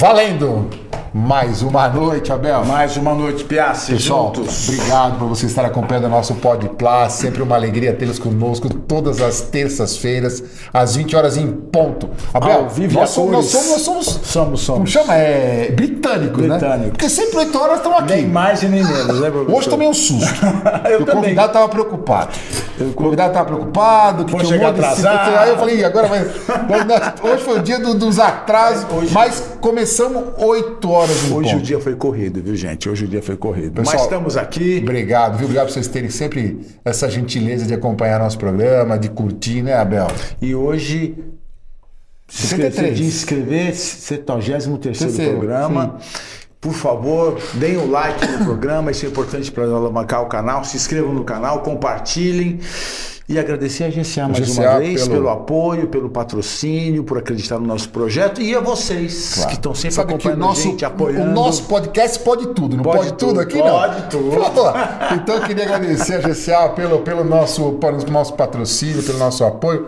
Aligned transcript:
Valendo! 0.00 0.89
Mais 1.12 1.60
uma 1.60 1.88
noite, 1.88 2.32
Abel. 2.32 2.64
Mais 2.64 2.96
uma 2.96 3.12
noite, 3.12 3.42
Piassi, 3.42 3.94
Pessoal, 3.94 4.32
juntos. 4.32 4.68
obrigado 4.68 5.18
por 5.18 5.26
você 5.28 5.46
estar 5.46 5.64
acompanhando 5.64 6.04
o 6.04 6.08
nosso 6.08 6.36
Pod 6.36 6.68
Plus. 6.68 7.12
Sempre 7.14 7.42
uma 7.42 7.56
alegria 7.56 7.92
tê-los 7.92 8.16
conosco 8.16 8.72
todas 8.72 9.20
as 9.20 9.40
terças-feiras, 9.40 10.40
às 10.72 10.94
20 10.94 11.16
horas 11.16 11.36
em 11.36 11.50
ponto. 11.50 12.08
Abel, 12.32 12.58
Ao 12.60 12.68
vivo 12.68 12.94
nós, 13.00 13.10
somos, 13.10 13.32
nós 13.32 13.44
somos, 13.46 13.68
nós 13.70 13.80
somos, 13.82 14.06
Somos, 14.22 14.60
somos. 14.60 14.66
como 14.66 14.86
chama? 14.86 15.16
É 15.16 15.72
britânico, 15.72 16.42
né? 16.42 16.48
Britânico. 16.58 16.90
Porque 16.90 17.08
sempre 17.08 17.38
8 17.38 17.58
horas 17.58 17.76
estamos 17.78 17.98
aqui. 17.98 18.12
Nem 18.14 18.28
mais 18.28 18.62
e 18.62 18.68
nem 18.68 18.84
menos, 18.84 19.20
né, 19.20 19.30
professor? 19.32 19.56
Hoje 19.58 19.68
tomei 19.68 19.88
um 19.88 19.94
susto. 19.94 20.30
Eu 20.88 21.00
o 21.00 21.04
também. 21.04 21.22
convidado 21.22 21.48
estava 21.48 21.68
preocupado. 21.68 22.30
O 22.80 22.92
convidado 22.92 23.30
estava 23.30 23.46
preocupado. 23.46 24.24
Que 24.26 24.30
Vou 24.30 24.40
tinha 24.42 24.60
um 24.60 24.62
monte 24.62 24.76
de. 24.76 25.06
Aí 25.08 25.48
eu 25.50 25.58
falei, 25.58 25.80
"Ih, 25.80 25.84
agora 25.84 26.06
vai. 26.06 26.20
Hoje, 26.70 27.32
hoje 27.34 27.44
foi 27.44 27.58
o 27.58 27.62
dia 27.62 27.80
do- 27.80 27.94
dos 27.94 28.20
atrasos, 28.20 28.86
mas 29.10 29.42
começamos 29.60 30.22
8 30.38 30.88
horas 30.90 30.99
em 31.08 31.32
Hoje 31.32 31.50
ponto. 31.50 31.56
o 31.56 31.62
dia 31.62 31.80
foi 31.80 31.94
corrido, 31.94 32.42
viu, 32.42 32.56
gente? 32.56 32.88
Hoje 32.88 33.04
o 33.04 33.08
dia 33.08 33.22
foi 33.22 33.36
corrido. 33.36 33.74
Pessoal, 33.74 33.96
Mas 33.96 34.04
estamos 34.04 34.36
aqui. 34.36 34.80
Obrigado, 34.82 35.36
viu? 35.36 35.46
Obrigado 35.46 35.66
por 35.66 35.72
vocês 35.72 35.88
terem 35.88 36.10
sempre 36.10 36.60
essa 36.84 37.08
gentileza 37.08 37.64
de 37.66 37.74
acompanhar 37.74 38.18
nosso 38.18 38.38
programa, 38.38 38.98
de 38.98 39.08
curtir, 39.08 39.62
né, 39.62 39.74
Abel? 39.74 40.08
E 40.40 40.54
hoje. 40.54 41.14
63. 42.28 42.96
De 42.96 43.04
inscrever, 43.04 43.74
73 43.74 44.98
Terceiro, 44.98 45.38
programa. 45.38 45.98
Por 46.60 46.74
favor, 46.74 47.40
deem 47.54 47.78
o 47.78 47.90
like 47.90 48.26
no 48.26 48.44
programa, 48.44 48.90
isso 48.90 49.06
é 49.06 49.08
importante 49.08 49.50
para 49.50 49.64
alavancar 49.64 50.22
o 50.22 50.26
canal. 50.26 50.62
Se 50.62 50.76
inscrevam 50.76 51.14
no 51.14 51.24
canal, 51.24 51.62
compartilhem. 51.62 52.60
E 53.32 53.38
agradecer 53.38 53.84
a 53.84 53.88
GCA 53.90 54.26
mais 54.26 54.38
GCA 54.48 54.60
uma 54.72 54.78
vez 54.80 55.02
pelo- 55.02 55.14
pelo... 55.14 55.28
apoio, 55.28 55.86
pelo 55.86 56.10
patrocínio, 56.10 57.04
por 57.04 57.16
acreditar 57.16 57.60
no 57.60 57.66
nosso 57.66 57.88
projeto 57.90 58.42
e 58.42 58.56
a 58.56 58.60
vocês 58.60 59.34
Claro. 59.34 59.48
que 59.50 59.54
estão 59.54 59.72
sempre 59.72 59.94
Sabe 59.94 60.12
acompanhando 60.12 60.38
nosso, 60.40 60.60
a 60.60 60.70
gente, 60.70 60.84
apoiando. 60.84 61.30
o 61.30 61.32
nosso 61.32 61.62
podcast 61.64 62.18
pode 62.18 62.48
tudo, 62.48 62.76
não 62.76 62.82
pode, 62.82 62.98
Pode 62.98 63.12
tudo, 63.12 63.28
tudo, 63.28 63.40
aqui 63.40 63.58
não? 63.58 63.70
pode 63.70 64.02
tudo. 64.10 64.30
Pô, 64.30 65.14
então 65.14 65.36
eu 65.36 65.42
queria 65.42 65.62
agradecer 65.64 66.14
a 66.14 66.18
GCA 66.18 66.68
pelo, 66.70 66.98
pelo, 67.02 67.22
nosso, 67.22 67.72
pelo 67.74 68.04
nosso 68.10 68.34
patrocínio, 68.34 69.00
pelo 69.02 69.18
nosso 69.18 69.44
apoio. 69.44 69.86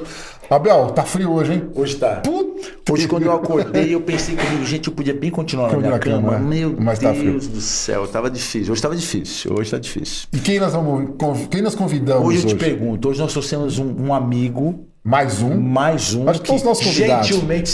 Abel, 0.50 0.90
tá 0.90 1.02
frio 1.02 1.32
hoje, 1.32 1.52
hein? 1.54 1.70
Hoje 1.74 1.96
tá. 1.96 2.16
Puta 2.16 2.52
Hoje, 2.92 3.08
quando 3.08 3.22
eu 3.24 3.32
acordei, 3.32 3.94
eu 3.94 4.00
pensei 4.02 4.36
comigo, 4.36 4.64
gente, 4.66 4.88
eu 4.88 4.94
podia 4.94 5.14
bem 5.14 5.30
continuar 5.30 5.72
na 5.72 5.78
minha 5.78 5.98
cama, 5.98 6.32
cama. 6.32 6.38
né? 6.38 6.44
Meu 6.60 6.76
Mas 6.78 6.98
tá 6.98 7.12
frio. 7.14 7.32
Deus 7.32 7.48
do 7.48 7.60
céu, 7.60 8.06
tava 8.06 8.30
difícil. 8.30 8.72
Hoje 8.72 8.82
tava 8.82 8.94
difícil. 8.96 9.54
Hoje 9.58 9.70
tá 9.70 9.78
difícil. 9.78 10.26
E 10.32 10.38
quem 10.38 10.60
nós 10.60 10.72
vamos 10.74 11.10
quem 11.50 11.62
nós 11.62 11.74
convidamos 11.74 12.26
Hoje 12.26 12.38
hoje? 12.38 12.46
eu 12.48 12.50
te 12.50 12.56
pergunto, 12.56 13.08
hoje 13.08 13.20
nós 13.20 13.32
trouxemos 13.32 13.78
um, 13.78 13.94
um 14.08 14.12
amigo, 14.14 14.86
Mais 15.02 15.40
um. 15.42 15.58
mais 15.58 16.12
um, 16.14 16.28
Acho 16.28 16.40
que 16.40 16.46
todos 16.46 16.62
os 16.62 16.68
nossos 16.68 16.84
convidados. 16.84 17.26
gentilmente 17.28 17.70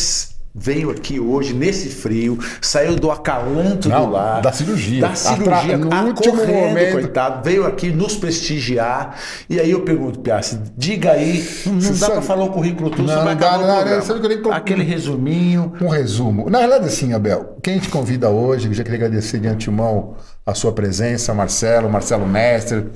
veio 0.54 0.90
aqui 0.90 1.20
hoje, 1.20 1.54
nesse 1.54 1.88
frio, 1.88 2.38
saiu 2.60 2.96
do 2.96 3.10
acalanto 3.10 3.88
Não, 3.88 4.06
do 4.06 4.12
lar. 4.12 4.40
da 4.42 4.52
cirurgia. 4.52 5.00
Da 5.02 5.14
cirurgia, 5.14 5.76
Atra- 5.76 5.76
no 5.76 6.06
último 6.08 6.36
correndo, 6.36 6.68
momento. 6.68 6.92
coitado. 6.92 7.44
Veio 7.44 7.66
aqui 7.66 7.90
nos 7.90 8.16
prestigiar. 8.16 9.16
E 9.48 9.58
aí 9.60 9.70
eu 9.70 9.80
pergunto, 9.82 10.18
Piassi, 10.20 10.58
diga 10.76 11.12
aí, 11.12 11.46
não, 11.66 11.92
dá 11.98 12.10
pra 12.10 12.22
falar 12.22 12.44
o 12.44 12.50
currículo 12.50 12.90
tudo, 12.90 13.04
Não, 13.06 13.24
não 13.24 13.36
dá, 13.36 13.58
não, 13.58 14.52
Aquele 14.52 14.82
resuminho. 14.82 15.72
Um 15.80 15.88
resumo. 15.88 16.50
Na 16.50 16.58
realidade, 16.58 16.86
assim, 16.86 17.12
Abel, 17.12 17.56
quem 17.62 17.74
gente 17.74 17.88
convida 17.88 18.28
hoje, 18.28 18.66
eu 18.68 18.74
já 18.74 18.82
queria 18.82 18.98
agradecer 19.06 19.38
de 19.38 19.48
antemão 19.48 20.16
a 20.44 20.54
sua 20.54 20.72
presença, 20.72 21.32
Marcelo, 21.34 21.88
Marcelo 21.90 22.26
Mestre, 22.26 22.86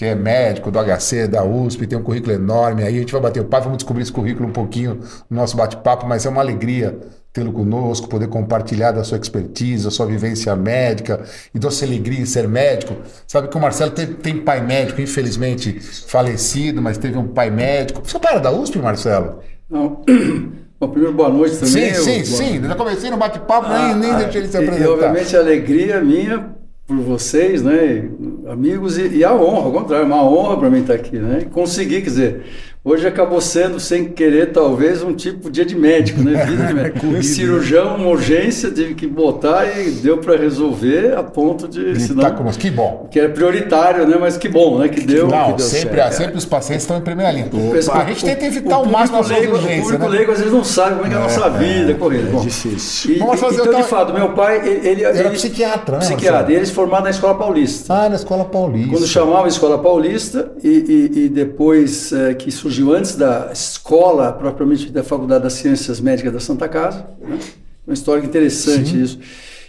que 0.00 0.06
é 0.06 0.14
médico 0.14 0.70
do 0.70 0.78
HC, 0.78 1.28
da 1.28 1.44
USP, 1.44 1.86
tem 1.86 1.98
um 1.98 2.02
currículo 2.02 2.32
enorme 2.32 2.82
aí. 2.82 2.96
A 2.96 3.00
gente 3.00 3.12
vai 3.12 3.20
bater 3.20 3.40
o 3.40 3.44
papo, 3.44 3.64
vamos 3.64 3.76
descobrir 3.76 4.02
esse 4.02 4.10
currículo 4.10 4.48
um 4.48 4.52
pouquinho 4.52 4.98
no 5.28 5.36
nosso 5.36 5.58
bate-papo, 5.58 6.06
mas 6.06 6.24
é 6.24 6.30
uma 6.30 6.40
alegria 6.40 6.98
tê-lo 7.34 7.52
conosco, 7.52 8.08
poder 8.08 8.26
compartilhar 8.28 8.92
da 8.92 9.04
sua 9.04 9.18
expertise, 9.18 9.84
da 9.84 9.90
sua 9.90 10.06
vivência 10.06 10.56
médica 10.56 11.20
e 11.54 11.58
da 11.58 11.70
sua 11.70 11.86
alegria 11.86 12.18
em 12.18 12.24
ser 12.24 12.48
médico. 12.48 12.96
Sabe 13.26 13.48
que 13.48 13.56
o 13.58 13.60
Marcelo 13.60 13.90
tem, 13.90 14.06
tem 14.06 14.38
pai 14.38 14.62
médico, 14.64 15.02
infelizmente 15.02 15.78
falecido, 16.06 16.80
mas 16.80 16.96
teve 16.96 17.18
um 17.18 17.28
pai 17.28 17.50
médico. 17.50 18.00
Você 18.02 18.18
para 18.18 18.38
da 18.38 18.50
USP, 18.50 18.78
Marcelo? 18.78 19.40
Não. 19.68 20.02
Bom, 20.80 20.88
primeiro, 20.88 21.14
boa 21.14 21.28
noite 21.28 21.56
também. 21.56 21.92
Sim, 21.92 21.98
Eu- 21.98 22.02
sim, 22.02 22.12
boa- 22.14 22.24
sim. 22.24 22.62
Já 22.68 22.74
comecei 22.74 23.10
no 23.10 23.18
bate-papo, 23.18 23.68
nem, 23.68 23.96
nem 23.96 24.10
Ah, 24.12 24.16
deixei 24.20 24.40
ele 24.40 24.48
se 24.50 24.56
apresentar. 24.56 24.82
E, 24.82 24.88
obviamente, 24.88 25.36
a 25.36 25.40
alegria 25.40 26.00
minha 26.00 26.58
por 26.90 26.98
vocês, 26.98 27.62
né, 27.62 28.10
amigos, 28.48 28.98
e, 28.98 29.18
e 29.18 29.24
a 29.24 29.32
honra, 29.32 29.66
ao 29.66 29.72
contrário, 29.72 30.06
uma 30.06 30.28
honra 30.28 30.56
para 30.56 30.68
mim 30.68 30.80
estar 30.80 30.94
aqui, 30.94 31.16
né? 31.16 31.46
Conseguir, 31.52 32.02
quer 32.02 32.10
dizer, 32.10 32.42
hoje 32.84 33.06
acabou 33.06 33.40
sendo, 33.40 33.78
sem 33.78 34.06
querer, 34.06 34.52
talvez, 34.52 35.02
um 35.02 35.12
tipo 35.12 35.50
dia 35.50 35.64
de 35.64 35.76
médico, 35.76 36.22
né? 36.22 36.44
Vida 36.44 36.66
de 36.66 36.72
médico. 36.74 37.00
Corrido, 37.00 37.22
cirurgião, 37.22 37.96
uma 37.96 38.08
urgência, 38.08 38.70
tive 38.70 38.94
que 38.94 39.06
botar 39.06 39.66
e 39.78 39.90
deu 39.90 40.18
para 40.18 40.36
resolver 40.36 41.14
a 41.16 41.22
ponto 41.22 41.68
de, 41.68 42.00
senão, 42.00 42.22
tá 42.22 42.30
conosco. 42.30 42.60
Que 42.60 42.70
bom. 42.70 43.08
que 43.10 43.18
era 43.20 43.28
prioritário, 43.28 44.06
né? 44.06 44.16
Mas 44.20 44.36
que 44.36 44.48
bom, 44.48 44.78
né? 44.78 44.88
Que 44.88 45.00
deu. 45.00 45.28
Não, 45.28 45.52
que 45.52 45.58
deu 45.58 45.66
sempre, 45.66 46.12
sempre 46.12 46.38
os 46.38 46.44
pacientes 46.44 46.84
estão 46.84 46.96
em 46.96 47.02
primeira 47.02 47.30
linha. 47.32 47.48
Pessoal, 47.72 47.98
a 47.98 48.04
gente 48.06 48.24
tenta 48.24 48.46
evitar 48.46 48.78
o, 48.78 48.82
público 48.82 48.98
máximo 48.98 49.18
as 49.20 49.28
leigo- 49.28 49.52
O 49.52 49.56
urgências, 49.56 49.82
público 49.82 50.04
né? 50.04 50.08
leigo 50.16 50.32
às 50.32 50.38
vezes 50.38 50.52
não 50.52 50.64
sabe 50.64 50.94
como 50.94 51.06
é 51.06 51.08
que 51.08 51.14
é 51.14 51.18
a 51.18 51.20
nossa 51.20 51.50
vida 51.50 51.94
corrida. 51.94 52.28
É 52.28 52.32
Bom, 52.32 52.40
difícil. 52.40 53.14
E, 53.14 53.18
Vamos 53.18 53.40
fazer 53.40 53.54
então, 53.56 53.66
outra- 53.66 53.82
de 53.82 53.88
fato, 53.88 54.12
meu 54.14 54.30
pai, 54.32 54.66
ele, 54.66 54.88
ele, 54.88 55.04
Era 55.04 55.18
ele- 55.20 55.30
psiquiatra, 55.30 55.96
né, 55.98 56.00
Psiquiatra, 56.00 56.52
e 56.52 56.56
ele 56.56 56.66
se 56.66 56.72
formado 56.72 57.04
na 57.04 57.10
Escola 57.10 57.34
Paulista. 57.34 57.92
Ah, 57.94 58.08
na 58.08 58.16
Escola 58.16 58.44
Paulista. 58.46 58.90
Quando 58.90 59.06
chamava 59.06 59.46
Escola 59.48 59.78
Paulista 59.78 60.50
e, 60.64 60.68
e- 61.14 61.18
e 61.24 61.28
depois 61.28 62.12
eh, 62.12 62.34
que 62.34 62.50
surgiu 62.50 62.69
antes 62.92 63.16
da 63.16 63.50
escola 63.52 64.32
propriamente 64.32 64.90
da 64.90 65.02
Faculdade 65.02 65.44
das 65.44 65.54
Ciências 65.54 66.00
Médicas 66.00 66.32
da 66.32 66.40
Santa 66.40 66.68
Casa, 66.68 67.06
né? 67.20 67.38
uma 67.86 67.94
história 67.94 68.24
interessante 68.24 69.00
isso. 69.00 69.18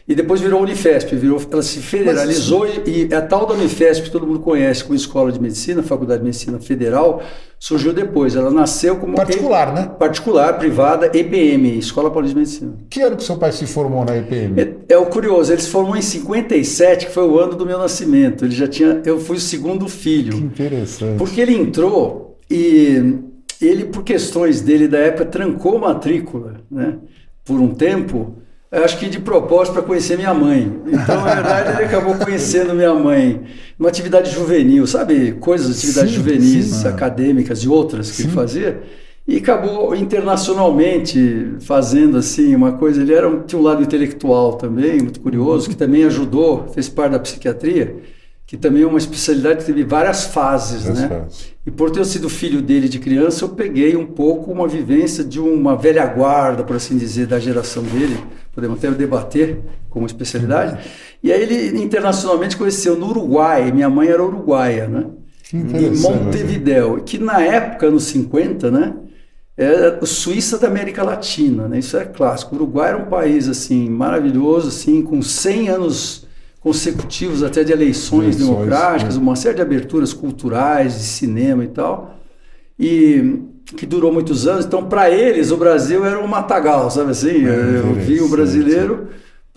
E 0.07 0.15
depois 0.15 0.41
virou 0.41 0.61
Unifesp, 0.61 1.15
virou, 1.15 1.39
ela 1.51 1.61
se 1.61 1.79
federalizou 1.79 2.67
e, 2.67 3.07
e 3.07 3.13
a 3.13 3.21
tal 3.21 3.45
da 3.45 3.53
Unifesp 3.53 4.03
que 4.03 4.11
todo 4.11 4.25
mundo 4.25 4.39
conhece 4.39 4.83
como 4.83 4.95
Escola 4.95 5.31
de 5.31 5.39
Medicina, 5.39 5.83
Faculdade 5.83 6.19
de 6.19 6.25
Medicina 6.25 6.59
Federal, 6.59 7.21
surgiu 7.59 7.93
depois. 7.93 8.35
Ela 8.35 8.49
nasceu 8.49 8.97
como 8.97 9.15
Particular, 9.15 9.73
né? 9.73 9.91
particular, 9.97 10.57
privada, 10.57 11.05
EPM, 11.17 11.77
Escola 11.77 12.09
Paulista 12.09 12.33
de 12.33 12.39
Medicina. 12.39 12.73
Que 12.89 13.01
ano 13.01 13.15
que 13.15 13.23
seu 13.23 13.37
pai 13.37 13.51
se 13.51 13.65
formou 13.67 14.03
na 14.03 14.17
EPM? 14.17 14.59
É, 14.59 14.93
é 14.95 14.97
o 14.97 15.05
curioso, 15.05 15.53
ele 15.53 15.61
se 15.61 15.69
formou 15.69 15.95
em 15.95 16.01
57, 16.01 17.05
que 17.05 17.11
foi 17.13 17.23
o 17.23 17.39
ano 17.39 17.55
do 17.55 17.65
meu 17.65 17.77
nascimento. 17.77 18.43
Ele 18.43 18.55
já 18.55 18.67
tinha, 18.67 19.01
eu 19.05 19.19
fui 19.19 19.37
o 19.37 19.39
segundo 19.39 19.87
filho. 19.87 20.33
Que 20.33 20.43
interessante. 20.43 21.17
Porque 21.17 21.39
ele 21.39 21.55
entrou 21.55 22.30
e 22.51 23.21
ele, 23.61 23.85
por 23.85 24.03
questões 24.03 24.59
dele 24.59 24.87
da 24.87 24.97
época, 24.97 25.25
trancou 25.25 25.79
matrícula, 25.79 26.55
né? 26.69 26.97
Por 27.45 27.59
um 27.59 27.73
tempo, 27.73 28.35
acho 28.71 28.97
que 28.97 29.07
de 29.07 29.19
propósito 29.19 29.73
para 29.73 29.83
conhecer 29.83 30.17
minha 30.17 30.33
mãe. 30.33 30.81
Então, 30.87 31.21
na 31.23 31.35
verdade, 31.35 31.69
ele 31.77 31.85
acabou 31.85 32.15
conhecendo 32.15 32.73
minha 32.73 32.93
mãe 32.93 33.41
numa 33.77 33.89
atividade 33.89 34.31
juvenil, 34.31 34.85
sabe? 34.85 35.33
Coisas, 35.33 35.77
atividades 35.77 36.11
Sim, 36.11 36.17
juvenis, 36.17 36.65
sim. 36.65 36.87
acadêmicas 36.87 37.59
e 37.59 37.69
outras 37.69 38.11
que 38.11 38.17
Sim. 38.17 38.23
ele 38.23 38.31
fazia. 38.33 38.81
E 39.27 39.37
acabou 39.37 39.95
internacionalmente 39.95 41.53
fazendo 41.61 42.17
assim 42.17 42.55
uma 42.55 42.73
coisa. 42.73 43.01
Ele 43.01 43.13
era 43.13 43.29
um, 43.29 43.43
tinha 43.43 43.59
um 43.59 43.63
lado 43.63 43.83
intelectual 43.83 44.53
também, 44.53 44.97
muito 44.99 45.19
curioso, 45.19 45.69
que 45.69 45.75
também 45.75 46.03
ajudou, 46.05 46.67
fez 46.73 46.89
parte 46.89 47.11
da 47.11 47.19
psiquiatria, 47.19 47.97
que 48.51 48.57
também 48.57 48.83
é 48.83 48.85
uma 48.85 48.97
especialidade 48.97 49.59
que 49.59 49.65
teve 49.65 49.85
várias 49.85 50.25
fases, 50.25 50.83
Várias 50.83 50.99
né? 50.99 51.07
fases. 51.07 51.53
E 51.65 51.71
por 51.71 51.89
ter 51.89 52.03
sido 52.03 52.27
filho 52.27 52.61
dele 52.61 52.89
de 52.89 52.99
criança, 52.99 53.45
eu 53.45 53.49
peguei 53.49 53.95
um 53.95 54.05
pouco 54.05 54.51
uma 54.51 54.67
vivência 54.67 55.23
de 55.23 55.39
uma 55.39 55.77
velha 55.77 56.05
guarda, 56.05 56.61
por 56.61 56.75
assim 56.75 56.97
dizer, 56.97 57.27
da 57.27 57.39
geração 57.39 57.81
dele. 57.81 58.17
Podemos 58.53 58.77
até 58.77 58.91
debater 58.91 59.61
como 59.89 60.05
especialidade. 60.05 60.85
E 61.23 61.31
aí 61.31 61.41
ele 61.41 61.81
internacionalmente 61.81 62.57
conheceu 62.57 62.97
no 62.97 63.07
Uruguai. 63.07 63.71
Minha 63.71 63.89
mãe 63.89 64.09
era 64.09 64.21
uruguaia, 64.21 64.85
né? 64.85 65.05
Em. 65.53 65.95
Montevidéu, 65.95 67.01
que 67.05 67.17
na 67.17 67.41
época, 67.41 67.89
nos 67.89 68.03
50, 68.03 68.69
né? 68.69 68.95
Era 69.55 70.05
Suíça 70.05 70.57
da 70.57 70.67
América 70.67 71.03
Latina, 71.03 71.69
né? 71.69 71.79
Isso 71.79 71.95
é 71.95 72.03
clássico. 72.03 72.53
O 72.53 72.57
Uruguai 72.57 72.89
era 72.89 72.97
um 72.97 73.05
país 73.05 73.47
assim 73.47 73.89
maravilhoso, 73.89 74.67
assim, 74.67 75.01
com 75.01 75.21
100 75.21 75.69
anos 75.69 76.27
consecutivos 76.61 77.41
até 77.43 77.63
de 77.63 77.71
eleições, 77.73 78.35
Eleições, 78.37 78.47
democráticas, 78.47 79.17
né? 79.17 79.21
uma 79.21 79.35
série 79.35 79.55
de 79.55 79.61
aberturas 79.63 80.13
culturais, 80.13 80.93
de 80.93 81.03
cinema 81.03 81.63
e 81.63 81.67
tal, 81.67 82.15
e 82.79 83.39
que 83.75 83.85
durou 83.85 84.13
muitos 84.13 84.47
anos. 84.47 84.65
Então, 84.65 84.85
para 84.85 85.09
eles, 85.09 85.51
o 85.51 85.57
Brasil 85.57 86.05
era 86.05 86.19
um 86.19 86.27
matagal, 86.27 86.89
sabe 86.91 87.11
assim? 87.11 87.45
É, 87.45 87.49
Eu 87.79 87.93
vi 87.95 88.21
o 88.21 88.25
interessante. 88.25 88.29
brasileiro, 88.29 89.07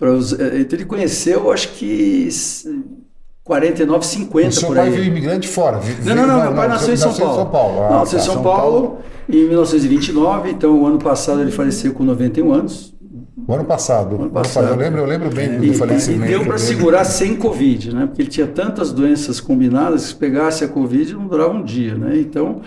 os, 0.01 0.33
eh, 0.33 0.59
então 0.61 0.77
ele 0.77 0.85
conheceu, 0.85 1.51
acho 1.51 1.69
que 1.73 2.27
49, 3.43 4.03
50 4.05 4.47
O 4.47 4.51
seu 4.51 4.67
por 4.69 4.75
pai 4.77 4.87
aí. 4.87 4.91
veio 4.91 5.05
imigrante 5.05 5.47
fora. 5.47 5.79
Não, 6.03 6.15
não, 6.15 6.27
não, 6.27 6.41
meu 6.41 6.53
pai 6.55 6.67
nasceu 6.67 6.93
em 6.93 6.97
São 6.97 7.13
Paulo. 7.13 7.35
São 7.35 7.49
Paulo. 7.51 7.83
Ah, 7.83 7.89
Não, 7.91 7.99
nasceu 7.99 8.17
em 8.17 8.21
tá. 8.21 8.25
São, 8.25 8.41
Paulo, 8.41 8.97
em 9.29 9.45
1929, 9.47 10.49
então 10.49 10.81
o 10.81 10.87
ano 10.87 10.97
passado 10.97 11.41
ele 11.41 11.51
faleceu 11.51 11.93
com 11.93 12.03
91 12.03 12.51
anos. 12.51 12.94
O 13.47 13.53
ano 13.53 13.65
passado. 13.65 14.15
Ano 14.15 14.29
passado. 14.29 14.67
Eu 14.69 14.75
lembro, 14.75 15.01
eu 15.01 15.05
lembro 15.05 15.29
bem 15.29 15.55
E, 15.55 15.57
do 15.57 15.65
e 15.65 15.73
falecimento. 15.73 16.27
deu 16.31 16.45
para 16.45 16.57
segurar 16.57 17.03
sem 17.03 17.35
Covid, 17.35 17.93
né? 17.93 18.05
Porque 18.05 18.21
ele 18.21 18.29
tinha 18.29 18.47
tantas 18.47 18.91
doenças 18.93 19.39
combinadas 19.41 20.03
que 20.03 20.07
se 20.09 20.15
pegasse 20.15 20.63
a 20.63 20.67
Covid 20.67 21.13
não 21.13 21.27
durava 21.27 21.53
um 21.53 21.63
dia, 21.63 21.95
né? 21.95 22.17
Então 22.17 22.61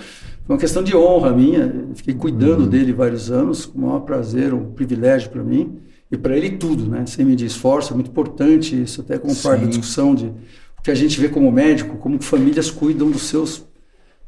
foi 0.47 0.55
uma 0.55 0.59
questão 0.59 0.82
de 0.82 0.94
honra 0.94 1.32
minha. 1.32 1.87
Fiquei 1.94 2.12
cuidando 2.15 2.62
Uhum. 2.65 2.69
dele 2.69 2.93
vários 2.93 3.31
anos, 3.31 3.65
com 3.65 3.79
o 3.79 3.82
maior 3.82 4.00
prazer, 4.00 4.53
um 4.53 4.73
privilégio 4.73 5.31
para 5.31 5.43
mim. 5.43 5.79
E 6.12 6.17
para 6.17 6.37
ele 6.37 6.50
tudo, 6.50 6.85
né? 6.87 7.05
Sem 7.06 7.25
medir 7.25 7.47
esforço, 7.47 7.93
é 7.93 7.94
muito 7.94 8.11
importante 8.11 8.81
isso, 8.81 9.00
até 9.00 9.17
como 9.19 9.35
parte 9.37 9.61
da 9.62 9.69
discussão 9.69 10.15
de 10.15 10.26
o 10.26 10.82
que 10.82 10.91
a 10.91 10.94
gente 10.94 11.19
vê 11.20 11.29
como 11.29 11.50
médico, 11.50 11.97
como 11.97 12.23
famílias 12.23 12.70
cuidam 12.70 13.11
dos 13.11 13.23
seus 13.23 13.67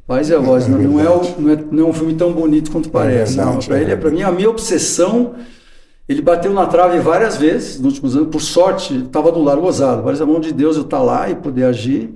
pais 0.07 0.29
e 0.31 0.35
avós. 0.35 0.67
não, 0.67 0.79
não, 0.79 1.01
é 1.01 1.09
o, 1.09 1.41
não, 1.41 1.51
é, 1.51 1.59
não 1.71 1.87
é 1.87 1.89
um 1.91 1.93
filme 1.93 2.15
tão 2.15 2.33
bonito 2.33 2.71
quanto 2.71 2.89
parece. 2.91 3.37
não, 3.37 3.59
para 3.59 3.81
ele, 3.81 3.93
é 3.93 3.97
para 3.97 4.11
mim, 4.11 4.23
a 4.23 4.33
minha 4.33 4.49
obsessão. 4.51 5.35
Ele 6.11 6.21
bateu 6.21 6.53
na 6.53 6.67
trave 6.67 6.99
várias 6.99 7.37
vezes 7.37 7.79
nos 7.79 7.93
últimos 7.93 8.17
anos. 8.17 8.31
Por 8.31 8.41
sorte, 8.41 8.97
estava 8.97 9.31
do 9.31 9.41
lado 9.41 9.61
gozado. 9.61 10.03
Parece 10.03 10.21
a 10.21 10.27
mão 10.27 10.41
de 10.41 10.53
Deus 10.53 10.75
eu 10.75 10.83
estar 10.83 10.97
tá 10.97 11.03
lá 11.05 11.31
e 11.31 11.37
poder 11.37 11.63
agir 11.63 12.13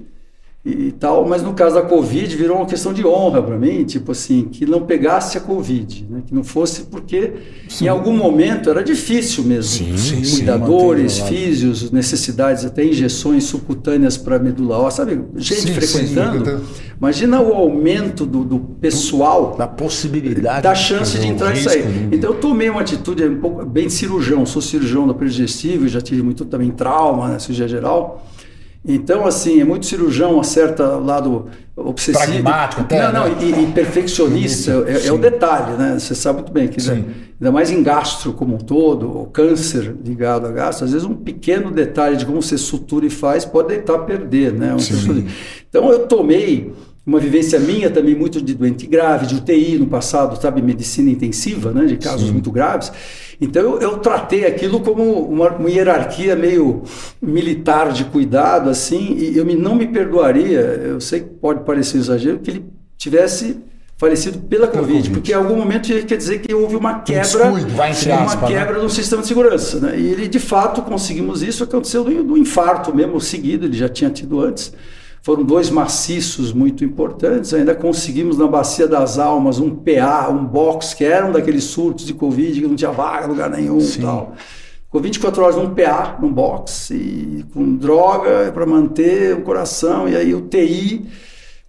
e, 0.64 0.92
tal, 0.92 1.28
mas 1.28 1.42
no 1.42 1.52
caso 1.52 1.74
da 1.74 1.82
Covid 1.82 2.34
virou 2.36 2.56
uma 2.56 2.64
questão 2.64 2.90
de 2.94 3.06
honra 3.06 3.42
para 3.42 3.58
mim, 3.58 3.84
tipo 3.84 4.12
assim, 4.12 4.44
que 4.44 4.64
não 4.64 4.86
pegasse 4.86 5.36
a 5.36 5.40
Covid, 5.42 6.06
né? 6.08 6.22
que 6.26 6.34
não 6.34 6.42
fosse 6.42 6.84
porque 6.84 7.32
sim. 7.68 7.84
em 7.84 7.88
algum 7.88 8.16
momento 8.16 8.70
era 8.70 8.82
difícil 8.82 9.44
mesmo. 9.44 9.98
Sim, 9.98 10.22
Cuidadores, 10.36 11.12
sim, 11.12 11.26
físios, 11.26 11.90
necessidades, 11.90 12.64
até 12.64 12.82
injeções 12.82 13.44
subcutâneas 13.44 14.16
para 14.16 14.38
medula 14.38 14.78
óssea, 14.78 15.04
sabe? 15.04 15.20
Gente 15.36 15.70
frequentando. 15.70 16.62
Imagina 16.96 17.42
o 17.42 17.52
aumento 17.52 18.24
do, 18.24 18.42
do, 18.42 18.58
pessoal. 18.58 19.54
Da 19.58 19.66
possibilidade. 19.66 20.62
Da 20.62 20.74
chance 20.74 21.18
de 21.18 21.26
entrar 21.26 21.52
e 21.54 21.62
sair. 21.62 21.84
Né? 21.84 22.08
Então 22.12 22.30
eu 22.30 22.40
tomei 22.40 22.70
uma 22.70 22.80
atitude 22.80 23.22
um 23.26 23.38
pouco 23.38 23.66
bem 23.66 23.90
cirurgião, 23.90 24.46
sou 24.46 24.62
cirurgião 24.62 25.06
da 25.06 25.12
digestiva, 25.12 25.86
já 25.88 26.00
tive 26.00 26.22
muito 26.22 26.46
também 26.46 26.70
trauma 26.70 27.26
na 27.26 27.32
né, 27.34 27.38
cirurgia 27.38 27.68
geral. 27.68 28.24
Então, 28.86 29.26
assim, 29.26 29.60
é 29.60 29.64
muito 29.64 29.86
cirurgião, 29.86 30.38
acerta 30.38 30.86
lado 30.96 31.46
obsessivo. 31.74 32.26
Pragmático 32.26 32.82
até. 32.82 33.02
Não, 33.02 33.12
não, 33.12 33.28
né? 33.28 33.36
e, 33.40 33.64
e, 33.64 33.72
perfeccionista 33.72 34.84
é, 34.86 35.06
é, 35.06 35.12
o 35.12 35.16
detalhe, 35.16 35.72
né? 35.76 35.98
Você 35.98 36.14
sabe 36.14 36.40
muito 36.40 36.52
bem 36.52 36.68
que 36.68 36.80
ainda, 36.80 37.06
ainda 37.40 37.52
mais 37.52 37.70
em 37.70 37.82
gastro 37.82 38.34
como 38.34 38.56
um 38.56 38.58
todo, 38.58 39.22
o 39.22 39.26
câncer 39.26 39.96
ligado 40.04 40.46
a 40.46 40.50
gastro, 40.50 40.84
às 40.84 40.92
vezes 40.92 41.06
um 41.06 41.14
pequeno 41.14 41.70
detalhe 41.70 42.16
de 42.16 42.26
como 42.26 42.42
você 42.42 42.58
sutura 42.58 43.06
e 43.06 43.10
faz 43.10 43.46
pode 43.46 43.68
deitar 43.68 43.94
a 43.94 43.98
perder, 44.00 44.52
né? 44.52 44.76
Então 45.68 45.90
eu 45.90 46.06
tomei 46.06 46.72
uma 47.06 47.20
vivência 47.20 47.60
minha 47.60 47.90
também 47.90 48.14
muito 48.14 48.40
de 48.40 48.54
doente 48.54 48.86
grave, 48.86 49.26
de 49.26 49.34
UTI 49.34 49.78
no 49.78 49.86
passado, 49.86 50.40
sabe, 50.40 50.62
medicina 50.62 51.10
intensiva, 51.10 51.70
né, 51.70 51.84
de 51.84 51.98
casos 51.98 52.28
Sim. 52.28 52.32
muito 52.32 52.50
graves. 52.50 52.90
Então 53.38 53.62
eu, 53.62 53.78
eu 53.78 53.98
tratei 53.98 54.46
aquilo 54.46 54.80
como 54.80 55.02
uma, 55.28 55.50
uma, 55.50 55.70
hierarquia 55.70 56.34
meio 56.34 56.82
militar 57.20 57.92
de 57.92 58.04
cuidado, 58.04 58.70
assim, 58.70 59.16
e 59.18 59.36
eu 59.36 59.44
me, 59.44 59.54
não 59.54 59.74
me 59.74 59.86
perdoaria, 59.86 60.60
eu 60.60 61.00
sei 61.00 61.20
que 61.20 61.26
pode 61.26 61.60
parecer 61.64 61.98
exagero, 61.98 62.38
que 62.38 62.50
ele 62.50 62.64
tivesse 62.96 63.58
falecido 63.98 64.38
pela 64.38 64.66
COVID, 64.66 64.86
COVID, 64.86 65.10
porque 65.10 65.32
em 65.32 65.34
algum 65.34 65.56
momento 65.56 65.88
quer 66.06 66.16
dizer 66.16 66.40
que 66.40 66.54
houve 66.54 66.74
uma 66.74 67.00
quebra, 67.00 67.50
vai 67.68 67.92
uma 67.92 68.34
né? 68.36 68.46
quebra 68.48 68.82
no 68.82 68.88
sistema 68.88 69.20
de 69.22 69.28
segurança, 69.28 69.78
né? 69.78 69.98
E 69.98 70.06
ele 70.06 70.26
de 70.26 70.38
fato 70.38 70.82
conseguimos 70.82 71.42
isso, 71.42 71.62
aconteceu 71.62 72.02
do, 72.02 72.24
do 72.24 72.38
infarto 72.38 72.94
mesmo 72.94 73.20
seguido, 73.20 73.66
ele 73.66 73.76
já 73.76 73.88
tinha 73.88 74.10
tido 74.10 74.40
antes. 74.40 74.72
Foram 75.24 75.42
dois 75.42 75.70
maciços 75.70 76.52
muito 76.52 76.84
importantes. 76.84 77.54
Ainda 77.54 77.74
conseguimos 77.74 78.36
na 78.36 78.46
Bacia 78.46 78.86
das 78.86 79.18
Almas 79.18 79.58
um 79.58 79.70
PA, 79.74 80.28
um 80.28 80.44
box, 80.44 80.92
que 80.92 81.02
eram 81.02 81.32
daqueles 81.32 81.64
surtos 81.64 82.04
de 82.04 82.12
Covid, 82.12 82.60
que 82.60 82.66
não 82.66 82.76
tinha 82.76 82.90
vaga, 82.90 83.26
lugar 83.26 83.48
nenhum 83.48 83.78
e 83.80 84.02
tal. 84.02 84.34
Ficou 84.84 85.00
24 85.00 85.42
horas 85.42 85.56
num 85.56 85.74
PA, 85.74 86.18
num 86.20 86.30
box, 86.30 86.90
e 86.90 87.42
com 87.54 87.74
droga 87.74 88.52
para 88.52 88.66
manter 88.66 89.34
o 89.34 89.40
coração, 89.40 90.06
e 90.06 90.14
aí 90.14 90.34
UTI 90.34 91.06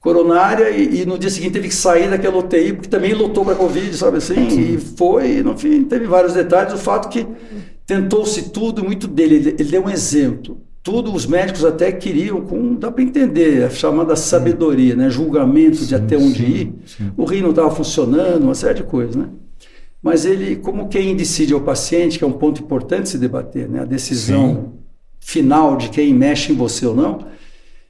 coronária, 0.02 0.70
e, 0.72 1.04
e, 1.04 1.06
no 1.06 1.18
dia 1.18 1.30
seguinte 1.30 1.54
teve 1.54 1.70
que 1.70 1.76
sair 1.76 2.10
daquela 2.10 2.38
UTI, 2.38 2.74
porque 2.74 2.90
também 2.90 3.14
lotou 3.14 3.46
para 3.46 3.56
Covid, 3.56 3.96
sabe 3.96 4.18
assim? 4.18 4.50
Sim. 4.50 4.74
E 4.74 4.78
foi, 4.78 5.42
no 5.42 5.58
fim, 5.58 5.86
teve 5.86 6.06
vários 6.08 6.34
detalhes. 6.34 6.74
O 6.74 6.78
fato 6.78 7.08
que 7.08 7.26
tentou-se 7.88 8.50
tudo 8.50 8.84
muito 8.84 9.08
dele. 9.08 9.36
Ele, 9.36 9.50
ele 9.58 9.72
deu 9.72 9.86
um 9.86 9.90
exemplo 9.90 10.65
tudo 10.86 11.12
os 11.12 11.26
médicos 11.26 11.66
até 11.66 11.92
queriam, 11.92 12.42
com, 12.42 12.76
dá 12.76 12.92
para 12.92 13.04
entender, 13.04 13.64
a 13.64 13.72
chamada 13.72 14.16
sabedoria, 14.16 14.96
né? 14.96 15.10
julgamento 15.10 15.78
sim, 15.78 15.88
de 15.88 15.96
até 15.96 16.16
onde 16.16 16.46
sim, 16.46 16.52
ir. 16.52 16.74
Sim. 16.86 17.12
O 17.18 17.26
rim 17.26 17.42
não 17.42 17.50
estava 17.50 17.72
funcionando, 17.72 18.44
uma 18.44 18.54
série 18.54 18.76
de 18.76 18.84
coisas. 18.84 19.16
Né? 19.16 19.28
Mas 20.00 20.26
ele, 20.26 20.58
como 20.58 20.88
quem 20.88 21.16
decide 21.16 21.54
é 21.54 21.56
o 21.56 21.62
paciente, 21.62 22.20
que 22.20 22.24
é 22.24 22.28
um 22.28 22.34
ponto 22.34 22.62
importante 22.62 23.10
se 23.10 23.18
debater, 23.18 23.68
né? 23.68 23.80
a 23.82 23.86
decisão 23.86 24.74
final 25.20 25.76
de 25.76 25.90
quem 25.90 26.14
mexe 26.14 26.54
em 26.54 26.56
você 26.56 26.86
ou 26.86 26.96
não, 26.96 27.18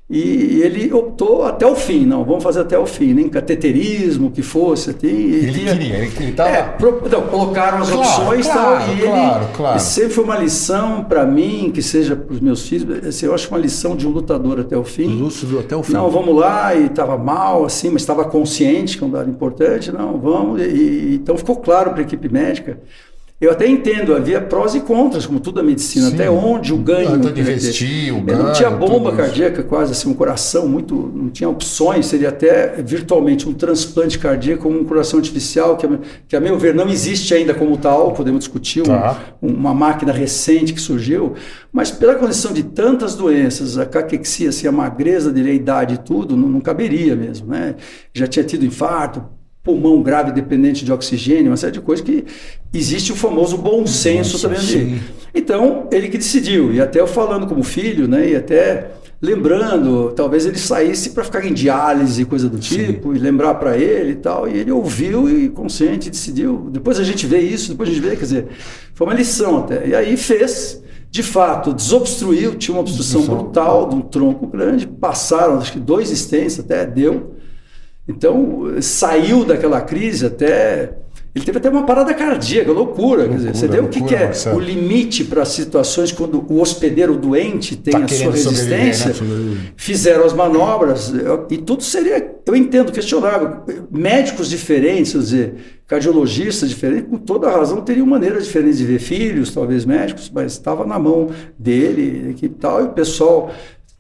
e 0.08 0.62
ele 0.62 0.94
optou 0.94 1.46
até 1.46 1.66
o 1.66 1.76
fim, 1.76 2.06
não, 2.06 2.24
vamos 2.24 2.44
fazer 2.44 2.60
até 2.60 2.78
o 2.78 2.86
fim, 2.86 3.12
nem 3.12 3.28
cateterismo, 3.28 4.30
que 4.30 4.44
fosse. 4.44 4.92
Assim, 4.92 5.08
ele, 5.08 5.68
ele 5.68 5.70
queria, 5.72 5.96
ele 5.96 6.30
estava. 6.30 6.50
É, 6.50 6.62
pro, 6.62 7.02
não, 7.10 7.24
colocaram 7.24 7.80
as 7.80 7.90
claro, 7.90 8.08
opções 8.08 8.46
claro, 8.46 8.86
tal, 8.86 8.96
e 8.96 9.02
claro, 9.02 9.44
ele. 9.44 9.54
Claro. 9.56 9.78
E 9.78 9.80
sempre 9.80 10.10
foi 10.12 10.24
uma 10.24 10.38
lição 10.38 11.04
para 11.04 11.26
mim, 11.26 11.72
que 11.74 11.82
seja 11.82 12.16
para 12.16 12.32
os 12.32 12.40
meus 12.40 12.68
filhos, 12.70 13.04
assim, 13.04 13.26
eu 13.26 13.34
acho 13.34 13.50
uma 13.50 13.58
lição 13.58 13.96
de 13.96 14.08
um 14.08 14.12
lutador 14.12 14.60
até 14.60 14.78
o 14.78 14.84
fim. 14.84 15.08
Lúcido 15.08 15.58
até 15.58 15.76
o 15.76 15.82
fim. 15.82 15.94
Não, 15.94 16.08
vamos 16.12 16.36
lá, 16.36 16.76
e 16.76 16.86
estava 16.86 17.18
mal, 17.18 17.66
assim, 17.66 17.90
mas 17.90 18.04
estava 18.04 18.26
consciente 18.26 19.00
que 19.00 19.04
é 19.04 19.08
um 19.08 19.10
dado 19.10 19.28
importante, 19.28 19.92
não, 19.92 20.20
vamos. 20.20 20.62
E, 20.62 21.16
então 21.16 21.36
ficou 21.36 21.56
claro 21.56 21.90
para 21.90 22.02
a 22.02 22.04
equipe 22.04 22.30
médica 22.30 22.78
eu 23.40 23.52
até 23.52 23.68
entendo, 23.68 24.16
havia 24.16 24.40
prós 24.40 24.76
e 24.76 24.80
contras, 24.80 25.26
como 25.26 25.42
tudo 25.42 25.60
a 25.60 25.64
medicina, 25.64 26.08
Sim. 26.08 26.14
até 26.14 26.30
onde 26.30 26.74
o 26.74 26.78
ganho. 26.78 27.20
de 27.20 27.42
investir, 27.42 28.16
o 28.16 28.22
ganho. 28.22 28.44
Não 28.44 28.54
tinha 28.54 28.70
bomba 28.70 29.14
cardíaca, 29.14 29.62
quase 29.62 29.92
assim, 29.92 30.10
um 30.10 30.14
coração 30.14 30.70
muito. 30.70 30.96
Não 31.14 31.30
tinha 31.30 31.50
opções, 31.50 32.06
seria 32.06 32.30
até 32.30 32.82
virtualmente 32.82 33.48
um 33.48 33.54
transplante 33.54 34.18
cardíaco 34.18 34.70
um 34.70 34.86
coração 34.86 35.20
artificial, 35.20 35.76
que, 35.76 35.86
que 36.30 36.36
a 36.36 36.40
meu 36.40 36.58
ver 36.58 36.74
não 36.74 36.88
existe 36.88 37.34
ainda 37.34 37.54
como 37.54 37.76
tal, 37.76 38.14
podemos 38.14 38.40
discutir, 38.40 38.84
tá. 38.84 39.20
um, 39.42 39.50
uma 39.50 39.74
máquina 39.74 40.14
recente 40.14 40.74
que 40.74 40.80
surgiu, 40.80 41.34
mas 41.74 41.92
pela 41.92 42.16
condição 42.16 42.54
de 42.54 42.64
tantas 42.64 43.16
doenças, 43.16 43.78
a 43.78 43.86
caquexia, 43.86 44.48
assim, 44.48 44.66
a 44.66 44.72
magreza 44.72 45.30
dele, 45.30 45.52
a 45.52 45.54
idade 45.54 45.96
e 45.96 45.98
tudo, 45.98 46.38
não, 46.38 46.48
não 46.48 46.62
caberia 46.62 47.18
mesmo. 47.18 47.48
Né? 47.48 47.76
Já 48.14 48.28
tinha 48.28 48.46
tido 48.46 48.66
infarto, 48.66 49.35
pulmão 49.66 50.02
grave 50.04 50.32
dependente 50.32 50.86
de 50.86 50.94
oxigênio, 50.94 51.50
uma 51.50 51.58
série 51.58 51.74
de 51.74 51.82
coisas 51.82 52.06
que 52.06 52.24
existe 52.72 53.12
o 53.12 53.16
famoso 53.16 53.58
bom 53.58 53.86
senso 53.88 54.40
também 54.40 54.60
ali. 54.60 55.02
Então, 55.34 55.90
ele 55.92 56.08
que 56.08 56.20
decidiu, 56.20 56.72
e 56.72 56.80
até 56.80 57.02
eu 57.02 57.08
falando 57.08 57.48
como 57.48 57.64
filho, 57.64 58.08
né, 58.08 58.30
e 58.30 58.36
até 58.36 58.92
lembrando, 59.20 60.12
talvez 60.16 60.46
ele 60.46 60.60
saísse 60.60 61.10
para 61.10 61.24
ficar 61.24 61.44
em 61.44 61.54
diálise, 61.54 62.24
coisa 62.26 62.48
do 62.48 62.60
tipo, 62.60 63.12
sim. 63.12 63.18
e 63.18 63.20
lembrar 63.20 63.56
para 63.56 63.76
ele 63.76 64.12
e 64.12 64.16
tal, 64.16 64.48
e 64.48 64.56
ele 64.56 64.72
ouviu 64.72 65.28
e 65.28 65.50
consciente 65.50 66.12
decidiu. 66.12 66.70
Depois 66.72 67.00
a 67.00 67.04
gente 67.04 67.26
vê 67.26 67.40
isso, 67.40 67.72
depois 67.72 67.90
a 67.90 67.92
gente 67.92 68.04
vê, 68.04 68.12
quer 68.12 68.24
dizer, 68.24 68.48
foi 68.94 69.08
uma 69.08 69.16
lição 69.16 69.60
até. 69.60 69.88
E 69.88 69.96
aí 69.96 70.16
fez, 70.16 70.84
de 71.10 71.24
fato, 71.24 71.74
desobstruiu, 71.74 72.54
tinha 72.56 72.76
uma 72.76 72.82
obstrução 72.82 73.24
brutal 73.24 73.90
de 73.90 73.96
um 73.96 74.02
tronco 74.02 74.46
grande, 74.46 74.86
passaram 74.86 75.58
acho 75.58 75.72
que 75.72 75.80
dois 75.80 76.10
stents 76.12 76.60
até 76.60 76.86
deu, 76.86 77.35
então, 78.08 78.76
saiu 78.82 79.44
daquela 79.44 79.82
crise 79.82 80.26
até. 80.26 80.94
Ele 81.34 81.44
teve 81.44 81.58
até 81.58 81.70
uma 81.70 81.86
parada 81.86 82.14
cardíaca, 82.14 82.72
loucura. 82.72 83.24
loucura 83.24 83.28
quer 83.28 83.36
dizer, 83.36 83.56
você 83.56 83.68
vê 83.68 83.80
o 83.80 83.90
que, 83.90 84.02
que 84.02 84.16
é 84.16 84.28
Marcelo. 84.28 84.56
o 84.56 84.60
limite 84.60 85.26
para 85.26 85.44
situações 85.44 86.10
quando 86.10 86.46
o 86.50 86.62
hospedeiro 86.62 87.18
doente 87.18 87.76
tem 87.76 87.92
tá 87.92 88.06
a 88.06 88.08
sua 88.08 88.32
resistência. 88.32 89.10
Né? 89.10 89.58
Fizeram 89.76 90.24
as 90.24 90.32
manobras 90.32 91.14
e 91.50 91.58
tudo 91.58 91.84
seria, 91.84 92.26
eu 92.46 92.56
entendo, 92.56 92.90
questionável. 92.90 93.64
Médicos 93.92 94.50
diferentes, 94.50 95.12
quer 95.12 95.20
dizer, 95.20 95.56
cardiologistas 95.86 96.70
diferentes, 96.70 97.10
com 97.10 97.18
toda 97.18 97.48
a 97.48 97.52
razão, 97.52 97.82
teriam 97.82 98.08
maneiras 98.08 98.46
diferentes 98.46 98.78
de 98.78 98.86
ver 98.86 99.00
filhos, 99.00 99.54
talvez 99.54 99.84
médicos, 99.84 100.32
mas 100.34 100.54
estava 100.54 100.86
na 100.86 100.98
mão 100.98 101.30
dele 101.60 102.34
e 102.42 102.48
tal. 102.48 102.80
E 102.80 102.84
o 102.86 102.90
pessoal 102.90 103.52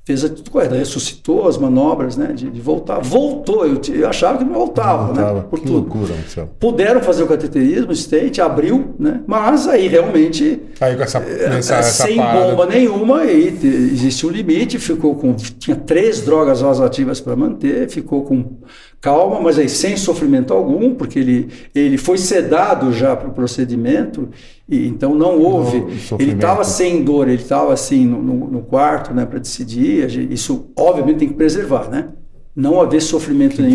fez 0.05 0.23
a 0.23 0.29
tudo 0.29 0.51
correto, 0.51 0.75
ressuscitou 0.75 1.47
as 1.47 1.57
manobras, 1.57 2.15
né, 2.15 2.31
de, 2.31 2.49
de 2.51 2.61
voltar. 2.61 2.99
Voltou, 2.99 3.65
eu, 3.65 3.81
eu, 3.91 4.07
achava 4.07 4.37
que 4.37 4.43
não 4.43 4.53
voltava, 4.53 5.07
não 5.07 5.15
voltava. 5.15 5.33
né, 5.33 5.45
por 5.49 5.59
que 5.59 5.65
tudo. 5.65 5.77
loucura, 5.77 6.13
Puderam 6.59 7.01
fazer 7.01 7.23
o 7.23 7.27
cateterismo, 7.27 7.89
o 7.89 7.93
state, 7.93 8.39
abriu, 8.39 8.93
né, 8.99 9.21
mas 9.25 9.67
aí 9.67 9.87
realmente 9.87 10.61
aí 10.79 10.95
com 10.95 11.01
essa, 11.01 11.17
eh, 11.17 11.57
essa, 11.57 11.81
sem 11.81 12.17
bomba 12.17 12.67
nenhuma, 12.67 13.21
aí 13.21 13.47
existe 13.63 14.27
um 14.27 14.29
limite, 14.29 14.77
ficou 14.77 15.15
com, 15.15 15.33
tinha 15.33 15.75
três 15.75 16.21
drogas 16.21 16.61
vasoativas 16.61 17.19
para 17.19 17.35
manter, 17.35 17.89
ficou 17.89 18.23
com 18.23 18.57
calma, 19.05 19.39
mas 19.39 19.59
aí 19.59 19.69
sem 19.69 19.95
sofrimento 19.95 20.51
algum, 20.51 20.95
porque 20.95 21.19
ele, 21.19 21.47
ele 21.75 21.95
foi 21.95 22.17
sedado 22.17 22.91
já 22.91 23.15
para 23.15 23.29
o 23.29 23.33
procedimento 23.33 24.29
e, 24.67 24.87
então 24.87 25.13
não 25.13 25.39
houve. 25.39 25.79
Não, 25.79 26.17
ele 26.17 26.31
estava 26.31 26.63
sem 26.63 27.03
dor, 27.03 27.27
ele 27.27 27.43
estava 27.43 27.71
assim 27.71 28.03
no, 28.03 28.19
no, 28.19 28.47
no 28.47 28.61
quarto, 28.63 29.13
né, 29.13 29.23
para 29.23 29.37
decidir. 29.37 30.31
Isso 30.31 30.71
obviamente 30.75 31.19
tem 31.19 31.27
que 31.27 31.35
preservar, 31.35 31.87
né? 31.87 32.09
Não 32.55 32.79
haver 32.79 33.01
sofrimento 33.01 33.61
nenhum. 33.61 33.73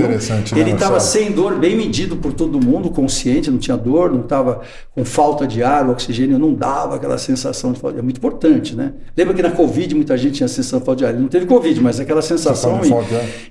Né, 0.56 0.60
ele 0.62 0.70
estava 0.72 0.94
sem 1.00 1.32
dor, 1.32 1.56
bem 1.58 1.76
medido 1.76 2.16
por 2.16 2.32
todo 2.32 2.58
mundo, 2.64 2.88
consciente, 2.88 3.50
não 3.50 3.58
tinha 3.58 3.76
dor, 3.76 4.10
não 4.10 4.20
estava 4.20 4.62
com 4.94 5.04
falta 5.04 5.46
de 5.46 5.62
ar, 5.62 5.86
o 5.86 5.92
oxigênio 5.92 6.38
não 6.38 6.54
dava 6.54 6.96
aquela 6.96 7.18
sensação 7.18 7.72
de 7.72 7.78
falta. 7.80 7.98
É 7.98 8.02
muito 8.02 8.16
importante, 8.16 8.74
né? 8.74 8.94
Lembra 9.14 9.34
que 9.34 9.42
na 9.42 9.50
Covid 9.50 9.94
muita 9.94 10.16
gente 10.16 10.36
tinha 10.36 10.46
a 10.46 10.48
sensação 10.48 10.78
de 10.78 10.86
falta 10.86 10.98
de 11.00 11.04
ar. 11.04 11.12
Ele 11.12 11.20
não 11.20 11.28
teve 11.28 11.44
Covid, 11.44 11.78
mas 11.82 12.00
aquela 12.00 12.22
sensação. 12.22 12.78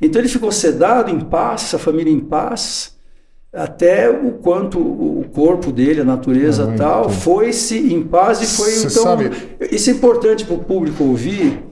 Então 0.02 0.20
ele 0.20 0.30
ficou 0.30 0.52
sedado, 0.52 1.12
em 1.12 1.20
paz, 1.20 1.76
a 1.76 1.78
família 1.78 2.12
em 2.12 2.20
paz 2.20 2.98
até 3.54 4.10
o 4.10 4.32
quanto 4.34 4.80
o 4.80 5.26
corpo 5.34 5.72
dele, 5.72 6.02
a 6.02 6.04
natureza 6.06 6.66
Muito. 6.66 6.78
tal, 6.78 7.10
foi-se 7.10 7.78
em 7.94 8.02
paz 8.04 8.42
e 8.42 8.46
foi 8.48 8.70
Cê 8.72 8.88
então. 8.88 9.04
sabe- 9.04 9.32
Isso 9.72 9.90
é 9.90 9.94
importante 9.94 10.46
para 10.46 10.56
o 10.56 10.60
público 10.60 11.04
ouvir, 11.04 11.64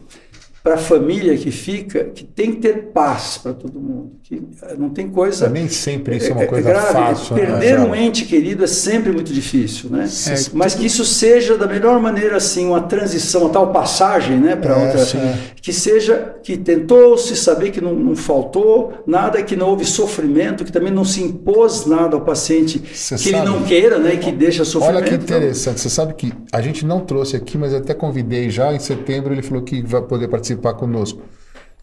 para 0.67 0.75
a 0.75 0.77
família 0.77 1.37
que 1.37 1.49
fica, 1.49 2.03
que 2.03 2.25
tem 2.25 2.51
que 2.51 2.57
ter 2.57 2.87
paz 2.93 3.39
para 3.41 3.53
todo 3.53 3.79
mundo. 3.79 4.11
Que 4.21 4.35
eh, 4.63 4.75
não 4.77 4.89
tem 4.89 5.07
coisa. 5.07 5.47
Nem 5.47 5.69
sempre 5.69 6.17
isso 6.17 6.27
é 6.27 6.31
uma 6.33 6.41
É- 6.41 6.43
é 6.43 6.47
coisa 6.47 6.69
grave. 6.69 6.91
fácil. 6.91 7.35
né, 7.37 7.41
Perder 7.45 7.75
um 7.79 7.87
Marcelo? 7.87 7.95
ente 7.95 8.25
querido 8.25 8.65
é 8.65 8.67
sempre 8.67 9.13
muito 9.13 9.31
difícil, 9.31 9.89
né? 9.89 10.03
É, 10.27 10.35
Mas 10.53 10.75
que 10.75 10.85
isso 10.85 11.05
seja 11.05 11.57
da 11.57 11.65
melhor 11.67 12.01
maneira 12.01 12.35
assim, 12.35 12.67
uma 12.67 12.81
transição, 12.81 13.43
uma 13.43 13.49
tal 13.49 13.71
passagem, 13.71 14.37
né, 14.37 14.57
para 14.57 14.73
É, 14.77 14.83
outra, 14.87 15.05
sim. 15.05 15.19
que 15.61 15.71
seja 15.71 16.35
que 16.43 16.57
tentou 16.57 17.17
se 17.17 17.33
saber 17.37 17.71
que 17.71 17.79
não, 17.79 17.93
não 17.93 18.15
faltou 18.15 18.91
nada, 19.07 19.41
que 19.41 19.55
não 19.55 19.69
houve 19.69 19.85
sofrimento, 19.85 20.65
que 20.65 20.71
também 20.71 20.91
não 20.91 21.05
se 21.05 21.21
impôs 21.23 21.85
nada 21.85 22.15
ao 22.17 22.21
paciente 22.25 22.81
Você 22.93 23.15
que 23.15 23.29
ele 23.29 23.37
sabe- 23.37 23.49
não 23.49 23.63
queira, 23.63 23.99
né, 23.99 24.17
que 24.17 24.33
deixa 24.33 24.65
sofrimento. 24.65 24.97
Olha 24.97 25.05
que 25.07 25.15
Então, 25.15 25.37
interessante. 25.37 25.79
Você 25.79 25.89
sabe 25.89 26.13
que 26.13 26.33
a 26.51 26.61
gente 26.61 26.85
não 26.85 26.99
trouxe 26.99 27.37
aqui, 27.37 27.57
mas 27.57 27.73
até 27.73 27.93
convidei 27.93 28.49
já 28.49 28.73
em 28.73 28.79
setembro. 28.79 29.33
Ele 29.33 29.41
falou 29.41 29.63
que 29.63 29.81
vai 29.81 30.01
poder 30.01 30.27
participar 30.27 30.56
conosco. 30.73 31.21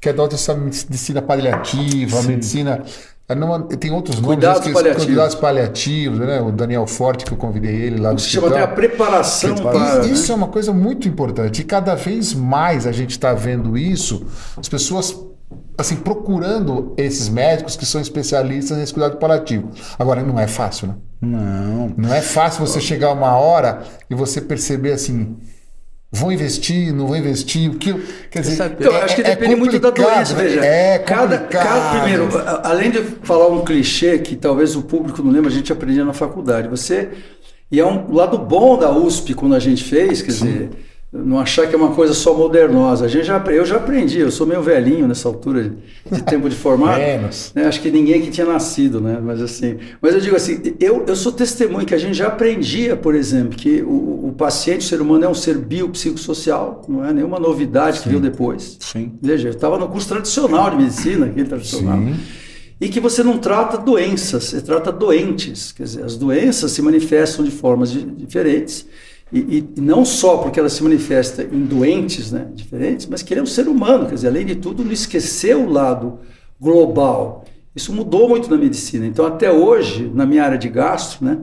Que 0.00 0.12
da 0.12 0.22
outra 0.22 0.36
essa 0.36 0.54
medicina 0.54 1.22
paliativa, 1.22 2.18
a 2.18 2.22
medicina. 2.22 2.84
tem 3.80 3.90
outros 3.90 4.16
nomes. 4.16 4.36
Cuidados 4.36 4.58
esqueci, 4.58 4.74
paliativos. 4.74 5.06
Cuidados 5.06 5.34
paliativos, 5.34 6.18
né? 6.18 6.40
O 6.42 6.52
Daniel 6.52 6.86
Forte, 6.86 7.24
que 7.24 7.32
eu 7.32 7.38
convidei 7.38 7.74
ele 7.74 8.00
lá 8.00 8.12
do 8.12 8.20
se 8.20 8.28
chama 8.28 8.48
até 8.48 8.60
a 8.60 8.64
hospital. 8.64 8.76
preparação 8.76 9.54
para. 9.54 10.04
isso 10.06 10.30
é 10.30 10.34
uma 10.34 10.48
coisa 10.48 10.72
muito 10.72 11.08
importante. 11.08 11.62
E 11.62 11.64
cada 11.64 11.94
vez 11.94 12.34
mais 12.34 12.86
a 12.86 12.92
gente 12.92 13.12
está 13.12 13.32
vendo 13.32 13.78
isso, 13.78 14.26
as 14.58 14.68
pessoas 14.68 15.18
assim 15.76 15.96
procurando 15.96 16.94
esses 16.96 17.28
médicos 17.28 17.76
que 17.76 17.84
são 17.84 18.00
especialistas 18.00 18.78
nesse 18.78 18.92
cuidado 18.92 19.16
paliativo. 19.16 19.70
Agora 19.98 20.22
não 20.22 20.38
é 20.38 20.46
fácil, 20.46 20.88
né? 20.88 20.94
Não. 21.20 21.92
Não 21.96 22.14
é 22.14 22.20
fácil 22.20 22.64
você 22.64 22.80
chegar 22.80 23.12
uma 23.12 23.36
hora 23.36 23.82
e 24.08 24.14
você 24.14 24.40
perceber 24.40 24.92
assim, 24.92 25.36
vou 26.14 26.32
investir, 26.32 26.92
não 26.94 27.06
vou 27.06 27.16
investir, 27.16 27.70
o 27.70 27.74
que 27.74 27.92
quer 28.30 28.40
dizer, 28.40 28.56
sabe- 28.56 28.76
Então, 28.78 28.94
acho 28.96 29.16
que 29.16 29.22
depende 29.22 29.56
muito 29.56 29.78
da 29.78 29.90
doença, 29.90 30.34
né? 30.34 30.42
veja. 30.44 30.64
É 30.64 30.98
cada, 30.98 31.38
cada 31.38 31.98
primeiro, 32.00 32.28
além 32.62 32.90
de 32.90 33.02
falar 33.22 33.48
um 33.48 33.64
clichê 33.64 34.18
que 34.18 34.36
talvez 34.36 34.76
o 34.76 34.82
público 34.82 35.22
não 35.22 35.30
lembre, 35.30 35.48
a 35.48 35.54
gente 35.54 35.72
aprendia 35.72 36.04
na 36.04 36.12
faculdade. 36.12 36.68
Você 36.68 37.08
e 37.70 37.80
é 37.80 37.84
um 37.86 38.12
lado 38.14 38.38
bom 38.38 38.78
da 38.78 38.90
USP 38.90 39.34
quando 39.34 39.54
a 39.54 39.58
gente 39.58 39.82
fez, 39.82 40.22
quer 40.22 40.30
dizer, 40.30 40.70
não 41.16 41.38
achar 41.38 41.68
que 41.68 41.74
é 41.74 41.78
uma 41.78 41.94
coisa 41.94 42.12
só 42.12 42.34
modernosa. 42.34 43.04
A 43.04 43.08
gente 43.08 43.24
já, 43.24 43.38
eu 43.46 43.64
já 43.64 43.76
aprendi, 43.76 44.18
eu 44.18 44.30
sou 44.32 44.46
meio 44.46 44.60
velhinho 44.60 45.06
nessa 45.06 45.28
altura 45.28 45.72
de 46.10 46.22
tempo 46.24 46.48
de 46.48 46.56
formar. 46.56 46.98
Menos. 47.00 47.52
né? 47.54 47.66
Acho 47.66 47.80
que 47.80 47.88
ninguém 47.90 48.20
que 48.20 48.30
tinha 48.30 48.46
nascido, 48.46 49.00
né? 49.00 49.20
Mas 49.22 49.40
assim, 49.40 49.76
mas 50.02 50.12
eu 50.14 50.20
digo 50.20 50.34
assim, 50.34 50.60
eu, 50.80 51.04
eu 51.06 51.14
sou 51.14 51.30
testemunho 51.30 51.86
que 51.86 51.94
a 51.94 51.98
gente 51.98 52.14
já 52.14 52.26
aprendia, 52.26 52.96
por 52.96 53.14
exemplo, 53.14 53.56
que 53.56 53.80
o, 53.82 54.26
o 54.28 54.34
paciente, 54.36 54.80
o 54.80 54.88
ser 54.88 55.00
humano 55.00 55.24
é 55.24 55.28
um 55.28 55.34
ser 55.34 55.56
biopsicossocial, 55.56 56.82
não 56.88 57.04
é 57.04 57.12
nenhuma 57.12 57.38
novidade 57.38 58.00
que 58.00 58.08
veio 58.08 58.20
depois. 58.20 58.76
Sim. 58.80 59.12
Veja, 59.22 59.48
eu 59.48 59.52
estava 59.52 59.78
no 59.78 59.88
curso 59.88 60.08
tradicional 60.08 60.70
de 60.70 60.76
medicina, 60.76 61.26
aquele 61.26 61.46
tradicional. 61.48 61.96
Sim. 61.98 62.14
E 62.80 62.88
que 62.88 62.98
você 62.98 63.22
não 63.22 63.38
trata 63.38 63.78
doenças, 63.78 64.44
você 64.44 64.60
trata 64.60 64.90
doentes. 64.90 65.70
Quer 65.72 65.84
dizer, 65.84 66.02
as 66.04 66.16
doenças 66.16 66.72
se 66.72 66.82
manifestam 66.82 67.44
de 67.44 67.50
formas 67.52 67.90
di- 67.92 68.04
diferentes. 68.04 68.84
E, 69.34 69.58
e- 69.76 69.80
não 69.80 70.04
só 70.04 70.36
porque 70.38 70.60
elas 70.60 70.72
se 70.74 70.82
manifestam 70.84 71.44
em 71.52 71.62
doentes 71.64 72.30
né, 72.30 72.46
diferentes, 72.54 73.06
mas 73.06 73.20
que 73.22 73.34
ele 73.34 73.40
é 73.40 73.42
um 73.42 73.46
ser 73.46 73.66
humano. 73.66 74.06
Quer 74.06 74.14
dizer, 74.14 74.28
além 74.28 74.46
de 74.46 74.54
tudo, 74.54 74.84
não 74.84 74.92
esquecer 74.92 75.56
o 75.56 75.68
lado 75.68 76.20
global. 76.60 77.44
Isso 77.74 77.92
mudou 77.92 78.28
muito 78.28 78.48
na 78.50 78.56
medicina. 78.56 79.04
Então, 79.06 79.26
até 79.26 79.50
hoje, 79.50 80.10
na 80.14 80.24
minha 80.24 80.44
área 80.44 80.56
de 80.56 80.68
gastro, 80.68 81.24
né, 81.24 81.38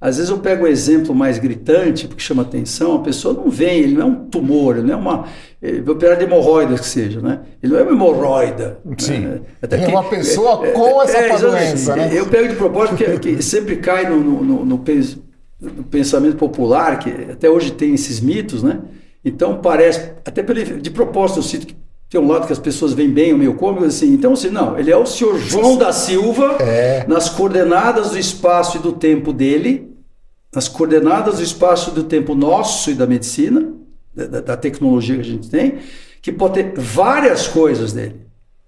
às 0.00 0.16
vezes 0.18 0.30
eu 0.30 0.38
pego 0.38 0.64
um 0.64 0.68
exemplo 0.68 1.14
mais 1.14 1.38
gritante, 1.38 2.06
porque 2.06 2.22
chama 2.22 2.42
atenção, 2.42 2.94
a 2.96 2.98
pessoa 3.00 3.34
não 3.34 3.48
vem, 3.50 3.78
ele 3.80 3.94
não 3.94 4.02
é 4.02 4.04
um 4.04 4.14
tumor, 4.26 4.76
ele 4.76 4.86
não 4.86 4.94
é 4.94 4.96
uma. 4.96 5.24
Ele 5.62 5.80
vai 5.80 5.94
operar 5.94 6.16
de 6.18 6.24
hemorroida 6.24 6.74
que 6.76 6.86
seja, 6.86 7.20
né? 7.20 7.40
Ele 7.62 7.72
não 7.72 7.80
é 7.80 7.82
uma 7.84 7.92
hemorroida. 7.92 8.78
Sim. 8.98 9.20
né? 9.20 9.40
É 9.62 9.86
uma 9.88 10.04
pessoa 10.04 10.58
com 10.72 11.02
essa 11.02 11.18
exatamente. 11.26 11.40
doença, 11.42 11.96
né? 11.96 12.10
Eu 12.12 12.26
pego 12.26 12.48
de 12.48 12.54
propósito 12.56 12.96
porque, 12.98 13.34
que 13.36 13.42
sempre 13.42 13.76
cai 13.76 14.08
no, 14.08 14.20
no, 14.20 14.44
no- 14.44 14.64
no 14.66 14.78
pens- 14.78 15.18
no 15.60 15.84
pensamento 15.84 16.36
popular, 16.36 16.98
que 16.98 17.10
até 17.30 17.48
hoje 17.48 17.72
tem 17.72 17.94
esses 17.94 18.20
mitos, 18.20 18.62
né? 18.62 18.80
Então 19.24 19.58
parece, 19.62 20.10
até 20.24 20.42
pelo, 20.42 20.62
de 20.62 20.90
propósito 20.90 21.38
eu 21.38 21.42
cito 21.42 21.66
que 21.66 21.76
tem 22.10 22.20
um 22.20 22.28
lado 22.28 22.46
que 22.46 22.52
as 22.52 22.58
pessoas 22.58 22.92
veem 22.92 23.10
bem 23.10 23.32
o 23.32 23.38
meio 23.38 23.54
cômico, 23.54 23.84
assim, 23.84 24.12
então 24.12 24.34
assim, 24.34 24.50
não, 24.50 24.78
ele 24.78 24.90
é 24.90 24.96
o 24.96 25.06
senhor 25.06 25.38
João 25.38 25.76
da 25.76 25.92
Silva, 25.92 26.58
É. 26.60 27.04
nas 27.08 27.28
coordenadas 27.28 28.10
do 28.10 28.18
espaço 28.18 28.76
e 28.76 28.80
do 28.80 28.92
tempo 28.92 29.32
dele, 29.32 29.90
nas 30.54 30.68
coordenadas 30.68 31.36
do 31.38 31.42
espaço 31.42 31.90
e 31.90 31.94
do 31.94 32.04
tempo 32.04 32.34
nosso 32.34 32.90
e 32.90 32.94
da 32.94 33.06
medicina, 33.06 33.72
da, 34.14 34.40
da- 34.40 34.56
tecnologia 34.56 35.16
que 35.16 35.20
a 35.22 35.24
gente 35.24 35.50
tem, 35.50 35.78
que 36.22 36.30
pode 36.30 36.54
ter 36.62 36.72
várias 36.78 37.48
coisas 37.48 37.92
dele. 37.92 38.16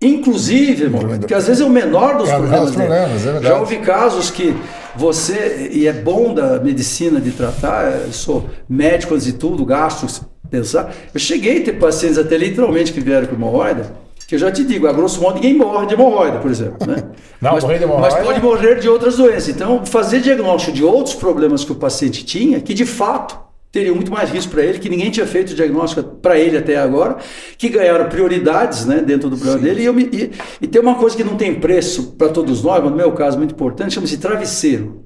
Inclusive, 0.03 0.85
irmão, 0.85 1.19
que 1.21 1.33
às 1.35 1.47
vezes 1.47 1.63
é 1.63 1.65
o 1.65 1.71
menor 1.71 2.19
dos 2.19 2.29
É 2.29 2.37
o 2.37 2.43
menor 2.43 2.63
problemas. 2.71 2.77
dele. 2.77 2.89
problemas, 2.89 3.27
é. 3.27 3.49
Já 3.49 3.59
houve 3.61 3.77
casos 3.79 4.31
que 4.31 4.55
você, 4.97 5.71
e 5.73 5.87
é 5.87 5.93
bom 5.93 6.33
da 6.35 6.59
medicina 6.61 7.21
de 7.21 7.31
tratar, 7.31 7.91
eu 8.07 8.13
sou 8.13 8.49
médico 8.69 9.15
antes 9.15 9.27
de 9.27 9.35
tudo, 9.35 9.65
gastro, 9.65 10.09
pensar. 10.51 10.95
Eu 11.13 11.21
cheguei 11.21 11.61
a 11.61 11.65
ter 11.65 11.73
pacientes 11.75 12.19
até 12.19 12.37
literalmente 12.37 12.93
que 12.93 13.01
vieram 13.01 13.27
com 13.27 13.35
hemorroida, 13.35 13.93
que 14.27 14.35
eu 14.35 14.39
já 14.39 14.51
te 14.51 14.65
digo, 14.65 14.89
a 14.89 14.93
grosso 14.93 15.21
modo 15.21 15.37
ninguém 15.37 15.55
morre 15.57 15.87
de 15.87 15.95
hemorroida, 15.95 16.39
por 16.39 16.51
exemplo. 16.51 16.87
Né? 16.87 16.97
Não, 17.41 17.53
mas, 17.53 17.63
morrer 17.63 17.79
de 17.79 17.85
hemorroida- 17.85 18.17
mas 18.17 18.25
pode 18.27 18.43
morrer 18.43 18.81
de 18.81 18.89
outras 18.89 19.17
doenças. 19.17 19.49
Então, 19.49 19.85
fazer 19.87 20.21
diagnóstico 20.21 20.73
de 20.75 20.83
outros 20.83 21.15
problemas 21.15 21.65
que 21.65 21.73
o 21.73 21.77
paciente 21.77 22.25
tinha, 22.25 22.61
que 22.61 22.75
de 22.75 22.85
fato 22.85 23.46
teria 23.79 23.95
muito 23.95 24.11
mais 24.11 24.31
risco 24.31 24.53
para 24.53 24.63
ele, 24.63 24.79
que 24.79 24.89
ninguém 24.89 25.11
tinha 25.11 25.27
feito 25.27 25.55
diagnóstico 25.55 26.03
para 26.03 26.39
ele 26.39 26.57
até 26.57 26.77
agora, 26.79 27.17
que 27.59 27.69
ganharam 27.69 28.09
prioridades 28.09 28.87
né, 28.87 29.03
dentro 29.05 29.29
do 29.29 29.37
problema 29.37 29.61
dele. 29.63 29.83
E, 29.83 29.85
eu 29.85 29.93
me- 29.93 30.09
e- 30.13 30.31
e 30.63 30.67
tem 30.67 30.81
uma 30.81 30.95
coisa 30.95 31.15
que 31.17 31.23
não 31.23 31.37
tem 31.37 31.55
preço 31.61 32.15
para 32.19 32.29
todos 32.31 32.63
nós, 32.63 32.81
mas 32.83 32.91
no 32.91 32.97
meu 32.97 33.13
caso 33.13 33.37
muito 33.37 33.53
importante, 33.53 33.93
chama-se 33.95 34.17
travesseiro. 34.17 35.03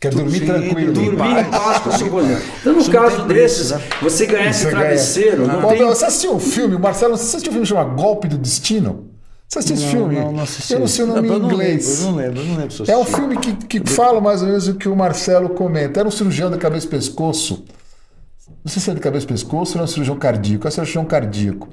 Quer 0.00 0.12
dormir 0.14 0.38
Sim, 0.38 0.46
tranquilo. 0.46 0.92
dormir 0.92 1.16
Dormir 1.16 1.40
em 1.40 1.44
paz 1.50 1.78
com 1.78 1.88
o 1.90 1.92
seu. 1.92 2.06
Então, 2.60 2.72
no 2.72 2.78
Isso 2.80 2.90
caso 2.90 3.16
tem 3.16 3.26
preço, 3.26 3.58
desses, 3.58 3.70
né? 3.72 3.80
você 4.00 4.26
ganhar 4.26 4.50
esse 4.50 4.60
Você 4.60 4.70
ganha. 4.70 4.80
travesseiro, 4.80 5.46
não 5.46 5.60
Bom, 5.60 5.68
tem... 5.68 5.78
Você 5.84 6.04
assistiu 6.04 6.34
o 6.34 6.40
filme, 6.40 6.78
Marcelo? 6.78 7.16
Você 7.16 7.24
assistiu 7.36 7.50
o 7.50 7.52
filme 7.52 7.66
chamado 7.66 7.94
Golpe 8.00 8.28
do 8.28 8.38
Destino? 8.38 9.07
Você 9.48 9.60
assistiu 9.60 9.76
esse 9.76 9.86
filme? 9.96 10.14
Não, 10.16 10.32
não 10.32 10.42
assisti. 10.42 10.74
Eu 10.74 10.80
não 10.80 10.86
sei 10.86 11.04
o 11.04 11.08
nome 11.08 11.26
eu 11.26 11.36
em 11.36 11.38
não 11.38 11.50
inglês. 11.50 11.86
Lembro, 11.86 12.02
eu 12.02 12.10
não 12.10 12.16
lembro, 12.16 12.40
eu 12.40 12.44
não 12.44 12.56
lembro 12.56 12.70
se 12.72 12.82
eu 12.82 12.94
É 12.94 12.98
um 12.98 13.04
filme 13.04 13.36
que, 13.38 13.80
que 13.80 13.90
fala 13.90 14.20
mais 14.20 14.42
ou 14.42 14.48
menos 14.48 14.68
o 14.68 14.74
que 14.74 14.88
o 14.88 14.94
Marcelo 14.94 15.48
comenta. 15.50 16.00
Era 16.00 16.08
um 16.08 16.12
cirurgião 16.12 16.50
da 16.50 16.58
cabeça 16.58 16.86
e 16.86 16.90
pescoço. 16.90 17.64
Não 18.64 18.70
sei 18.72 18.82
se 18.82 18.90
é 18.90 18.94
de 18.94 19.00
cabeça 19.00 19.24
e 19.24 19.28
pescoço 19.28 19.76
ou 19.76 19.80
é 19.80 19.84
um 19.84 19.86
cirurgião 19.86 20.16
cardíaco. 20.16 20.66
É 20.66 20.68
um 20.68 20.70
cirurgião 20.70 21.04
cardíaco. 21.04 21.68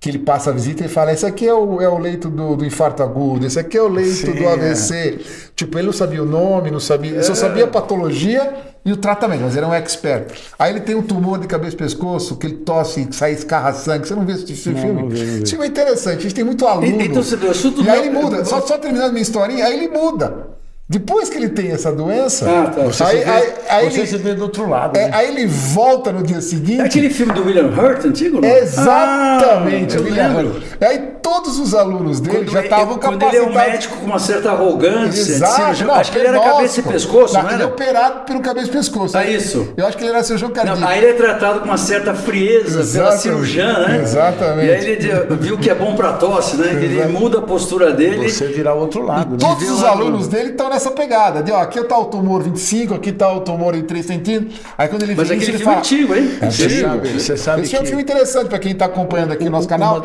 Que 0.00 0.08
ele 0.08 0.18
passa 0.18 0.50
a 0.50 0.52
visita 0.52 0.84
e 0.84 0.88
fala: 0.88 1.12
Esse 1.12 1.24
aqui 1.24 1.46
é 1.46 1.54
o, 1.54 1.80
é 1.80 1.88
o 1.88 1.96
leito 1.98 2.28
do, 2.28 2.56
do 2.56 2.64
infarto 2.64 3.02
agudo, 3.04 3.46
esse 3.46 3.58
aqui 3.60 3.76
é 3.78 3.82
o 3.82 3.86
leito 3.88 4.10
Sim, 4.10 4.32
do 4.32 4.48
AVC. 4.48 5.20
Tipo, 5.54 5.78
ele 5.78 5.86
não 5.86 5.92
sabia 5.92 6.20
o 6.22 6.26
nome, 6.26 6.70
não 6.72 6.80
sabia. 6.80 7.10
Ele 7.10 7.20
É. 7.20 7.22
só 7.22 7.34
sabia 7.36 7.64
a 7.64 7.68
patologia 7.68 8.52
e 8.84 8.90
o 8.90 8.96
tratamento, 8.96 9.42
mas 9.42 9.54
ele 9.54 9.64
é 9.64 9.68
um 9.68 9.74
expert. 9.74 10.32
Aí 10.58 10.72
ele 10.72 10.80
tem 10.80 10.96
um 10.96 11.02
tumor 11.02 11.38
de 11.38 11.46
cabeça 11.46 11.74
e 11.74 11.78
pescoço, 11.78 12.34
que 12.36 12.48
ele 12.48 12.56
tosse, 12.56 13.04
que 13.04 13.14
sai 13.14 13.30
escarra 13.32 13.72
sangue. 13.74 14.08
Você 14.08 14.14
não 14.16 14.26
vê 14.26 14.32
esse 14.32 14.52
filme? 14.56 14.80
não 14.82 15.08
vi, 15.08 15.18
não 15.20 15.26
vi. 15.36 15.42
Esse 15.44 15.50
filme 15.52 15.66
é 15.66 15.68
interessante. 15.68 16.18
A 16.18 16.22
gente 16.22 16.34
tem 16.34 16.44
muito 16.44 16.66
aluno. 16.66 17.00
E- 17.00 17.06
então, 17.06 17.22
você 17.22 17.36
assunto 17.46 17.84
e 17.84 17.88
aí 17.88 18.00
ele 18.00 18.10
muda. 18.10 18.44
Só, 18.44 18.60
só 18.62 18.76
terminando 18.78 19.12
minha 19.12 19.22
historinha, 19.22 19.66
aí 19.66 19.84
ele 19.84 19.96
muda. 19.96 20.48
Depois 20.92 21.30
que 21.30 21.38
ele 21.38 21.48
tem 21.48 21.70
essa 21.70 21.90
doença, 21.90 22.46
Ah, 22.48 22.66
tá. 22.70 22.82
Você, 22.82 23.02
aí, 23.02 23.18
se 23.18 23.24
vê, 23.24 23.30
aí, 23.30 23.52
aí 23.70 23.90
você 23.90 23.98
ele, 24.00 24.06
se 24.08 24.16
vê 24.18 24.34
do 24.34 24.42
outro 24.42 24.68
lado. 24.68 24.94
é, 24.96 25.06
né? 25.06 25.10
aí 25.14 25.28
ele 25.28 25.46
volta 25.46 26.12
no 26.12 26.22
dia 26.22 26.42
seguinte. 26.42 26.80
É 26.82 26.84
aquele 26.84 27.08
filme 27.08 27.32
do 27.32 27.44
William 27.46 27.68
Hurt, 27.68 28.04
antigo? 28.04 28.40
Não? 28.42 28.48
Exatamente, 28.48 29.96
Ah, 29.96 29.98
eu 29.98 30.04
William 30.04 30.28
lembro. 30.28 30.48
Hurt. 30.56 30.62
Aí 30.82 30.98
todos 31.22 31.58
os 31.58 31.74
alunos 31.74 32.20
dele 32.20 32.38
Quando 32.38 32.50
já 32.52 32.62
estavam 32.62 32.98
Quando 32.98 33.22
ele 33.22 33.36
é 33.36 33.40
um 33.40 33.44
capacitados. 33.46 33.72
médico 33.72 33.96
com 33.96 34.06
uma 34.06 34.18
certa 34.18 34.50
arrogância, 34.50 35.20
Exato, 35.20 35.54
cirurgião, 35.54 35.88
não, 35.88 35.94
acho 35.94 36.12
que 36.12 36.18
ele 36.18 36.26
era 36.28 36.40
cabeça 36.40 36.80
e 36.80 36.82
pescoço, 36.82 37.34
Não, 37.34 37.42
não 37.42 37.48
Ele 37.50 37.56
é 37.62 37.64
era? 37.64 37.72
operado 37.72 38.20
pelo 38.26 38.40
cabeça 38.40 38.66
e 38.66 38.70
pescoço. 38.70 39.16
Ah, 39.16 39.24
isso. 39.24 39.68
Eu 39.76 39.86
acho 39.86 39.96
que 39.96 40.02
ele 40.04 40.10
era 40.10 40.22
cirurgião 40.22 40.50
cardíaco. 40.50 40.80
Não, 40.80 40.88
aí 40.88 40.98
ele 40.98 41.06
é 41.06 41.12
tratado 41.14 41.60
com 41.60 41.66
uma 41.66 41.78
certa 41.78 42.12
frieza 42.14 42.70
pela 42.70 42.80
Exatamente. 42.82 43.22
cirurgiã, 43.22 43.78
né? 43.88 44.00
Exatamente. 44.02 44.66
E 44.66 44.70
aí 44.72 44.84
ele 44.86 45.36
viu 45.40 45.56
que 45.58 45.70
é 45.70 45.74
bom 45.74 45.94
para 45.94 46.12
tosse, 46.14 46.56
né? 46.56 46.68
Que 46.68 46.84
ele 46.84 47.06
muda 47.06 47.38
a 47.38 47.42
postura 47.42 47.92
dele. 47.92 48.28
Você 48.28 48.48
virar 48.48 48.74
o 48.74 48.80
outro 48.80 49.02
lado. 49.02 49.30
né? 49.32 49.36
Todos 49.40 49.70
os 49.70 49.82
alunos 49.84 50.26
dele 50.28 50.50
estão 50.50 50.68
nessa 50.68 50.81
pegada. 50.90 51.42
De, 51.42 51.52
ó, 51.52 51.60
aqui 51.60 51.82
tá 51.84 51.96
o 51.98 52.06
tumor 52.06 52.42
25, 52.42 52.94
aqui 52.94 53.12
tá 53.12 53.32
o 53.32 53.40
tumor 53.40 53.74
em 53.74 53.82
3 53.82 54.04
centímetros. 54.04 54.60
Aí 54.76 54.88
quando 54.88 55.02
ele 55.04 55.14
Mas 55.14 55.28
vê 55.28 55.34
aquele 55.36 55.50
isso, 55.50 55.50
ele 55.52 55.58
filme 55.58 55.62
é 55.62 55.74
fala... 55.74 55.78
antigo, 55.78 56.14
hein? 56.14 56.38
É 56.40 56.50
Você 56.50 56.64
antigo. 56.64 56.80
sabe, 56.88 57.08
você 57.20 57.36
sabe 57.36 57.62
Esse 57.62 57.76
é 57.76 57.78
um 57.78 57.82
que- 57.82 57.88
filme 57.88 58.02
interessante 58.02 58.48
para 58.48 58.58
quem 58.58 58.72
está 58.72 58.86
acompanhando 58.86 59.32
aqui 59.32 59.44
no 59.44 59.50
nosso 59.52 59.68
canal. 59.68 60.04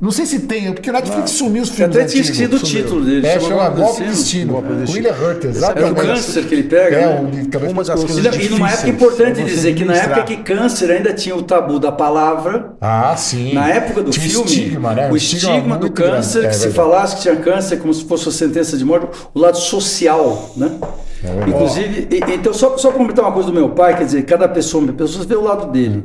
Não 0.00 0.10
sei 0.10 0.26
se 0.26 0.40
tem, 0.40 0.72
porque 0.72 0.90
o 0.90 0.92
Netflix 0.92 1.30
sumiu 1.30 1.62
os 1.62 1.70
filmes 1.70 1.96
Até 1.96 2.04
tinha 2.06 2.20
esquecido 2.22 2.56
o 2.56 2.58
título 2.58 3.04
dele. 3.04 3.26
É, 3.26 3.40
chama 3.40 3.68
Golpe 3.70 4.02
Destino. 4.04 4.60
Destino. 4.62 4.92
William 4.92 5.12
Hurt, 5.14 5.44
É 5.44 5.46
o 5.46 5.50
exatamente. 5.50 5.94
câncer 6.02 6.44
que 6.46 6.54
ele 6.54 6.62
pega, 6.64 6.96
É, 6.96 7.06
né? 7.06 7.20
um 7.20 7.70
Uma 7.70 7.82
das 7.84 8.04
coisas 8.04 8.18
E, 8.36 8.48
numa 8.50 8.68
época 8.68 8.86
difíceis 8.86 8.88
importante 8.94 9.44
dizer 9.44 9.74
que 9.74 9.84
na 9.84 9.94
época 9.94 10.22
que 10.24 10.36
câncer 10.38 10.90
ainda 10.90 11.12
tinha 11.14 11.34
o 11.34 11.42
tabu 11.42 11.78
da 11.78 11.90
palavra, 11.90 12.76
Ah, 12.80 13.14
sim. 13.16 13.54
na 13.54 13.68
época 13.70 14.02
do 14.02 14.10
Tinha 14.10 14.28
filme, 14.28 14.46
estigma, 14.46 14.94
né? 14.94 15.10
o 15.10 15.16
estigma 15.16 15.78
do 15.78 15.90
grande. 15.90 16.16
câncer, 16.16 16.44
É 16.44 16.48
que 16.48 16.56
se 16.56 16.70
falasse 16.70 17.16
que 17.16 17.22
tinha 17.22 17.36
câncer 17.36 17.78
como 17.78 17.92
se 17.94 18.04
fosse 18.04 18.26
uma 18.26 18.32
sentença 18.32 18.76
de 18.76 18.84
morte, 18.84 19.08
o 19.34 19.38
lado 19.40 19.56
social, 19.56 20.50
né? 20.56 20.78
É. 21.24 21.48
Inclusive, 21.48 22.08
e- 22.10 22.34
então 22.34 22.52
só, 22.52 22.76
só 22.76 22.88
para 22.90 22.98
comentar 22.98 23.24
uma 23.24 23.32
coisa 23.32 23.48
do 23.48 23.54
meu 23.54 23.70
pai, 23.70 23.96
quer 23.96 24.04
dizer, 24.04 24.22
cada 24.24 24.46
pessoa, 24.48 24.84
uma 24.84 24.92
pessoa 24.92 25.24
vê 25.24 25.34
o 25.34 25.42
lado 25.42 25.72
dele. 25.72 26.04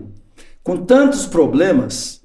Com 0.64 0.78
tantos 0.78 1.26
problemas, 1.26 2.21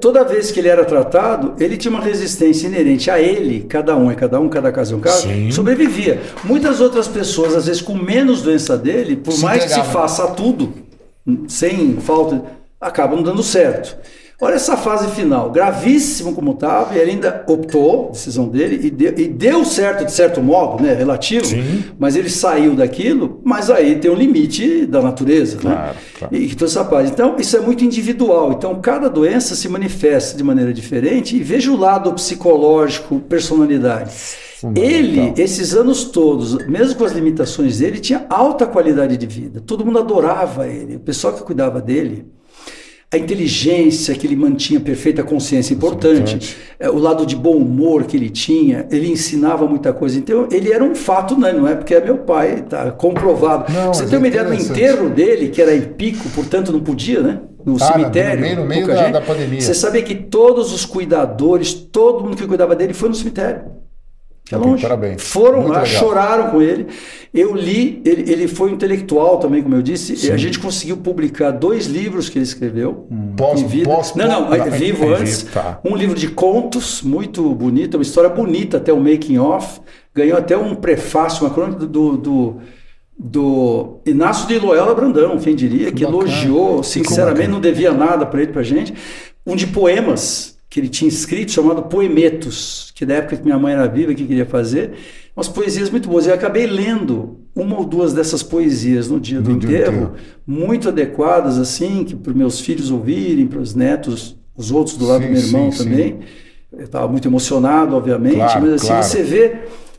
toda 0.00 0.24
vez 0.24 0.50
que 0.50 0.60
ele 0.60 0.68
era 0.68 0.84
tratado, 0.84 1.54
ele 1.58 1.76
tinha 1.76 1.90
uma 1.90 2.02
resistência 2.02 2.66
inerente 2.66 3.10
a 3.10 3.20
ele, 3.20 3.60
cada 3.68 3.96
um 3.96 4.10
é 4.10 4.14
cada 4.14 4.40
um, 4.40 4.48
cada 4.48 4.72
caso 4.72 4.94
é 4.94 4.96
um 4.96 5.00
caso, 5.00 5.28
Sim. 5.28 5.50
sobrevivia. 5.50 6.20
Muitas 6.44 6.80
outras 6.80 7.06
pessoas, 7.06 7.54
às 7.54 7.66
vezes 7.66 7.80
com 7.80 7.94
menos 7.94 8.42
doença 8.42 8.76
dele, 8.76 9.16
por 9.16 9.32
Se 9.32 9.42
mais 9.42 9.64
que 9.64 9.70
se 9.70 9.82
faça 9.84 10.26
tudo, 10.28 10.72
sem 11.46 11.96
falta, 12.00 12.42
acabam 12.80 13.22
dando 13.22 13.42
certo. 13.42 13.96
Olha 14.40 14.54
essa 14.54 14.76
fase 14.76 15.08
final, 15.08 15.50
gravíssimo 15.50 16.32
como 16.32 16.52
estava, 16.52 16.94
e 16.94 16.98
ele 16.98 17.10
ainda 17.10 17.44
optou, 17.48 18.10
decisão 18.12 18.46
dele, 18.46 18.86
e 18.86 18.88
deu, 18.88 19.12
e 19.16 19.26
deu 19.26 19.64
certo 19.64 20.04
de 20.04 20.12
certo 20.12 20.40
modo, 20.40 20.80
né, 20.80 20.94
relativo, 20.94 21.44
Sim. 21.44 21.82
mas 21.98 22.14
ele 22.14 22.30
saiu 22.30 22.76
daquilo, 22.76 23.40
mas 23.42 23.68
aí 23.68 23.96
tem 23.96 24.08
um 24.08 24.14
limite 24.14 24.86
da 24.86 25.02
natureza, 25.02 25.56
né? 25.56 25.74
Claro, 25.74 25.96
claro. 26.16 26.36
E 26.36 26.48
toda 26.54 26.70
essa 26.70 26.84
parte. 26.84 27.10
Então, 27.10 27.34
isso 27.36 27.56
é 27.56 27.60
muito 27.60 27.84
individual. 27.84 28.52
Então, 28.52 28.80
cada 28.80 29.10
doença 29.10 29.56
se 29.56 29.68
manifesta 29.68 30.36
de 30.36 30.44
maneira 30.44 30.72
diferente 30.72 31.34
e 31.34 31.42
veja 31.42 31.72
o 31.72 31.76
lado 31.76 32.12
psicológico, 32.12 33.18
personalidade. 33.18 34.12
Ele, 34.76 35.32
esses 35.36 35.74
anos 35.74 36.04
todos, 36.04 36.64
mesmo 36.66 36.96
com 36.96 37.04
as 37.04 37.12
limitações 37.12 37.78
dele, 37.78 37.98
tinha 37.98 38.24
alta 38.28 38.66
qualidade 38.66 39.16
de 39.16 39.26
vida. 39.26 39.60
Todo 39.60 39.84
mundo 39.84 39.98
adorava 39.98 40.68
ele. 40.68 40.94
O 40.94 41.00
pessoal 41.00 41.32
que 41.32 41.42
cuidava 41.42 41.80
dele, 41.80 42.26
a 43.10 43.16
inteligência 43.16 44.14
que 44.14 44.26
ele 44.26 44.36
mantinha 44.36 44.78
perfeita 44.80 45.22
consciência, 45.22 45.72
importante. 45.72 46.56
É, 46.78 46.90
o 46.90 46.98
lado 46.98 47.24
de 47.24 47.34
bom 47.34 47.56
humor 47.56 48.04
que 48.04 48.16
ele 48.16 48.28
tinha, 48.28 48.86
ele 48.90 49.10
ensinava 49.10 49.66
muita 49.66 49.92
coisa. 49.94 50.18
Então, 50.18 50.46
ele 50.52 50.70
era 50.70 50.84
um 50.84 50.94
fato, 50.94 51.38
né? 51.38 51.52
não 51.52 51.66
é 51.66 51.74
porque 51.74 51.94
é 51.94 52.04
meu 52.04 52.18
pai, 52.18 52.64
tá 52.68 52.90
comprovado. 52.90 53.72
Não, 53.72 53.94
Você 53.94 54.06
tem 54.06 54.18
uma 54.18 54.28
ideia 54.28 54.44
do 54.44 54.52
enterro 54.54 55.08
dele, 55.08 55.48
que 55.48 55.62
era 55.62 55.74
em 55.74 55.80
pico, 55.80 56.28
portanto 56.34 56.70
não 56.70 56.80
podia, 56.80 57.20
né? 57.22 57.40
No 57.64 57.76
Ah, 57.76 57.78
cemitério. 57.92 58.36
no 58.36 58.40
meio- 58.42 58.56
no 58.58 58.66
meio 58.66 58.86
da- 58.86 58.96
gente. 58.96 59.12
da 59.12 59.20
pandemia. 59.22 59.60
Você 59.60 59.74
sabia 59.74 60.02
que 60.02 60.14
todos 60.14 60.72
os 60.72 60.84
cuidadores, 60.84 61.72
todo 61.72 62.22
mundo 62.24 62.36
que 62.36 62.46
cuidava 62.46 62.76
dele 62.76 62.92
foi 62.94 63.08
no 63.08 63.14
cemitério. 63.14 63.62
Que 64.48 64.54
é 64.54 64.58
longe. 64.58 64.82
parabéns. 64.82 65.22
Foram 65.22 65.58
Muito 65.60 65.72
lá, 65.74 65.82
legal. 65.82 66.00
choraram 66.00 66.50
com 66.50 66.62
ele. 66.62 66.86
Eu 67.34 67.54
li, 67.54 68.00
ele, 68.04 68.32
ele 68.32 68.48
foi 68.48 68.70
intelectual 68.70 69.38
também, 69.38 69.62
como 69.62 69.74
eu 69.74 69.82
disse, 69.82 70.26
e 70.26 70.32
a 70.32 70.36
gente 70.38 70.58
conseguiu 70.58 70.96
publicar 70.96 71.50
dois 71.50 71.86
livros 71.86 72.28
que 72.30 72.38
ele 72.38 72.44
escreveu. 72.44 73.06
Pós- 73.36 73.60
em 73.60 73.66
vida. 73.66 73.84
pós- 73.90 74.14
não, 74.14 74.26
não, 74.48 74.54
é 74.54 74.70
vivo 74.70 75.04
é 75.12 75.16
antes. 75.18 75.42
tá. 75.42 75.78
Um 75.84 75.94
livro 75.94 76.14
de 76.16 76.28
contos, 76.28 77.02
muito 77.02 77.54
bonito, 77.54 77.96
uma 77.96 78.02
história 78.02 78.30
bonita, 78.30 78.78
até 78.78 78.92
o 78.92 78.98
making 78.98 79.38
of. 79.38 79.80
Ganhou 80.14 80.38
até 80.38 80.56
um 80.56 80.74
prefácio, 80.74 81.44
uma 81.44 81.50
crônica 81.52 81.84
do, 81.86 82.16
do, 82.16 82.56
do 83.18 83.98
Inácio 84.06 84.48
de 84.48 84.58
Loyola 84.58 84.94
Brandão, 84.94 85.38
quem 85.38 85.54
diria, 85.54 85.92
que, 85.92 86.04
bacana. 86.04 86.22
elogiou, 86.24 86.82
sinceramente, 86.82 87.48
não 87.48 87.60
devia 87.60 87.92
nada 87.92 88.24
para 88.24 88.42
ele, 88.42 88.52
para 88.52 88.62
gente. 88.62 88.94
Um 89.46 89.54
de 89.54 89.66
poemas 89.66 90.57
que 90.68 90.78
ele 90.80 90.88
tinha 90.88 91.08
escrito, 91.08 91.52
chamado 91.52 91.82
Poemetos, 91.84 92.92
que 92.94 93.06
da 93.06 93.14
época 93.14 93.36
que 93.36 93.44
minha 93.44 93.58
mãe 93.58 93.72
era 93.72 93.86
viva, 93.86 94.12
que 94.14 94.26
queria 94.26 94.44
fazer, 94.44 94.92
umas 95.34 95.48
poesias 95.48 95.88
muito 95.88 96.08
boas. 96.08 96.26
Eu 96.26 96.34
acabei 96.34 96.66
lendo 96.66 97.38
uma 97.54 97.78
ou 97.78 97.84
duas 97.84 98.12
dessas 98.12 98.42
poesias 98.42 99.08
no 99.08 99.18
dia 99.18 99.40
do, 99.40 99.44
do 99.44 99.50
enterro, 99.52 99.92
enterro. 99.92 100.14
muito 100.46 100.88
adequadas, 100.88 101.58
assim, 101.58 102.04
que 102.04 102.14
para 102.14 102.30
os 102.30 102.36
meus 102.36 102.60
filhos 102.60 102.90
ouvirem, 102.90 103.46
para 103.46 103.60
os 103.60 103.74
netos, 103.74 104.36
os 104.56 104.70
outros 104.70 104.96
do 104.96 105.06
lado 105.06 105.22
Sim, 105.22 105.28
do 105.28 105.32
meu 105.32 105.42
irmão 105.42 105.72
sim, 105.72 105.84
também. 105.84 106.18
Eu 106.70 106.84
estava 106.84 107.08
muito 107.08 107.26
emocionado, 107.26 107.96
obviamente, 107.96 108.34
Claro, 108.36 108.60
mas 108.62 108.72
assim, 108.74 108.86
claro. 108.88 109.02
você 109.04 109.22
vê 109.22 109.56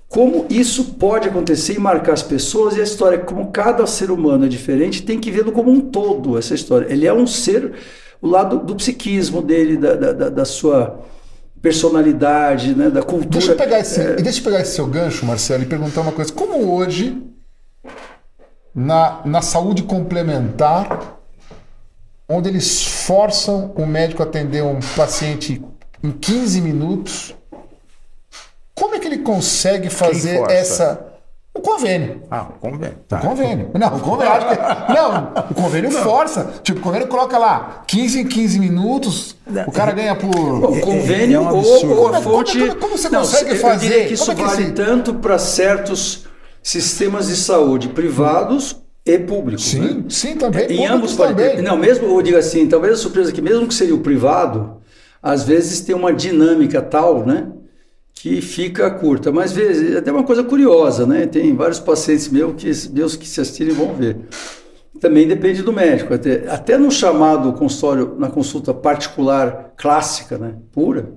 como 0.07 0.45
isso 0.49 0.95
pode 0.95 1.27
acontecer 1.29 1.75
e 1.75 1.79
marcar 1.79 2.13
as 2.13 2.23
pessoas 2.23 2.75
e 2.75 2.81
a 2.81 2.83
história, 2.83 3.19
como 3.19 3.51
cada 3.51 3.85
ser 3.85 4.09
humano 4.09 4.45
é 4.45 4.47
diferente, 4.47 5.03
tem 5.03 5.19
que 5.19 5.29
vê-lo 5.31 5.51
como 5.51 5.71
um 5.71 5.79
todo, 5.79 6.37
essa 6.37 6.53
história. 6.53 6.91
Ele 6.91 7.05
é 7.05 7.13
um 7.13 7.27
ser, 7.27 7.73
o 8.21 8.27
lado 8.27 8.59
do 8.59 8.75
psiquismo 8.75 9.41
dele, 9.41 9.77
da, 9.77 9.95
da, 9.95 10.29
da- 10.29 10.45
sua 10.45 10.99
personalidade, 11.61 12.73
né, 12.75 12.89
da 12.89 13.01
cultura. 13.01 13.29
Deixa 13.29 13.51
eu, 13.51 13.57
pegar 13.57 13.79
esse, 13.79 13.99
e 14.01 14.21
deixa 14.21 14.39
eu 14.39 14.43
pegar 14.45 14.61
esse 14.61 14.75
seu 14.75 14.87
gancho, 14.87 15.25
Marcelo, 15.25 15.63
e 15.63 15.65
perguntar 15.65 16.01
uma 16.01 16.11
coisa. 16.11 16.31
Como 16.31 16.73
hoje, 16.73 17.21
na, 18.73 19.21
na 19.25 19.41
saúde 19.41 19.83
complementar, 19.83 21.17
onde 22.27 22.47
eles 22.49 22.85
forçam 22.85 23.73
o 23.75 23.85
médico 23.85 24.21
a 24.23 24.25
atender 24.25 24.63
um 24.63 24.79
paciente 24.95 25.61
em 26.03 26.11
15 26.11 26.61
minutos, 26.61 27.35
como 28.73 28.95
é 28.95 28.99
que 28.99 29.07
ele 29.07 29.17
consegue 29.19 29.89
fazer 29.89 30.41
essa. 30.49 31.08
O 31.53 31.61
convênio. 31.61 32.21
Ah, 32.29 32.45
convém. 32.61 32.91
O 33.11 33.17
convênio. 33.17 33.71
Não, 33.73 33.87
o 33.97 33.99
convênio. 33.99 34.31
acho 34.33 34.47
que- 34.47 34.93
não, 34.93 35.33
o 35.49 35.53
convênio 35.55 35.91
força. 35.91 36.53
Tipo, 36.63 36.79
o 36.79 36.81
convênio 36.83 37.07
coloca 37.07 37.37
lá 37.37 37.83
15 37.87 38.19
em 38.21 38.25
15 38.27 38.59
minutos, 38.59 39.35
o 39.67 39.71
cara 39.71 39.91
ganha 39.91 40.15
por. 40.15 40.29
O 40.29 40.79
convênio 40.79 41.37
é 41.37 41.39
um 41.41 41.49
ou, 41.57 41.87
ou 41.97 42.07
a 42.07 42.11
Como- 42.11 42.21
fonte. 42.21 42.57
como- 42.59 42.75
como 42.75 42.97
você 42.97 43.09
Não, 43.09 43.19
consegue 43.21 43.51
eu 43.51 43.55
fazer? 43.57 43.89
diria 43.89 44.05
que 44.07 44.13
isso 44.13 44.25
Como 44.27 44.39
é 44.39 44.41
que 44.43 44.49
vale 44.57 44.71
tanto 44.71 45.15
para 45.15 45.37
certos 45.39 46.25
sistemas 46.61 47.27
de 47.27 47.35
saúde 47.35 47.89
privados 47.89 48.77
e 49.05 49.17
públicos. 49.17 49.65
Sim, 49.65 49.79
né? 49.79 50.03
sim, 50.07 50.35
também. 50.35 50.67
Em 50.71 50.85
ambos 50.85 51.15
também. 51.17 51.55
ter. 51.55 51.61
Não, 51.63 51.75
mesmo, 51.75 52.05
eu 52.07 52.21
digo 52.21 52.37
assim, 52.37 52.67
talvez 52.67 52.93
a 52.93 52.97
surpresa 52.97 53.31
que 53.31 53.41
mesmo 53.41 53.67
que 53.67 53.73
seria 53.73 53.95
o 53.95 53.99
privado, 54.01 54.77
às 55.21 55.43
vezes 55.43 55.81
tem 55.81 55.95
uma 55.95 56.13
dinâmica 56.13 56.79
tal, 56.81 57.25
né? 57.25 57.47
Que 58.21 58.41
fica 58.41 58.91
curta. 58.91 59.31
Mas 59.31 59.53
vezes, 59.53 59.95
até 59.95 60.11
uma 60.11 60.23
coisa 60.25 60.43
curiosa, 60.43 61.05
né? 61.07 61.25
Tem 61.25 61.55
vários 61.55 61.79
pacientes 61.79 62.27
meus 62.27 62.53
que, 62.61 62.69
meus 62.91 63.15
que 63.15 63.25
se 63.25 63.39
assistirem 63.39 63.73
vão 63.73 63.95
ver. 63.95 64.17
Também 64.99 65.25
depende 65.25 65.61
do 65.61 65.71
médico. 65.71 66.13
Até, 66.13 66.43
até 66.49 66.77
no 66.77 66.91
chamado 66.91 67.53
consultório, 67.53 68.15
na 68.19 68.29
consulta 68.29 68.73
particular 68.73 69.73
clássica, 69.77 70.37
né? 70.37 70.55
Pura, 70.73 71.13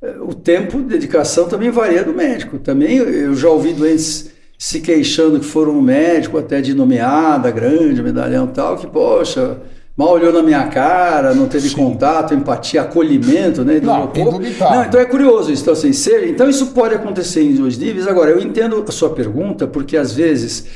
eh, 0.00 0.14
o 0.20 0.32
tempo 0.32 0.78
de 0.78 0.84
dedicação 0.84 1.48
também 1.48 1.72
varia 1.72 2.04
do 2.04 2.14
médico. 2.14 2.56
Também 2.60 2.98
eu- 2.98 3.34
já 3.34 3.48
ouvi 3.48 3.72
doentes 3.72 4.30
se 4.56 4.80
queixando 4.80 5.40
que 5.40 5.46
foram 5.46 5.72
no 5.72 5.82
médico 5.82 6.38
até 6.38 6.60
de 6.60 6.72
nomeada, 6.72 7.50
grande, 7.50 8.00
medalhão 8.00 8.46
tal, 8.46 8.76
que, 8.76 8.86
poxa, 8.86 9.56
mal 9.98 10.12
olhou 10.12 10.32
na 10.32 10.42
minha 10.42 10.64
cara, 10.68 11.34
não 11.34 11.48
teve 11.48 11.70
contato, 11.70 12.32
empatia, 12.32 12.82
acolhimento, 12.82 13.64
né? 13.64 13.80
do 13.80 13.86
Não, 13.86 13.98
meu 13.98 14.06
corpo. 14.08 14.36
indubitável. 14.36 14.76
Não, 14.78 14.84
então 14.84 15.00
é 15.00 15.04
curioso 15.04 15.50
isso. 15.52 15.62
Então, 15.62 15.72
assim, 15.74 15.92
ser- 15.92 16.28
então 16.28 16.48
isso 16.48 16.68
pode 16.68 16.94
acontecer 16.94 17.42
em 17.42 17.54
dois 17.54 17.76
níveis. 17.76 18.06
Agora, 18.06 18.30
eu 18.30 18.40
entendo 18.40 18.84
a 18.86 18.92
sua 18.92 19.10
pergunta, 19.10 19.66
porque 19.66 19.96
às 19.96 20.12
vezes, 20.12 20.66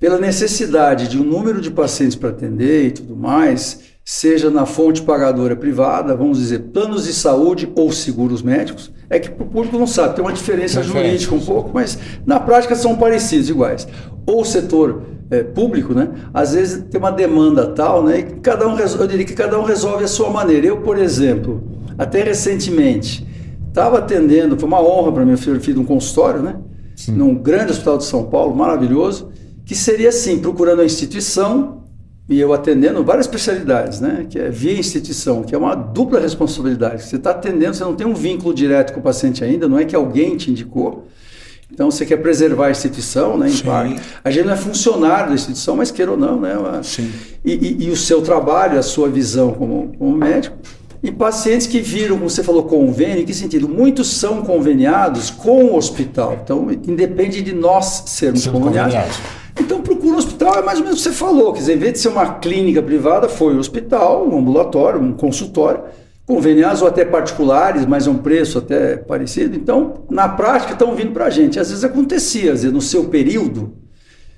pela 0.00 0.18
necessidade 0.18 1.06
de 1.08 1.16
um 1.18 1.24
número 1.24 1.60
de 1.60 1.70
pacientes 1.70 2.16
para 2.16 2.30
atender 2.30 2.88
e 2.88 2.90
tudo 2.90 3.14
mais, 3.14 3.80
seja 4.08 4.50
na 4.50 4.64
fonte 4.64 5.02
pagadora 5.02 5.56
privada, 5.56 6.14
vamos 6.14 6.38
dizer, 6.38 6.60
planos 6.72 7.06
de 7.06 7.12
saúde 7.12 7.68
ou 7.74 7.90
seguros 7.90 8.40
médicos, 8.40 8.92
é 9.10 9.18
que 9.18 9.28
o 9.28 9.44
público 9.44 9.76
não 9.76 9.86
sabe, 9.86 10.14
tem 10.14 10.24
uma 10.24 10.32
diferença 10.32 10.80
Diferença. 10.80 11.08
jurídica 11.08 11.34
um 11.34 11.40
pouco, 11.40 11.72
mas 11.74 11.98
na 12.24 12.38
prática 12.38 12.76
são 12.76 12.94
parecidos, 12.94 13.50
iguais. 13.50 13.88
Ou 14.24 14.42
o 14.42 14.44
setor 14.44 15.02
eh, 15.28 15.42
público, 15.42 15.92
né? 15.92 16.08
Às 16.32 16.52
vezes 16.54 16.84
tem 16.88 17.00
uma 17.00 17.10
demanda 17.10 17.66
tal, 17.66 18.04
né? 18.04 18.20
E 18.20 18.22
cada 18.40 18.68
um, 18.68 18.78
eu 18.78 19.06
diria 19.08 19.26
que 19.26 19.34
cada 19.34 19.58
um 19.58 19.64
resolve 19.64 20.04
a 20.04 20.08
sua 20.08 20.30
maneira. 20.30 20.68
Eu, 20.68 20.82
por 20.82 20.98
exemplo, 20.98 21.64
até 21.98 22.22
recentemente, 22.22 23.26
estava 23.68 23.98
atendendo, 23.98 24.56
foi 24.56 24.68
uma 24.68 24.80
honra 24.80 25.10
para 25.10 25.24
mim, 25.24 25.32
eu 25.32 25.38
fiz 25.38 25.64
fiz 25.64 25.76
um 25.76 25.84
consultório, 25.84 26.42
né? 26.42 26.56
Num 27.08 27.34
grande 27.34 27.72
hospital 27.72 27.98
de 27.98 28.04
São 28.04 28.24
Paulo, 28.24 28.54
maravilhoso, 28.54 29.30
que 29.64 29.74
seria 29.74 30.10
assim, 30.10 30.38
procurando 30.38 30.80
a 30.80 30.84
instituição 30.84 31.85
e 32.28 32.40
eu 32.40 32.52
atendendo 32.52 33.04
várias 33.04 33.26
especialidades, 33.26 34.00
né? 34.00 34.26
Que 34.28 34.38
é 34.38 34.50
via 34.50 34.72
instituição, 34.78 35.42
que 35.42 35.54
é 35.54 35.58
uma 35.58 35.74
dupla 35.74 36.18
responsabilidade. 36.18 37.04
Você 37.04 37.16
está 37.16 37.30
atendendo, 37.30 37.74
você 37.76 37.84
não 37.84 37.94
tem 37.94 38.06
um 38.06 38.14
vínculo 38.14 38.52
direto 38.52 38.92
com 38.92 39.00
o 39.00 39.02
paciente 39.02 39.44
ainda, 39.44 39.68
não 39.68 39.78
é 39.78 39.84
que 39.84 39.94
alguém 39.94 40.36
te 40.36 40.50
indicou. 40.50 41.06
Então 41.72 41.90
você 41.90 42.06
quer 42.06 42.16
preservar 42.18 42.66
a 42.66 42.70
instituição, 42.70 43.36
né? 43.36 43.48
Em 43.48 43.52
Sim. 43.52 43.64
parte. 43.64 44.00
A 44.24 44.30
gente 44.30 44.46
não 44.46 44.52
é 44.54 44.56
funcionário 44.56 45.28
da 45.30 45.34
instituição, 45.34 45.76
mas 45.76 45.90
queira 45.90 46.12
ou 46.12 46.16
não, 46.16 46.40
né? 46.40 46.54
Sim. 46.82 47.10
E, 47.44 47.52
e- 47.54 47.84
e 47.86 47.90
o 47.90 47.96
seu 47.96 48.22
trabalho, 48.22 48.78
a 48.78 48.82
sua 48.82 49.08
visão 49.08 49.52
como, 49.52 49.92
como 49.98 50.16
médico. 50.16 50.56
E 51.02 51.12
pacientes 51.12 51.66
que 51.66 51.80
viram, 51.80 52.16
como 52.16 52.28
você 52.30 52.42
falou, 52.42 52.64
convênio, 52.64 53.22
em 53.22 53.24
que 53.24 53.34
sentido? 53.34 53.68
Muitos 53.68 54.08
são 54.10 54.42
conveniados 54.42 55.30
com 55.30 55.64
o 55.66 55.76
hospital. 55.76 56.38
Então, 56.42 56.68
independe 56.70 57.42
de 57.42 57.52
nós 57.52 58.04
sermos 58.06 58.46
conveniados. 58.46 58.94
Então, 59.58 59.80
procura 59.80 60.14
um 60.14 60.18
hospital, 60.18 60.58
é 60.58 60.62
mais 60.62 60.78
ou 60.78 60.84
menos 60.84 61.00
o 61.00 61.02
que 61.02 61.08
você 61.08 61.14
falou. 61.14 61.52
Quer 61.52 61.60
dizer, 61.60 61.76
em 61.76 61.78
vez 61.78 61.92
de 61.94 61.98
ser 62.00 62.08
uma 62.08 62.34
clínica 62.34 62.82
privada, 62.82 63.28
foi 63.28 63.54
um 63.54 63.58
hospital, 63.58 64.28
um 64.28 64.38
ambulatório, 64.38 65.00
um 65.00 65.12
consultório, 65.12 65.80
conveniados 66.26 66.82
ou 66.82 66.88
até 66.88 67.04
particulares, 67.04 67.86
mas 67.86 68.06
é 68.06 68.10
um 68.10 68.18
preço 68.18 68.58
até 68.58 68.96
parecido. 68.96 69.56
Então, 69.56 70.04
na 70.10 70.28
prática, 70.28 70.72
estão 70.72 70.94
vindo 70.94 71.12
para 71.12 71.26
a 71.26 71.30
gente. 71.30 71.58
Às 71.58 71.70
vezes 71.70 71.84
acontecia, 71.84 72.52
às 72.52 72.62
vezes 72.62 72.72
no 72.72 72.82
seu 72.82 73.04
período, 73.04 73.74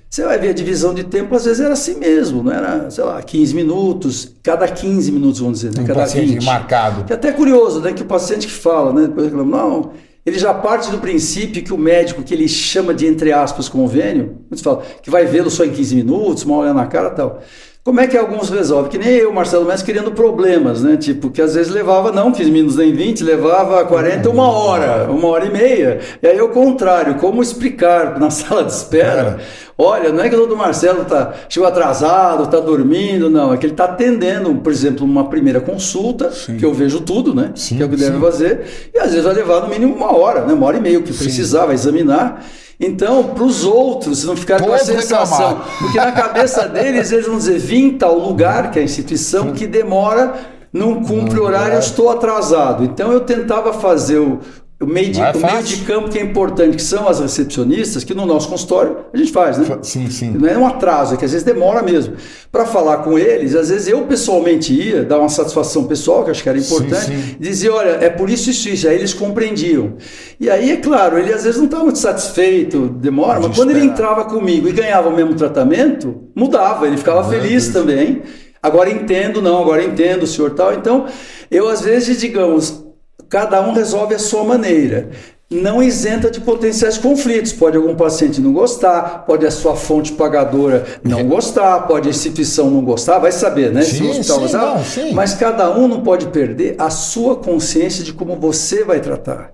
você 0.09 0.23
vai 0.23 0.39
ver 0.39 0.49
a 0.49 0.53
divisão 0.53 0.93
de 0.93 1.03
tempo, 1.03 1.35
às 1.35 1.45
vezes 1.45 1.59
era 1.59 1.73
assim 1.73 1.99
mesmo, 1.99 2.41
não 2.41 2.51
era, 2.51 2.89
sei 2.89 3.03
lá, 3.03 3.21
15 3.21 3.53
minutos, 3.53 4.35
cada 4.41 4.67
15 4.67 5.11
minutos, 5.11 5.39
vamos 5.39 5.59
dizer, 5.59 5.75
né? 5.75 5.83
Um 5.83 5.85
cada 5.85 5.99
paciente 6.01 6.33
20. 6.33 6.45
marcado. 6.45 7.03
Que 7.03 7.13
é 7.13 7.15
até 7.15 7.31
curioso, 7.31 7.79
né? 7.79 7.93
Que 7.93 8.01
o 8.01 8.05
paciente 8.05 8.47
que 8.47 8.53
fala, 8.53 8.91
né? 8.93 9.01
Depois 9.07 9.27
reclama, 9.27 9.57
não, 9.57 9.91
ele 10.29 10.39
já 10.39 10.53
parte 10.53 10.91
do 10.91 10.99
princípio 10.99 11.63
que 11.63 11.73
o 11.73 11.77
médico, 11.77 12.23
que 12.23 12.33
ele 12.33 12.47
chama 12.47 12.93
de, 12.93 13.05
entre 13.05 13.33
aspas, 13.33 13.67
convênio, 13.67 14.37
muitos 14.49 14.61
falam, 14.61 14.81
que 15.01 15.09
vai 15.09 15.25
vê-lo 15.25 15.49
só 15.49 15.65
em 15.65 15.71
15 15.71 15.95
minutos, 15.95 16.43
uma 16.43 16.57
olhada 16.57 16.75
na 16.75 16.87
cara 16.87 17.09
e 17.09 17.15
tal. 17.15 17.41
Como 17.81 18.01
é 18.01 18.07
que 18.07 18.17
alguns 18.17 18.49
resolvem? 18.49 18.91
Que 18.91 18.97
nem 18.97 19.15
eu, 19.15 19.31
Marcelo 19.31 19.65
Mestre, 19.65 19.93
criando 19.93 20.11
problemas, 20.11 20.83
né? 20.83 20.97
Tipo, 20.97 21.29
que 21.29 21.41
às 21.41 21.55
vezes 21.55 21.71
levava 21.71 22.11
não 22.11 22.29
15 22.29 22.51
minutos 22.51 22.75
nem 22.75 22.91
20, 22.91 23.23
levava 23.23 23.83
40, 23.85 24.29
uma 24.29 24.51
hora, 24.51 25.09
uma 25.09 25.27
hora 25.29 25.45
e 25.45 25.49
meia. 25.49 25.99
E 26.21 26.27
aí 26.27 26.39
o 26.41 26.49
contrário, 26.49 27.15
como 27.15 27.41
explicar 27.41 28.19
na 28.19 28.29
sala 28.29 28.65
de 28.65 28.73
espera? 28.73 29.39
Olha, 29.77 30.11
não 30.11 30.21
é 30.21 30.27
que 30.27 30.35
o 30.35 30.37
doutor 30.37 30.57
Marcelo 30.57 31.05
tá, 31.05 31.33
chegou 31.47 31.67
atrasado, 31.67 32.43
está 32.43 32.59
dormindo, 32.59 33.29
não. 33.29 33.53
É 33.53 33.57
que 33.57 33.65
ele 33.65 33.73
está 33.73 33.85
atendendo, 33.85 34.53
por 34.55 34.73
exemplo, 34.73 35.05
uma 35.05 35.29
primeira 35.29 35.61
consulta, 35.61 36.31
Sim. 36.31 36.57
que 36.57 36.65
eu 36.65 36.73
vejo 36.73 36.99
tudo, 36.99 37.33
né? 37.33 37.51
Sim, 37.55 37.77
que 37.77 37.83
é 37.83 37.85
o 37.85 37.89
que 37.89 37.95
deve 37.95 38.15
sim. 38.15 38.21
fazer. 38.21 38.65
E 38.93 38.99
às 38.99 39.11
vezes 39.11 39.23
vai 39.23 39.33
levar 39.33 39.61
no 39.61 39.69
mínimo 39.69 39.95
uma 39.95 40.13
hora, 40.13 40.45
né? 40.45 40.53
Uma 40.53 40.67
hora 40.67 40.75
e 40.77 40.81
meia, 40.81 40.99
o 40.99 41.03
que 41.03 41.13
precisar, 41.13 41.65
vai 41.65 41.75
examinar. 41.75 42.43
Então, 42.79 43.35
para 43.35 43.43
os 43.43 43.65
outros 43.65 44.23
não 44.23 44.37
ficar 44.37 44.61
com 44.61 44.71
a 44.71 44.77
sensação, 44.77 45.49
reclamar. 45.49 45.79
porque 45.79 45.97
na 45.97 46.11
cabeça 46.13 46.65
deles 46.69 47.11
eles 47.11 47.27
vão 47.27 47.37
dizer, 47.37 47.59
vim 47.59 47.97
tal 47.97 48.17
lugar, 48.17 48.71
que 48.71 48.79
é 48.79 48.81
a 48.81 48.85
instituição, 48.85 49.51
que 49.51 49.67
demora, 49.67 50.35
não 50.71 51.03
cumpre 51.03 51.39
horário, 51.39 51.73
eu 51.73 51.77
é. 51.77 51.79
estou 51.79 52.09
atrasado. 52.09 52.85
Então 52.85 53.11
eu 53.11 53.19
tentava 53.21 53.73
fazer 53.73 54.19
o, 54.19 54.39
o 54.81 54.85
meio 54.85 55.11
de, 55.11 55.19
é 55.19 55.31
o 55.31 55.37
meio 55.37 55.61
de 55.61 55.77
campo 55.83 56.07
que 56.07 56.17
é 56.17 56.21
importante, 56.21 56.77
que 56.77 56.81
são 56.81 57.05
as 57.09 57.19
recepcionistas, 57.19 58.05
que 58.05 58.13
no 58.13 58.25
nosso 58.25 58.47
consultório 58.47 58.99
a 59.13 59.17
gente 59.17 59.29
faz, 59.29 59.57
né? 59.57 59.77
Sim, 59.81 60.09
sim. 60.09 60.31
Não 60.31 60.47
é 60.47 60.57
um 60.57 60.65
atraso, 60.65 61.15
é 61.15 61.17
que 61.17 61.25
às 61.25 61.31
vezes 61.31 61.45
demora 61.45 61.83
mesmo. 61.83 62.15
Para 62.49 62.65
falar 62.65 62.99
com 62.99 63.19
eles, 63.19 63.55
às 63.55 63.67
vezes 63.67 63.89
eu 63.89 64.03
pessoalmente 64.03 64.73
ia, 64.73 65.03
dar 65.03 65.19
uma 65.19 65.27
satisfação 65.27 65.83
pessoal, 65.83 66.23
que 66.23 66.31
acho 66.31 66.41
que 66.41 66.47
era 66.47 66.57
importante, 66.57 67.07
Sim, 67.07 67.21
sim. 67.21 67.35
dizia, 67.37 67.73
olha, 67.73 67.97
é 67.99 68.09
por 68.09 68.29
isso 68.29 68.49
isso, 68.49 68.69
isso. 68.69 68.87
Aí 68.87 68.95
eles 68.95 69.13
compreendiam. 69.13 69.97
E 70.39 70.49
aí, 70.49 70.71
é 70.71 70.77
claro, 70.77 71.17
ele 71.19 71.33
às 71.33 71.43
vezes 71.43 71.57
não 71.57 71.65
estava 71.65 71.83
muito 71.83 71.99
satisfeito, 71.99 72.87
demora, 72.87 73.41
mas 73.41 73.53
quando 73.57 73.71
ele 73.71 73.83
entrava 73.83 74.23
comigo 74.23 74.69
e 74.69 74.71
ganhava 74.71 75.09
o 75.09 75.15
mesmo 75.15 75.35
tratamento, 75.35 76.23
mudava, 76.33 76.87
ele 76.87 76.95
ficava 76.95 77.29
feliz 77.29 77.67
também. 77.67 78.21
Agora 78.63 78.89
entendo, 78.89 79.41
não, 79.41 79.61
agora 79.61 79.83
entendo, 79.83 80.25
senhor 80.25 80.51
tal. 80.51 80.73
Então, 80.73 81.05
eu 81.51 81.67
às 81.67 81.81
vezes, 81.81 82.19
digamos, 82.19 82.88
cada 83.29 83.61
um 83.61 83.73
resolve 83.73 84.15
a 84.15 84.19
sua 84.19 84.43
maneira. 84.43 85.09
Não 85.51 85.81
isenta 85.81 86.29
de 86.29 86.39
potenciais 86.39 86.97
conflitos. 86.97 87.51
Pode 87.51 87.75
algum 87.75 87.95
paciente 87.95 88.39
não 88.39 88.53
gostar, 88.53 89.25
pode 89.25 89.47
a 89.47 89.51
sua 89.51 89.75
fonte 89.75 90.11
pagadora 90.11 90.85
não 91.03 91.27
gostar, 91.27 91.87
pode 91.87 92.07
a 92.07 92.11
instituição 92.11 92.69
não 92.69 92.83
gostar, 92.83 93.17
vai 93.17 93.31
saber, 93.31 93.71
né? 93.71 93.81
Sim, 93.81 94.05
o 94.05 94.09
hospital 94.11 94.35
sim, 94.35 94.41
gostar. 94.43 94.75
não, 94.75 94.83
sim. 94.83 95.13
Mas 95.13 95.33
cada 95.33 95.75
um 95.75 95.87
não 95.87 96.01
pode 96.01 96.27
perder 96.27 96.75
a 96.77 96.91
sua 96.91 97.35
consciência 97.35 98.03
de 98.03 98.13
como 98.13 98.35
você 98.35 98.83
vai 98.83 98.99
tratar. 98.99 99.51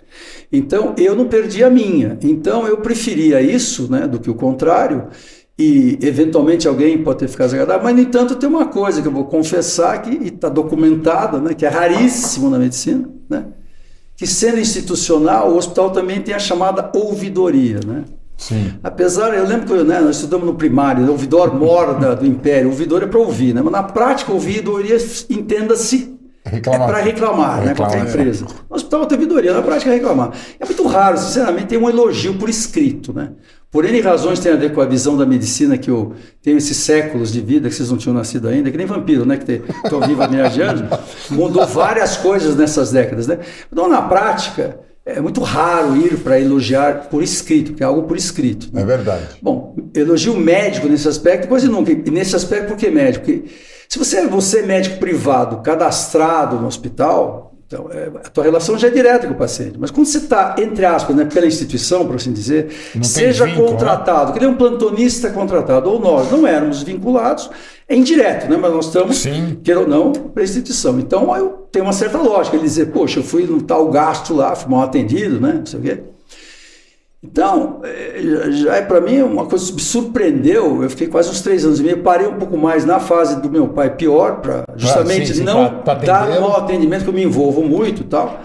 Então, 0.51 0.93
eu 0.97 1.15
não 1.15 1.27
perdi 1.27 1.63
a 1.63 1.69
minha. 1.69 2.17
Então, 2.21 2.67
eu 2.67 2.77
preferia 2.77 3.41
isso 3.41 3.89
né, 3.89 4.05
do 4.05 4.19
que 4.19 4.29
o 4.29 4.35
contrário. 4.35 5.07
E, 5.57 5.97
eventualmente, 6.01 6.67
alguém 6.67 7.01
pode 7.01 7.19
ter 7.19 7.29
ficado 7.29 7.47
desagradável. 7.47 7.83
Mas, 7.83 7.95
no 7.95 8.01
entanto, 8.01 8.35
tem 8.35 8.49
uma 8.49 8.65
coisa 8.65 9.01
que 9.01 9.07
eu 9.07 9.11
vou 9.13 9.25
confessar 9.25 10.01
que 10.01 10.27
está 10.27 10.49
documentada, 10.49 11.39
né, 11.39 11.53
que 11.53 11.65
é 11.65 11.69
raríssimo 11.69 12.49
na 12.49 12.59
medicina, 12.59 13.09
né? 13.29 13.45
Que 14.15 14.25
sendo 14.25 14.60
institucional, 14.60 15.51
o 15.51 15.58
hospital 15.58 15.91
também 15.91 16.21
tem 16.21 16.34
a 16.34 16.39
chamada 16.39 16.89
ouvidoria, 16.93 17.80
né? 17.86 18.06
Sim. 18.38 18.73
Apesar, 18.84 19.34
eu 19.34 19.45
lembro 19.45 19.65
que 19.65 19.84
né, 19.84 20.01
nós 20.01 20.17
estudamos 20.17 20.45
no 20.45 20.56
primário, 20.56 21.04
né, 21.04 21.10
ouvidor 21.10 21.56
mora 21.56 22.15
do 22.15 22.25
Império, 22.25 22.69
ouvidor 22.69 23.01
é 23.04 23.08
para 23.08 23.19
ouvir, 23.19 23.54
né? 23.54 23.62
mas 23.62 23.71
na 23.71 23.84
prática, 23.84 24.32
ouvidoria 24.32 24.97
entenda-se 25.30 26.15
é 26.43 26.60
para 26.60 26.99
reclamar, 26.99 27.62
né? 27.62 27.69
Reclamar, 27.69 27.75
Qualquer 27.75 27.97
é. 27.97 28.10
empresa. 28.10 28.45
No 28.69 28.75
hospital 28.75 29.08
tem 29.08 29.17
ouvidoria, 29.17 29.51
na 29.51 29.63
prática 29.63 29.89
é 29.89 29.95
reclamar. 29.95 30.32
É 30.60 30.65
muito 30.65 30.86
raro, 30.86 31.17
sinceramente, 31.17 31.67
ter 31.67 31.78
um 31.78 31.89
elogio 31.89 32.36
por 32.36 32.47
escrito, 32.47 33.12
né? 33.12 33.32
Por 33.75 33.83
N 33.83 33.99
razões 33.99 34.39
tem 34.39 34.53
a 34.53 34.55
ver 34.55 34.71
com 34.71 34.79
a 34.79 34.85
visão 34.85 35.17
da 35.17 35.25
medicina 35.25 35.77
que 35.77 35.91
eu 35.91 36.13
tenho 36.41 36.57
esses 36.57 36.77
séculos 36.77 37.29
de 37.29 37.41
vida 37.41 37.67
que 37.67 37.75
vocês 37.75 37.91
não 37.91 37.97
tinham 37.97 38.15
nascido 38.15 38.47
ainda, 38.47 38.71
que 38.71 38.77
nem 38.77 38.85
vampiro, 38.85 39.25
né? 39.25 39.35
Que 39.35 39.61
estão 39.83 39.99
vivos 39.99 40.23
há 40.23 40.29
milhares 40.29 40.53
de 40.53 40.61
anos. 40.61 40.97
Mudou 41.29 41.67
várias 41.67 42.15
coisas 42.15 42.55
nessas 42.55 42.93
décadas, 42.93 43.27
né? 43.27 43.38
Então, 43.69 43.89
na 43.89 44.01
prática, 44.01 44.79
é 45.05 45.19
muito 45.19 45.41
raro 45.41 45.97
ir 45.97 46.19
para 46.19 46.39
elogiar 46.39 47.09
por 47.09 47.21
escrito, 47.21 47.73
que 47.73 47.83
é 47.83 47.85
algo 47.85 48.03
por 48.03 48.15
escrito. 48.15 48.69
né? 48.71 48.81
É 48.81 48.85
verdade. 48.85 49.25
Bom, 49.41 49.75
elogio 49.93 50.38
médico 50.38 50.88
nesse 50.88 51.09
aspecto, 51.09 51.49
quase 51.49 51.67
nunca. 51.67 51.91
E 51.91 52.09
nesse 52.09 52.33
aspecto, 52.33 52.69
por 52.69 52.77
que 52.77 52.89
médico? 52.89 53.25
Porque 53.25 53.43
se 53.89 53.99
você, 53.99 54.25
você 54.25 54.59
é 54.59 54.65
médico 54.65 54.99
privado, 54.99 55.57
cadastrado 55.57 56.61
no 56.61 56.67
hospital, 56.67 57.55
então, 57.67 57.89
é, 57.91 58.12
a 58.23 58.30
tua 58.30 58.43
relação 58.43 58.78
já 58.78 58.88
é 58.88 58.91
direta 58.91 59.25
com 59.25 59.34
o 59.34 59.38
paciente. 59.38 59.75
Mas 59.80 59.89
quando 59.89 60.06
você 60.06 60.19
está, 60.19 60.56
entre 60.60 60.86
aspas, 60.86 61.15
né, 61.15 61.25
pela 61.25 61.47
instituição, 61.47 62.06
por 62.06 62.15
assim 62.15 62.32
dizer, 62.32 62.67
Não 62.93 63.01
tem 63.01 63.04
seja 63.04 63.45
vínculo, 63.45 63.65
né? 63.65 63.71
contratado, 63.71 64.34
que 64.34 64.39
nem 64.39 64.47
um 64.47 64.56
plantonista 64.56 65.32
contratado, 65.32 65.89
ou 65.89 65.99
nós 65.99 66.32
não 66.32 66.45
éramos 66.45 66.84
vinculados, 66.84 67.49
é 67.89 67.95
indireto, 67.95 68.47
né? 68.47 68.56
mas 68.56 68.71
nós 68.71 68.86
estamos, 68.86 69.17
Sim. 69.17 69.60
queira 69.63 69.80
ou 69.80 69.88
não, 69.88 70.12
para 70.12 70.41
a 70.41 70.43
instituição. 70.43 70.99
Então, 70.99 71.36
eu 71.36 71.67
tenho 71.71 71.86
uma 71.86 71.93
certa 71.93 72.19
lógica. 72.19 72.56
Ele 72.56 72.65
dizer, 72.65 72.91
poxa, 72.91 73.19
eu 73.19 73.23
fui 73.23 73.47
no 73.47 73.62
tal 73.62 73.89
gasto 73.89 74.36
lá, 74.36 74.56
fui 74.56 74.69
mal 74.69 74.84
atendido, 74.84 75.41
né? 75.41 75.54
não 75.54 75.65
sei 75.65 75.80
o 75.80 75.84
quê. 75.84 75.99
Então, 77.29 77.81
eh, 77.83 78.51
já- 78.51 78.75
é 78.75 78.81
para 78.81 79.01
mim 79.01 79.21
uma 79.21 79.45
coisa 79.45 79.65
que 79.67 79.73
me 79.73 79.81
surpreendeu. 79.81 80.83
Eu 80.83 80.89
fiquei 80.89 81.07
quase 81.07 81.29
uns 81.29 81.41
três 81.41 81.65
anos 81.65 81.79
e 81.79 81.83
meio, 81.83 82.03
parei 82.03 82.27
um 82.27 82.35
pouco 82.38 82.57
mais 82.57 82.85
na 82.85 82.99
fase 82.99 83.41
do 83.41 83.49
meu 83.49 83.67
pai 83.69 83.95
pior, 83.95 84.41
para 84.41 84.63
justamente 84.75 85.27
sim, 85.29 85.33
sim, 85.39 85.43
não 85.43 85.69
pra- 85.69 85.95
pra 85.95 85.95
dar 85.95 86.39
mau 86.41 86.55
atendimento, 86.57 87.03
que 87.03 87.09
eu 87.09 87.13
me 87.13 87.23
envolvo 87.23 87.63
muito 87.63 88.01
e 88.01 88.05
tal. 88.05 88.41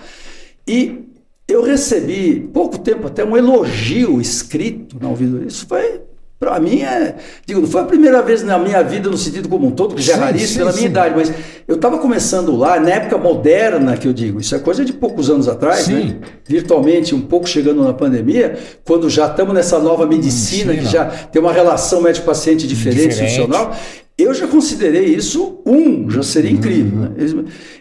E 0.67 1.05
eu 1.49 1.63
recebi, 1.63 2.49
pouco 2.53 2.79
tempo 2.79 3.07
até, 3.09 3.25
um 3.25 3.37
elogio 3.37 4.21
escrito 4.21 4.97
na 5.01 5.09
ouvidoria. 5.09 5.47
Isso 5.49 5.67
foi, 5.69 6.01
para 6.41 6.59
mim, 6.59 6.81
é, 6.81 7.17
digo, 7.45 7.61
não 7.61 7.69
foi 7.69 7.83
a 7.83 7.85
primeira 7.85 8.23
vez 8.23 8.43
na 8.43 8.59
minha 8.59 8.83
vida 8.83 9.11
no 9.11 9.17
sentido 9.19 9.47
como 9.47 9.67
um 9.67 9.71
todo, 9.73 9.95
que 9.95 10.01
já 10.01 10.15
é 10.15 10.17
Sim, 10.17 10.21
raríssimo 10.23 10.49
sim, 10.49 10.59
pela 10.59 10.71
minha 10.73 10.83
sim. 10.85 10.89
idade, 10.89 11.15
mas 11.15 11.33
eu 11.69 11.75
estava 11.77 11.99
começando 11.99 12.57
lá, 12.57 12.81
na 12.81 12.89
época 12.93 13.19
moderna 13.19 13.95
que 13.95 14.09
eu 14.09 14.13
digo, 14.15 14.41
isso 14.41 14.55
é 14.55 14.59
coisa 14.59 14.83
de 14.83 14.95
poucos 14.95 15.29
anos 15.29 15.47
atrás, 15.49 15.87
né? 15.89 16.17
virtualmente, 16.49 17.15
um 17.15 17.21
pouco 17.21 17.47
chegando 17.47 17.85
na 17.85 17.93
pandemia, 17.93 18.59
quando 18.87 19.11
já 19.11 19.27
estamos 19.27 19.53
nessa 19.55 19.79
nova 19.79 20.07
medicina, 20.07 20.75
que 20.75 20.87
já 20.87 21.05
tem 21.05 21.43
uma 21.43 21.53
relação 21.53 22.01
médico-paciente 22.01 22.67
diferente, 22.67 23.09
Diferente. 23.11 23.33
institucional, 23.33 23.77
eu 24.17 24.33
já 24.33 24.47
considerei 24.47 25.15
isso 25.15 25.61
um, 25.67 26.09
já 26.09 26.23
seria 26.23 26.51
incrível. 26.51 27.01
né? 27.01 27.11
Eles- 27.19 27.37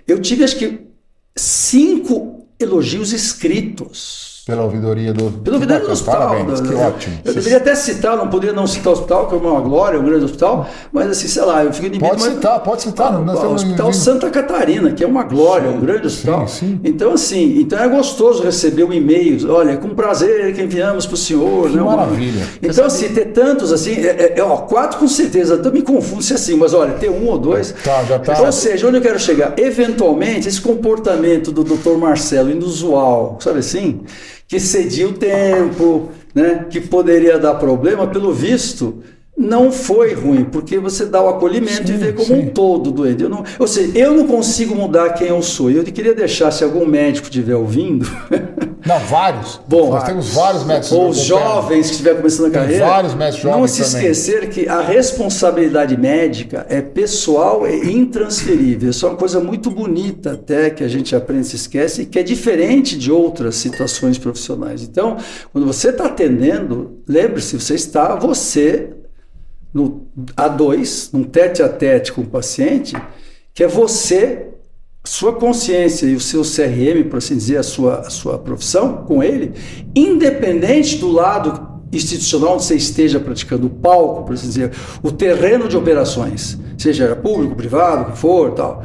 Eu 0.06 0.20
tive, 0.20 0.44
acho 0.44 0.58
que, 0.58 0.82
cinco 1.38 2.46
elogios 2.60 3.14
escritos. 3.14 4.29
Pela 4.50 4.64
ouvidoria 4.64 5.14
do. 5.14 5.32
Pelo 5.32 5.56
ouvidoria 5.58 5.86
do 5.86 5.92
hospital. 5.92 6.30
Parabéns, 6.30 6.60
da- 6.60 6.68
que 6.68 6.74
ótimo. 6.76 7.20
Eu 7.26 7.34
deveria 7.34 7.58
até 7.58 7.76
citar, 7.76 8.18
não 8.18 8.28
poderia 8.28 8.56
não 8.56 8.66
citar 8.68 8.90
o 8.92 8.94
hospital, 8.96 9.28
que 9.28 9.36
é 9.36 9.38
uma 9.38 9.60
glória, 9.62 9.98
é 9.98 10.00
um 10.00 10.04
grande 10.06 10.26
hospital, 10.26 10.68
mas 10.92 11.10
assim, 11.10 11.28
sei 11.28 11.44
lá, 11.44 11.64
eu 11.64 11.72
fico 11.74 11.90
de 11.90 12.00
Pode 12.00 12.22
mas- 12.22 12.34
citar, 12.34 12.60
pode 12.62 12.82
citar. 12.82 13.14
Ah, 13.14 13.20
o 13.48 13.54
Hospital 13.54 13.94
Santa 13.94 14.30
Catarina, 14.30 14.92
que 14.92 15.04
é 15.04 15.08
uma 15.08 15.24
glória, 15.24 15.70
um 15.70 15.80
grande 15.80 16.08
hospital. 16.08 16.48
sim. 16.48 16.80
Então, 16.84 17.14
assim, 17.14 17.60
então 17.60 17.78
é 17.80 17.88
gostoso 17.88 18.44
receber 18.44 18.84
um 18.84 18.94
e-mail, 18.94 19.38
olha, 19.52 19.78
com 19.78 19.90
prazer 19.90 20.54
que 20.54 20.62
enviamos 20.62 21.06
para 21.06 21.14
o 21.14 21.18
senhor. 21.18 21.70
Que 21.70 21.76
né, 21.76 21.82
uma- 21.82 21.96
maravilha. 21.98 22.42
Então, 22.62 22.86
assim, 22.86 23.10
ter 23.10 23.26
tantos 23.28 23.72
assim, 23.72 23.94
é, 23.94 24.08
é- 24.08 24.34
é, 24.40 24.44
ó, 24.44 24.58
quatro 24.58 25.00
com 25.00 25.08
certeza, 25.08 25.60
eu 25.64 25.72
me 25.72 25.82
confundo 25.82 26.22
se 26.24 26.34
é 26.34 26.36
assim, 26.36 26.56
mas 26.56 26.74
olha, 26.74 26.94
ter 26.94 27.10
um 27.10 27.28
ou 27.28 27.38
dois. 27.38 27.74
Tá, 27.84 28.04
já 28.04 28.18
tá. 28.20 28.42
Ou 28.42 28.52
seja, 28.52 28.88
onde 28.88 28.98
eu 28.98 29.02
quero 29.02 29.20
chegar? 29.20 29.54
Eventualmente, 29.58 30.48
esse 30.48 30.62
comportamento 30.62 31.52
do 31.52 31.64
Dr. 31.64 31.98
Marcelo 31.98 32.50
inusual, 32.50 33.38
sabe 33.40 33.60
assim? 33.60 34.02
Que 34.50 34.60
cedia 34.60 35.08
o 35.08 35.14
tempo, 35.14 36.10
né? 36.34 36.66
que 36.72 36.82
poderia 36.82 37.38
dar 37.38 37.54
problema, 37.54 38.08
pelo 38.08 38.34
visto, 38.34 39.04
não 39.40 39.72
foi 39.72 40.14
ruim, 40.14 40.44
porque 40.44 40.78
você 40.78 41.06
dá 41.06 41.22
o 41.24 41.30
acolhimento 41.30 41.88
Sim, 41.88 41.94
e 41.94 41.98
vê 41.98 42.12
como 42.12 42.28
sim. 42.28 42.34
um 42.42 42.50
todo 42.50 42.92
doente. 42.92 43.24
Eu 43.24 43.30
não, 43.30 43.44
ou 43.58 43.68
seja, 43.68 43.98
eu 43.98 44.14
não 44.14 44.28
consigo 44.28 44.76
mudar 44.76 45.12
quem 45.14 45.28
eu 45.30 45.42
sou. 45.42 45.72
Eu 45.72 45.84
queria 45.86 46.14
deixar, 46.14 46.52
se 46.52 46.64
algum 46.64 46.86
médico 46.86 47.28
estiver 47.28 47.56
ouvindo, 47.56 48.06
Não, 48.86 48.98
vários. 49.00 49.60
Bom, 49.68 49.92
Nós 49.92 50.04
temos 50.04 50.34
vários 50.34 50.64
médicos. 50.64 50.92
ou 50.94 51.14
jovens 51.14 51.88
que 51.88 51.92
estiver 51.92 52.16
começando 52.16 52.48
a 52.48 52.50
Tem 52.50 52.62
carreira, 52.62 52.86
vários 52.86 53.14
médicos 53.14 53.44
não 53.44 53.52
jovens 53.52 53.72
se 53.72 53.84
também. 53.84 54.10
esquecer 54.12 54.50
que 54.50 54.68
a 54.70 54.82
responsabilidade 54.82 55.98
médica 55.98 56.66
é 56.70 56.82
pessoal 56.82 57.68
e 57.68 57.92
intransferível. 57.92 58.90
Isso 58.90 59.06
é 59.06 59.10
uma 59.10 59.18
coisa 59.18 59.40
muito 59.42 59.70
bonita 59.70 60.32
até 60.32 60.70
que 60.70 60.84
a 60.84 60.88
gente 60.88 61.14
aprende 61.16 61.42
e 61.42 61.50
se 61.50 61.56
esquece 61.58 62.04
e 62.04 62.06
que 62.06 62.20
é 62.20 62.24
diferente 62.24 62.98
de 62.98 63.12
outras 63.12 63.56
situações 63.56 64.18
profissionais. 64.18 64.82
Então, 64.82 65.18
quando 65.52 65.68
você 65.68 65.90
está 65.90 66.06
atendendo, 66.06 67.00
lembre-se, 67.08 67.60
você 67.60 67.76
está 67.76 68.16
você 68.16 68.92
no 69.74 70.08
A2, 70.36 71.10
num 71.14 71.24
tete 71.24 71.62
a 71.62 71.70
tete 71.70 72.12
com 72.12 72.22
o 72.22 72.26
paciente, 72.26 72.96
que 73.54 73.64
é 73.64 73.68
você 73.68 74.48
sua 75.04 75.34
consciência 75.34 76.06
e 76.06 76.16
o 76.16 76.20
seu 76.20 76.42
CRM, 76.42 77.10
por 77.10 77.18
assim 77.18 77.36
dizer, 77.36 77.58
a 77.58 77.64
sua, 77.64 78.00
a 78.00 78.10
sua 78.10 78.38
profissão 78.38 79.06
com 79.08 79.24
ele, 79.24 79.54
independente 79.96 80.98
do 80.98 81.10
lado 81.10 81.68
institucional 81.92 82.56
onde 82.56 82.66
você 82.66 82.76
esteja 82.76 83.20
praticando 83.20 83.68
o 83.68 83.70
palco, 83.70 84.26
por 84.26 84.34
assim 84.34 84.48
dizer, 84.48 84.72
o 85.02 85.12
terreno 85.12 85.68
de 85.68 85.76
operações, 85.76 86.60
seja 86.78 87.16
público, 87.16 87.56
privado, 87.56 88.04
o 88.04 88.12
que 88.12 88.18
for, 88.18 88.52
tal. 88.52 88.84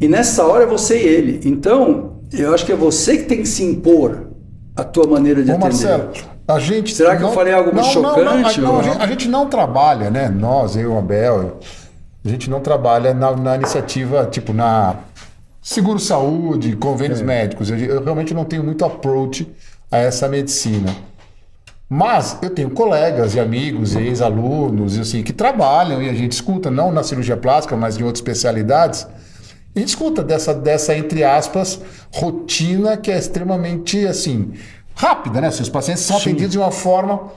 E 0.00 0.06
nessa 0.06 0.44
hora 0.44 0.64
é 0.64 0.66
você 0.66 0.98
e 0.98 1.06
ele. 1.06 1.40
Então, 1.44 2.20
eu 2.32 2.54
acho 2.54 2.64
que 2.64 2.72
é 2.72 2.76
você 2.76 3.16
que 3.16 3.24
tem 3.24 3.38
que 3.38 3.48
se 3.48 3.64
impor 3.64 4.28
a 4.76 4.84
tua 4.84 5.06
maneira 5.06 5.42
de 5.42 5.50
Ô, 5.50 5.54
atender. 5.54 5.68
Marcelo, 5.68 6.10
a 6.46 6.58
gente. 6.58 6.94
Será 6.94 7.16
que 7.16 7.22
eu 7.22 7.32
falei 7.32 7.52
algo 7.52 7.70
não, 7.74 7.82
não, 7.82 7.90
chocante, 7.90 8.60
Não, 8.60 8.72
não, 8.72 8.78
a, 8.78 8.82
não? 8.82 8.82
gente, 8.82 9.02
a 9.02 9.06
gente 9.06 9.28
não 9.28 9.46
trabalha, 9.46 10.10
né? 10.10 10.28
Nós, 10.28 10.76
eu, 10.76 10.92
o 10.92 10.98
Abel, 10.98 11.58
a 12.24 12.28
gente 12.28 12.48
não 12.48 12.60
trabalha 12.60 13.12
na, 13.12 13.34
na 13.34 13.56
iniciativa, 13.56 14.26
tipo, 14.26 14.52
na 14.52 14.96
seguro 15.60 15.98
saúde, 15.98 16.76
convênios 16.76 17.20
médicos. 17.20 17.70
Eu, 17.70 17.76
eu 17.78 18.04
realmente 18.04 18.32
não 18.32 18.44
tenho 18.44 18.62
muito 18.62 18.84
approach 18.84 19.46
a 19.90 19.98
essa 19.98 20.28
medicina. 20.28 20.94
Mas 21.88 22.36
eu 22.42 22.50
tenho 22.50 22.70
colegas 22.70 23.34
e 23.34 23.40
amigos 23.40 23.94
e 23.94 24.00
ex-alunos 24.00 24.96
e 24.96 25.00
assim, 25.00 25.22
que 25.22 25.32
trabalham 25.32 26.02
e 26.02 26.10
a 26.10 26.14
gente 26.14 26.32
escuta, 26.32 26.68
não 26.68 26.90
na 26.90 27.04
cirurgia 27.04 27.36
plástica, 27.36 27.76
mas 27.76 27.96
em 27.96 28.02
outras 28.02 28.18
especialidades. 28.18 29.06
A 29.74 29.78
gente 29.78 29.88
escuta 29.88 30.22
dessa, 30.22 30.54
dessa, 30.54 30.96
entre 30.96 31.22
aspas, 31.22 31.80
rotina 32.12 32.96
que 32.96 33.10
é 33.10 33.18
extremamente 33.18 34.06
assim, 34.06 34.52
rápida, 34.96 35.40
né? 35.40 35.50
Seus 35.50 35.68
pacientes 35.68 36.02
são 36.02 36.16
atendidos 36.16 36.52
de 36.52 36.58
uma 36.58 36.72
forma. 36.72 37.30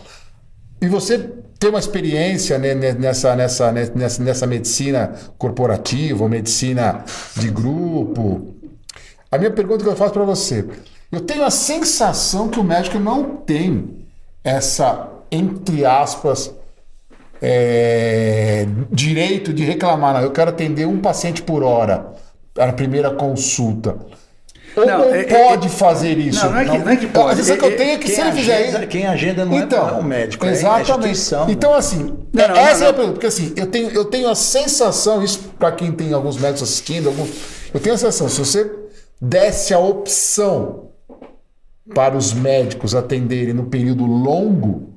E 0.82 0.88
você 0.88 1.17
tem 1.60 1.69
uma 1.69 1.80
experiência 1.80 2.58
né, 2.58 2.74
nessa, 2.74 3.36
nessa, 3.36 3.72
nessa, 3.72 4.24
nessa 4.24 4.48
medicina 4.48 5.13
corporativa, 5.38 6.28
medicina 6.30 7.04
de 7.36 7.50
grupo. 7.50 8.56
A 9.30 9.38
minha 9.38 9.52
pergunta 9.52 9.84
que 9.84 9.89
eu 9.89 9.95
faço 9.95 10.13
para 10.13 10.24
você: 10.24 10.65
eu 11.12 11.19
tenho 11.19 11.43
a 11.43 11.52
sensação 11.52 12.48
que 12.48 12.60
o 12.60 12.63
médico 12.63 12.98
não 12.98 13.36
tem 13.36 14.08
essa, 14.41 15.10
entre 15.30 15.86
aspas, 15.86 16.54
é, 17.41 18.65
direito 18.89 19.52
de 19.52 19.65
reclamar. 19.65 20.13
Não, 20.13 20.22
eu 20.22 20.32
quero 20.32 20.52
atender 20.52 20.88
um 20.88 21.00
paciente 21.00 21.41
por 21.41 21.62
hora 21.62 22.13
na 22.56 22.72
primeira 22.72 23.12
consulta. 23.12 23.98
Ou 24.75 24.86
Não, 24.86 24.97
não 24.99 25.15
é- 25.15 25.23
pode 25.23 25.67
é- 25.67 25.69
fazer 25.69 26.17
isso? 26.17 26.43
Não, 26.45 26.51
não 26.51 26.60
é 26.60 26.65
que- 26.65 26.77
não 26.77 26.89
é 26.89 26.95
que 26.95 27.08
pode. 27.08 27.34
A 27.34 27.36
sensação 27.36 27.58
que 27.58 27.65
eu 27.65 27.69
É- 27.71 27.75
tenho 27.75 27.91
é 27.91 27.97
que 27.97 28.10
se 28.12 28.21
ele 28.21 28.32
fizer 28.32 28.67
isso. 28.69 28.88
quem 28.88 29.05
agenda 29.08 29.45
não 29.45 29.58
é- 29.58 29.65
não 29.65 29.89
é 29.89 29.91
o 29.93 30.03
médico, 30.03 30.45
é 30.45 30.49
Exatamente. 30.51 31.34
né? 31.36 31.45
Então, 31.49 31.73
assim, 31.73 32.17
essa 32.55 32.86
é 32.86 32.88
a 32.89 32.93
pergunta. 32.93 33.13
Porque, 33.13 33.27
assim, 33.27 33.53
eu 33.55 33.67
tenho, 33.67 33.89
eu 33.89 34.05
tenho 34.05 34.29
a 34.29 34.36
sensação, 34.36 35.23
isso 35.23 35.39
para 35.58 35.71
quem 35.71 35.91
tem 35.91 36.13
alguns 36.13 36.38
médicos 36.38 36.63
assistindo, 36.63 37.08
alguns, 37.08 37.29
eu 37.73 37.79
tenho 37.79 37.95
a 37.95 37.97
sensação, 37.97 38.29
se 38.29 38.39
você 38.39 38.71
desse 39.21 39.73
a 39.73 39.79
opção 39.79 40.89
para 41.93 42.15
os 42.15 42.34
médicos 42.34 42.93
atenderem 42.93 43.53
no 43.53 43.65
período 43.65 44.05
longo, 44.05 44.93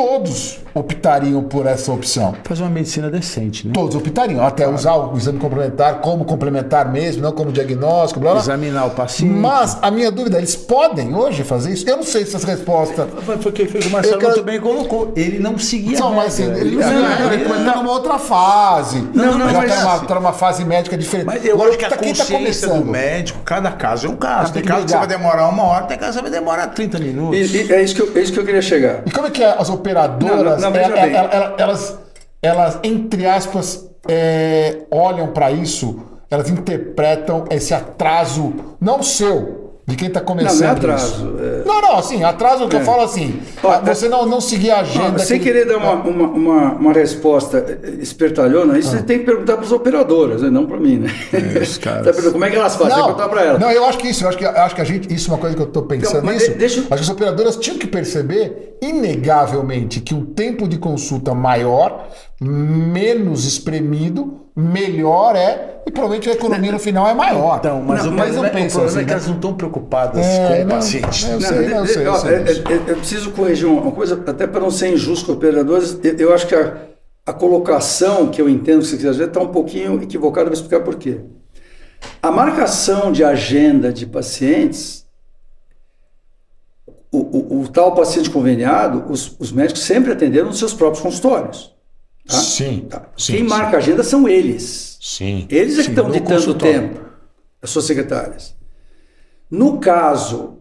todos 0.00 0.58
optariam 0.74 1.42
por 1.42 1.64
essa 1.66 1.90
opção. 1.90 2.34
Fazer 2.44 2.62
uma 2.62 2.68
medicina 2.68 3.08
decente, 3.10 3.66
né? 3.66 3.72
Todos 3.72 3.96
optariam, 3.96 4.44
até 4.46 4.68
usar 4.68 4.94
o 4.94 5.16
exame 5.16 5.38
complementar 5.38 6.02
como 6.02 6.22
complementar 6.26 6.92
mesmo, 6.92 7.22
não 7.22 7.32
como 7.32 7.50
diagnóstico, 7.50 8.20
blá 8.20 8.32
blá. 8.32 8.40
Examinar 8.42 8.84
o 8.88 8.90
paciente. 8.90 9.32
Mas 9.32 9.78
a 9.80 9.90
minha 9.90 10.10
dúvida, 10.10 10.36
eles 10.36 10.54
podem 10.54 11.14
hoje 11.14 11.42
fazer 11.44 11.72
isso? 11.72 11.88
Eu 11.88 11.96
não 11.96 12.02
sei 12.02 12.26
se 12.26 12.36
essa 12.36 12.46
resposta. 12.46 13.08
Foi 13.24 13.38
foi 13.38 13.50
o 13.50 13.54
que 13.54 13.62
o 13.62 13.90
Marcelo 13.90 14.18
quero- 14.18 14.32
muito 14.32 14.44
bem 14.44 14.60
colocou. 14.60 15.12
Ele 15.16 15.38
não 15.38 15.58
seguia 15.58 15.98
Não, 15.98 16.08
a 16.08 16.16
mas 16.16 16.26
assim, 16.34 16.44
ele 16.44 16.76
não 16.76 16.82
sei, 16.82 16.92
ele- 16.94 17.34
ele 17.44 17.58
está 17.60 17.76
numa 17.76 17.92
outra 17.92 18.18
fase. 18.18 19.00
Não, 19.14 19.38
não, 19.38 19.48
já 19.48 19.58
mas 19.60 19.70
está 19.70 19.80
numa, 19.82 19.94
assim- 19.94 20.06
tá 20.06 20.14
numa 20.16 20.32
fase 20.34 20.64
médica 20.66 20.98
diferente. 20.98 21.24
Mas 21.26 21.42
eu 21.42 21.54
Agora, 21.54 21.70
acho 21.70 21.78
que 21.78 21.84
a 21.86 21.88
tá- 21.88 21.96
quem 21.96 22.12
tá 22.12 22.18
consciência 22.18 22.66
do 22.68 22.72
começando? 22.74 22.90
médico, 22.92 23.38
cada 23.46 23.70
caso 23.72 24.08
é 24.08 24.10
um 24.10 24.16
caso. 24.16 24.52
Tem 24.52 24.62
caso 24.62 24.84
que 24.84 24.90
você 24.90 24.98
vai 24.98 25.06
demorar 25.06 25.48
uma 25.48 25.62
hora, 25.62 25.86
tem 25.86 25.96
caso 25.96 26.18
que 26.18 26.24
você 26.26 26.30
vai 26.30 26.38
demorar 26.38 26.66
30 26.66 26.98
minutos. 26.98 27.38
E- 27.54 27.62
e 27.66 27.72
é, 27.72 27.82
isso 27.82 27.94
que 27.94 28.02
eu, 28.02 28.12
é 28.14 28.20
isso 28.20 28.30
que 28.32 28.38
eu 28.40 28.44
queria 28.44 28.60
chegar. 28.60 29.00
E 29.06 29.10
como 29.10 29.26
é 29.28 29.30
que 29.30 29.42
é 29.42 29.56
as 29.58 29.70
operadoras, 29.86 30.60
Não, 30.60 30.70
não, 30.70 30.70
não, 30.70 30.72
veja 30.72 30.86
ela- 30.92 31.02
bem. 31.02 31.14
ela- 31.14 31.28
ela- 31.32 31.54
elas, 31.58 31.98
elas, 32.42 32.78
entre 32.82 33.26
aspas, 33.26 33.88
é, 34.08 34.80
olham 34.90 35.28
para 35.28 35.50
isso, 35.50 36.00
elas 36.30 36.50
interpretam 36.50 37.44
esse 37.50 37.72
atraso, 37.72 38.54
não 38.80 39.02
seu, 39.02 39.65
de 39.86 39.94
quem 39.94 40.08
está 40.08 40.20
começando. 40.20 40.52
Não, 40.54 40.60
não 40.60 40.68
é 40.68 40.70
atraso, 40.72 41.14
isso. 41.14 41.36
é- 41.40 41.62
Não, 41.64 41.80
não, 41.80 41.96
assim, 41.98 42.24
atraso 42.24 42.66
que 42.68 42.74
eu 42.74 42.80
É. 42.80 42.84
falo 42.84 43.02
assim, 43.02 43.40
Ó, 43.62 43.80
você 43.82 44.08
não, 44.08 44.26
não 44.26 44.40
seguir 44.40 44.70
a 44.72 44.80
agenda. 44.80 45.10
Não, 45.10 45.18
sem 45.20 45.38
que 45.38 45.44
querer 45.44 45.64
dar 45.64 45.76
uma, 45.78 45.92
uma, 45.92 46.26
uma, 46.28 46.72
uma 46.74 46.92
resposta 46.92 47.64
espertalhona, 48.00 48.76
isso 48.78 48.90
você 48.90 49.02
tem 49.02 49.20
que 49.20 49.24
perguntar 49.24 49.54
para 49.56 49.64
as 49.64 49.70
operadoras, 49.70 50.42
né? 50.42 50.50
não 50.50 50.66
para 50.66 50.78
mim, 50.78 50.98
né? 50.98 51.08
os 51.62 51.78
caras. 51.78 52.04
Tá 52.06 52.12
perguntando, 52.12 52.32
Como 52.32 52.44
é 52.44 52.50
que 52.50 52.56
elas 52.56 52.74
fazem? 52.76 52.88
Tem 52.94 52.96
que 52.98 53.04
perguntar 53.04 53.28
para 53.28 53.42
elas. 53.44 53.60
Não, 53.60 53.70
eu 53.70 53.84
acho 53.84 53.98
que 53.98 54.08
isso, 54.08 54.24
eu 54.24 54.28
acho 54.28 54.38
que, 54.38 54.44
eu 54.44 54.50
acho 54.50 54.74
que 54.74 54.80
a 54.80 54.84
gente, 54.84 55.14
isso 55.14 55.30
é 55.30 55.34
uma 55.34 55.40
coisa 55.40 55.54
que 55.54 55.62
eu 55.62 55.66
estou 55.68 55.82
pensando 55.84 56.18
Então, 56.18 56.32
nisso. 56.32 56.48
de- 56.50 56.54
deixa 56.58 56.80
eu- 56.80 56.84
Acho 56.90 56.96
que 56.96 57.00
as 57.02 57.08
operadoras 57.08 57.56
tinham 57.56 57.78
que 57.78 57.86
perceber, 57.86 58.76
inegavelmente, 58.82 60.00
que 60.00 60.14
um 60.14 60.24
tempo 60.24 60.68
de 60.68 60.78
consulta 60.78 61.34
maior, 61.34 62.08
menos 62.40 63.44
espremido, 63.44 64.46
melhor 64.54 65.34
é, 65.36 65.82
e 65.86 65.90
provavelmente 65.90 66.28
a 66.28 66.32
economia 66.32 66.72
no 66.72 66.78
final 66.78 67.06
é 67.08 67.14
maior. 67.14 67.58
Então, 67.58 67.82
mas 67.82 68.04
Não, 68.04 68.10
o, 68.10 68.14
mas 68.14 68.32
problema, 68.32 68.58
é- 68.58 68.66
o 68.66 68.70
problema 68.70 68.86
assim, 68.86 68.98
é 68.98 69.00
que 69.00 69.06
né? 69.06 69.12
elas 69.12 69.26
não 69.26 69.34
estão 69.36 69.54
preocupadas 69.54 70.24
É, 70.26 70.46
com 70.48 70.54
o 70.54 70.58
não, 70.66 70.76
paciente. 70.76 71.24
eu 71.26 71.32
Não, 71.32 71.40
sei, 71.40 71.58
de- 71.58 71.68
não, 71.68 71.76
eu 71.78 71.84
de- 71.84 71.92
sei, 71.92 72.06
eu 72.06 72.12
ó, 72.12 72.18
sei 72.18 72.38
disso. 72.44 72.62
eu 72.86 72.96
preciso 72.96 73.30
corrigir 73.32 73.66
uma 73.68 73.92
coisa, 73.92 74.22
até 74.26 74.46
para 74.46 74.60
não 74.60 74.70
ser 74.70 74.92
injusto 74.92 75.26
com 75.26 75.32
operadores, 75.32 75.98
eu, 76.02 76.16
eu 76.16 76.34
acho 76.34 76.46
que 76.46 76.54
a, 76.54 76.76
a 77.26 77.32
colocação 77.32 78.28
que 78.28 78.40
eu 78.40 78.48
entendo 78.48 78.80
que 78.80 78.86
você 78.86 78.96
quiser 78.96 79.10
dizer 79.12 79.28
está 79.28 79.40
um 79.40 79.48
pouquinho 79.48 80.02
equivocada, 80.02 80.46
vou 80.46 80.54
explicar 80.54 80.80
por 80.84 80.96
quê. 80.96 81.20
A 82.22 82.30
marcação 82.30 83.10
de 83.12 83.24
agenda 83.24 83.92
de 83.92 84.04
pacientes, 84.06 85.06
o, 87.10 87.18
o- 87.18 87.60
o 87.62 87.68
tal 87.68 87.94
paciente 87.94 88.28
conveniado, 88.30 89.04
os, 89.10 89.36
os 89.38 89.50
médicos 89.52 89.82
sempre 89.82 90.12
atenderam 90.12 90.46
nos 90.48 90.58
seus 90.58 90.74
próprios 90.74 91.02
consultórios. 91.02 91.74
Tá? 92.26 92.34
Sim, 92.34 92.86
Tá. 92.88 93.02
sim, 93.16 93.32
Quem 93.34 93.42
sim. 93.42 93.48
marca 93.48 93.76
a 93.76 93.78
agenda 93.78 94.02
são 94.02 94.28
eles. 94.28 94.98
Sim. 95.00 95.46
Eles 95.50 95.78
é 95.78 95.82
que 95.84 95.88
estão 95.90 96.10
ditando 96.10 96.50
o 96.50 96.54
tempo, 96.54 97.00
as 97.62 97.70
suas 97.70 97.84
secretárias. 97.84 98.54
No 99.50 99.78
caso 99.78 100.54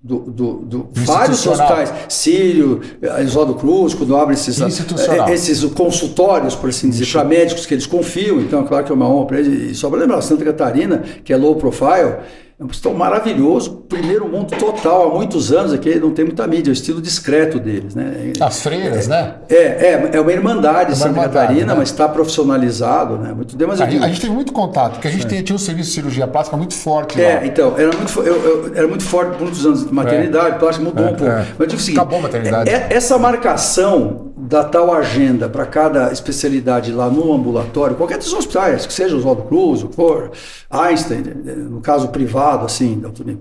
do, 0.00 0.18
do- 0.18 0.54
do 0.64 0.88
vários 0.92 1.46
hospitais, 1.46 1.92
Sírio, 2.08 2.80
Oswaldo 3.24 3.54
Cruz, 3.54 3.94
quando 3.94 4.16
abre 4.16 4.34
esses, 4.34 4.60
eh, 4.60 5.32
esses 5.32 5.64
consultórios, 5.72 6.54
por 6.56 6.68
assim 6.70 6.90
dizer, 6.90 7.10
para 7.10 7.24
médicos 7.24 7.64
que 7.66 7.72
eles 7.72 7.86
confiam, 7.86 8.40
então 8.40 8.60
é 8.60 8.66
claro 8.66 8.84
que 8.84 8.90
é 8.90 8.94
uma 8.94 9.08
honra 9.08 9.26
para 9.26 9.38
eles. 9.40 9.70
E 9.70 9.74
só 9.74 9.88
para 9.88 10.00
lembrar, 10.00 10.20
Santa 10.20 10.44
Catarina, 10.44 10.98
que 11.24 11.32
é 11.32 11.36
low 11.36 11.54
profile, 11.56 12.16
é 12.62 12.88
um 12.90 12.94
maravilhoso, 12.94 13.84
primeiro 13.88 14.28
mundo 14.28 14.56
total, 14.56 15.10
há 15.10 15.14
muitos 15.14 15.52
anos 15.52 15.72
aqui, 15.72 15.96
não 15.98 16.10
tem 16.12 16.24
muita 16.24 16.46
mídia, 16.46 16.70
é 16.70 16.72
o 16.72 16.74
estilo 16.74 17.00
discreto 17.00 17.58
deles. 17.58 17.94
Né? 17.94 18.32
As 18.40 18.60
freiras, 18.62 19.08
né? 19.08 19.34
É, 19.48 19.56
é, 19.56 20.10
é 20.14 20.20
uma 20.20 20.32
irmandade 20.32 20.90
É 20.90 20.94
uma 20.94 20.96
Santa 20.96 21.08
irmandade, 21.10 21.32
Catarina, 21.48 21.72
né? 21.72 21.78
mas 21.78 21.88
está 21.90 22.08
profissionalizado, 22.08 23.16
né? 23.18 23.32
Muito 23.32 23.56
bem, 23.56 23.66
mas 23.66 23.80
A, 23.80 23.84
gente- 23.84 23.92
digo- 23.94 24.04
a 24.04 24.08
gente 24.08 24.20
teve 24.20 24.32
muito 24.32 24.52
contato, 24.52 24.92
porque 24.92 25.08
a 25.08 25.10
gente 25.10 25.26
tinha, 25.26 25.42
tinha 25.42 25.56
um 25.56 25.58
serviço 25.58 25.88
de 25.90 25.94
cirurgia 25.96 26.26
plástica 26.26 26.56
muito 26.56 26.74
forte 26.74 27.20
É, 27.20 27.36
lá. 27.36 27.46
então, 27.46 27.74
era 27.76 27.90
muito, 27.96 28.20
eu, 28.20 28.34
eu- 28.42 28.72
era 28.74 28.86
muito 28.88 29.04
forte 29.04 29.32
por 29.32 29.42
muitos 29.42 29.64
anos 29.66 29.86
de 29.86 29.92
maternidade, 29.92 30.58
plástica 30.58 30.84
mudou 30.84 31.04
É, 31.06 31.10
um 31.10 31.14
pouco. 31.14 31.32
é. 31.32 31.36
Mas 31.38 31.58
eu 31.60 31.66
digo 31.66 31.80
o 31.80 31.84
seguinte: 31.84 32.00
Acabou 32.00 32.18
a 32.18 32.22
maternidade. 32.22 32.70
é- 32.70 32.86
essa 32.90 33.18
marcação 33.18 34.31
da 34.52 34.62
tal 34.62 34.92
agenda 34.92 35.48
para 35.48 35.64
cada 35.64 36.12
especialidade 36.12 36.92
lá 36.92 37.08
no 37.08 37.32
ambulatório, 37.32 37.96
qualquer 37.96 38.18
dos 38.18 38.32
hospitais, 38.34 38.84
que 38.84 38.92
seja 38.92 39.16
Oswaldo 39.16 39.44
Cruz, 39.44 39.82
o 39.82 39.88
que 39.88 39.96
for, 39.96 40.30
Einstein, 40.70 41.22
no 41.70 41.80
caso 41.80 42.08
privado, 42.08 42.66
assim, 42.66 43.00
de. 43.24 43.38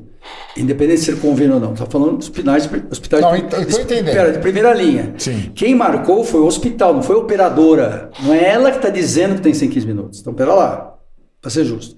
Independente 0.56 1.00
de 1.00 1.06
ser 1.06 1.20
convênio 1.20 1.56
ou 1.56 1.60
não, 1.60 1.74
está 1.74 1.86
falando 1.86 2.18
dos 2.18 2.28
hospitais, 2.30 2.70
hospitais 2.92 3.22
Não, 3.24 3.34
de- 3.34 3.82
entendendo. 3.82 4.14
Pera, 4.14 4.32
de 4.32 4.40
primeira 4.40 4.74
linha. 4.74 5.16
Sim. 5.18 5.52
Quem 5.56 5.74
marcou 5.76 6.24
foi 6.24 6.40
o 6.42 6.46
hospital, 6.46 6.94
não 6.94 7.02
foi 7.02 7.16
a 7.16 7.20
operadora. 7.20 8.10
Não 8.22 8.34
é 8.34 8.52
ela 8.52 8.70
que 8.72 8.78
está 8.78 8.90
dizendo 8.90 9.36
que 9.36 9.42
tem 9.42 9.54
115 9.54 9.86
minutos. 9.88 10.20
Então, 10.22 10.34
pera 10.34 10.54
lá, 10.54 10.94
para 11.42 11.50
ser 11.50 11.66
justo. 11.66 11.96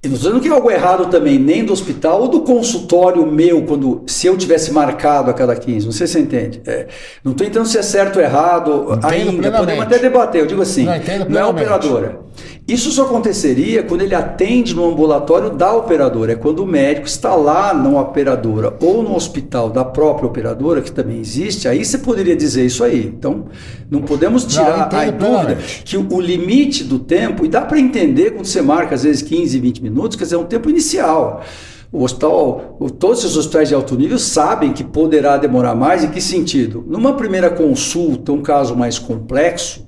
E 0.00 0.06
não 0.06 0.14
estou 0.14 0.30
dizendo 0.30 0.40
que 0.40 0.48
é 0.48 0.52
algo 0.52 0.70
errado 0.70 1.06
também, 1.06 1.40
nem 1.40 1.64
do 1.64 1.72
hospital 1.72 2.22
ou 2.22 2.28
do 2.28 2.42
consultório 2.42 3.26
meu, 3.26 3.64
quando 3.64 4.04
se 4.06 4.28
eu 4.28 4.36
tivesse 4.36 4.70
marcado 4.70 5.28
a 5.28 5.34
cada 5.34 5.56
15. 5.56 5.86
Não 5.86 5.92
sei 5.92 6.06
se 6.06 6.12
você 6.12 6.20
entende. 6.20 6.62
É, 6.64 6.86
não 7.24 7.32
estou 7.32 7.44
entendendo 7.44 7.66
se 7.66 7.78
é 7.78 7.82
certo 7.82 8.16
ou 8.16 8.22
errado 8.22 8.92
Entendo 8.92 9.06
ainda. 9.06 9.32
plenamente. 9.32 9.58
Podemos 9.58 9.82
até 9.82 9.98
debater. 9.98 10.40
Eu 10.42 10.46
digo 10.46 10.62
assim, 10.62 10.84
Não, 10.84 11.28
não 11.28 11.40
é 11.40 11.44
operadora. 11.46 12.20
Isso 12.68 12.90
só 12.90 13.04
aconteceria 13.04 13.82
quando 13.82 14.02
ele 14.02 14.14
atende 14.14 14.76
no 14.76 14.86
ambulatório 14.86 15.48
da 15.48 15.72
operadora. 15.72 16.32
É 16.32 16.34
quando 16.34 16.60
o 16.60 16.66
médico 16.66 17.06
está 17.06 17.34
lá 17.34 17.72
na 17.72 17.98
operadora 17.98 18.76
ou 18.82 19.02
no 19.02 19.16
hospital 19.16 19.70
da 19.70 19.86
própria 19.86 20.26
operadora, 20.26 20.82
que 20.82 20.92
também 20.92 21.18
existe, 21.18 21.66
aí 21.66 21.82
você 21.82 21.96
poderia 21.96 22.36
dizer 22.36 22.66
isso 22.66 22.84
aí. 22.84 23.06
Então, 23.06 23.46
não 23.90 24.02
podemos 24.02 24.44
tirar 24.44 24.86
entendo 24.86 25.24
a 25.24 25.28
dúvida 25.28 25.58
que 25.82 25.96
o, 25.96 26.06
o 26.12 26.20
limite 26.20 26.84
do 26.84 26.98
tempo, 26.98 27.46
e 27.46 27.48
dá 27.48 27.62
para 27.62 27.80
entender 27.80 28.32
quando 28.32 28.44
você 28.44 28.60
marca 28.60 28.94
às 28.94 29.02
vezes 29.02 29.22
15, 29.22 29.58
20 29.58 29.82
minutos, 29.82 29.87
quer 30.16 30.24
dizer, 30.24 30.36
é 30.36 30.38
um 30.38 30.44
tempo 30.44 30.68
inicial. 30.70 31.42
O 31.90 32.04
hospital, 32.04 32.76
todos 32.98 33.20
esses 33.24 33.36
hospitais 33.36 33.68
de 33.68 33.74
alto 33.74 33.96
nível 33.96 34.18
sabem 34.18 34.72
que 34.74 34.84
poderá 34.84 35.36
demorar 35.38 35.74
mais. 35.74 36.04
Em 36.04 36.08
que 36.10 36.20
sentido? 36.20 36.84
Numa 36.86 37.14
primeira 37.14 37.48
consulta, 37.50 38.30
um 38.32 38.42
caso 38.42 38.76
mais 38.76 38.98
complexo, 38.98 39.86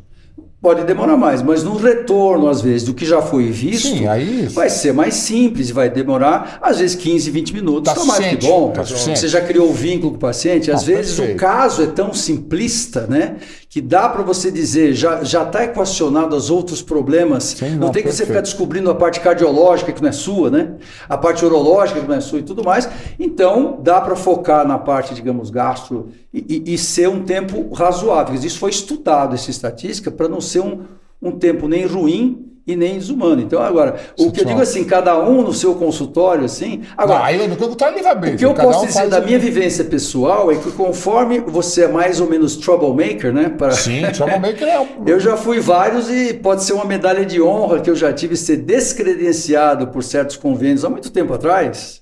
Pode 0.63 0.85
demorar 0.85 1.17
mais, 1.17 1.41
mas 1.41 1.65
no 1.65 1.75
retorno, 1.79 2.47
às 2.47 2.61
vezes, 2.61 2.83
do 2.87 2.93
que 2.93 3.07
já 3.07 3.23
foi 3.23 3.47
visto, 3.47 3.89
Sim, 3.97 4.07
aí- 4.07 4.47
vai 4.49 4.69
ser 4.69 4.93
mais 4.93 5.15
simples 5.15 5.71
e 5.71 5.73
vai 5.73 5.89
demorar, 5.89 6.59
às 6.61 6.81
vezes, 6.81 6.95
15, 6.97 7.31
20 7.31 7.55
minutos. 7.55 7.91
Tá 7.91 7.99
Tá 7.99 8.05
mais 8.05 8.27
que 8.27 8.37
bom. 8.47 8.71
tá. 8.71 8.83
Você 8.83 9.27
já 9.27 9.41
criou 9.41 9.71
o 9.71 9.73
vínculo 9.73 10.11
com 10.11 10.17
o 10.19 10.21
paciente. 10.21 10.71
Às 10.71 10.81
Não, 10.87 10.95
vezes, 10.95 11.15
perfeito. 11.17 11.39
o 11.39 11.41
caso 11.41 11.83
é 11.83 11.87
tão 11.87 12.13
simplista, 12.13 13.07
né? 13.09 13.37
Que 13.73 13.81
dá 13.81 14.09
para 14.09 14.23
você 14.25 14.51
dizer, 14.51 14.95
já 14.95 15.23
já 15.23 15.45
está 15.45 15.63
equacionado 15.63 16.35
os 16.35 16.51
outros 16.51 16.83
problemas. 16.83 17.45
Sim, 17.45 17.71
não, 17.71 17.87
não, 17.87 17.93
tem 17.93 18.03
que 18.03 18.11
você 18.11 18.27
ficar 18.27 18.41
descobrindo 18.41 18.91
a 18.91 18.95
parte 18.97 19.21
cardiológica 19.21 19.93
que 19.93 20.03
não 20.03 20.09
é 20.09 20.13
sua, 20.13 20.51
né? 20.51 20.75
A 21.09 21.17
parte 21.17 21.45
urológica 21.45 22.01
que 22.01 22.09
não 22.09 22.17
é 22.17 22.21
sua 22.21 22.41
e 22.41 22.43
tudo 22.43 22.65
mais. 22.65 22.89
Então, 23.17 23.79
dá 23.81 24.01
para 24.01 24.17
focar 24.17 24.67
na 24.67 24.77
parte, 24.77 25.15
digamos, 25.15 25.51
gastro 25.51 26.09
e, 26.35 26.65
e- 26.67 26.75
e 26.75 26.77
ser 26.79 27.09
um 27.09 27.23
tempo 27.23 27.73
razoável. 27.73 28.35
Isso 28.35 28.59
foi 28.59 28.71
estudado, 28.71 29.37
essa 29.37 29.53
estatística, 29.53 30.11
para 30.11 30.29
não 30.29 30.41
ser 30.41 30.61
um, 30.63 30.81
um 31.23 31.31
tempo 31.31 31.69
nem 31.69 31.87
ruim 31.87 32.47
e 32.73 32.77
nem 32.77 32.95
desumano. 32.95 33.41
Então, 33.41 33.61
agora, 33.63 33.97
o 34.19 34.31
que 34.31 34.41
eu 34.41 34.45
digo 34.45 34.61
assim, 34.61 34.85
cada 34.85 35.19
um 35.19 35.43
no 35.43 35.53
seu 35.53 35.75
consultório, 35.75 36.45
assim. 36.45 36.83
Agora, 36.97 37.19
Não, 37.19 37.25
aí 37.25 37.49
no 37.49 37.57
consultório 37.57 37.95
ele 37.95 38.03
vai 38.03 38.13
abrir. 38.13 38.35
o 38.35 38.37
que 38.39 38.45
eu 38.45 38.55
posso 38.55 38.85
um 38.85 38.87
dizer 38.87 39.09
da 39.09 39.21
minha 39.21 39.39
vivência 39.39 39.85
pessoal 39.85 40.51
é 40.51 40.57
que 40.57 40.71
conforme 40.73 41.41
você 41.41 41.85
é 41.85 41.89
mais 41.89 42.21
ou 42.21 42.29
menos 42.29 42.57
troublemaker, 42.57 43.33
né? 43.33 43.49
Para... 43.49 43.73
Sim, 43.73 44.03
troublemaker 44.13 44.67
é. 44.67 44.87
Eu 45.11 45.19
já 45.19 45.37
fui 45.37 45.61
vários 45.61 46.11
e 46.11 46.35
pode 46.35 46.63
ser 46.65 46.73
uma 46.73 46.85
medalha 46.85 47.25
de 47.25 47.41
honra 47.41 47.81
que 47.81 47.91
eu 47.91 47.97
já 47.97 48.13
tive 48.13 48.37
ser 48.37 48.59
descredenciado 48.59 49.89
por 49.89 50.03
certos 50.03 50.37
convênios 50.37 50.85
há 50.85 50.91
muito 50.91 51.11
tempo 51.11 51.33
atrás. 51.33 52.00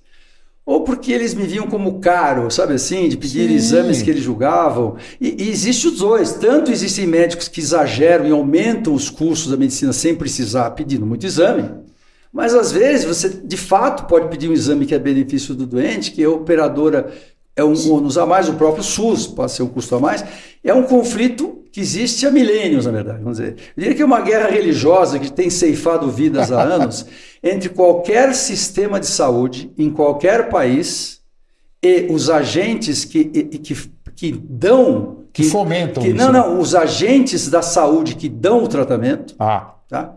Ou 0.69 0.83
porque 0.83 1.11
eles 1.11 1.33
me 1.33 1.47
viam 1.47 1.67
como 1.67 1.99
caro, 1.99 2.51
sabe 2.51 2.75
assim, 2.75 3.09
de 3.09 3.17
pedir 3.17 3.49
Sim. 3.49 3.55
exames 3.55 4.03
que 4.03 4.11
eles 4.11 4.23
julgavam. 4.23 4.97
E, 5.19 5.45
e 5.45 5.49
existe 5.49 5.89
os 5.89 5.97
dois. 5.97 6.35
Tanto 6.35 6.71
existem 6.71 7.07
médicos 7.07 7.49
que 7.49 7.59
exageram 7.59 8.27
e 8.27 8.31
aumentam 8.33 8.93
os 8.93 9.09
custos 9.09 9.51
da 9.51 9.57
medicina 9.57 9.95
sem 9.95 10.15
precisar, 10.15 10.73
pedindo 10.73 11.07
muito 11.07 11.25
exame. 11.25 11.71
Mas 12.31 12.55
às 12.55 12.71
vezes 12.71 13.07
você 13.07 13.31
de 13.31 13.57
fato 13.57 14.07
pode 14.07 14.29
pedir 14.29 14.51
um 14.51 14.53
exame 14.53 14.85
que 14.85 14.95
é 14.95 14.99
benefício 14.99 15.55
do 15.55 15.65
doente, 15.65 16.13
que 16.13 16.23
a 16.23 16.29
operadora 16.29 17.15
é 17.57 17.65
um 17.65 17.91
ônus 17.91 18.19
a 18.19 18.27
mais, 18.27 18.51
o 18.51 18.53
próprio 18.53 18.85
SUS 18.85 19.27
pode 19.27 19.53
ser 19.53 19.63
um 19.63 19.69
custo 19.69 19.95
a 19.95 20.01
mais. 20.01 20.23
É 20.63 20.75
um 20.75 20.83
conflito 20.83 21.58
que 21.73 21.81
existe 21.81 22.27
há 22.27 22.31
milênios, 22.31 22.87
na 22.87 22.93
verdade. 22.93 23.19
Vamos 23.23 23.39
dizer. 23.39 23.57
Eu 23.77 23.81
diria 23.83 23.95
que 23.95 24.03
é 24.03 24.05
uma 24.05 24.21
guerra 24.21 24.49
religiosa 24.49 25.19
que 25.19 25.31
tem 25.33 25.51
ceifado 25.51 26.11
vidas 26.11 26.51
há 26.53 26.63
anos 26.63 27.07
entre 27.43 27.69
qualquer 27.69 28.35
sistema 28.35 28.99
de 28.99 29.07
saúde, 29.07 29.71
em 29.77 29.91
qualquer 29.91 30.49
país, 30.49 31.21
e 31.83 32.07
os 32.11 32.29
agentes 32.31 33.05
que, 33.05 33.19
e- 33.33 33.45
que, 33.59 33.75
que 34.17 34.33
dão. 34.33 35.19
Que 35.33 35.45
fomentam 35.45 36.03
que, 36.03 36.09
isso, 36.09 36.17
Não, 36.19 36.33
não, 36.33 36.59
os 36.61 36.75
agentes 36.75 37.49
da 37.49 37.63
saúde 37.63 38.17
que 38.17 38.29
dão 38.29 38.65
o 38.65 38.69
tratamento 38.69 39.35
Ah, 39.39 39.75
tá? 39.89 40.15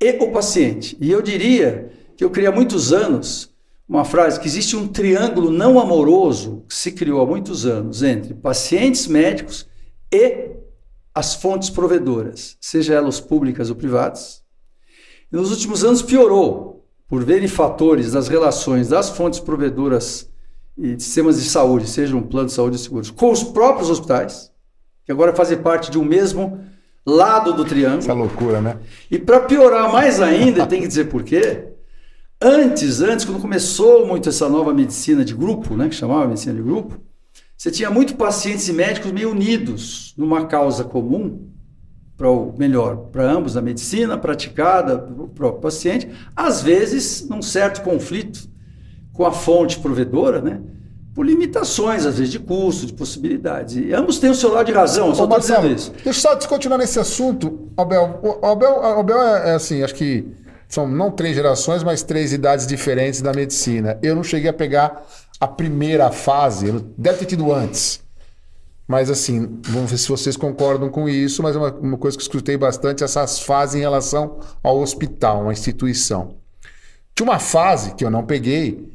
e 0.00 0.10
o 0.20 0.30
paciente. 0.30 0.96
E 1.00 1.10
eu 1.10 1.22
diria 1.22 1.90
que 2.16 2.22
eu 2.24 2.28
criei 2.30 2.48
há 2.48 2.52
muitos 2.52 2.92
anos 2.92 3.50
uma 3.88 4.04
frase 4.04 4.38
que 4.38 4.46
existe 4.46 4.76
um 4.76 4.86
triângulo 4.86 5.50
não 5.50 5.80
amoroso 5.80 6.64
que 6.68 6.74
se 6.74 6.92
criou 6.92 7.22
há 7.22 7.26
muitos 7.26 7.64
anos 7.64 8.02
entre 8.02 8.34
pacientes 8.34 9.06
médicos 9.06 9.66
e 10.12 10.50
as 11.18 11.34
fontes 11.34 11.68
provedoras, 11.68 12.56
seja 12.60 12.94
elas 12.94 13.18
públicas 13.18 13.70
ou 13.70 13.76
privadas. 13.76 14.40
E 15.32 15.34
nos 15.34 15.50
últimos 15.50 15.82
anos 15.82 16.00
piorou 16.00 16.86
por 17.08 17.24
verem 17.24 17.48
fatores 17.48 18.12
das 18.12 18.28
relações 18.28 18.88
das 18.88 19.10
fontes 19.10 19.40
provedoras 19.40 20.30
e 20.76 20.94
de 20.94 21.02
sistemas 21.02 21.42
de 21.42 21.48
saúde, 21.48 21.88
seja 21.88 22.16
um 22.16 22.22
plano 22.22 22.46
de 22.46 22.52
saúde 22.52 22.76
e 22.76 22.78
seguros, 22.78 23.10
com 23.10 23.32
os 23.32 23.42
próprios 23.42 23.90
hospitais, 23.90 24.52
que 25.04 25.10
agora 25.10 25.34
fazem 25.34 25.58
parte 25.58 25.90
de 25.90 25.98
um 25.98 26.04
mesmo 26.04 26.64
lado 27.04 27.52
do 27.52 27.64
triângulo. 27.64 27.98
essa 27.98 28.12
loucura, 28.12 28.60
né? 28.60 28.78
E 29.10 29.18
para 29.18 29.40
piorar 29.40 29.90
mais 29.90 30.20
ainda, 30.20 30.68
tem 30.68 30.80
que 30.80 30.86
dizer 30.86 31.06
por 31.06 31.24
quê. 31.24 31.64
Antes, 32.40 33.00
antes, 33.00 33.24
quando 33.24 33.40
começou 33.40 34.06
muito 34.06 34.28
essa 34.28 34.48
nova 34.48 34.72
medicina 34.72 35.24
de 35.24 35.34
grupo, 35.34 35.74
né, 35.74 35.88
que 35.88 35.96
chamava 35.96 36.28
medicina 36.28 36.54
de 36.54 36.62
grupo, 36.62 37.00
você 37.58 37.72
tinha 37.72 37.90
muito 37.90 38.14
pacientes 38.14 38.68
e 38.68 38.72
médicos 38.72 39.10
meio 39.10 39.32
unidos 39.32 40.14
numa 40.16 40.46
causa 40.46 40.84
comum, 40.84 41.48
para 42.16 42.30
o 42.30 42.54
melhor, 42.56 42.96
para 43.12 43.28
ambos, 43.30 43.56
a 43.56 43.60
medicina 43.60 44.16
praticada 44.16 44.96
para 44.96 45.22
o 45.24 45.28
próprio 45.28 45.60
paciente, 45.60 46.08
às 46.34 46.62
vezes 46.62 47.28
num 47.28 47.42
certo 47.42 47.82
conflito 47.82 48.48
com 49.12 49.26
a 49.26 49.32
fonte 49.32 49.78
provedora, 49.80 50.40
né? 50.40 50.60
Por 51.14 51.26
limitações, 51.26 52.06
às 52.06 52.18
vezes, 52.18 52.32
de 52.32 52.38
custo, 52.38 52.86
de 52.86 52.92
possibilidades. 52.92 53.76
E 53.76 53.92
ambos 53.92 54.20
têm 54.20 54.30
o 54.30 54.34
seu 54.34 54.52
lado 54.52 54.66
de 54.66 54.72
razão, 54.72 55.08
eu 55.08 55.14
só 55.16 55.24
estou 55.24 55.40
dizendo 55.40 55.66
isso. 55.66 55.90
deixa 55.90 56.08
eu 56.08 56.12
só 56.12 56.34
descontinuar 56.36 56.78
nesse 56.78 57.00
assunto. 57.00 57.72
Abel, 57.76 58.20
o 58.22 58.46
Abel, 58.46 58.84
Abel 58.84 59.20
é, 59.20 59.50
é 59.50 59.54
assim, 59.54 59.82
acho 59.82 59.96
que 59.96 60.24
são 60.68 60.86
não 60.86 61.10
três 61.10 61.34
gerações, 61.34 61.82
mas 61.82 62.02
três 62.02 62.32
idades 62.32 62.66
diferentes 62.66 63.20
da 63.20 63.32
medicina. 63.32 63.98
Eu 64.02 64.14
não 64.14 64.22
cheguei 64.22 64.50
a 64.50 64.52
pegar 64.52 65.04
a 65.40 65.46
primeira 65.46 66.10
fase, 66.10 66.72
deve 66.96 67.18
ter 67.18 67.26
tido 67.26 67.52
antes. 67.52 68.00
Mas 68.86 69.10
assim, 69.10 69.60
vamos 69.64 69.90
ver 69.90 69.98
se 69.98 70.08
vocês 70.08 70.36
concordam 70.36 70.88
com 70.88 71.08
isso, 71.08 71.42
mas 71.42 71.54
é 71.54 71.58
uma, 71.58 71.70
uma 71.72 71.98
coisa 71.98 72.16
que 72.16 72.22
escutei 72.22 72.56
bastante, 72.56 73.04
essas 73.04 73.38
fases 73.38 73.74
em 73.74 73.80
relação 73.80 74.40
ao 74.62 74.80
hospital, 74.80 75.42
uma 75.42 75.52
instituição. 75.52 76.36
Tinha 77.14 77.28
uma 77.28 77.38
fase 77.38 77.94
que 77.94 78.04
eu 78.04 78.10
não 78.10 78.24
peguei, 78.24 78.90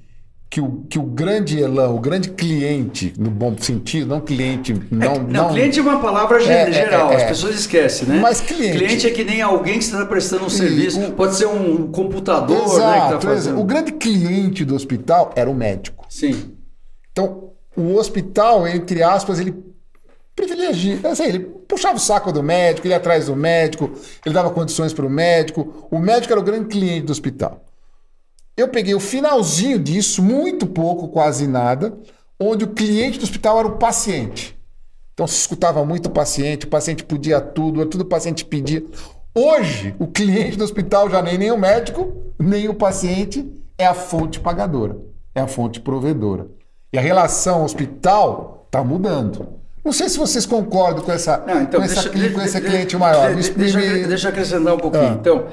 que 0.53 0.61
o, 0.61 0.85
que 0.87 0.99
o 0.99 1.01
grande 1.01 1.59
elan, 1.59 1.89
o 1.89 1.99
grande 1.99 2.29
cliente, 2.29 3.11
no 3.17 3.31
bom 3.31 3.55
sentido, 3.57 4.05
não 4.05 4.21
cliente, 4.21 4.71
não... 4.91 5.15
Não, 5.15 5.49
cliente 5.49 5.79
é 5.79 5.81
uma 5.81 5.99
palavra 5.99 6.37
É, 6.43 6.69
é, 6.69 6.71
geral, 6.71 7.11
é, 7.11 7.15
as 7.15 7.21
é. 7.23 7.27
pessoas 7.29 7.55
esquecem, 7.55 8.07
né? 8.07 8.19
Mas 8.21 8.39
cliente- 8.39 9.07
é 9.07 9.09
que 9.09 9.23
nem 9.23 9.41
alguém 9.41 9.79
que 9.79 9.83
está 9.83 10.05
prestando 10.05 10.45
um 10.45 10.49
serviço. 10.49 11.01
o- 11.01 11.11
Pode 11.13 11.33
ser 11.37 11.47
um 11.47 11.87
computador, 11.91 12.55
né, 12.55 12.63
que 12.65 12.69
Exato, 12.75 13.15
está 13.15 13.19
fazendo. 13.29 13.59
o 13.59 13.63
grande 13.63 13.93
cliente 13.93 14.63
do 14.63 14.75
hospital 14.75 15.31
era 15.35 15.49
o 15.49 15.55
médico. 15.55 16.05
Sim. 16.07 16.51
Então, 17.11 17.49
o 17.75 17.95
hospital, 17.95 18.67
entre 18.67 19.01
aspas, 19.01 19.39
ele 19.39 19.55
privilegia, 20.35 20.99
assim, 21.05 21.23
ele 21.23 21.39
puxava 21.67 21.95
o 21.97 21.99
saco 21.99 22.31
do 22.31 22.43
médico, 22.43 22.85
ele 22.85 22.93
ia 22.93 22.97
atrás 22.97 23.25
do 23.25 23.35
médico, 23.35 23.89
ele 24.23 24.35
dava 24.35 24.51
condições 24.51 24.93
para 24.93 25.03
o 25.05 25.09
médico. 25.09 25.87
O 25.89 25.97
médico 25.97 26.31
era 26.31 26.39
o 26.39 26.43
grande 26.43 26.65
cliente 26.67 27.07
do 27.07 27.11
hospital. 27.11 27.63
Eu 28.55 28.67
peguei 28.67 28.93
o 28.93 28.99
finalzinho 28.99 29.79
disso, 29.79 30.21
muito 30.21 30.67
pouco, 30.67 31.07
quase 31.07 31.47
nada, 31.47 31.93
onde 32.39 32.65
o 32.65 32.69
cliente 32.69 33.17
do 33.17 33.23
hospital 33.23 33.59
era 33.59 33.67
o 33.67 33.77
paciente. 33.77 34.57
Então 35.13 35.27
se 35.27 35.35
escutava 35.39 35.83
muito 35.85 36.07
o 36.07 36.11
paciente, 36.11 36.65
o 36.65 36.69
paciente 36.69 37.03
podia 37.03 37.39
tudo, 37.41 37.85
tudo 37.85 38.01
o 38.01 38.05
paciente 38.05 38.45
pedia. 38.45 38.83
Hoje, 39.35 39.95
o 39.99 40.05
cliente 40.07 40.57
do 40.57 40.63
hospital 40.63 41.09
já 41.09 41.21
nem, 41.21 41.37
nem 41.37 41.51
o 41.51 41.57
médico, 41.57 42.13
nem 42.39 42.67
o 42.69 42.73
paciente 42.75 43.51
é 43.77 43.85
a 43.87 43.93
fonte 43.93 44.39
pagadora, 44.39 44.97
é 45.33 45.41
a 45.41 45.47
fonte 45.47 45.79
provedora. 45.79 46.47
E 46.91 46.97
a 46.97 47.01
relação 47.01 47.63
hospital 47.63 48.63
está 48.67 48.83
mudando. 48.83 49.47
Não 49.83 49.91
sei 49.91 50.07
se 50.07 50.17
vocês 50.17 50.45
concordam 50.45 51.03
com 51.03 51.11
essa, 51.11 51.37
Não, 51.45 51.61
então, 51.61 51.79
com, 51.79 51.85
essa 51.85 52.07
deixa, 52.09 52.29
com 52.33 52.41
esse 52.41 52.61
cliente 52.61 52.95
maior. 52.97 53.35
de- 53.35 53.49
Me 53.51 53.55
deixa, 53.57 53.79
deixa 54.07 54.27
eu 54.27 54.31
acrescentar 54.31 54.73
um 54.75 54.77
pouquinho. 54.77 55.03
Ah. 55.03 55.17
Então, 55.19 55.45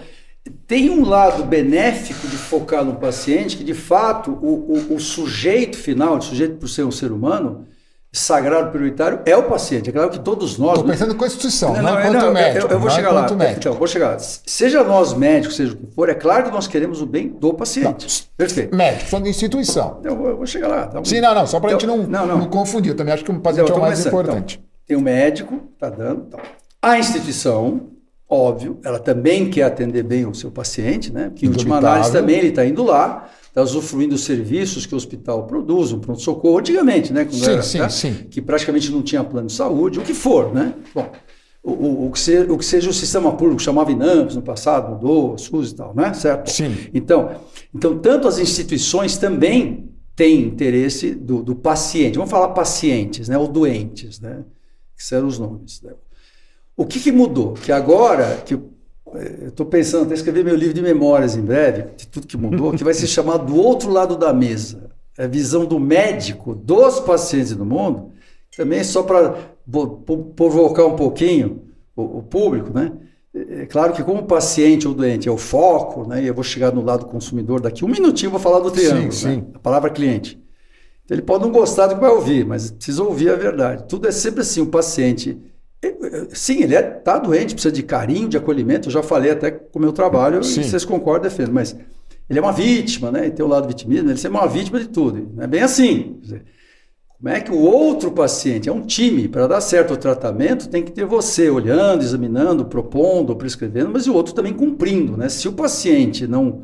tem 0.67 0.89
um 0.91 1.05
lado 1.07 1.45
benéfico 1.45 2.27
de 2.27 2.37
focar 2.37 2.85
no 2.85 2.97
paciente, 2.97 3.57
que 3.57 3.65
de 3.65 3.75
fato 3.75 4.31
o, 4.43 4.91
o, 4.91 4.95
o 4.97 5.01
sujeito 5.01 5.77
final, 5.77 6.17
o 6.17 6.23
sujeito 6.23 6.57
por 6.57 6.69
ser 6.69 6.85
um 6.85 6.91
ser 6.91 7.13
humano, 7.13 7.67
sagrado 8.13 8.71
prioritário, 8.73 9.21
é 9.25 9.37
o 9.37 9.45
paciente. 9.45 9.89
É 9.91 9.93
claro 9.93 10.11
que 10.11 10.19
todos 10.19 10.59
nós. 10.59 10.79
Estou 10.79 10.91
pensando 10.91 11.15
com 11.15 11.23
a 11.23 11.27
instituição, 11.27 11.75
não, 11.75 11.83
Não, 11.83 11.93
não, 11.95 12.01
enquanto 12.01 12.23
não, 12.25 12.33
médico. 12.33 12.67
Eu, 12.67 12.71
eu 12.71 12.79
vou 12.81 12.89
não 12.89 12.97
chegar 12.97 13.13
lá. 13.13 13.31
médico. 13.35 13.59
Então, 13.61 13.75
vou 13.75 13.87
chegar 13.87 14.09
lá. 14.13 14.19
Seja 14.19 14.83
nós 14.83 15.15
médicos, 15.15 15.57
seja 15.57 15.75
o 15.75 15.77
que 15.77 15.95
for, 15.95 16.09
é 16.09 16.15
claro 16.15 16.45
que 16.45 16.51
nós 16.51 16.67
queremos 16.67 17.01
o 17.01 17.07
bem 17.07 17.29
do 17.29 17.55
paciente. 17.55 18.29
Perfeito. 18.37 18.75
Médico, 18.75 19.11
falando 19.11 19.25
de 19.25 19.31
instituição. 19.31 20.01
Eu 20.03 20.17
vou, 20.17 20.29
eu 20.31 20.37
vou 20.39 20.47
chegar 20.47 20.69
lá. 20.69 20.87
tá. 20.87 21.01
Sim, 21.05 21.21
não, 21.21 21.35
não, 21.35 21.47
só 21.47 21.61
para 21.61 21.69
a 21.71 21.73
gente 21.75 21.85
Então, 21.85 21.99
não, 21.99 22.07
não, 22.07 22.27
não. 22.27 22.39
não. 22.39 22.47
confundir. 22.49 22.93
Eu 22.93 22.97
também 22.97 23.15
acho 23.15 23.23
que 23.25 23.31
o 23.31 23.33
Então, 23.33 23.43
paciente 23.43 23.71
é 23.71 23.75
o 23.75 23.81
mais 23.81 24.01
começando. 24.01 24.13
importante. 24.13 24.55
Então, 24.59 24.71
tem 24.89 24.97
o 24.97 25.01
médico, 25.01 25.61
tá 25.79 25.89
dando. 25.89 26.25
Então. 26.27 26.41
A 26.83 26.99
instituição, 26.99 27.83
óbvio, 28.31 28.79
ela 28.85 28.99
também 28.99 29.51
quer 29.51 29.65
atender 29.65 30.03
bem 30.05 30.25
o 30.27 30.35
seu 30.35 30.51
paciente, 30.51 31.13
né? 31.13 31.29
Porque 31.31 31.47
em 31.47 31.49
última 31.49 31.79
análise 31.79 32.13
também 32.13 32.39
ele 32.39 32.49
está 32.49 32.65
indo 32.65 32.85
lá, 32.85 33.29
está 33.49 33.61
usufruindo 33.63 34.15
dos 34.15 34.23
serviços 34.25 34.87
que 34.87 34.95
o 34.95 34.97
hospital 34.97 35.47
produz, 35.47 35.93
um 35.93 35.99
pronto-socorro, 35.99 36.59
antigamente, 36.59 37.13
né? 37.13 37.25
Quando 37.25 37.35
Sim, 37.45 37.51
era, 37.51 37.63
sim, 37.63 37.79
tá? 37.79 37.89
sim. 37.89 38.15
Que 38.31 38.41
praticamente 38.41 38.91
não 38.93 39.03
tinha 39.03 39.25
plano 39.25 39.49
de 39.49 39.53
saúde, 39.53 39.99
o 39.99 40.03
que 40.03 40.15
for, 40.15 40.55
né? 40.55 40.75
Bom, 40.95 41.11
o, 41.63 41.73
o, 41.73 42.07
o 42.07 42.11
que, 42.13 42.21
se- 42.21 42.47
o 42.49 42.57
que 42.57 42.65
seja 42.65 42.89
o 42.89 42.93
sistema 42.93 43.33
público, 43.37 43.61
chamava 43.61 43.91
INAMPS 43.93 44.37
no 44.37 44.43
passado, 44.43 44.93
mudou, 44.95 45.37
SUS 45.37 45.73
e 45.73 45.75
tal, 45.75 45.95
né? 45.95 46.15
Certo? 46.15 46.51
Sim. 46.51 46.75
Então, 46.95 47.31
então 47.75 47.99
tanto 47.99 48.27
as 48.29 48.39
instituições 48.39 49.19
também 49.19 49.91
têm 50.17 50.43
interesse 50.43 51.15
do, 51.15 51.43
do 51.43 51.55
paciente. 51.57 52.15
Vamos 52.17 52.31
falar 52.31 52.49
pacientes, 52.49 53.29
né? 53.29 53.37
Ou 53.37 53.49
doentes, 53.49 54.21
né? 54.21 54.45
Que 54.97 55.05
serão 55.05 55.27
os 55.27 55.39
nomes. 55.39 55.83
né? 55.83 55.93
O 56.77 56.87
que, 56.87 56.99
que 57.01 57.13
mudou? 57.13 57.55
Que 57.55 57.73
agora, 57.73 58.43
que 58.45 58.55
eu 58.55 58.71
estou 59.49 59.67
pensando 59.67 60.05
até 60.05 60.15
escrever 60.15 60.45
meu 60.45 60.57
livro 60.57 60.75
de 60.75 60.83
memórias 60.83 61.37
em 61.37 61.43
breve, 61.43 61.89
de 61.97 62.07
tudo 62.07 62.27
que 62.27 62.37
mudou, 62.37 62.73
que 62.73 62.85
vai 62.85 62.95
ser 62.95 63.07
chamado 63.09 63.47
Do 63.47 63.57
Outro 63.61 63.91
Lado 63.91 64.17
da 64.17 64.33
Mesa. 64.33 64.91
É 65.19 65.25
a 65.25 65.29
visão 65.29 65.67
do 65.67 65.79
médico 65.79 66.55
dos 66.55 67.01
pacientes 67.01 67.55
do 67.55 67.65
mundo, 67.65 68.13
também 68.57 68.83
só 68.83 69.03
para 69.03 69.37
provocar 70.35 70.87
um 70.87 70.97
pouquinho 70.97 71.63
o, 71.95 72.19
o 72.19 72.23
público, 72.23 72.73
né? 72.73 72.93
é 73.33 73.67
claro 73.67 73.93
que 73.93 74.03
como 74.03 74.25
paciente 74.25 74.89
ou 74.89 74.95
doente 74.95 75.29
é 75.29 75.33
o 75.33 75.37
foco, 75.37 76.07
né? 76.07 76.23
E 76.23 76.27
eu 76.27 76.35
vou 76.35 76.43
chegar 76.43 76.73
no 76.73 76.83
lado 76.83 77.07
consumidor 77.07 77.61
daqui 77.61 77.85
um 77.85 77.89
minutinho, 77.89 78.31
vou 78.31 78.41
falar 78.41 78.59
do 78.59 78.71
triângulo, 78.71 79.13
Sim, 79.13 79.29
né? 79.29 79.35
sim. 79.35 79.47
a 79.55 79.59
palavra 79.59 79.91
cliente. 79.91 80.41
Então, 81.05 81.15
ele 81.17 81.23
pode 81.23 81.45
não 81.45 81.53
gostar 81.53 81.87
do 81.87 81.95
que 81.95 82.01
vai 82.01 82.11
ouvir, 82.11 82.45
mas 82.45 82.71
precisa 82.71 83.03
ouvir 83.03 83.31
a 83.31 83.37
verdade. 83.37 83.85
Tudo 83.89 84.09
é 84.09 84.13
sempre 84.13 84.41
assim, 84.41 84.61
o 84.61 84.67
paciente, 84.67 85.31
é, 85.31 85.37
é, 85.37 85.50
sim, 86.31 86.63
ele 86.63 86.75
está 86.75 87.19
doente, 87.19 87.55
precisa 87.55 87.73
de 87.73 87.83
carinho, 87.83 88.29
de 88.29 88.37
acolhimento, 88.37 88.89
eu 88.89 88.93
já 88.93 89.03
falei 89.03 89.31
até 89.31 89.51
com 89.51 89.79
o 89.79 89.83
meu 89.83 89.93
trabalho, 89.93 90.45
Sim. 90.45 90.61
e 90.61 90.65
vocês 90.65 90.85
concordam, 90.85 91.31
defendo, 91.31 91.53
mas 91.53 91.75
ele 92.29 92.39
é 92.39 92.43
uma 92.43 92.53
vítima, 92.53 93.11
né? 93.11 93.27
E 93.27 93.31
tem 93.31 93.45
o 93.45 93.49
lado 93.49 93.67
vitimismo, 93.67 94.11
ele 94.11 94.21
é 94.23 94.29
uma 94.29 94.47
vítima 94.47 94.79
de 94.79 94.89
tudo. 94.89 95.31
Não 95.35 95.43
é 95.43 95.47
bem 95.47 95.63
assim. 95.63 96.19
Dizer, 96.21 96.45
como 97.19 97.29
é 97.29 97.41
que 97.41 97.51
o 97.51 97.59
outro 97.59 98.13
paciente, 98.13 98.69
é 98.69 98.73
um 98.73 98.83
time, 98.83 99.27
para 99.27 99.47
dar 99.47 99.61
certo 99.61 99.95
o 99.95 99.97
tratamento, 99.97 100.69
tem 100.69 100.83
que 100.83 100.93
ter 100.93 101.05
você 101.05 101.51
olhando, 101.51 102.03
examinando, 102.03 102.65
propondo, 102.67 103.35
prescrevendo, 103.35 103.91
mas 103.91 104.07
o 104.07 104.15
outro 104.15 104.35
também 104.35 104.53
cumprindo, 104.53 105.17
né? 105.17 105.29
Se 105.29 105.49
o 105.49 105.53
paciente 105.53 106.27
não 106.27 106.63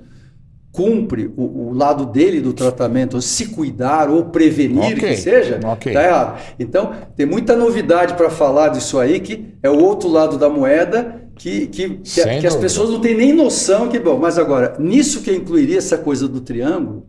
cumpre 0.76 1.32
o, 1.38 1.68
o 1.68 1.72
lado 1.72 2.04
dele 2.04 2.38
do 2.38 2.52
tratamento, 2.52 3.20
se 3.22 3.46
cuidar 3.46 4.10
ou 4.10 4.26
prevenir 4.26 4.92
Ok, 4.92 5.08
que 5.08 5.16
seja, 5.16 5.58
ok. 5.64 5.90
tá 5.90 6.04
errado. 6.04 6.42
Então, 6.58 6.92
tem 7.16 7.24
muita 7.24 7.56
novidade 7.56 8.12
para 8.12 8.28
falar 8.28 8.68
disso 8.68 8.98
aí, 8.98 9.18
que 9.18 9.54
é 9.62 9.70
o 9.70 9.82
outro 9.82 10.06
lado 10.06 10.36
da 10.36 10.50
moeda, 10.50 11.22
que, 11.34 11.66
que, 11.68 11.88
que, 11.88 12.40
que 12.40 12.46
as 12.46 12.56
pessoas 12.56 12.90
não 12.90 13.00
têm 13.00 13.16
nem 13.16 13.32
noção 13.32 13.88
que, 13.88 13.98
bom, 13.98 14.18
mas 14.18 14.38
agora, 14.38 14.76
nisso 14.78 15.22
que 15.22 15.32
incluiria 15.32 15.78
essa 15.78 15.96
coisa 15.96 16.28
do 16.28 16.42
triângulo, 16.42 17.06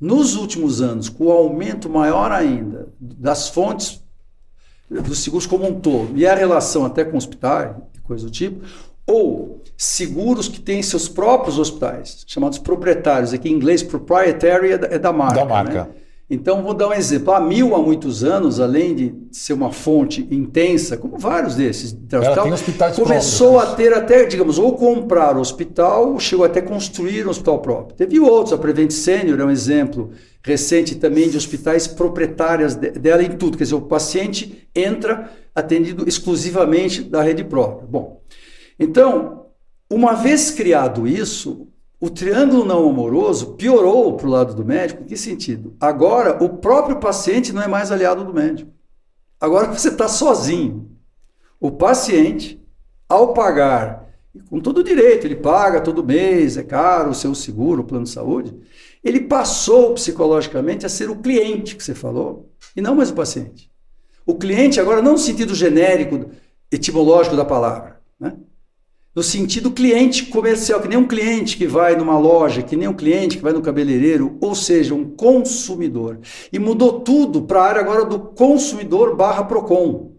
nos 0.00 0.36
últimos 0.36 0.80
anos, 0.80 1.08
com 1.08 1.24
o 1.24 1.32
aumento 1.32 1.90
maior 1.90 2.30
ainda 2.30 2.86
das 3.00 3.48
fontes 3.48 4.00
dos 4.88 5.18
seguros 5.18 5.44
como 5.44 5.66
um 5.68 5.80
todo, 5.80 6.16
e 6.16 6.24
a 6.24 6.36
relação 6.36 6.86
até 6.86 7.04
com 7.04 7.16
hospitais, 7.16 7.74
e 7.96 8.00
coisa 8.00 8.26
do 8.26 8.30
tipo, 8.30 8.64
ou 9.08 9.62
seguros 9.76 10.48
que 10.48 10.60
têm 10.60 10.82
seus 10.82 11.08
próprios 11.08 11.58
hospitais, 11.58 12.24
chamados 12.26 12.58
proprietários, 12.58 13.32
aqui 13.32 13.48
em 13.48 13.52
inglês 13.52 13.82
proprietary 13.82 14.72
é 14.72 14.78
da, 14.78 14.86
é 14.88 15.12
marca. 15.12 15.34
Da 15.36 15.44
marca. 15.44 15.84
né? 15.84 15.88
Então, 16.30 16.62
vou 16.62 16.74
dar 16.74 16.88
um 16.88 16.92
exemplo. 16.92 17.32
A 17.32 17.40
Mil, 17.40 17.74
há 17.74 17.78
muitos 17.78 18.22
anos, 18.22 18.60
além 18.60 18.94
de 18.94 19.14
ser 19.32 19.54
uma 19.54 19.72
fonte 19.72 20.28
intensa, 20.30 20.94
como 20.94 21.16
vários 21.16 21.54
desses, 21.54 21.94
hospital, 21.94 22.44
tem 22.44 22.52
hospitais 22.52 22.96
começou 22.96 23.52
próprios, 23.52 23.72
a 23.72 23.76
ter 23.76 23.94
até, 23.94 24.24
digamos, 24.26 24.58
ou 24.58 24.74
comprar 24.74 25.38
o 25.38 25.40
hospital, 25.40 26.12
ou 26.12 26.20
chegou 26.20 26.44
até 26.44 26.60
a 26.60 26.62
construir 26.62 27.26
um 27.26 27.30
hospital 27.30 27.60
próprio. 27.60 27.96
Teve 27.96 28.20
outros, 28.20 28.52
a 28.52 28.58
Prevent 28.58 28.90
Senior 28.90 29.40
é 29.40 29.44
um 29.44 29.50
exemplo 29.50 30.10
recente 30.42 30.96
também 30.96 31.30
de 31.30 31.36
hospitais 31.38 31.86
proprietárias 31.86 32.74
de- 32.74 32.90
dela 32.90 33.22
em 33.22 33.30
tudo. 33.30 33.56
Quer 33.56 33.64
dizer, 33.64 33.76
o 33.76 33.80
paciente 33.80 34.68
entra 34.74 35.30
atendido 35.54 36.06
exclusivamente 36.06 37.02
da 37.02 37.22
rede 37.22 37.42
própria. 37.42 37.88
Bom, 37.88 38.20
então, 38.78 39.46
uma 39.90 40.14
vez 40.14 40.50
criado 40.50 41.06
isso, 41.06 41.68
o 42.00 42.08
triângulo 42.08 42.64
não 42.64 42.88
amoroso 42.88 43.54
piorou 43.54 44.16
para 44.16 44.26
o 44.26 44.30
lado 44.30 44.54
do 44.54 44.64
médico. 44.64 45.02
Em 45.02 45.06
que 45.06 45.16
sentido? 45.16 45.74
Agora, 45.80 46.42
o 46.42 46.58
próprio 46.58 47.00
paciente 47.00 47.52
não 47.52 47.62
é 47.62 47.66
mais 47.66 47.90
aliado 47.90 48.24
do 48.24 48.32
médico. 48.32 48.70
Agora 49.40 49.66
você 49.72 49.88
está 49.88 50.06
sozinho. 50.06 50.90
O 51.60 51.72
paciente, 51.72 52.62
ao 53.08 53.32
pagar, 53.32 54.08
com 54.48 54.60
todo 54.60 54.84
direito, 54.84 55.26
ele 55.26 55.34
paga 55.34 55.80
todo 55.80 56.04
mês, 56.04 56.56
é 56.56 56.62
caro 56.62 57.10
o 57.10 57.14
seu 57.14 57.34
seguro, 57.34 57.82
o 57.82 57.84
plano 57.84 58.04
de 58.04 58.10
saúde, 58.10 58.54
ele 59.02 59.22
passou 59.22 59.94
psicologicamente 59.94 60.86
a 60.86 60.88
ser 60.88 61.10
o 61.10 61.16
cliente 61.16 61.74
que 61.74 61.82
você 61.82 61.94
falou, 61.94 62.52
e 62.76 62.80
não 62.80 62.94
mais 62.94 63.10
o 63.10 63.14
paciente. 63.14 63.70
O 64.24 64.34
cliente, 64.34 64.78
agora, 64.78 65.02
não 65.02 65.12
no 65.12 65.18
sentido 65.18 65.54
genérico, 65.54 66.30
etimológico 66.70 67.34
da 67.34 67.44
palavra, 67.44 68.00
né? 68.20 68.36
No 69.18 69.24
sentido 69.24 69.72
cliente 69.72 70.26
comercial, 70.26 70.80
que 70.80 70.86
nem 70.86 70.96
um 70.96 71.04
cliente 71.04 71.56
que 71.56 71.66
vai 71.66 71.96
numa 71.96 72.16
loja, 72.16 72.62
que 72.62 72.76
nem 72.76 72.86
um 72.86 72.94
cliente 72.94 73.36
que 73.36 73.42
vai 73.42 73.52
no 73.52 73.60
cabeleireiro, 73.60 74.38
ou 74.40 74.54
seja, 74.54 74.94
um 74.94 75.10
consumidor. 75.10 76.20
E 76.52 76.58
mudou 76.60 77.00
tudo 77.00 77.42
para 77.42 77.60
a 77.60 77.64
área 77.64 77.80
agora 77.80 78.04
do 78.04 78.20
consumidor 78.20 79.16
barra 79.16 79.42
PROCON. 79.42 80.12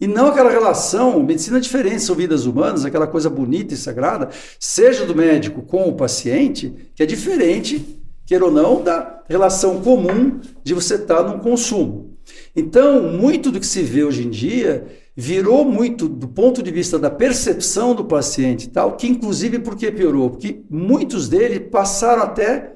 E 0.00 0.06
não 0.06 0.28
aquela 0.28 0.52
relação, 0.52 1.20
medicina 1.20 1.56
é 1.56 1.60
diferente, 1.60 2.02
são 2.02 2.14
vidas 2.14 2.46
humanas, 2.46 2.84
aquela 2.84 3.08
coisa 3.08 3.28
bonita 3.28 3.74
e 3.74 3.76
sagrada, 3.76 4.30
seja 4.60 5.04
do 5.04 5.16
médico 5.16 5.62
com 5.62 5.88
o 5.88 5.96
paciente, 5.96 6.92
que 6.94 7.02
é 7.02 7.06
diferente, 7.06 8.00
queira 8.24 8.44
ou 8.44 8.52
não, 8.52 8.84
da 8.84 9.24
relação 9.28 9.80
comum 9.80 10.38
de 10.62 10.74
você 10.74 10.94
estar 10.94 11.24
num 11.24 11.40
consumo. 11.40 12.16
Então, 12.54 13.02
muito 13.02 13.50
do 13.50 13.58
que 13.58 13.66
se 13.66 13.82
vê 13.82 14.04
hoje 14.04 14.24
em 14.24 14.30
dia 14.30 14.86
virou 15.16 15.64
muito 15.64 16.06
do 16.06 16.28
ponto 16.28 16.62
de 16.62 16.70
vista 16.70 16.98
da 16.98 17.08
percepção 17.08 17.94
do 17.94 18.04
paciente 18.04 18.68
tal, 18.68 18.92
que 18.92 19.08
inclusive 19.08 19.58
por 19.60 19.74
que 19.74 19.90
piorou? 19.90 20.28
Porque 20.28 20.60
muitos 20.68 21.26
deles 21.26 21.68
passaram 21.70 22.22
até 22.22 22.74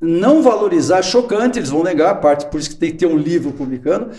não 0.00 0.42
valorizar, 0.42 0.98
é 0.98 1.02
chocante, 1.02 1.58
eles 1.58 1.70
vão 1.70 1.82
negar 1.82 2.10
a 2.10 2.14
parte, 2.14 2.46
por 2.46 2.60
isso 2.60 2.70
que 2.70 2.76
tem 2.76 2.92
que 2.92 2.98
ter 2.98 3.06
um 3.06 3.16
livro 3.16 3.52
publicando. 3.52 4.10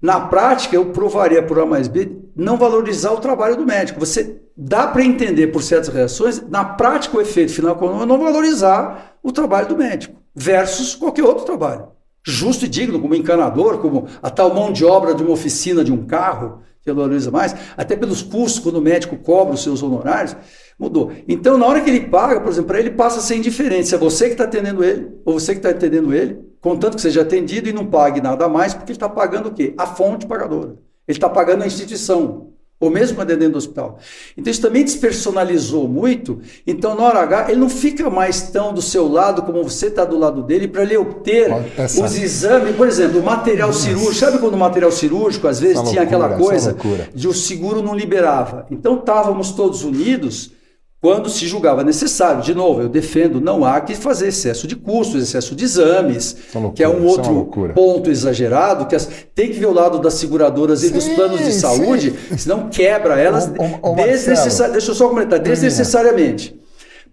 Na 0.00 0.20
prática, 0.20 0.76
eu 0.76 0.86
provaria 0.86 1.42
por 1.42 1.58
A 1.58 1.66
mais 1.66 1.88
B 1.88 2.18
não 2.34 2.56
valorizar 2.56 3.12
o 3.12 3.18
trabalho 3.18 3.56
do 3.56 3.66
médico. 3.66 3.98
Você 3.98 4.40
dá 4.56 4.86
para 4.86 5.04
entender 5.04 5.48
por 5.48 5.62
certas 5.62 5.92
reações, 5.92 6.40
na 6.48 6.64
prática, 6.64 7.16
o 7.16 7.20
efeito 7.20 7.52
final 7.52 7.76
é 8.02 8.06
não 8.06 8.18
valorizar 8.18 9.16
o 9.22 9.32
trabalho 9.32 9.68
do 9.68 9.76
médico 9.76 10.20
versus 10.34 10.94
qualquer 10.94 11.24
outro 11.24 11.44
trabalho. 11.44 11.88
Justo 12.24 12.64
e 12.64 12.68
digno, 12.68 13.00
como 13.00 13.14
encanador, 13.14 13.78
como 13.78 14.06
a 14.22 14.30
tal 14.30 14.54
mão 14.54 14.72
de 14.72 14.84
obra 14.84 15.14
de 15.14 15.22
uma 15.22 15.32
oficina 15.32 15.82
de 15.82 15.92
um 15.92 16.06
carro, 16.06 16.60
que 16.92 17.00
valoriza 17.00 17.30
mais, 17.30 17.54
até 17.76 17.96
pelos 17.96 18.22
custos, 18.22 18.58
quando 18.58 18.76
o 18.76 18.80
médico 18.80 19.16
cobra 19.16 19.54
os 19.54 19.62
seus 19.62 19.82
honorários, 19.82 20.36
mudou. 20.78 21.12
Então, 21.26 21.58
na 21.58 21.66
hora 21.66 21.80
que 21.80 21.90
ele 21.90 22.08
paga, 22.08 22.40
por 22.40 22.50
exemplo, 22.50 22.68
para 22.68 22.80
ele 22.80 22.90
passa 22.90 23.18
a 23.18 23.22
ser 23.22 23.36
indiferente 23.36 23.88
se 23.88 23.94
é 23.94 23.98
você 23.98 24.26
que 24.26 24.32
está 24.32 24.44
atendendo 24.44 24.84
ele 24.84 25.08
ou 25.24 25.38
você 25.38 25.52
que 25.52 25.58
está 25.58 25.70
atendendo 25.70 26.14
ele, 26.14 26.38
contanto 26.60 26.96
que 26.96 27.02
seja 27.02 27.22
atendido 27.22 27.68
e 27.68 27.72
não 27.72 27.86
pague 27.86 28.20
nada 28.20 28.48
mais, 28.48 28.74
porque 28.74 28.92
ele 28.92 28.96
está 28.96 29.08
pagando 29.08 29.48
o 29.48 29.52
quê? 29.52 29.74
A 29.76 29.86
fonte 29.86 30.26
pagadora. 30.26 30.76
Ele 31.06 31.16
está 31.16 31.28
pagando 31.28 31.62
a 31.62 31.66
instituição, 31.66 32.50
ou 32.80 32.90
mesmo 32.90 33.16
quando 33.16 33.30
é 33.30 33.36
dentro 33.36 33.54
do 33.54 33.58
hospital. 33.58 33.98
Então, 34.36 34.50
isso 34.50 34.62
também 34.62 34.84
despersonalizou 34.84 35.88
muito. 35.88 36.40
Então, 36.66 36.94
na 36.94 37.02
hora 37.02 37.20
H, 37.20 37.50
ele 37.50 37.60
não 37.60 37.68
fica 37.68 38.08
mais 38.08 38.42
tão 38.50 38.72
do 38.72 38.80
seu 38.80 39.08
lado 39.08 39.42
como 39.42 39.62
você 39.64 39.86
está 39.86 40.04
do 40.04 40.16
lado 40.16 40.42
dele 40.42 40.68
para 40.68 40.82
ele 40.82 40.96
obter 40.96 41.50
os 41.78 42.16
exames. 42.16 42.76
Por 42.76 42.86
exemplo, 42.86 43.20
o 43.20 43.22
material 43.22 43.72
cirúrgico. 43.72 44.14
Sabe 44.14 44.38
quando 44.38 44.54
o 44.54 44.58
material 44.58 44.92
cirúrgico, 44.92 45.48
às 45.48 45.58
vezes, 45.58 45.78
Essa 45.78 45.90
tinha 45.90 46.02
aquela 46.02 46.28
loucura, 46.28 46.54
essa 46.54 46.74
coisa 46.74 47.08
de 47.12 47.26
o 47.26 47.34
seguro 47.34 47.82
não 47.82 47.96
liberava. 47.96 48.66
Então, 48.70 48.96
estávamos 48.96 49.50
todos 49.50 49.82
unidos 49.82 50.52
quando 51.00 51.28
se 51.30 51.46
julgava 51.46 51.84
necessário. 51.84 52.42
De 52.42 52.54
novo, 52.54 52.82
eu 52.82 52.88
defendo, 52.88 53.40
não 53.40 53.64
há 53.64 53.80
que 53.80 53.94
fazer 53.94 54.28
excesso 54.28 54.66
de 54.66 54.74
custos, 54.74 55.22
excesso 55.22 55.54
de 55.54 55.64
exames, 55.64 56.36
é 56.54 56.58
uma 56.58 56.72
que 56.72 56.82
é 56.82 56.88
um 56.88 56.92
loucura, 56.92 57.08
é 57.08 57.10
outro 57.16 57.32
loucura. 57.32 57.72
ponto 57.74 58.10
exagerado, 58.10 58.86
que 58.86 58.96
as- 58.96 59.08
tem 59.34 59.48
que 59.50 59.58
ver 59.60 59.66
o 59.66 59.72
lado 59.72 59.98
das 60.00 60.14
seguradoras 60.14 60.82
e 60.82 60.90
dos 60.90 61.04
Sim, 61.04 61.14
planos 61.14 61.38
de 61.38 61.52
sim. 61.52 61.60
saúde, 61.60 62.14
senão 62.36 62.68
quebra 62.68 63.18
elas 63.20 63.46
Ô, 63.48 63.88
ô, 63.88 63.92
ô, 63.92 63.94
desnecessa- 63.94 64.42
Marcelo, 64.44 64.72
Deixa 64.72 64.90
eu 64.90 64.94
só 64.94 65.08
comentar, 65.08 65.38
desnecessariamente. 65.38 66.58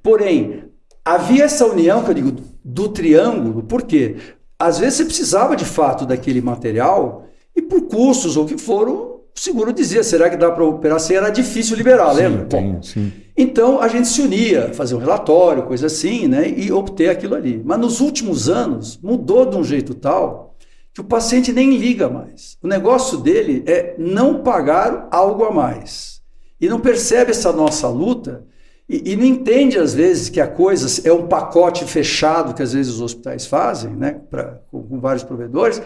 Porém, 0.01 0.63
havia 1.03 1.43
essa 1.45 1.65
união, 1.65 2.03
que 2.03 2.09
eu 2.09 2.13
digo, 2.15 2.31
do 2.63 2.89
triângulo, 2.89 3.63
por 3.63 3.83
quê? 3.83 4.15
Às 4.57 4.79
vezes 4.79 4.95
você 4.95 5.05
precisava 5.05 5.55
de 5.55 5.65
fato 5.65 6.05
daquele 6.05 6.41
material 6.41 7.25
e 7.55 7.61
por 7.61 7.81
custos 7.83 8.37
ou 8.37 8.45
o 8.45 8.47
que 8.47 8.57
for, 8.57 9.14
o 9.35 9.39
seguro 9.39 9.73
dizia, 9.73 10.01
será 10.01 10.29
que 10.29 10.37
dá 10.37 10.49
para 10.49 10.63
operar 10.63 10.99
sem? 10.99 11.17
Era 11.17 11.29
difícil 11.29 11.75
liberar, 11.75 12.11
lembra? 12.13 12.43
Sim, 12.43 12.47
tem, 12.47 12.71
Bom, 12.71 12.81
sim. 12.81 13.11
então 13.35 13.81
a 13.81 13.87
gente 13.89 14.07
se 14.07 14.21
unia, 14.21 14.73
fazia 14.73 14.95
um 14.95 14.99
relatório, 14.99 15.63
coisa 15.63 15.87
assim, 15.87 16.25
né, 16.27 16.47
e 16.55 16.71
obter 16.71 17.09
aquilo 17.09 17.35
ali. 17.35 17.61
Mas 17.63 17.77
nos 17.77 17.99
últimos 17.99 18.47
anos 18.47 18.97
mudou 19.03 19.45
de 19.45 19.57
um 19.57 19.63
jeito 19.63 19.93
tal 19.93 20.55
que 20.93 21.01
o 21.01 21.03
paciente 21.03 21.51
nem 21.51 21.75
liga 21.75 22.07
mais. 22.07 22.57
O 22.63 22.67
negócio 22.67 23.17
dele 23.17 23.61
é 23.67 23.95
não 23.97 24.41
pagar 24.41 25.09
algo 25.11 25.43
a 25.43 25.51
mais. 25.51 26.21
E 26.59 26.69
não 26.69 26.79
percebe 26.79 27.31
essa 27.31 27.51
nossa 27.51 27.89
luta 27.89 28.45
e, 28.87 29.11
e 29.11 29.15
não 29.17 29.25
entende 29.25 29.77
às 29.77 29.93
vezes 29.93 30.29
que 30.29 30.39
a 30.39 30.47
coisa 30.47 31.01
é 31.05 31.11
um 31.11 31.27
pacote 31.27 31.83
fechado 31.83 32.53
que 32.53 32.63
às 32.63 32.71
vezes 32.71 32.93
os 32.93 33.01
hospitais 33.01 33.45
fazem, 33.45 33.91
né, 33.91 34.21
pra, 34.29 34.61
com, 34.71 34.81
com 34.81 34.99
vários 34.99 35.23
provedores. 35.23 35.81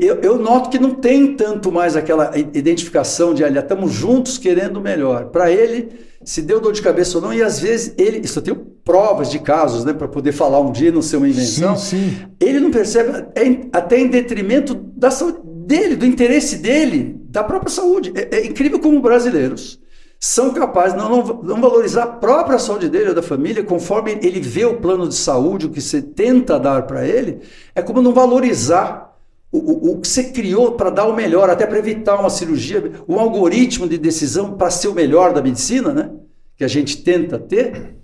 Eu, 0.00 0.16
eu 0.20 0.38
noto 0.38 0.70
que 0.70 0.78
não 0.78 0.94
tem 0.94 1.34
tanto 1.34 1.70
mais 1.70 1.96
aquela 1.96 2.36
identificação 2.36 3.32
de, 3.32 3.44
olha, 3.44 3.60
estamos 3.60 3.92
juntos 3.92 4.38
querendo 4.38 4.80
melhor. 4.80 5.26
Para 5.26 5.50
ele, 5.50 5.88
se 6.24 6.42
deu 6.42 6.60
dor 6.60 6.72
de 6.72 6.82
cabeça 6.82 7.18
ou 7.18 7.22
não, 7.22 7.32
e 7.32 7.42
às 7.42 7.60
vezes 7.60 7.94
ele, 7.96 8.20
isso 8.24 8.38
eu 8.38 8.42
tenho 8.42 8.56
provas 8.84 9.30
de 9.30 9.38
casos, 9.38 9.84
né, 9.84 9.92
para 9.92 10.08
poder 10.08 10.32
falar 10.32 10.60
um 10.60 10.72
dia, 10.72 10.90
não 10.90 11.02
ser 11.02 11.16
uma 11.16 11.28
invenção. 11.28 11.76
Sim, 11.76 12.10
sim. 12.10 12.26
Ele 12.40 12.60
não 12.60 12.70
percebe, 12.70 13.26
é 13.34 13.68
até 13.72 13.98
em 13.98 14.08
detrimento 14.08 14.74
da 14.74 15.10
saúde 15.10 15.38
dele, 15.44 15.96
do 15.96 16.06
interesse 16.06 16.56
dele, 16.56 17.16
da 17.28 17.44
própria 17.44 17.70
saúde. 17.70 18.12
É, 18.14 18.38
é 18.38 18.46
incrível 18.46 18.78
como 18.78 19.00
brasileiros 19.00 19.78
são 20.20 20.52
capazes 20.52 20.94
de 20.94 20.98
não, 20.98 21.10
não, 21.10 21.42
não 21.42 21.60
valorizar 21.60 22.02
a 22.02 22.06
própria 22.06 22.58
saúde 22.58 22.88
dele 22.88 23.10
ou 23.10 23.14
da 23.14 23.22
família, 23.22 23.62
conforme 23.62 24.18
ele 24.20 24.40
vê 24.40 24.64
o 24.64 24.80
plano 24.80 25.08
de 25.08 25.14
saúde, 25.14 25.66
o 25.66 25.70
que 25.70 25.80
você 25.80 26.02
tenta 26.02 26.58
dar 26.58 26.82
para 26.82 27.06
ele, 27.06 27.38
é 27.74 27.80
como 27.80 28.02
não 28.02 28.12
valorizar 28.12 29.07
o, 29.50 29.92
o, 29.92 30.00
que 30.00 30.08
você 30.08 30.24
criou 30.24 30.72
para 30.72 30.90
dar 30.90 31.06
o 31.06 31.16
melhor, 31.16 31.48
até 31.48 31.66
para 31.66 31.78
evitar 31.78 32.20
uma 32.20 32.28
cirurgia, 32.28 32.92
um 33.08 33.18
algoritmo 33.18 33.88
de 33.88 33.96
decisão 33.96 34.52
para 34.52 34.70
ser 34.70 34.88
o 34.88 34.94
melhor 34.94 35.32
da 35.32 35.40
medicina, 35.40 35.92
né? 35.92 36.10
Que 36.56 36.64
a 36.64 36.68
gente 36.68 37.02
tenta 37.02 37.38
ter, 37.38 37.96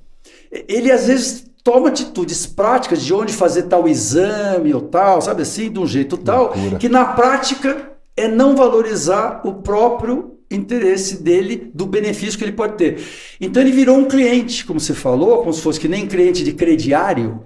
ele 0.50 0.90
às 0.90 1.06
vezes 1.06 1.44
toma 1.62 1.88
atitudes 1.88 2.46
práticas 2.46 3.02
de 3.02 3.12
onde 3.12 3.32
fazer 3.32 3.64
tal 3.64 3.88
exame 3.88 4.72
ou 4.72 4.82
tal, 4.82 5.20
sabe 5.20 5.42
assim, 5.42 5.70
de 5.70 5.78
um 5.78 5.86
jeito 5.86 6.16
tal, 6.16 6.54
Loucura. 6.54 6.78
que 6.78 6.88
na 6.88 7.04
prática 7.06 7.92
é 8.16 8.28
não 8.28 8.54
valorizar 8.54 9.40
o 9.44 9.54
próprio 9.54 10.34
interesse 10.50 11.22
dele, 11.22 11.70
do 11.74 11.86
benefício 11.86 12.38
que 12.38 12.44
ele 12.44 12.52
pode 12.52 12.76
ter. 12.76 13.02
Então 13.40 13.62
ele 13.62 13.72
virou 13.72 13.96
um 13.96 14.04
cliente, 14.04 14.64
como 14.64 14.78
você 14.78 14.94
falou, 14.94 15.38
como 15.38 15.52
se 15.52 15.60
fosse 15.60 15.80
que 15.80 15.88
nem 15.88 16.06
cliente 16.06 16.44
de 16.44 16.52
crediário. 16.52 17.42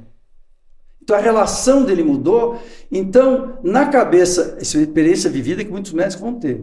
Então 1.09 1.17
a 1.17 1.23
relação 1.23 1.85
dele 1.85 2.03
mudou. 2.03 2.59
Então, 2.93 3.55
na 3.65 3.87
cabeça, 3.87 4.59
essa 4.61 4.77
é 4.77 4.81
uma 4.81 4.85
experiência 4.85 5.31
vivida 5.31 5.65
que 5.65 5.71
muitos 5.71 5.95
médicos 5.95 6.21
vão 6.21 6.35
ter. 6.35 6.63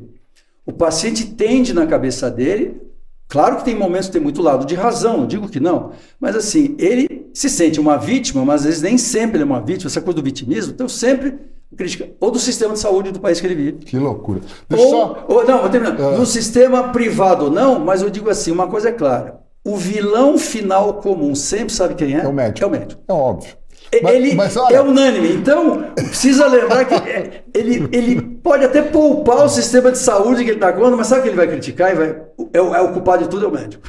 O 0.63 0.71
paciente 0.71 1.33
tende 1.33 1.73
na 1.73 1.87
cabeça 1.87 2.29
dele, 2.29 2.79
claro 3.27 3.57
que 3.57 3.65
tem 3.65 3.73
momentos 3.73 4.05
que 4.05 4.13
tem 4.13 4.21
muito 4.21 4.43
lado 4.43 4.63
de 4.67 4.75
razão, 4.75 5.17
não 5.17 5.25
digo 5.27 5.49
que 5.49 5.59
não, 5.59 5.93
mas 6.19 6.35
assim, 6.35 6.75
ele 6.77 7.27
se 7.33 7.49
sente 7.49 7.79
uma 7.79 7.97
vítima, 7.97 8.45
mas 8.45 8.61
às 8.61 8.65
vezes 8.67 8.81
nem 8.83 8.99
sempre 8.99 9.37
ele 9.37 9.43
é 9.43 9.45
uma 9.47 9.61
vítima, 9.61 9.89
essa 9.89 10.01
coisa 10.01 10.17
do 10.17 10.23
vitimismo, 10.23 10.73
então 10.73 10.87
sempre 10.87 11.39
crítica 11.75 12.09
ou 12.19 12.29
do 12.29 12.37
sistema 12.37 12.73
de 12.73 12.79
saúde 12.79 13.11
do 13.11 13.19
país 13.19 13.41
que 13.41 13.47
ele 13.47 13.55
vive. 13.55 13.77
Que 13.79 13.97
loucura. 13.97 14.41
Deixa 14.69 14.85
Ou, 14.85 14.91
só. 14.91 15.25
ou- 15.27 15.45
não, 15.45 15.61
vou 15.61 15.69
terminar. 15.69 15.99
Ah. 15.99 16.17
No 16.17 16.25
sistema 16.25 16.89
privado 16.89 17.49
não, 17.49 17.79
mas 17.79 18.03
eu 18.03 18.11
digo 18.11 18.29
assim, 18.29 18.51
uma 18.51 18.67
coisa 18.67 18.89
é 18.89 18.91
clara. 18.91 19.39
O 19.63 19.75
vilão 19.75 20.37
final 20.37 20.95
comum 20.95 21.33
sempre 21.33 21.73
sabe 21.73 21.95
quem 21.95 22.15
é? 22.15 22.21
É 22.21 22.27
o 22.27 22.33
médico. 22.33 22.63
É 22.63 22.67
o 22.67 22.71
médico. 22.71 23.01
É 23.07 23.13
óbvio. 23.13 23.55
Mas- 24.01 24.13
ele 24.15 24.35
mas 24.35 24.57
olha- 24.57 24.75
é 24.75 24.81
unânime. 24.81 25.31
Então, 25.33 25.83
precisa 25.95 26.47
lembrar 26.47 26.85
que 26.85 26.93
é, 26.93 27.43
ele, 27.53 27.87
ele 27.91 28.21
pode 28.21 28.65
até 28.65 28.81
poupar 28.81 29.45
o 29.45 29.49
sistema 29.49 29.91
de 29.91 29.97
saúde 29.97 30.43
que 30.43 30.49
ele 30.49 30.57
está 30.57 30.73
contra, 30.73 30.95
mas 30.97 31.07
sabe 31.07 31.21
o 31.21 31.23
que 31.23 31.29
ele 31.29 31.37
vai 31.37 31.47
criticar? 31.47 31.91
E 31.91 31.95
vai, 31.95 32.15
é, 32.53 32.61
o, 32.61 32.75
é 32.75 32.81
o 32.81 32.91
culpado 32.93 33.23
de 33.23 33.29
tudo, 33.29 33.45
é 33.45 33.47
o 33.47 33.51
médico. 33.51 33.83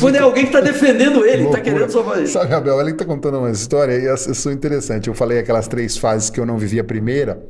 Quando 0.00 0.16
é 0.16 0.20
alguém 0.20 0.44
que 0.44 0.48
está 0.50 0.60
defendendo 0.60 1.24
ele, 1.24 1.44
está 1.44 1.60
querendo 1.60 1.90
salvar 1.90 2.18
ele. 2.18 2.26
Sabe, 2.26 2.52
Abel, 2.54 2.80
ele 2.80 2.90
está 2.90 3.04
contando 3.04 3.38
uma 3.38 3.50
história 3.50 3.92
e 3.94 4.12
isso 4.14 4.48
é 4.48 4.52
interessante. 4.52 5.08
Eu 5.08 5.14
falei 5.14 5.38
aquelas 5.38 5.68
três 5.68 5.96
fases 5.96 6.28
que 6.30 6.40
eu 6.40 6.46
não 6.46 6.58
vivi 6.58 6.80
a 6.80 6.84
primeira, 6.84 7.40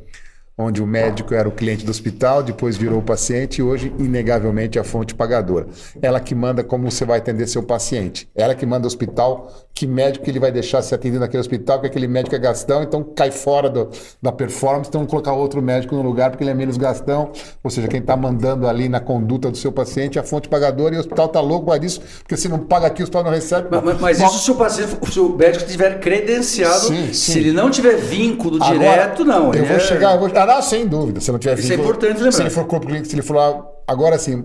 onde 0.57 0.81
o 0.83 0.85
médico 0.87 1.33
era 1.33 1.47
o 1.49 1.51
cliente 1.51 1.83
do 1.83 1.89
hospital, 1.89 2.43
depois 2.43 2.77
virou 2.77 2.99
o 2.99 3.01
paciente 3.01 3.57
e 3.59 3.63
hoje, 3.63 3.91
inegavelmente, 3.97 4.77
é 4.77 4.81
a 4.81 4.83
fonte 4.83 5.15
pagadora. 5.15 5.65
Ela 6.01 6.19
que 6.19 6.35
manda 6.35 6.63
como 6.63 6.89
você 6.91 7.03
vai 7.05 7.17
atender 7.17 7.47
seu 7.47 7.63
paciente. 7.63 8.29
Ela 8.35 8.53
que 8.53 8.65
manda 8.65 8.85
o 8.85 8.87
hospital, 8.87 9.51
que 9.73 9.87
médico 9.87 10.23
que 10.23 10.29
ele 10.29 10.39
vai 10.39 10.51
deixar 10.51 10.81
se 10.83 10.93
atender 10.93 11.19
naquele 11.19 11.41
hospital, 11.41 11.81
que 11.81 11.87
aquele 11.87 12.07
médico 12.07 12.35
é 12.35 12.39
gastão, 12.39 12.83
então 12.83 13.03
cai 13.03 13.31
fora 13.31 13.67
do- 13.69 13.89
da 14.21 14.31
performance, 14.31 14.89
então 14.89 15.03
colocar 15.07 15.33
outro 15.33 15.59
médico 15.61 15.95
no 15.95 16.03
lugar 16.03 16.29
porque 16.29 16.43
ele 16.43 16.51
é 16.51 16.53
menos 16.53 16.77
gastão. 16.77 17.31
Ou 17.63 17.71
seja, 17.71 17.87
quem 17.87 17.99
está 17.99 18.15
mandando 18.15 18.67
ali 18.67 18.87
na 18.87 18.99
conduta 18.99 19.49
do 19.49 19.57
seu 19.57 19.71
paciente 19.71 20.19
é 20.19 20.21
a 20.21 20.23
fonte 20.23 20.47
pagadora 20.47 20.93
e 20.93 20.97
o 20.97 20.99
hospital 20.99 21.25
está 21.25 21.41
louco 21.41 21.65
para 21.65 21.83
isso, 21.83 21.99
porque 22.19 22.37
se 22.37 22.47
não 22.47 22.59
paga 22.59 22.87
aqui, 22.87 23.01
o 23.01 23.03
hospital 23.05 23.23
não 23.23 23.31
recebe. 23.31 23.67
Mas, 23.71 23.83
mas- 23.83 23.99
mas 23.99 24.19
isso 24.21 24.37
se 24.39 24.51
o 24.51 24.55
paciente, 24.55 24.97
se 25.11 25.19
o 25.19 25.35
médico 25.35 25.65
estiver 25.65 25.99
credenciado, 25.99 26.85
Sim, 26.87 27.07
se 27.11 27.31
sim. 27.33 27.39
ele 27.39 27.51
não 27.51 27.71
tiver 27.71 27.95
vínculo 27.95 28.57
Agora, 28.57 28.77
direto, 28.77 29.25
não. 29.25 29.51
Eu 29.53 29.65
vou 29.65 29.77
é- 29.77 29.79
chegar. 29.79 30.13
Eu 30.13 30.19
vou, 30.19 30.29
sem 30.61 30.87
dúvida. 30.87 31.19
Se 31.19 31.31
não 31.31 31.39
tiver 31.39 31.57
Isso 31.57 31.67
é 31.67 31.75
vínculo- 31.77 31.89
importante 31.89 32.15
lembrar. 32.17 32.31
Se 32.31 32.41
ele 32.41 32.49
for 32.49 32.65
corpo 32.65 32.87
clínico, 32.87 33.07
se 33.07 33.15
ele 33.15 33.21
for 33.21 33.35
lá. 33.35 33.65
Agora 33.87 34.17
sim. 34.17 34.43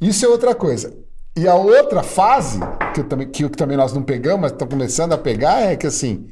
Isso 0.00 0.24
é 0.24 0.28
outra 0.28 0.54
coisa. 0.54 0.92
E 1.36 1.46
a 1.46 1.54
outra 1.54 2.02
fase, 2.02 2.58
que, 2.94 3.02
também, 3.02 3.28
que, 3.28 3.48
que 3.48 3.56
também 3.56 3.76
nós 3.76 3.92
não 3.92 4.02
pegamos, 4.02 4.40
mas 4.40 4.52
estamos 4.52 4.72
começando 4.74 5.12
a 5.12 5.18
pegar, 5.18 5.60
é 5.62 5.76
que 5.76 5.86
assim, 5.86 6.26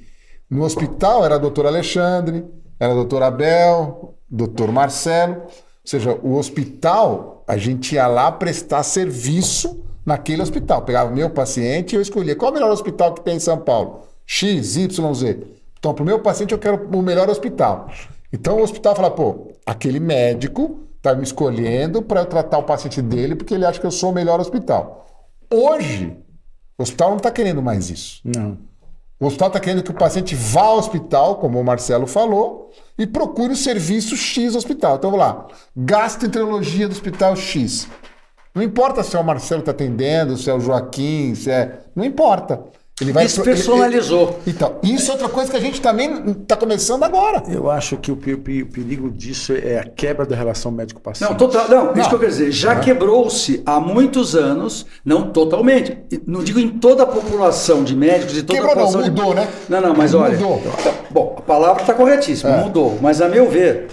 no 0.50 0.64
hospital 0.64 1.24
era 1.24 1.38
doutor 1.38 1.66
Alexandre, 1.66 2.44
era 2.78 2.92
doutor 2.94 3.22
Abel, 3.22 4.14
doutor 4.28 4.72
Marcelo. 4.72 5.42
Ou 5.44 5.50
seja, 5.84 6.18
o 6.22 6.34
hospital, 6.36 7.44
a 7.46 7.56
gente 7.56 7.94
ia 7.94 8.06
lá 8.08 8.32
prestar 8.32 8.82
serviço 8.82 9.84
naquele 10.04 10.42
hospital. 10.42 10.82
Pegava 10.82 11.10
meu 11.10 11.30
paciente 11.30 11.92
e 11.92 11.96
eu 11.96 12.02
escolhia 12.02 12.34
qual 12.34 12.48
é 12.48 12.52
o 12.52 12.54
melhor 12.54 12.72
hospital 12.72 13.14
que 13.14 13.20
tem 13.20 13.36
em 13.36 13.40
São 13.40 13.58
Paulo. 13.58 14.00
X, 14.26 14.76
Y, 14.76 15.14
Z. 15.14 15.38
Então, 15.78 15.94
para 15.94 16.02
o 16.02 16.06
meu 16.06 16.18
paciente, 16.18 16.50
eu 16.52 16.58
quero 16.58 16.88
o 16.92 17.02
melhor 17.02 17.28
hospital. 17.30 17.88
Então, 18.32 18.58
o 18.58 18.62
hospital 18.62 18.94
fala, 18.94 19.10
pô, 19.10 19.52
aquele 19.64 20.00
médico 20.00 20.80
está 20.96 21.14
me 21.14 21.22
escolhendo 21.22 22.02
para 22.02 22.20
eu 22.20 22.26
tratar 22.26 22.58
o 22.58 22.64
paciente 22.64 23.00
dele 23.00 23.36
porque 23.36 23.54
ele 23.54 23.64
acha 23.64 23.80
que 23.80 23.86
eu 23.86 23.90
sou 23.90 24.10
o 24.10 24.14
melhor 24.14 24.40
hospital. 24.40 25.06
Hoje, 25.52 26.16
o 26.78 26.82
hospital 26.82 27.10
não 27.10 27.16
está 27.16 27.30
querendo 27.30 27.62
mais 27.62 27.88
isso. 27.90 28.20
Não. 28.24 28.58
O 29.18 29.26
hospital 29.26 29.48
está 29.48 29.60
querendo 29.60 29.82
que 29.82 29.90
o 29.90 29.94
paciente 29.94 30.34
vá 30.34 30.62
ao 30.62 30.78
hospital, 30.78 31.36
como 31.36 31.58
o 31.58 31.64
Marcelo 31.64 32.06
falou, 32.06 32.70
e 32.98 33.06
procure 33.06 33.52
o 33.52 33.56
serviço 33.56 34.14
X 34.16 34.52
do 34.52 34.58
hospital. 34.58 34.96
Então, 34.96 35.10
vamos 35.10 35.24
lá. 35.24 35.46
Gastroenterologia 35.74 36.86
do 36.86 36.92
hospital 36.92 37.34
X. 37.34 37.88
Não 38.54 38.62
importa 38.62 39.02
se 39.02 39.16
é 39.16 39.18
o 39.18 39.24
Marcelo 39.24 39.62
que 39.62 39.70
está 39.70 39.84
atendendo, 39.84 40.36
se 40.36 40.50
é 40.50 40.54
o 40.54 40.60
Joaquim, 40.60 41.34
se 41.34 41.50
é. 41.50 41.80
Não 41.94 42.04
importa. 42.04 42.62
Ele 42.98 43.12
vai 43.12 43.24
Despersonalizou. 43.24 44.20
ele- 44.22 44.30
ele- 44.46 44.56
Então, 44.56 44.76
isso 44.82 45.10
é 45.10 45.12
outra 45.12 45.28
coisa 45.28 45.50
que 45.50 45.56
a 45.56 45.60
gente 45.60 45.82
também 45.82 46.30
está 46.42 46.56
começando 46.56 47.02
agora. 47.02 47.42
Eu 47.46 47.70
acho 47.70 47.98
que 47.98 48.10
o 48.10 48.16
pe- 48.16 48.38
pe- 48.38 48.64
perigo 48.64 49.10
disso 49.10 49.52
é 49.52 49.78
a 49.80 49.84
quebra 49.84 50.24
da 50.24 50.34
relação 50.34 50.72
médico-paciente. 50.72 51.28
Não, 51.30 51.36
total, 51.36 51.68
não, 51.68 51.84
isso 51.92 51.96
Não. 52.00 52.08
que 52.08 52.14
eu 52.14 52.18
quero 52.18 52.30
dizer. 52.30 52.50
Já 52.52 52.76
quebrou-se 52.80 53.62
há 53.66 53.78
muitos 53.78 54.34
anos, 54.34 54.86
não 55.04 55.30
totalmente. 55.30 55.98
Não 56.26 56.42
digo 56.42 56.58
em 56.58 56.70
toda 56.70 57.02
a 57.02 57.06
população 57.06 57.84
de 57.84 57.94
médicos 57.94 58.38
e 58.38 58.42
toda 58.42 58.54
Quebrou 58.60 58.72
a 58.72 58.76
não, 58.76 58.86
população 58.86 59.10
mudou, 59.10 59.34
de... 59.34 59.40
né? 59.40 59.48
Não, 59.68 59.80
não, 59.82 59.94
mas 59.94 60.14
olha. 60.14 60.38
Mudou. 60.38 60.62
tá- 60.82 60.94
bom, 61.10 61.34
a 61.36 61.42
palavra 61.42 61.82
está 61.82 61.92
corretíssima, 61.92 62.50
É. 62.50 62.64
mudou. 62.64 62.98
Mas 63.02 63.20
a 63.20 63.28
meu 63.28 63.46
ver, 63.50 63.88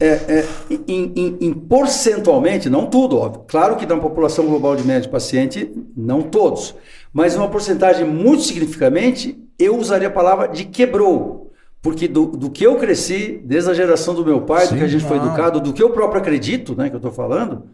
é, 0.00 0.06
é, 0.06 0.44
em, 0.70 1.12
em- 1.14 1.36
em 1.38 1.52
porcentualmente, 1.52 2.70
não 2.70 2.86
tudo, 2.86 3.18
óbvio. 3.18 3.42
Claro 3.46 3.76
que 3.76 3.84
na 3.84 3.96
população 3.98 4.46
global 4.46 4.74
de 4.74 4.84
médico 4.86 5.12
paciente, 5.12 5.70
não 5.96 6.22
todos. 6.22 6.74
Mas 7.18 7.34
uma 7.34 7.48
porcentagem 7.48 8.06
muito 8.06 8.44
significativamente, 8.44 9.36
eu 9.58 9.76
usaria 9.76 10.06
a 10.06 10.10
palavra 10.10 10.46
de 10.46 10.64
quebrou. 10.64 11.50
Porque 11.82 12.06
do, 12.06 12.26
do 12.26 12.48
que 12.48 12.64
eu 12.64 12.76
cresci, 12.76 13.42
desde 13.44 13.68
a 13.68 13.74
geração 13.74 14.14
do 14.14 14.24
meu 14.24 14.42
pai, 14.42 14.68
do 14.68 14.76
que 14.76 14.84
a 14.84 14.86
gente 14.86 15.04
foi 15.04 15.16
educado, 15.16 15.60
do 15.60 15.72
que 15.72 15.82
eu 15.82 15.90
próprio 15.90 16.20
acredito, 16.20 16.76
né, 16.76 16.88
que 16.88 16.94
eu 16.94 16.98
estou 16.98 17.10
falando, 17.10 17.64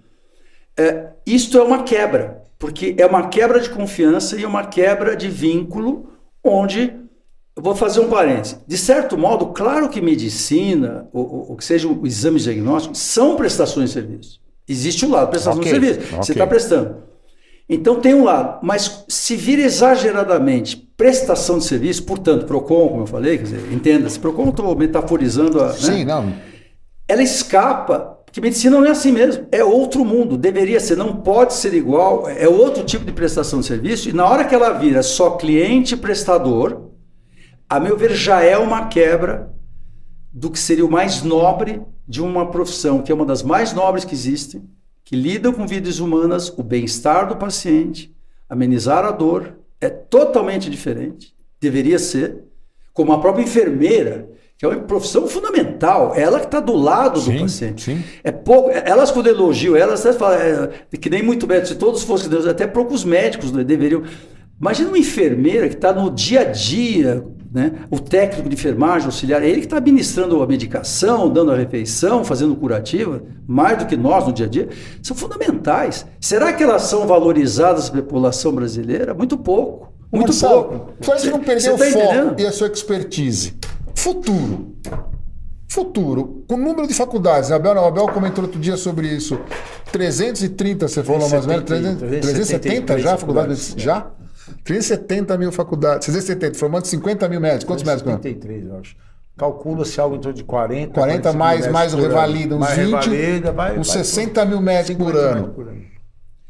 é, 0.79 1.09
isto 1.27 1.59
é 1.59 1.63
uma 1.63 1.83
quebra, 1.83 2.43
porque 2.59 2.95
é 2.97 3.05
uma 3.05 3.29
quebra 3.29 3.61
de 3.61 3.69
confiança 3.69 4.35
e 4.35 4.47
uma 4.47 4.65
quebra 4.65 5.15
de 5.15 5.29
vínculo, 5.29 6.09
onde 6.43 6.95
eu 7.55 7.63
vou 7.63 7.77
fazer 7.77 8.01
um 8.01 8.09
parênteses. 8.09 8.59
De 8.67 8.79
certo 8.79 9.19
modo, 9.19 9.49
claro 9.49 9.91
que 9.91 10.01
medicina, 10.01 11.07
ou, 11.13 11.51
ou 11.51 11.57
que 11.57 11.67
seja 11.67 11.87
o 11.87 12.07
exame 12.07 12.41
diagnóstico, 12.41 12.95
são 12.95 13.37
prestações 13.37 13.91
de 13.91 13.93
serviço. 13.93 14.41
Existe 14.67 15.05
o 15.05 15.11
lado 15.11 15.29
prestação 15.29 15.61
Ok, 15.61 15.71
de 15.71 15.87
serviço. 15.87 16.09
Você 16.13 16.33
ok. 16.33 16.35
está 16.35 16.47
prestando. 16.47 17.14
Então 17.69 18.01
tem 18.01 18.15
um 18.15 18.25
lado, 18.25 18.59
mas 18.63 19.05
se 19.09 19.37
vira 19.37 19.63
exageradamente 19.63 20.77
prestação 20.97 21.59
de 21.59 21.65
serviço, 21.65 22.05
portanto, 22.05 22.45
PROCON, 22.45 22.89
como 22.89 23.03
eu 23.03 23.07
falei, 23.07 23.39
quer 23.39 23.45
dizer, 23.45 23.73
entenda-se, 23.73 24.19
PROCON 24.19 24.51
estou 24.51 24.77
metaforizando 24.77 25.61
a. 25.61 25.69
né? 25.69 25.73
Sim, 25.73 26.05
não. 26.05 26.33
ela 27.09 27.23
escapa, 27.23 28.19
porque 28.25 28.41
medicina 28.41 28.77
não 28.79 28.87
é 28.87 28.91
assim 28.91 29.13
mesmo, 29.13 29.47
é 29.51 29.65
outro 29.65 30.05
mundo, 30.05 30.37
deveria 30.37 30.79
ser, 30.79 30.97
não 30.97 31.17
pode 31.17 31.55
ser 31.55 31.73
igual, 31.73 32.29
é 32.29 32.47
outro 32.47 32.85
tipo 32.85 33.05
de 33.05 33.13
prestação 33.13 33.61
de 33.61 33.67
serviço, 33.67 34.09
e 34.09 34.13
na 34.13 34.27
hora 34.27 34.45
que 34.45 34.55
ela 34.55 34.71
vira 34.73 35.03
só 35.03 35.31
cliente 35.31 35.97
prestador, 35.97 36.91
a 37.69 37.81
meu 37.81 37.97
ver, 37.97 38.15
já 38.15 38.43
é 38.43 38.59
uma 38.59 38.89
quebra 38.89 39.53
do 40.31 40.51
que 40.51 40.59
seria 40.59 40.85
o 40.85 40.91
mais 40.91 41.23
nobre 41.23 41.81
de 42.07 42.21
uma 42.21 42.51
profissão, 42.51 43.01
que 43.01 43.11
é 43.11 43.15
uma 43.15 43.25
das 43.25 43.43
mais 43.43 43.73
nobres 43.73 44.05
que 44.05 44.15
existem, 44.15 44.63
que 45.05 45.15
lida 45.15 45.53
com 45.53 45.67
vidas 45.67 45.99
humanas, 46.01 46.49
o 46.57 46.63
bem-estar 46.63 47.29
do 47.29 47.37
paciente, 47.37 48.15
amenizar 48.49 49.05
a 49.05 49.11
dor, 49.11 49.55
é 49.81 49.91
totalmente 49.91 50.71
diferente, 50.71 51.35
deveria 51.61 51.99
ser, 51.99 52.39
como 52.93 53.13
a 53.13 53.21
própria 53.21 53.43
enfermeira, 53.43 54.29
que 54.57 54.65
é 54.65 54.69
uma 54.69 54.79
profissão 54.83 55.27
fundamental, 55.27 56.15
ela 56.15 56.39
que 56.39 56.47
está 56.47 56.61
do 56.61 56.75
lado 56.75 57.21
do 57.21 57.27
Sim, 57.27 57.41
paciente. 57.41 57.83
sim. 57.83 58.03
É 58.23 58.31
pouco, 58.33 58.71
elas 58.71 59.11
quando 59.11 59.27
elogiam, 59.27 59.77
elas 59.77 60.07
até 60.07 60.17
falam, 60.17 60.39
é, 60.39 60.97
que 60.97 61.11
nem 61.11 61.23
muito 61.23 61.47
médico, 61.47 61.69
se 61.69 61.75
todos 61.75 62.03
fossem 62.03 62.31
Deus, 62.31 62.47
até 62.47 62.67
poucos 62.67 63.05
médicos 63.05 63.53
né, 63.53 63.63
deveriam. 63.63 64.03
Imagina 64.59 64.89
uma 64.89 64.99
enfermeira 64.99 65.69
que 65.69 65.75
está 65.75 65.93
no 65.93 66.11
dia 66.11 66.43
a 66.43 66.45
dia, 66.45 67.23
né? 67.55 67.73
o 67.89 68.01
técnico 68.01 68.49
de 68.49 68.57
enfermagem, 68.57 69.07
auxiliar, 69.07 69.41
é 69.41 69.47
ele 69.49 69.61
que 69.61 69.67
está 69.67 69.77
administrando 69.77 70.43
a 70.43 70.47
medicação, 70.47 71.31
dando 71.33 71.53
a 71.53 71.57
refeição, 71.57 72.25
fazendo 72.25 72.57
curativa, 72.57 73.23
mais 73.47 73.79
do 73.79 73.87
que 73.87 73.97
nós 73.97 74.27
no 74.27 74.33
dia 74.33 74.47
a 74.47 74.49
dia, 74.49 74.69
são 75.01 75.17
fundamentais. 75.17 76.05
Será 76.21 76.53
que 76.53 76.65
elas 76.65 76.83
são 76.83 77.07
valorizadas 77.07 77.89
pela 77.89 78.03
população 78.03 78.53
brasileira? 78.53 79.15
Muito 79.15 79.39
pouco. 79.39 79.93
Muito 80.13 80.29
Marcelo, 80.29 80.65
pouco. 80.65 80.93
Só 81.01 81.15
isso 81.15 81.31
não 81.31 81.39
Cê- 81.39 81.45
perder 81.45 81.71
o 81.71 81.79
tá 81.79 81.85
foco 81.85 82.05
entendendo? 82.05 82.41
e 82.41 82.47
a 82.47 82.53
sua 82.53 82.67
expertise. 82.67 83.55
Futuro. 83.95 84.75
Futuro. 85.69 86.45
Com 86.49 86.55
o 86.55 86.59
número 86.59 86.87
de 86.87 86.95
faculdades, 86.95 87.51
a 87.51 87.57
Abel, 87.57 87.75
não, 87.75 87.85
Abel 87.87 88.07
comentou 88.09 88.45
outro 88.45 88.61
dia 88.61 88.77
sobre 88.77 89.09
isso. 89.09 89.39
330, 89.93 90.89
você 90.89 91.03
falou 91.03 91.29
mais 91.29 91.43
ou 91.45 91.49
menos? 91.49 91.65
300, 91.65 92.01
370 92.01 92.99
já, 92.99 93.17
faculdades? 93.17 93.75
Já? 93.77 94.07
370 94.65 95.39
mil 95.39 95.53
faculdades. 95.53 96.07
370, 96.07 96.59
formando 96.59 96.87
50 96.87 97.29
mil 97.29 97.41
médicos. 97.41 97.65
Quantos 97.65 97.85
médicos? 97.85 98.13
não? 98.13 98.17
73, 98.23 98.67
eu 98.67 98.79
acho. 98.79 98.97
calcula-se 99.37 100.01
algo 100.01 100.17
em 100.17 100.21
torno 100.21 100.37
de 100.37 100.45
40. 100.45 100.93
40 100.93 101.33
mais, 101.33 101.67
mais 101.69 101.95
o 101.95 101.97
revalida, 101.97 102.55
uns 102.55 102.61
mais 102.61 102.79
20, 102.79 102.87
revalida, 102.91 103.53
vai, 103.53 103.79
uns 103.79 103.89
vai, 103.89 103.97
60 104.05 104.45
mil 104.45 104.61
metros 104.61 104.97
por 104.97 105.07
50 105.13 105.19
ano. 105.19 105.49
por 105.49 105.69
ano. 105.69 105.95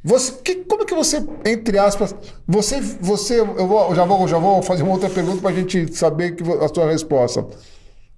Você, 0.07 0.33
que, 0.45 0.57
como 0.57 0.85
que 0.85 0.95
você, 0.95 1.25
entre 1.47 1.79
aspas, 1.79 2.15
você, 2.47 2.79
você, 3.01 3.41
eu 3.41 3.67
vou, 3.67 3.89
eu 3.89 3.95
já 3.95 4.05
vou, 4.05 4.29
já 4.29 4.37
vou 4.39 4.61
fazer 4.63 4.83
uma 4.83 4.93
outra 4.93 5.09
pergunta 5.09 5.41
para 5.41 5.51
a 5.51 5.55
gente 5.55 5.97
saber 5.97 6.33
que 6.33 6.43
a 6.43 6.69
sua 6.69 6.91
resposta. 6.91 7.47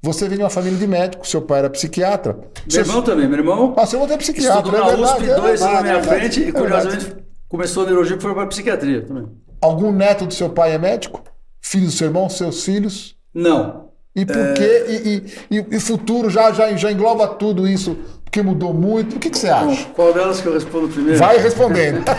Você 0.02 0.28
vem 0.28 0.36
de 0.36 0.42
uma 0.44 0.50
família 0.50 0.78
de 0.78 0.86
médicos, 0.86 1.30
seu 1.30 1.42
pai 1.42 1.60
era 1.60 1.70
psiquiatra. 1.70 2.32
Meu 2.34 2.50
Seu- 2.68 2.82
irmão 2.82 3.02
também, 3.02 3.28
meu 3.28 3.38
irmão 3.38 3.74
Ah, 3.76 3.86
seu 3.86 4.00
irmão 4.00 4.12
é 4.12 4.18
psiquiatra, 4.18 4.58
estudou 4.58 4.80
é 4.80 4.82
na 4.82 4.88
verdade, 4.88 5.22
USP, 5.22 5.30
é 5.30 5.34
dois 5.36 5.62
anos 5.62 5.74
na 5.74 5.80
verdade, 5.80 5.82
minha 5.82 5.92
é 5.92 6.00
verdade, 6.00 6.20
frente, 6.20 6.40
e 6.40 6.48
é 6.48 6.52
curiosamente 6.52 7.16
começou 7.48 7.82
a 7.84 7.86
neurologia 7.86 8.16
e 8.16 8.20
foi 8.20 8.34
para 8.34 8.46
psiquiatria 8.46 9.02
também. 9.02 9.28
Algum 9.60 9.90
neto 9.92 10.26
do 10.26 10.34
seu 10.34 10.50
pai 10.50 10.72
é 10.72 10.78
médico? 10.78 11.22
Filho 11.60 11.86
do 11.86 11.92
seu 11.92 12.06
irmão, 12.08 12.28
seus 12.28 12.64
filhos? 12.64 13.16
Não. 13.34 13.86
E 14.14 14.24
por 14.24 14.36
É. 14.36 14.52
quê? 14.54 14.84
E, 15.50 15.56
e, 15.58 15.66
e, 15.76 15.80
futuro 15.80 16.30
já, 16.30 16.50
já, 16.52 16.74
já 16.76 16.90
engloba 16.90 17.26
tudo 17.28 17.66
isso, 17.68 17.96
porque 18.24 18.40
mudou 18.42 18.72
muito. 18.72 19.16
O 19.16 19.18
que, 19.18 19.28
que 19.30 19.38
você 19.38 19.48
acha? 19.48 19.86
qual 19.94 20.12
delas 20.14 20.40
que 20.40 20.46
eu 20.46 20.54
respondo 20.54 20.88
primeiro? 20.88 21.18
Vai 21.18 21.38
respondendo. 21.38 22.02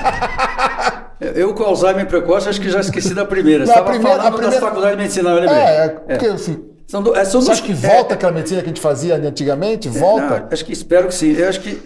Eu 1.19 1.55
com 1.55 1.63
Alzheimer 1.63 2.05
precoce, 2.05 2.47
acho 2.47 2.61
que 2.61 2.69
já 2.69 2.79
esqueci 2.79 3.11
da 3.15 3.25
primeira. 3.25 3.63
Estava 3.63 3.87
falando 3.87 4.19
primeira- 4.35 4.39
das 4.51 4.59
faculdades 4.59 4.97
de 4.97 5.01
medicina, 5.01 5.29
eu 5.31 5.35
lembrei. 5.39 5.57
é, 5.57 5.85
é, 5.85 5.89
porque 5.89 6.27
assim, 6.27 6.63
São, 6.87 7.03
do, 7.03 7.13
é, 7.13 7.25
são 7.25 7.41
você 7.41 7.51
acha 7.51 7.61
que 7.61 7.73
é, 7.73 7.75
volta 7.75 8.13
aquela 8.13 8.31
medicina 8.31 8.61
que 8.61 8.67
a 8.67 8.69
gente 8.69 8.79
fazia 8.79 9.15
antigamente? 9.17 9.89
Volta? 9.89 10.39
Não, 10.39 10.47
acho 10.49 10.63
que 10.63 10.71
espero 10.71 11.09
que 11.09 11.13
sim. 11.13 11.33
Eu 11.33 11.49
acho 11.49 11.59
que 11.59 11.81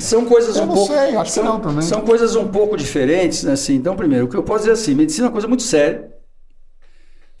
são 0.00 0.26
coisas 0.26 0.58
um 0.58 0.68
pouco. 0.68 0.92
sei, 0.92 1.16
acho 1.16 1.24
que 1.24 1.30
são, 1.30 1.44
não 1.44 1.58
também. 1.60 1.80
São 1.82 2.02
coisas 2.02 2.36
um 2.36 2.46
pouco 2.46 2.76
diferentes, 2.76 3.42
né, 3.42 3.52
assim. 3.52 3.74
Então, 3.76 3.96
primeiro, 3.96 4.26
o 4.26 4.28
que 4.28 4.36
eu 4.36 4.42
posso 4.42 4.60
dizer 4.60 4.70
é 4.70 4.74
assim, 4.74 4.94
medicina 4.94 5.26
é 5.26 5.28
uma 5.28 5.32
coisa 5.32 5.48
muito 5.48 5.62
séria. 5.62 6.10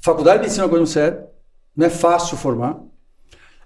Faculdade 0.00 0.38
de 0.38 0.42
medicina 0.44 0.62
é 0.62 0.64
uma 0.64 0.70
coisa 0.70 0.80
muito 0.82 0.92
séria. 0.92 1.26
Não 1.76 1.86
é 1.86 1.90
fácil 1.90 2.36
formar. 2.38 2.78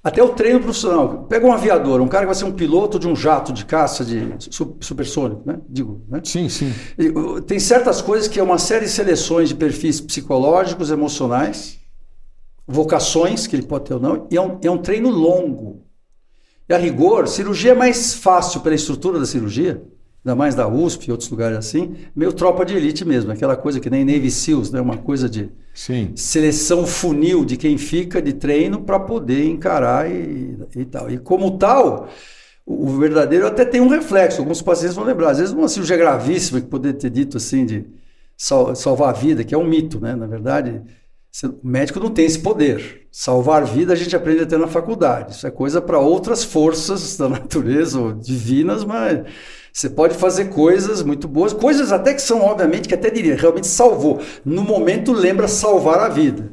Até 0.03 0.21
o 0.21 0.31
treino 0.31 0.59
profissional. 0.59 1.27
Pega 1.29 1.47
um 1.47 1.53
aviador, 1.53 2.01
um 2.01 2.09
cara 2.09 2.23
que 2.25 2.27
vai 2.27 2.35
ser 2.35 2.45
um 2.45 2.51
piloto 2.51 2.99
de 2.99 3.07
um 3.07 3.15
jato 3.15 3.53
de 3.53 3.65
caça 3.65 4.05
de 4.05 4.35
su- 4.51 4.77
supersônico, 4.81 5.43
né? 5.47 5.61
Digo, 5.69 6.03
né? 6.09 6.21
Sim, 6.25 6.49
sim. 6.49 6.75
Tem 7.47 7.61
certas 7.61 8.03
coisas 8.03 8.27
que 8.27 8.41
é 8.41 8.43
uma 8.43 8.59
série 8.59 8.87
de 8.87 8.91
seleções 8.91 9.49
de 9.49 9.55
perfis 9.55 10.01
psicológicos, 10.01 10.91
emocionais, 10.91 11.79
vocações 12.67 13.47
que 13.47 13.57
ele 13.57 13.67
pode 13.67 13.85
ter 13.87 13.95
ou 13.95 14.01
não, 14.01 14.27
e 14.31 14.37
é 14.37 14.41
um, 14.41 14.59
é 14.63 14.71
um 14.71 14.79
treino 14.79 15.11
longo. 15.11 15.85
E 16.69 16.75
a 16.75 16.79
rigor, 16.79 17.27
cirurgia 17.29 17.73
é 17.73 17.75
mais 17.75 18.15
fácil 18.15 18.61
pela 18.61 18.75
estrutura 18.75 19.19
da 19.19 19.27
cirurgia, 19.27 19.83
ainda 20.25 20.37
mais 20.37 20.55
da 20.55 20.69
USP 20.69 21.09
e 21.09 21.11
outros 21.11 21.29
lugares 21.29 21.59
assim, 21.59 21.97
meio 22.15 22.33
tropa 22.33 22.65
de 22.65 22.77
elite 22.77 23.05
mesmo, 23.05 23.33
aquela 23.33 23.57
coisa 23.57 23.81
que 23.81 23.91
nem 23.91 24.05
Navy 24.05 24.31
SEALs, 24.31 24.71
né? 24.71 24.81
uma 24.81 24.97
coisa 24.97 25.29
de 25.29 25.51
Sim. 25.75 26.13
seleção 26.15 26.87
funil 26.87 27.45
de 27.45 27.57
quem 27.57 27.77
fica 27.77 28.23
de 28.23 28.33
treino 28.33 28.83
para 28.83 29.01
poder 29.01 29.45
encarar 29.45 30.11
e, 30.11 30.57
e 30.77 30.85
tal. 30.85 31.11
E 31.11 31.19
como 31.19 31.59
tal, 31.59 32.09
o, 32.65 32.87
verdadeiro 32.99 33.47
até 33.47 33.65
tem 33.65 33.81
um 33.81 33.89
reflexo. 33.89 34.41
Alguns 34.41 34.63
pacientes 34.63 34.95
vão 34.95 35.05
lembrar. 35.05 35.31
Às 35.31 35.39
vezes 35.39 35.55
uma 35.55 35.69
cirurgia 35.69 35.97
gravíssima 35.97 36.61
que 36.61 36.67
poderia 36.69 36.99
ter 36.99 37.11
dito 37.11 37.37
assim 37.37 37.67
de 37.67 37.85
sal- 38.37 38.75
salvar 38.77 39.11
a 39.11 39.13
vida, 39.13 39.45
que 39.45 39.55
é 39.55 39.59
um 39.59 39.67
mito, 39.67 40.01
né? 40.01 40.15
Na 40.15 40.27
verdade, 40.27 40.81
o 41.45 41.67
médico 41.67 41.99
não 41.99 42.11
tem 42.11 42.27
esse 42.27 42.39
poder. 42.39 43.07
Salvar 43.11 43.65
vida 43.65 43.93
a 43.93 43.97
gente 43.97 44.15
aprende 44.15 44.43
até 44.43 44.57
na 44.57 44.67
faculdade. 44.67 45.33
Isso 45.33 45.47
é 45.47 45.51
coisa 45.51 45.81
para 45.81 45.99
outras 45.99 46.45
forças 46.45 47.17
da 47.19 47.29
natureza 47.29 47.99
ou 47.99 48.13
divinas, 48.13 48.85
mas 48.85 49.27
você 49.73 49.89
pode 49.89 50.15
fazer 50.15 50.47
coisas 50.47 51.03
muito 51.03 51.27
boas, 51.27 51.53
coisas 51.53 51.91
até 51.91 52.13
que 52.13 52.21
são, 52.21 52.43
obviamente, 52.43 52.87
que 52.89 52.95
até 52.95 53.09
diria, 53.09 53.35
realmente 53.35 53.67
salvou. 53.67 54.21
No 54.45 54.63
momento 54.63 55.13
lembra 55.13 55.49
salvar 55.49 56.01
a 56.01 56.09
vida. 56.09 56.53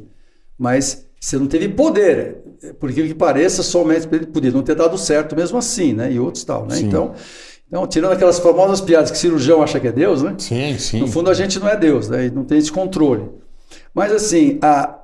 Mas 0.58 1.06
você 1.20 1.38
não 1.38 1.48
teve 1.48 1.68
poder. 1.70 2.38
Por 2.80 2.92
que 2.92 3.08
que 3.08 3.14
pareça, 3.14 3.62
só 3.62 3.84
o 3.84 3.86
médico 3.86 4.28
podia 4.28 4.52
não 4.52 4.64
ter 4.64 4.76
dado 4.76 4.98
certo 4.98 5.36
mesmo 5.36 5.58
assim, 5.58 5.94
né? 5.94 6.12
E 6.12 6.20
outros 6.20 6.44
tal, 6.44 6.66
né? 6.66 6.76
Sim. 6.76 6.88
Então, 6.88 7.14
então, 7.68 7.86
tirando 7.86 8.14
aquelas 8.14 8.40
famosas 8.40 8.82
piadas 8.82 9.12
que 9.12 9.18
cirurgião 9.18 9.62
acha 9.62 9.80
que 9.80 9.88
é 9.88 9.92
Deus, 9.92 10.24
né? 10.24 10.36
Sim, 10.38 10.78
sim. 10.78 11.00
No 11.00 11.08
fundo, 11.08 11.30
a 11.30 11.34
gente 11.34 11.60
não 11.60 11.70
é 11.70 11.78
Deus, 11.78 12.10
né? 12.10 12.26
E 12.26 12.32
não 12.32 12.44
tem 12.44 12.58
esse 12.58 12.72
controle. 12.72 13.30
Mas, 13.94 14.12
assim, 14.12 14.60
a, 14.62 15.00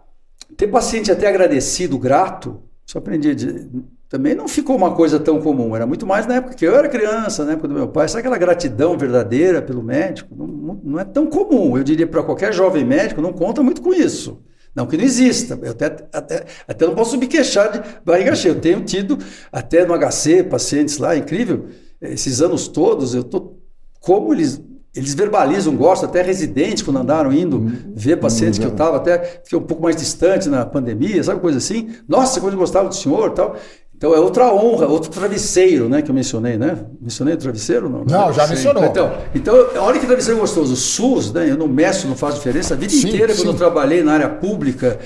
ter 0.58 0.68
paciente 0.68 1.12
até 1.12 1.28
agradecido, 1.28 1.98
grato, 1.98 2.62
isso 2.86 2.98
aprendi. 2.98 3.36
de- 3.36 3.70
também 4.08 4.36
não 4.36 4.48
ficou 4.48 4.76
uma 4.78 4.94
coisa 4.96 5.20
tão 5.20 5.42
comum. 5.42 5.76
Era 5.76 5.86
muito 5.86 6.06
mais 6.06 6.28
na 6.28 6.36
época 6.36 6.54
que 6.56 6.66
eu 6.66 6.76
era 6.76 6.88
criança, 6.88 7.44
na 7.44 7.54
época 7.54 7.68
do 7.68 7.74
meu 7.74 7.88
pai. 7.88 8.08
Sabe 8.08 8.20
aquela 8.20 8.38
gratidão 8.38 8.98
verdadeira 8.98 9.62
pelo 9.62 9.82
médico? 9.84 10.34
Não, 10.36 10.48
não- 10.84 11.00
é 11.00 11.04
tão 11.04 11.26
comum. 11.28 11.76
Eu 11.78 11.84
diria 11.84 12.06
para 12.08 12.24
qualquer 12.24 12.54
jovem 12.54 12.86
médico, 12.86 13.20
não 13.22 13.34
conta 13.34 13.64
muito 13.64 13.82
com 13.82 13.94
isso. 13.94 14.42
Não 14.76 14.86
que 14.86 14.96
não 14.96 15.04
exista. 15.04 15.58
Eu 15.62 15.72
até, 15.72 15.86
até, 16.14 16.46
até 16.68 16.86
não 16.86 16.94
posso 16.96 17.18
me 17.18 17.28
queixar 17.28 17.72
de 17.72 17.82
barriga 18.06 18.36
cheia. 18.36 18.52
Eu 18.54 18.62
tenho 18.62 18.82
tido, 18.84 19.18
até 19.52 19.86
no 19.86 19.94
HC, 19.94 20.44
pacientes 20.44 20.98
lá, 20.98 21.16
incrível. 21.18 21.66
Esses 22.02 22.42
anos 22.42 22.68
todos, 22.68 23.16
eu 23.16 23.24
tô 23.24 23.58
como 24.00 24.34
eles 24.34 24.62
eles 24.96 25.14
verbalizam, 25.14 25.76
gostam, 25.76 26.10
até 26.10 26.22
residentes 26.22 26.82
quando 26.82 26.98
andaram 26.98 27.34
indo 27.34 27.72
ver 27.94 28.18
pacientes 28.18 28.58
que 28.58 28.66
eu 28.66 28.72
estava, 28.72 28.96
até 28.98 29.42
fiquei 29.44 29.60
um 29.60 29.64
pouco 29.64 29.84
mais 29.84 29.96
distante 29.96 30.48
na 30.48 30.66
pandemia, 30.66 31.22
sabe 31.22 31.42
coisa 31.42 31.58
assim? 31.58 31.94
Nossa, 32.08 32.40
como 32.40 32.54
eu 32.54 32.58
gostava 32.58 32.88
do 32.88 32.96
senhor 32.96 33.32
tal. 33.32 33.58
Então 34.06 34.16
é 34.16 34.20
outra 34.20 34.54
honra, 34.54 34.86
outro 34.86 35.10
travesseiro, 35.10 35.90
né, 35.90 36.00
que 36.00 36.12
eu 36.12 36.14
mencionei, 36.14 36.58
né? 36.58 36.78
Mencionei 37.02 37.34
o 37.34 37.38
travesseiro? 37.38 37.90
Não, 37.90 38.06
Não, 38.06 38.32
já 38.32 38.46
mencionou. 38.46 38.86
Então, 38.86 39.12
então, 39.34 39.56
olha 39.78 40.00
que 40.00 40.06
travesseiro 40.06 40.40
gostoso. 40.40 40.74
O 40.74 40.76
SUS, 40.76 41.34
né? 41.34 41.50
Eu 41.50 41.58
não 41.58 41.68
meço, 41.68 42.08
não 42.08 42.16
faz 42.16 42.36
diferença. 42.36 42.76
A 42.76 42.78
vida 42.78 42.94
Sim, 42.94 43.08
inteira, 43.08 43.34
sim. 43.34 43.42
quando 43.42 43.54
eu 43.54 43.58
trabalhei 43.58 44.04
na 44.04 44.14
área 44.14 44.30
pública, 44.30 45.00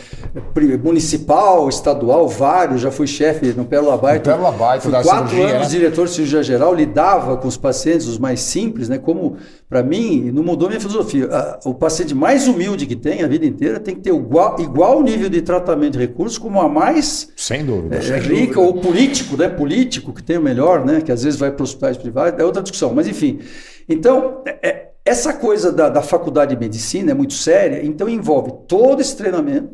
municipal, 0.83 1.69
estadual, 1.69 2.27
vários, 2.27 2.81
já 2.81 2.91
fui 2.91 3.07
chefe 3.07 3.53
no 3.53 3.63
Pérola 3.63 3.97
Baita. 3.97 4.31
No 4.31 4.37
Pérola 4.37 4.57
Baita, 4.57 4.81
Fui 4.83 4.91
da 4.91 5.01
quatro 5.01 5.29
cirurgia, 5.29 5.55
anos 5.55 5.67
né? 5.67 5.79
diretor 5.79 6.05
de 6.05 6.11
cirurgia 6.11 6.43
geral, 6.43 6.73
lidava 6.73 7.37
com 7.37 7.47
os 7.47 7.55
pacientes, 7.55 8.05
os 8.05 8.17
mais 8.17 8.41
simples, 8.41 8.89
né? 8.89 8.97
Como, 8.97 9.37
para 9.69 9.81
mim, 9.81 10.29
não 10.31 10.43
mudou 10.43 10.67
minha 10.67 10.79
filosofia. 10.79 11.29
O 11.63 11.73
paciente 11.73 12.13
mais 12.13 12.47
humilde 12.49 12.85
que 12.85 12.95
tem 12.97 13.23
a 13.23 13.27
vida 13.27 13.45
inteira 13.45 13.79
tem 13.79 13.95
que 13.95 14.01
ter 14.01 14.13
igual, 14.13 14.59
igual 14.59 15.01
nível 15.01 15.29
de 15.29 15.41
tratamento 15.41 15.93
de 15.93 15.99
recursos 15.99 16.37
como 16.37 16.59
a 16.59 16.67
mais 16.67 17.29
Sem 17.35 17.65
dúvida. 17.65 17.95
é, 17.95 18.19
rica 18.19 18.59
ou 18.59 18.73
político, 18.89 19.37
né? 19.37 19.47
Político 19.49 20.13
que 20.13 20.23
tem 20.23 20.37
o 20.37 20.41
melhor, 20.41 20.85
né? 20.85 21.01
Que 21.01 21.11
às 21.11 21.23
vezes 21.23 21.39
vai 21.39 21.51
para 21.51 21.63
hospitais 21.63 21.97
privados, 21.97 22.39
é 22.39 22.43
outra 22.43 22.61
discussão, 22.61 22.93
mas 22.93 23.07
enfim. 23.07 23.39
Então, 23.87 24.41
é- 24.45 24.69
é- 24.69 24.89
essa 25.05 25.33
coisa 25.33 25.71
da, 25.71 25.89
da 25.89 26.01
faculdade 26.01 26.53
de 26.53 26.59
medicina 26.59 27.11
é 27.11 27.13
muito 27.13 27.33
séria, 27.33 27.83
então 27.85 28.07
envolve 28.09 28.51
todo 28.67 29.01
esse 29.01 29.15
treinamento. 29.15 29.69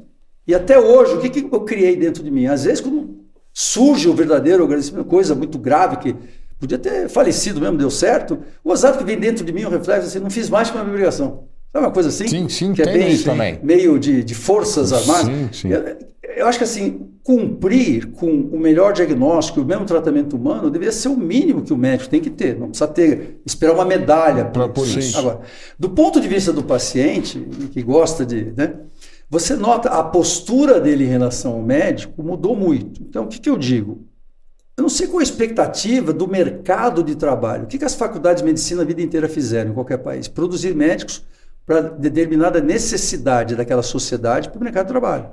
E 0.47 0.53
até 0.53 0.79
hoje, 0.79 1.15
o 1.15 1.19
que, 1.19 1.29
que 1.29 1.47
eu 1.51 1.61
criei 1.61 1.95
dentro 1.95 2.23
de 2.23 2.29
mim? 2.29 2.45
Às 2.45 2.63
vezes, 2.65 2.79
quando 2.81 3.15
surge 3.53 4.07
o 4.07 4.13
verdadeiro 4.13 4.63
agradecimento, 4.63 5.05
coisa 5.05 5.33
muito 5.33 5.57
grave 5.57 5.97
que 5.97 6.15
podia 6.59 6.77
ter 6.77 7.09
falecido 7.09 7.59
mesmo, 7.59 7.77
deu 7.77 7.89
certo, 7.89 8.39
o 8.63 8.71
azar 8.71 8.97
que 8.97 9.03
vem 9.03 9.17
dentro 9.17 9.43
de 9.43 9.51
mim, 9.51 9.65
um 9.65 9.69
reflexo 9.69 10.07
assim, 10.07 10.19
não 10.19 10.29
fiz 10.29 10.49
mais 10.49 10.69
que 10.69 10.77
uma 10.77 10.85
obrigação. 10.85 11.45
Sabe 11.73 11.85
uma 11.85 11.91
coisa 11.91 12.07
assim? 12.09 12.27
Sim, 12.27 12.47
sim, 12.47 12.73
que 12.73 12.81
é 12.81 12.85
bem, 12.85 13.11
isso 13.11 13.25
também. 13.25 13.59
meio 13.61 13.99
de, 13.99 14.23
de 14.23 14.33
forças 14.33 14.93
armadas. 14.93 15.25
Sim, 15.25 15.49
sim. 15.51 15.69
Eu, 16.35 16.47
acho 16.47 16.57
que 16.57 16.63
assim, 16.63 17.09
cumprir 17.23 18.11
com 18.11 18.27
o 18.27 18.59
melhor 18.59 18.93
diagnóstico, 18.93 19.61
o 19.61 19.65
mesmo 19.65 19.85
tratamento 19.85 20.35
humano, 20.35 20.69
deveria 20.69 20.91
ser 20.91 21.09
o 21.09 21.17
mínimo 21.17 21.61
que 21.61 21.73
o 21.73 21.77
médico 21.77 22.09
tem 22.09 22.21
que 22.21 22.29
ter. 22.29 22.57
Não 22.57 22.69
precisa 22.69 22.87
ter, 22.87 23.41
esperar 23.45 23.73
uma 23.73 23.85
medalha 23.85 24.45
por 24.45 24.69
por 24.69 24.87
isso. 24.87 24.99
isso. 24.99 25.17
Agora, 25.17 25.41
do 25.77 25.89
ponto 25.89 26.19
de 26.19 26.27
vista 26.27 26.51
do 26.51 26.63
paciente, 26.63 27.39
que 27.71 27.81
gosta 27.83 28.25
de. 28.25 28.53
Né, 28.55 28.75
você 29.29 29.55
nota 29.55 29.89
a 29.89 30.03
postura 30.03 30.79
dele 30.79 31.03
em 31.03 31.09
relação 31.09 31.53
ao 31.53 31.61
médico 31.61 32.23
mudou 32.23 32.55
muito. 32.55 33.01
Então, 33.01 33.25
o 33.25 33.27
que, 33.27 33.39
que 33.39 33.49
eu 33.49 33.57
digo? 33.57 34.05
Eu 34.77 34.81
não 34.81 34.89
sei 34.89 35.07
qual 35.07 35.19
a 35.19 35.23
expectativa 35.23 36.11
do 36.11 36.27
mercado 36.27 37.03
de 37.03 37.15
trabalho. 37.15 37.63
O 37.63 37.67
que, 37.67 37.77
que 37.77 37.85
as 37.85 37.95
faculdades 37.95 38.41
de 38.41 38.47
medicina 38.47 38.81
a 38.81 38.85
vida 38.85 39.01
inteira 39.01 39.27
fizeram 39.29 39.71
em 39.71 39.73
qualquer 39.73 39.97
país? 39.97 40.27
Produzir 40.27 40.75
médicos 40.75 41.23
para 41.65 41.81
determinada 41.81 42.59
necessidade 42.59 43.55
daquela 43.55 43.81
sociedade 43.81 44.49
para 44.49 44.59
o 44.59 44.63
mercado 44.63 44.85
de 44.85 44.91
trabalho. 44.91 45.29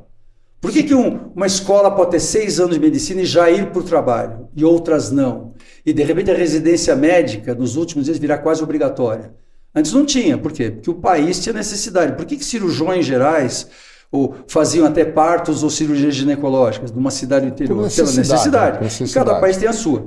Por 0.62 0.70
que, 0.70 0.84
que 0.84 0.94
um- 0.94 1.32
uma 1.34 1.46
escola 1.46 1.90
pode 1.90 2.12
ter 2.12 2.20
seis 2.20 2.60
anos 2.60 2.76
de 2.76 2.80
medicina 2.80 3.20
e 3.20 3.26
já 3.26 3.50
ir 3.50 3.66
para 3.70 3.80
o 3.80 3.82
trabalho 3.82 4.48
e 4.54 4.64
outras 4.64 5.10
não? 5.10 5.54
E 5.84 5.92
de 5.92 6.04
repente 6.04 6.30
a 6.30 6.34
residência 6.34 6.94
médica 6.94 7.52
nos 7.52 7.74
últimos 7.76 8.04
dias 8.06 8.16
virar 8.16 8.38
quase 8.38 8.62
obrigatória. 8.62 9.34
Antes 9.74 9.92
não 9.92 10.06
tinha, 10.06 10.38
por 10.38 10.52
quê? 10.52 10.70
Porque 10.70 10.88
o 10.90 10.94
país 10.94 11.40
tinha 11.42 11.52
necessidade. 11.52 12.12
Por 12.12 12.24
que, 12.24 12.36
que 12.36 12.44
cirurgiões 12.44 13.04
gerais 13.04 13.66
ou 14.12 14.36
faziam 14.46 14.86
até 14.86 15.04
partos 15.04 15.64
ou 15.64 15.70
cirurgias 15.70 16.14
ginecológicas 16.14 16.92
numa 16.92 17.10
cidade 17.10 17.46
interior? 17.46 17.68
Por 17.82 17.90
Pela 17.90 18.06
necessidade, 18.06 18.28
necessidade. 18.28 18.78
por 18.78 18.84
necessidade. 18.84 19.26
Cada 19.26 19.40
país 19.40 19.56
tem 19.56 19.68
a 19.68 19.72
sua. 19.72 20.06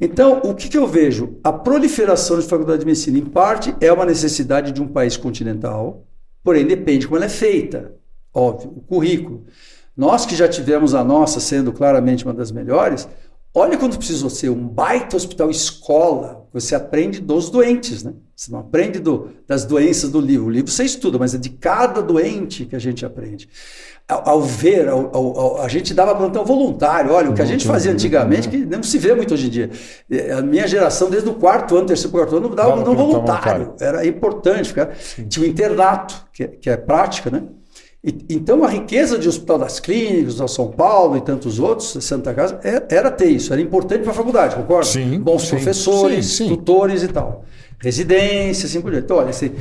Então, 0.00 0.40
o 0.42 0.54
que, 0.54 0.68
que 0.70 0.78
eu 0.78 0.86
vejo? 0.86 1.36
A 1.44 1.52
proliferação 1.52 2.38
de 2.38 2.46
faculdade 2.46 2.80
de 2.80 2.86
medicina, 2.86 3.18
em 3.18 3.24
parte, 3.26 3.74
é 3.80 3.92
uma 3.92 4.06
necessidade 4.06 4.72
de 4.72 4.80
um 4.80 4.88
país 4.88 5.16
continental, 5.18 6.04
porém 6.42 6.64
depende 6.66 7.06
como 7.06 7.18
ela 7.18 7.26
é 7.26 7.28
feita. 7.28 7.92
Óbvio, 8.34 8.72
o 8.76 8.80
currículo. 8.80 9.44
Nós 9.96 10.24
que 10.24 10.34
já 10.34 10.48
tivemos 10.48 10.94
a 10.94 11.04
nossa 11.04 11.40
sendo 11.40 11.72
claramente 11.72 12.24
uma 12.24 12.34
das 12.34 12.50
melhores, 12.50 13.06
Olha 13.54 13.76
quando 13.76 13.98
precisou 13.98 14.30
ser 14.30 14.48
um 14.48 14.66
baita 14.66 15.14
hospital 15.14 15.50
escola, 15.50 16.46
você 16.54 16.74
aprende 16.74 17.20
dos 17.20 17.50
doentes, 17.50 18.02
né? 18.02 18.14
Você 18.34 18.50
não 18.50 18.60
aprende 18.60 18.98
do, 18.98 19.28
das 19.46 19.66
doenças 19.66 20.10
do 20.10 20.20
livro. 20.20 20.46
O 20.46 20.50
livro 20.50 20.70
você 20.70 20.84
estuda, 20.84 21.18
mas 21.18 21.34
é 21.34 21.38
de 21.38 21.50
cada 21.50 22.00
doente 22.00 22.64
que 22.64 22.74
a 22.74 22.78
gente 22.78 23.04
aprende. 23.04 23.46
Ao, 24.08 24.30
ao 24.30 24.42
ver, 24.42 24.88
ao, 24.88 25.14
ao, 25.14 25.60
a 25.60 25.68
gente 25.68 25.92
dava 25.92 26.14
plantão 26.14 26.46
voluntário. 26.46 27.12
Olha, 27.12 27.28
o 27.28 27.34
que 27.34 27.42
a 27.42 27.44
gente 27.44 27.66
fazia 27.66 27.92
antigamente, 27.92 28.48
que 28.48 28.56
não 28.64 28.82
se 28.82 28.96
vê 28.96 29.14
muito 29.14 29.34
hoje 29.34 29.48
em 29.48 29.50
dia. 29.50 29.70
A 30.36 30.40
minha 30.40 30.66
geração, 30.66 31.10
desde 31.10 31.28
o 31.28 31.34
quarto 31.34 31.76
ano, 31.76 31.86
terceiro, 31.86 32.10
quarto 32.10 32.34
ano, 32.34 32.54
dava 32.54 32.72
plantão 32.72 32.96
voluntário. 32.96 33.74
Era 33.78 34.06
importante. 34.06 34.68
Ficar. 34.70 34.96
Tinha 35.28 35.46
o 35.46 35.48
internato, 35.48 36.26
que, 36.32 36.48
que 36.48 36.70
é 36.70 36.76
prática, 36.78 37.30
né? 37.30 37.42
E, 38.04 38.26
então, 38.30 38.64
a 38.64 38.68
riqueza 38.68 39.16
de 39.16 39.28
Hospital 39.28 39.58
das 39.58 39.78
Clínicas, 39.78 40.36
da 40.36 40.48
São 40.48 40.72
Paulo 40.72 41.16
e 41.16 41.20
tantos 41.20 41.60
outros, 41.60 41.96
Santa 42.04 42.34
Casa, 42.34 42.58
é, 42.64 42.82
era 42.90 43.12
ter 43.12 43.28
isso, 43.28 43.52
era 43.52 43.62
importante 43.62 44.02
para 44.02 44.10
a 44.10 44.14
faculdade, 44.14 44.56
concorda? 44.56 44.86
Sim. 44.86 45.20
Bons 45.20 45.42
sim, 45.42 45.50
professores, 45.50 46.26
sim, 46.26 46.48
sim. 46.48 46.48
tutores 46.48 47.04
e 47.04 47.08
tal. 47.08 47.44
Residência, 47.78 48.66
assim 48.66 48.80
por 48.80 48.90
diante. 48.90 49.04
Então, 49.04 49.18
olha, 49.18 49.32
você, 49.32 49.52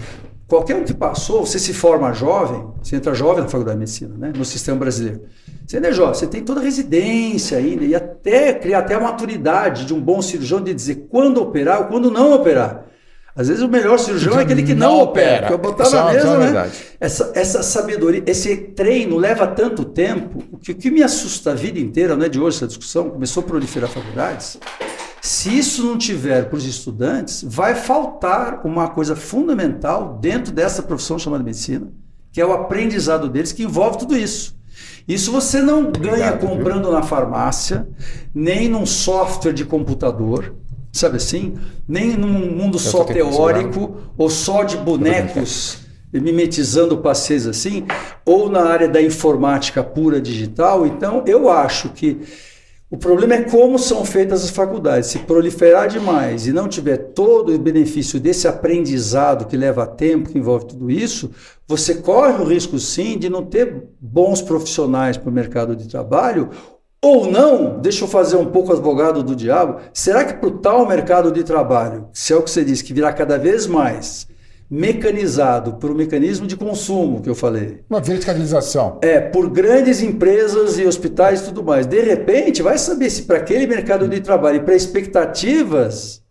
qualquer 0.47 0.75
um 0.75 0.83
que 0.83 0.93
passou, 0.93 1.45
você 1.45 1.59
se 1.59 1.71
forma 1.71 2.11
jovem, 2.13 2.65
você 2.81 2.95
entra 2.95 3.13
jovem 3.13 3.43
na 3.43 3.47
faculdade 3.47 3.77
de 3.77 3.79
medicina, 3.81 4.15
né? 4.17 4.33
no 4.35 4.43
sistema 4.43 4.79
brasileiro. 4.79 5.21
Você 5.67 5.75
ainda 5.75 5.89
é 5.89 5.93
jovem, 5.93 6.15
você 6.15 6.25
tem 6.25 6.43
toda 6.43 6.61
a 6.61 6.63
residência 6.63 7.59
ainda, 7.59 7.85
e 7.85 7.93
até 7.93 8.53
criar 8.53 8.79
até 8.79 8.95
a 8.95 8.99
maturidade 8.99 9.85
de 9.85 9.93
um 9.93 10.01
bom 10.01 10.19
cirurgião 10.19 10.59
de 10.59 10.73
dizer 10.73 11.07
quando 11.11 11.39
operar 11.39 11.81
ou 11.81 11.85
quando 11.85 12.09
não 12.09 12.33
operar. 12.33 12.87
Às 13.35 13.47
vezes 13.47 13.63
o 13.63 13.69
melhor 13.69 13.97
cirurgião 13.97 14.37
é 14.37 14.43
aquele 14.43 14.61
que 14.61 14.73
não, 14.73 14.97
não 14.97 15.03
opera. 15.03 15.47
Que 15.47 15.53
eu 15.53 15.57
botar 15.57 15.89
na 15.89 16.11
é 16.11 16.13
mesa, 16.13 16.37
né? 16.37 16.71
Essa, 16.99 17.31
essa 17.33 17.63
sabedoria, 17.63 18.21
esse 18.25 18.55
treino 18.57 19.17
leva 19.17 19.47
tanto 19.47 19.85
tempo. 19.85 20.43
O 20.51 20.57
que, 20.57 20.73
o 20.73 20.75
que 20.75 20.91
me 20.91 21.01
assusta 21.01 21.51
a 21.51 21.55
vida 21.55 21.79
inteira, 21.79 22.15
não 22.15 22.25
é 22.25 22.29
de 22.29 22.39
hoje 22.39 22.57
essa 22.57 22.67
discussão, 22.67 23.09
começou 23.09 23.41
a 23.41 23.45
proliferar 23.45 23.89
faculdades. 23.89 24.59
Se 25.21 25.57
isso 25.57 25.85
não 25.85 25.97
tiver 25.97 26.49
para 26.49 26.57
os 26.57 26.65
estudantes, 26.65 27.43
vai 27.47 27.75
faltar 27.75 28.65
uma 28.65 28.89
coisa 28.89 29.15
fundamental 29.15 30.17
dentro 30.19 30.51
dessa 30.51 30.83
profissão 30.83 31.17
chamada 31.17 31.43
medicina, 31.43 31.87
que 32.33 32.41
é 32.41 32.45
o 32.45 32.51
aprendizado 32.51 33.29
deles, 33.29 33.53
que 33.53 33.63
envolve 33.63 33.99
tudo 33.99 34.17
isso. 34.17 34.59
Isso 35.07 35.31
você 35.31 35.61
não 35.61 35.91
ganha 35.91 36.33
Obrigado, 36.33 36.39
comprando 36.39 36.83
viu? 36.85 36.91
na 36.91 37.03
farmácia, 37.03 37.87
nem 38.33 38.67
num 38.67 38.85
software 38.85 39.53
de 39.53 39.63
computador 39.63 40.55
sabe 40.91 41.17
assim? 41.17 41.55
Nem 41.87 42.17
num 42.17 42.55
mundo 42.55 42.77
só 42.77 43.03
teórico 43.03 43.97
ou 44.17 44.29
só 44.29 44.63
de 44.63 44.77
bonecos 44.77 45.79
mimetizando 46.19 46.97
pacientes 46.97 47.47
assim, 47.47 47.85
ou 48.25 48.49
na 48.49 48.63
área 48.63 48.89
da 48.89 49.01
informática 49.01 49.81
pura 49.83 50.19
digital. 50.19 50.85
Então, 50.85 51.23
eu 51.25 51.49
acho 51.49 51.89
que 51.89 52.19
o 52.89 52.97
problema 52.97 53.35
é 53.35 53.43
como 53.43 53.79
são 53.79 54.03
feitas 54.03 54.43
as 54.43 54.49
faculdades. 54.49 55.09
Se 55.09 55.19
proliferar 55.19 55.87
demais 55.87 56.45
e 56.45 56.51
não 56.51 56.67
tiver 56.67 56.97
todo 56.97 57.55
o 57.55 57.57
benefício 57.57 58.19
desse 58.19 58.49
aprendizado 58.49 59.45
que 59.45 59.55
leva 59.55 59.87
tempo, 59.87 60.29
que 60.29 60.37
envolve 60.37 60.65
tudo 60.65 60.91
isso, 60.91 61.31
você 61.65 61.95
corre 61.95 62.43
o 62.43 62.45
risco 62.45 62.77
sim 62.77 63.17
de 63.17 63.29
não 63.29 63.45
ter 63.45 63.85
bons 63.97 64.41
profissionais 64.41 65.15
para 65.15 65.29
o 65.29 65.33
mercado 65.33 65.73
de 65.73 65.87
trabalho 65.87 66.49
ou 67.03 67.29
não, 67.29 67.79
deixa 67.79 68.03
eu 68.03 68.07
fazer 68.07 68.35
um 68.35 68.45
pouco 68.45 68.71
advogado 68.71 69.23
do 69.23 69.35
diabo, 69.35 69.79
será 69.91 70.23
que 70.23 70.35
para 70.35 70.47
o 70.47 70.59
tal 70.59 70.87
mercado 70.87 71.31
de 71.31 71.43
trabalho, 71.43 72.07
se 72.13 72.31
é 72.31 72.35
o 72.35 72.43
que 72.43 72.51
você 72.51 72.63
disse, 72.63 72.83
que 72.83 72.93
virá 72.93 73.11
cada 73.11 73.37
vez 73.37 73.65
mais 73.65 74.27
mecanizado 74.69 75.73
por 75.73 75.91
um 75.91 75.95
mecanismo 75.95 76.47
de 76.47 76.55
consumo 76.55 77.21
que 77.21 77.29
eu 77.29 77.35
falei. 77.35 77.83
Uma 77.89 77.99
verticalização. 77.99 78.99
É, 79.01 79.19
por 79.19 79.49
grandes 79.49 80.01
empresas 80.01 80.79
e 80.79 80.85
hospitais 80.85 81.41
e 81.41 81.45
tudo 81.45 81.61
mais. 81.61 81.85
De 81.85 81.99
repente, 81.99 82.61
vai 82.61 82.77
saber 82.77 83.09
se 83.09 83.23
para 83.23 83.35
aquele 83.37 83.67
mercado 83.67 84.07
de 84.07 84.21
trabalho 84.21 84.57
e 84.57 84.63
para 84.63 84.73
expectativas 84.73 86.23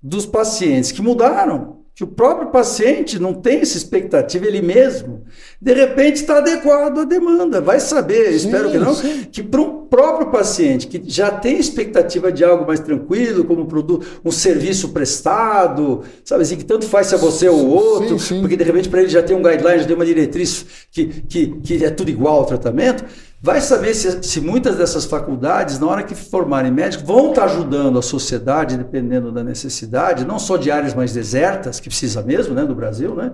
dos 0.00 0.24
pacientes 0.26 0.92
que 0.92 1.02
mudaram 1.02 1.77
que 1.98 2.04
o 2.04 2.06
próprio 2.06 2.50
paciente 2.52 3.18
não 3.18 3.34
tem 3.34 3.58
essa 3.58 3.76
expectativa 3.76 4.46
ele 4.46 4.62
mesmo, 4.62 5.24
de 5.60 5.74
repente 5.74 6.18
está 6.18 6.38
adequado 6.38 7.00
à 7.00 7.04
demanda. 7.04 7.60
Vai 7.60 7.80
saber, 7.80 8.28
sim, 8.28 8.46
espero 8.46 8.70
que 8.70 8.78
não, 8.78 8.94
sim. 8.94 9.24
que 9.24 9.42
para 9.42 9.60
um 9.60 9.84
próprio 9.86 10.30
paciente 10.30 10.86
que 10.86 11.02
já 11.04 11.28
tem 11.28 11.58
expectativa 11.58 12.30
de 12.30 12.44
algo 12.44 12.64
mais 12.64 12.78
tranquilo, 12.78 13.44
como 13.44 13.62
um 13.62 13.66
produto, 13.66 14.06
um 14.24 14.30
serviço 14.30 14.90
prestado, 14.90 16.02
sabe 16.24 16.42
assim, 16.42 16.56
que 16.56 16.64
tanto 16.64 16.86
faz 16.86 17.08
se 17.08 17.16
é 17.16 17.18
você 17.18 17.48
ou 17.48 17.66
outro, 17.66 18.16
sim, 18.16 18.42
porque 18.42 18.56
de 18.56 18.62
repente 18.62 18.88
para 18.88 19.00
ele 19.00 19.08
já 19.08 19.20
tem 19.20 19.34
um 19.34 19.42
guideline, 19.42 19.80
já 19.80 19.86
tem 19.86 19.96
uma 19.96 20.06
diretriz 20.06 20.66
que, 20.92 21.04
que, 21.04 21.48
que 21.48 21.84
é 21.84 21.90
tudo 21.90 22.12
igual 22.12 22.36
ao 22.36 22.44
tratamento. 22.44 23.04
Vai 23.40 23.60
saber 23.60 23.94
se, 23.94 24.20
se, 24.24 24.40
muitas 24.40 24.76
dessas 24.76 25.04
faculdades, 25.04 25.78
na 25.78 25.86
hora 25.86 26.02
que 26.02 26.12
formarem 26.12 26.72
médicos, 26.72 27.06
vão 27.06 27.28
estar 27.28 27.44
ajudando 27.44 27.96
a 27.96 28.02
sociedade, 28.02 28.76
dependendo 28.76 29.30
da 29.30 29.44
necessidade, 29.44 30.26
não 30.26 30.40
só 30.40 30.56
de 30.56 30.72
áreas 30.72 30.92
mais 30.92 31.12
desertas, 31.12 31.78
que 31.78 31.88
precisa 31.88 32.20
mesmo, 32.20 32.52
né, 32.52 32.64
do 32.64 32.74
Brasil, 32.74 33.14
né, 33.14 33.32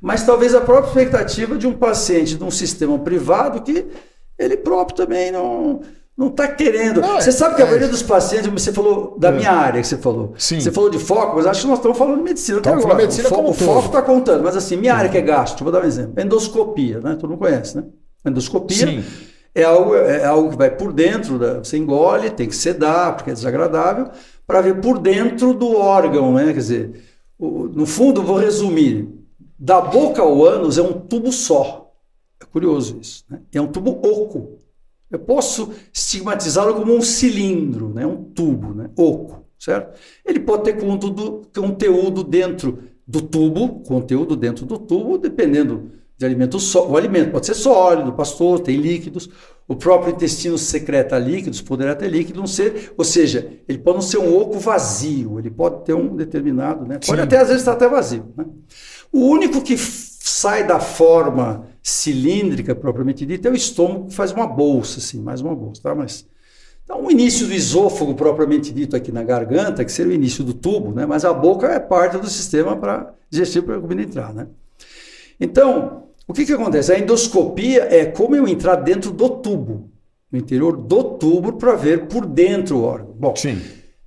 mas 0.00 0.24
talvez 0.24 0.54
a 0.54 0.60
própria 0.62 0.88
expectativa 0.88 1.58
de 1.58 1.66
um 1.66 1.74
paciente 1.74 2.36
de 2.36 2.42
um 2.42 2.50
sistema 2.50 2.98
privado 2.98 3.60
que 3.60 3.86
ele 4.38 4.56
próprio 4.56 4.96
também 4.96 5.30
não 5.30 5.80
não 6.16 6.28
está 6.28 6.46
querendo. 6.46 7.00
Não, 7.00 7.20
você 7.20 7.32
sabe 7.32 7.56
que 7.56 7.62
a 7.62 7.64
é 7.64 7.68
maioria 7.68 7.88
dos 7.88 8.02
pacientes, 8.02 8.46
você 8.46 8.70
falou 8.70 9.16
da 9.18 9.28
é. 9.28 9.32
minha 9.32 9.50
área 9.50 9.80
que 9.80 9.86
você 9.86 9.96
falou. 9.96 10.34
Sim. 10.36 10.60
Você 10.60 10.70
falou 10.70 10.90
de 10.90 10.98
foco, 10.98 11.36
mas 11.36 11.46
acho 11.46 11.62
que 11.62 11.66
nós 11.66 11.78
estamos 11.78 11.96
falando 11.96 12.18
de 12.18 12.22
medicina 12.22 12.58
até 12.58 12.70
agora. 12.70 12.94
Medicina 12.94 13.28
o, 13.28 13.30
fo 13.30 13.48
o 13.48 13.52
foco 13.54 13.86
está 13.86 14.02
contando, 14.02 14.44
mas 14.44 14.54
assim, 14.54 14.76
minha 14.76 14.94
área 14.94 15.10
que 15.10 15.16
é 15.16 15.22
gasto, 15.22 15.64
vou 15.64 15.72
dar 15.72 15.82
um 15.82 15.86
exemplo. 15.86 16.22
Endoscopia, 16.22 17.00
né? 17.00 17.16
Todo 17.18 17.30
mundo 17.30 17.38
conhece, 17.38 17.76
né? 17.76 17.84
Endoscopia. 18.24 18.86
Sim 18.86 19.04
é 19.54 19.64
algo, 19.64 19.94
é 19.94 20.24
algo 20.24 20.50
que 20.50 20.56
vai 20.56 20.70
por 20.70 20.92
dentro, 20.92 21.38
da, 21.38 21.58
você 21.58 21.76
engole, 21.76 22.30
tem 22.30 22.48
que 22.48 22.56
sedar, 22.56 23.16
porque 23.16 23.30
é 23.30 23.34
desagradável, 23.34 24.10
para 24.46 24.60
ver 24.60 24.80
por 24.80 24.98
dentro 24.98 25.52
do 25.52 25.76
órgão, 25.76 26.34
né? 26.34 26.46
Quer 26.46 26.58
dizer, 26.58 27.02
o, 27.38 27.68
no 27.68 27.86
fundo, 27.86 28.22
vou 28.22 28.36
resumir: 28.36 29.08
da 29.58 29.80
boca 29.80 30.22
ao 30.22 30.44
ânus 30.44 30.78
é 30.78 30.82
um 30.82 30.92
tubo 30.92 31.30
só. 31.32 31.92
É 32.40 32.44
curioso 32.44 32.98
isso. 33.00 33.24
Né? 33.28 33.40
É 33.52 33.60
um 33.60 33.68
tubo 33.68 33.90
oco. 33.90 34.58
Eu 35.10 35.18
posso 35.18 35.72
estigmatizá-lo 35.92 36.74
como 36.74 36.96
um 36.96 37.02
cilindro, 37.02 37.92
né? 37.92 38.06
um 38.06 38.24
tubo, 38.24 38.74
né? 38.74 38.90
oco, 38.96 39.44
certo? 39.58 39.98
Ele 40.24 40.40
pode 40.40 40.64
ter 40.64 40.80
conteúdo, 40.80 41.42
conteúdo 41.54 42.24
dentro 42.24 42.78
do 43.06 43.20
tubo, 43.20 43.80
conteúdo 43.80 44.34
dentro 44.34 44.64
do 44.64 44.78
tubo, 44.78 45.18
dependendo 45.18 45.90
de 46.22 46.26
alimento 46.26 46.56
o 46.56 46.96
alimento 46.96 47.32
pode 47.32 47.46
ser 47.46 47.54
sólido, 47.54 48.12
pastor, 48.12 48.60
tem 48.60 48.76
líquidos. 48.76 49.28
O 49.66 49.74
próprio 49.74 50.14
intestino 50.14 50.56
secreta 50.56 51.18
líquidos, 51.18 51.60
poderá 51.60 51.94
ter 51.94 52.08
líquido, 52.08 52.40
não 52.40 52.46
ser, 52.46 52.92
ou 52.96 53.04
seja, 53.04 53.48
ele 53.68 53.78
pode 53.78 53.96
não 53.96 54.02
ser 54.02 54.18
um 54.18 54.36
oco 54.36 54.58
vazio, 54.58 55.38
ele 55.38 55.50
pode 55.50 55.84
ter 55.84 55.94
um 55.94 56.14
determinado, 56.14 56.84
né? 56.84 56.98
Pode 57.04 57.20
Sim. 57.20 57.26
até 57.26 57.38
às 57.38 57.48
vezes 57.48 57.62
estar 57.62 57.72
até 57.72 57.88
vazio. 57.88 58.32
Né? 58.36 58.44
O 59.12 59.20
único 59.20 59.62
que 59.62 59.76
sai 59.76 60.66
da 60.66 60.78
forma 60.78 61.66
cilíndrica 61.82 62.74
propriamente 62.74 63.26
dita 63.26 63.48
é 63.48 63.52
o 63.52 63.54
estômago 63.54 64.06
que 64.06 64.14
faz 64.14 64.32
uma 64.32 64.46
bolsa, 64.46 64.98
assim, 64.98 65.20
mais 65.20 65.40
uma 65.40 65.54
bolsa, 65.54 65.82
tá? 65.82 65.94
Mas 65.94 66.26
então, 66.84 67.04
o 67.04 67.10
início 67.10 67.46
do 67.46 67.54
esôfago 67.54 68.14
propriamente 68.14 68.72
dito 68.72 68.94
aqui 68.94 69.10
na 69.10 69.22
garganta, 69.22 69.84
que 69.84 69.92
seria 69.92 70.12
o 70.12 70.14
início 70.14 70.44
do 70.44 70.52
tubo, 70.52 70.92
né? 70.92 71.06
Mas 71.06 71.24
a 71.24 71.32
boca 71.32 71.66
é 71.68 71.78
parte 71.78 72.18
do 72.18 72.28
sistema 72.28 72.76
para 72.76 73.14
digestivo 73.30 73.66
para 73.66 73.76
a 73.76 73.80
comida 73.80 74.02
entrar, 74.02 74.34
né? 74.34 74.46
Então, 75.42 76.04
o 76.26 76.32
que, 76.32 76.46
que 76.46 76.52
acontece? 76.52 76.92
A 76.92 76.98
endoscopia 76.98 77.88
é 77.90 78.06
como 78.06 78.36
eu 78.36 78.46
entrar 78.46 78.76
dentro 78.76 79.10
do 79.10 79.28
tubo, 79.28 79.90
no 80.30 80.38
interior 80.38 80.76
do 80.76 81.04
tubo, 81.18 81.54
para 81.54 81.74
ver 81.74 82.06
por 82.06 82.26
dentro 82.26 82.78
o 82.78 82.82
órgão. 82.82 83.14
Bom, 83.18 83.36
Sim. 83.36 83.60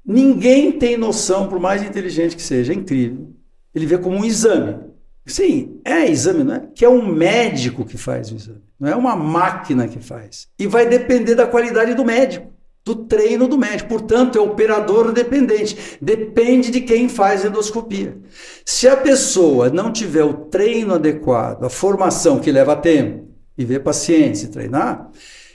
ninguém 0.05 0.72
tem 0.72 0.97
noção, 0.97 1.47
por 1.47 1.59
mais 1.59 1.84
inteligente 1.84 2.36
que 2.36 2.41
seja, 2.41 2.74
é 2.74 2.76
incrível. 2.76 3.30
Ele 3.74 3.86
vê 3.86 3.97
como 3.97 4.18
um 4.18 4.26
exame. 4.26 4.78
Sim, 5.26 5.80
é 5.84 6.09
exame, 6.09 6.43
não 6.43 6.55
é? 6.55 6.63
Que 6.74 6.86
é 6.86 6.89
um 6.89 7.05
médico 7.05 7.84
que 7.84 7.97
faz 7.97 8.32
o 8.32 8.36
exame, 8.36 8.61
não 8.80 8.88
é 8.89 8.95
uma 8.95 9.16
máquina 9.16 9.88
que 9.88 9.99
faz. 9.99 10.47
E 10.57 10.68
vai 10.68 10.88
depender 10.88 11.36
da 11.36 11.47
qualidade 11.47 11.95
do 11.95 12.05
médico 12.05 12.55
do 12.86 12.95
treino 12.95 13.47
do 13.47 13.57
médico. 13.57 13.89
Portanto, 13.89 14.38
é 14.38 14.41
operador 14.41 15.11
dependente. 15.11 15.97
Depende 15.99 16.69
de 16.69 16.81
quem 16.81 17.09
faz 17.09 17.43
endoscopia. 17.43 18.15
Se 18.63 18.88
a 18.88 18.95
pessoa 18.95 19.69
não 19.69 19.91
tiver 19.91 20.23
o 20.23 20.33
treino 20.33 20.93
adequado, 20.93 21.63
a 21.63 21.69
formação 21.69 22.39
que 22.39 22.51
leva 22.51 22.75
tempo, 22.75 23.25
e 23.57 23.65
ver 23.65 23.79
pacientes 23.79 24.43
e 24.43 24.49
treinar, 24.49 25.09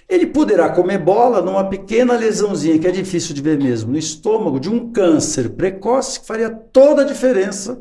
ele 0.08 0.26
poderá 0.26 0.70
comer 0.70 0.98
bola 0.98 1.40
numa 1.40 1.68
pequena 1.68 2.16
lesãozinha, 2.16 2.78
que 2.78 2.88
é 2.88 2.90
difícil 2.90 3.34
de 3.34 3.42
ver 3.42 3.58
mesmo, 3.58 3.92
no 3.92 3.98
estômago 3.98 4.58
de 4.58 4.68
um 4.68 4.90
câncer 4.90 5.50
precoce, 5.50 6.20
que 6.20 6.26
faria 6.26 6.50
toda 6.50 7.02
a 7.02 7.04
diferença 7.04 7.80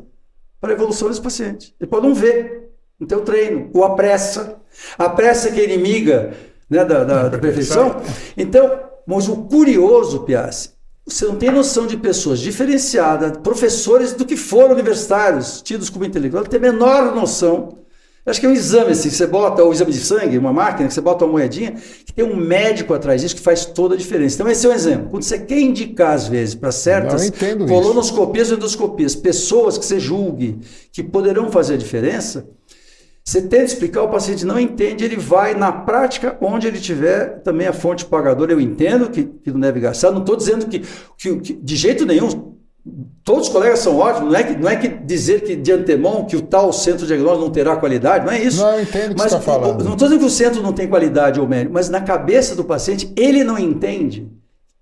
para 0.60 0.70
a 0.70 0.74
evolução 0.74 1.08
desse 1.08 1.20
paciente. 1.20 1.74
Ele 1.80 1.90
pode 1.90 2.06
não 2.06 2.14
ver 2.14 2.70
no 3.00 3.06
teu 3.06 3.22
treino, 3.22 3.70
ou 3.72 3.82
a 3.82 3.96
pressa. 3.96 4.60
A 4.96 5.08
pressa 5.08 5.50
que 5.50 5.58
é 5.58 5.64
inimiga 5.64 6.34
né, 6.68 6.84
da, 6.84 7.02
da, 7.02 7.28
da 7.28 7.38
perfeição. 7.38 7.96
Então, 8.36 8.89
mas 9.06 9.28
o 9.28 9.36
curioso, 9.44 10.20
Piazzi, 10.20 10.70
você 11.06 11.24
não 11.24 11.36
tem 11.36 11.50
noção 11.50 11.86
de 11.86 11.96
pessoas 11.96 12.38
diferenciadas, 12.38 13.38
professores 13.38 14.12
do 14.12 14.24
que 14.24 14.36
foram 14.36 14.72
universitários, 14.72 15.60
tidos 15.62 15.90
como 15.90 16.04
intelectuais, 16.04 16.48
tem 16.48 16.58
a 16.58 16.62
menor 16.62 17.14
noção 17.14 17.80
Acho 18.24 18.38
que 18.38 18.46
é 18.46 18.48
um 18.50 18.52
exame, 18.52 18.92
assim, 18.92 19.08
você 19.08 19.26
bota 19.26 19.64
o 19.64 19.72
exame 19.72 19.92
de 19.92 19.98
sangue, 19.98 20.36
uma 20.36 20.52
máquina, 20.52 20.86
que 20.86 20.92
você 20.92 21.00
bota 21.00 21.24
uma 21.24 21.32
moedinha, 21.32 21.72
que 22.04 22.12
tem 22.12 22.24
um 22.24 22.36
médico 22.36 22.92
atrás 22.92 23.22
disso 23.22 23.34
que 23.34 23.40
faz 23.40 23.64
toda 23.64 23.94
a 23.94 23.98
diferença. 23.98 24.34
Então, 24.36 24.48
esse 24.48 24.66
é 24.66 24.68
um 24.68 24.72
exemplo. 24.72 25.08
Quando 25.10 25.22
você 25.22 25.38
quer 25.38 25.58
indicar, 25.58 26.12
às 26.12 26.28
vezes, 26.28 26.54
para 26.54 26.70
certas 26.70 27.32
colonoscopias 27.66 28.50
ou 28.50 28.58
endoscopias, 28.58 29.16
pessoas 29.16 29.78
que 29.78 29.86
você 29.86 29.98
julgue 29.98 30.58
que 30.92 31.02
poderão 31.02 31.50
fazer 31.50 31.74
a 31.74 31.78
diferença, 31.78 32.46
você 33.24 33.42
tenta 33.42 33.64
explicar, 33.64 34.02
o 34.02 34.08
paciente 34.08 34.44
não 34.44 34.58
entende, 34.58 35.04
ele 35.04 35.16
vai 35.16 35.54
na 35.54 35.70
prática, 35.70 36.36
onde 36.40 36.66
ele 36.66 36.80
tiver 36.80 37.40
também 37.42 37.66
a 37.66 37.72
fonte 37.72 38.04
pagadora. 38.04 38.52
Eu 38.52 38.60
entendo 38.60 39.10
que, 39.10 39.24
que 39.24 39.52
não 39.52 39.60
deve 39.60 39.78
gastar, 39.78 40.10
não 40.10 40.20
estou 40.20 40.36
dizendo 40.36 40.66
que, 40.66 40.82
que, 41.16 41.36
que, 41.36 41.52
de 41.54 41.76
jeito 41.76 42.04
nenhum, 42.04 42.56
todos 43.22 43.46
os 43.46 43.52
colegas 43.52 43.80
são 43.80 43.98
ótimos, 43.98 44.32
não 44.32 44.38
é 44.38 44.42
que, 44.42 44.56
não 44.56 44.68
é 44.68 44.76
que 44.76 44.88
dizer 44.88 45.42
que 45.42 45.54
de 45.54 45.70
antemão 45.70 46.24
que 46.24 46.36
o 46.36 46.42
tal 46.42 46.72
centro 46.72 47.00
de 47.00 47.08
diagnóstico 47.08 47.44
não 47.44 47.52
terá 47.52 47.76
qualidade, 47.76 48.24
não 48.24 48.32
é 48.32 48.42
isso. 48.42 48.62
Não, 48.62 48.74
eu 48.74 48.82
entendo 48.82 49.12
o 49.12 49.14
que 49.14 49.20
mas, 49.20 49.30
você 49.30 49.36
está 49.36 49.40
falando. 49.40 49.84
Não 49.84 49.92
estou 49.92 50.08
dizendo 50.08 50.20
que 50.20 50.26
o 50.26 50.30
centro 50.30 50.62
não 50.62 50.72
tem 50.72 50.88
qualidade 50.88 51.38
ou 51.38 51.46
mérito, 51.46 51.72
mas 51.72 51.88
na 51.88 52.00
cabeça 52.00 52.56
do 52.56 52.64
paciente, 52.64 53.12
ele 53.16 53.44
não 53.44 53.58
entende 53.58 54.28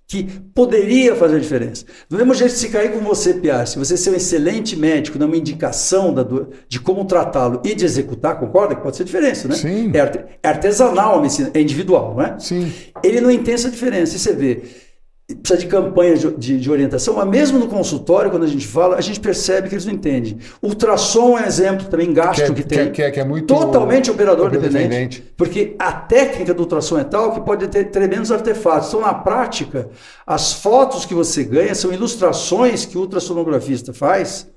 que 0.09 0.25
poderia 0.55 1.15
fazer 1.15 1.37
a 1.37 1.39
diferença. 1.39 1.85
Do 2.09 2.17
mesmo 2.17 2.33
jeito, 2.33 2.55
se 2.55 2.71
cair 2.71 2.93
com 2.93 3.01
você, 3.01 3.35
Piar, 3.35 3.67
se 3.67 3.79
você 3.79 3.95
ser 3.95 4.09
um 4.09 4.15
excelente 4.15 4.75
médico, 4.75 5.19
numa 5.19 5.37
indicação 5.37 6.15
da, 6.15 6.27
de 6.67 6.81
como 6.81 7.05
tratá-lo 7.05 7.61
e 7.63 7.75
de 7.75 7.85
executar, 7.85 8.41
concorda 8.41 8.75
que 8.75 8.81
pode 8.81 8.97
ser 8.97 9.05
diferença, 9.05 9.47
né? 9.47 9.55
Sim. 9.55 9.93
É, 9.95 10.49
artesanal 10.49 11.19
a 11.19 11.21
medicina, 11.21 11.51
é 11.53 11.61
individual, 11.61 12.15
não 12.15 12.23
é? 12.23 12.39
Sim. 12.39 12.73
Ele 13.05 13.21
não 13.21 13.31
entende 13.31 13.53
essa 13.53 13.71
diferença. 13.71 14.17
E 14.17 14.19
você 14.19 14.33
vê, 14.33 14.63
precisa 15.37 15.59
de 15.59 15.67
campanhas 15.67 16.21
de, 16.21 16.59
de, 16.59 16.71
orientação, 16.71 17.15
mas 17.15 17.29
mesmo 17.29 17.59
no 17.59 17.69
consultório, 17.69 18.31
quando 18.31 18.45
a 18.45 18.49
gente 18.49 18.67
fala, 18.67 18.97
a 18.97 19.01
gente 19.03 19.21
percebe 19.21 19.69
que 19.69 19.75
eles 19.75 19.85
não 19.85 19.93
entendem. 19.93 20.39
Ultrassom 20.63 21.37
é 21.37 21.43
um 21.43 21.47
exemplo 21.47 21.87
também 21.87 22.15
gasto 22.15 22.47
que, 22.55 22.63
que 22.63 22.69
tem. 22.69 22.91
Que, 22.91 23.03
é, 23.03 23.11
que 23.11 23.21
é 23.21 23.25
muito 23.25 23.47
totalmente 23.47 24.11
operador 24.11 24.51
dependente. 24.51 25.23
Porque 25.37 25.77
a 25.79 25.93
técnica 25.93 26.55
do 26.55 26.63
ultrassom 26.63 26.99
é 26.99 27.05
tal 27.05 27.33
que 27.33 27.43
pode 27.43 27.69
ter 27.69 27.91
tremendos 27.91 28.33
artefatos. 28.33 28.89
Então, 28.89 29.03
na 29.03 29.13
prática, 29.13 29.91
as 30.27 30.55
fotos 30.55 31.05
que 31.05 31.13
você 31.13 31.45
ganha 31.45 31.75
são 31.75 31.93
ilustrações 31.93 32.87
que 32.87 32.97
o 32.97 33.03
ultrassonografista 33.03 33.93
faz. 33.93 34.49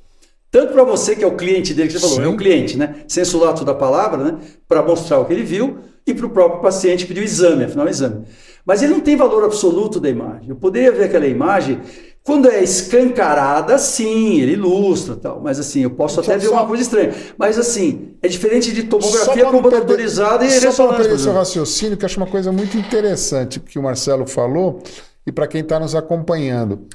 Tanto 0.49 0.72
para 0.72 0.84
você, 0.86 1.15
que 1.17 1.24
é 1.24 1.28
o 1.28 1.36
cliente 1.36 1.74
dele, 1.74 1.88
que 1.88 1.93
você 1.93 1.99
falou, 1.99 2.15
Sim. 2.15 2.24
é 2.24 2.28
o 2.28 2.38
cliente, 2.38 2.78
né? 2.78 3.03
Senso 3.07 3.38
lato 3.38 3.65
da 3.65 3.74
palavra, 3.74 4.24
né? 4.24 4.38
Para 4.67 4.82
mostrar 4.82 5.19
o 5.19 5.26
que 5.26 5.34
ele 5.34 5.43
viu, 5.43 5.80
e 6.05 6.13
para 6.13 6.26
o 6.26 6.30
próprio 6.30 6.61
paciente 6.61 7.03
que 7.03 7.07
pediu 7.09 7.24
o 7.24 7.26
exame, 7.26 7.65
afinal, 7.65 7.86
o 7.86 7.89
exame. 7.89 8.26
Mas 8.66 8.82
ele 8.82 8.93
não 8.93 8.99
tem 8.99 9.16
valor 9.16 9.43
absoluto 9.43 9.99
da 9.99 10.09
imagem. 10.09 10.49
Eu 10.49 10.55
poderia 10.55 10.91
ver 10.91 11.05
aquela 11.05 11.28
imagem, 11.28 11.80
quando 12.24 12.47
é 12.47 12.64
escancarada, 12.64 13.78
sim, 13.78 14.39
ele 14.39 14.53
ilustra 14.53 15.16
tal. 15.16 15.41
Mas 15.41 15.59
assim, 15.59 15.82
eu 15.82 15.91
posso 15.91 16.20
até 16.20 16.34
só, 16.34 16.39
ver 16.39 16.49
uma 16.49 16.68
coisa 16.68 16.84
estranha. 16.84 17.14
Mas 17.38 17.57
assim, 17.57 18.16
é 18.22 18.28
diferente 18.28 18.72
de 18.72 18.84
tomografia 18.84 19.45
computadorizada 19.45 20.45
e. 20.45 20.49
Só 20.72 20.88
para 20.88 20.97
perder 20.97 21.20
seu 21.20 21.34
raciocínio, 21.34 21.97
que 21.97 22.05
eu 22.05 22.07
acho 22.07 22.18
uma 22.18 22.28
coisa 22.28 22.51
muito 22.51 22.78
interessante 22.78 23.59
que 23.59 23.80
o 23.80 23.84
Marcelo 23.84 24.28
falou, 24.28 24.82
e 25.26 25.32
para 25.32 25.47
quem 25.47 25.62
está 25.62 25.80
nos 25.80 25.95
acompanhando. 25.95 26.88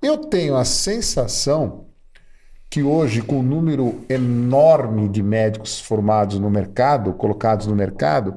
Eu 0.00 0.16
tenho 0.16 0.56
a 0.56 0.64
sensação 0.64 1.86
que 2.70 2.82
hoje, 2.82 3.22
com 3.22 3.36
o 3.36 3.38
um 3.38 3.42
número 3.42 4.00
enorme 4.08 5.08
de 5.08 5.22
médicos 5.22 5.80
formados 5.80 6.38
no 6.38 6.50
mercado, 6.50 7.12
colocados 7.14 7.66
no 7.66 7.74
mercado, 7.74 8.36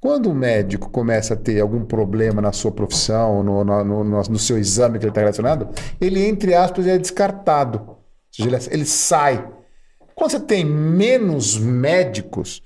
quando 0.00 0.30
o 0.30 0.34
médico 0.34 0.88
começa 0.88 1.34
a 1.34 1.36
ter 1.36 1.60
algum 1.60 1.84
problema 1.84 2.40
na 2.40 2.52
sua 2.52 2.72
profissão, 2.72 3.42
no, 3.42 3.62
no, 3.62 3.84
no, 3.84 4.04
no 4.22 4.38
seu 4.38 4.56
exame 4.56 4.98
que 4.98 5.04
ele 5.04 5.10
está 5.10 5.20
relacionado, 5.20 5.68
ele, 6.00 6.26
entre 6.26 6.54
aspas, 6.54 6.86
é 6.86 6.96
descartado. 6.96 7.82
Ou 7.86 7.98
seja, 8.30 8.48
ele, 8.48 8.66
ele 8.70 8.86
sai. 8.86 9.46
Quando 10.14 10.30
você 10.30 10.40
tem 10.40 10.64
menos 10.64 11.58
médicos, 11.58 12.62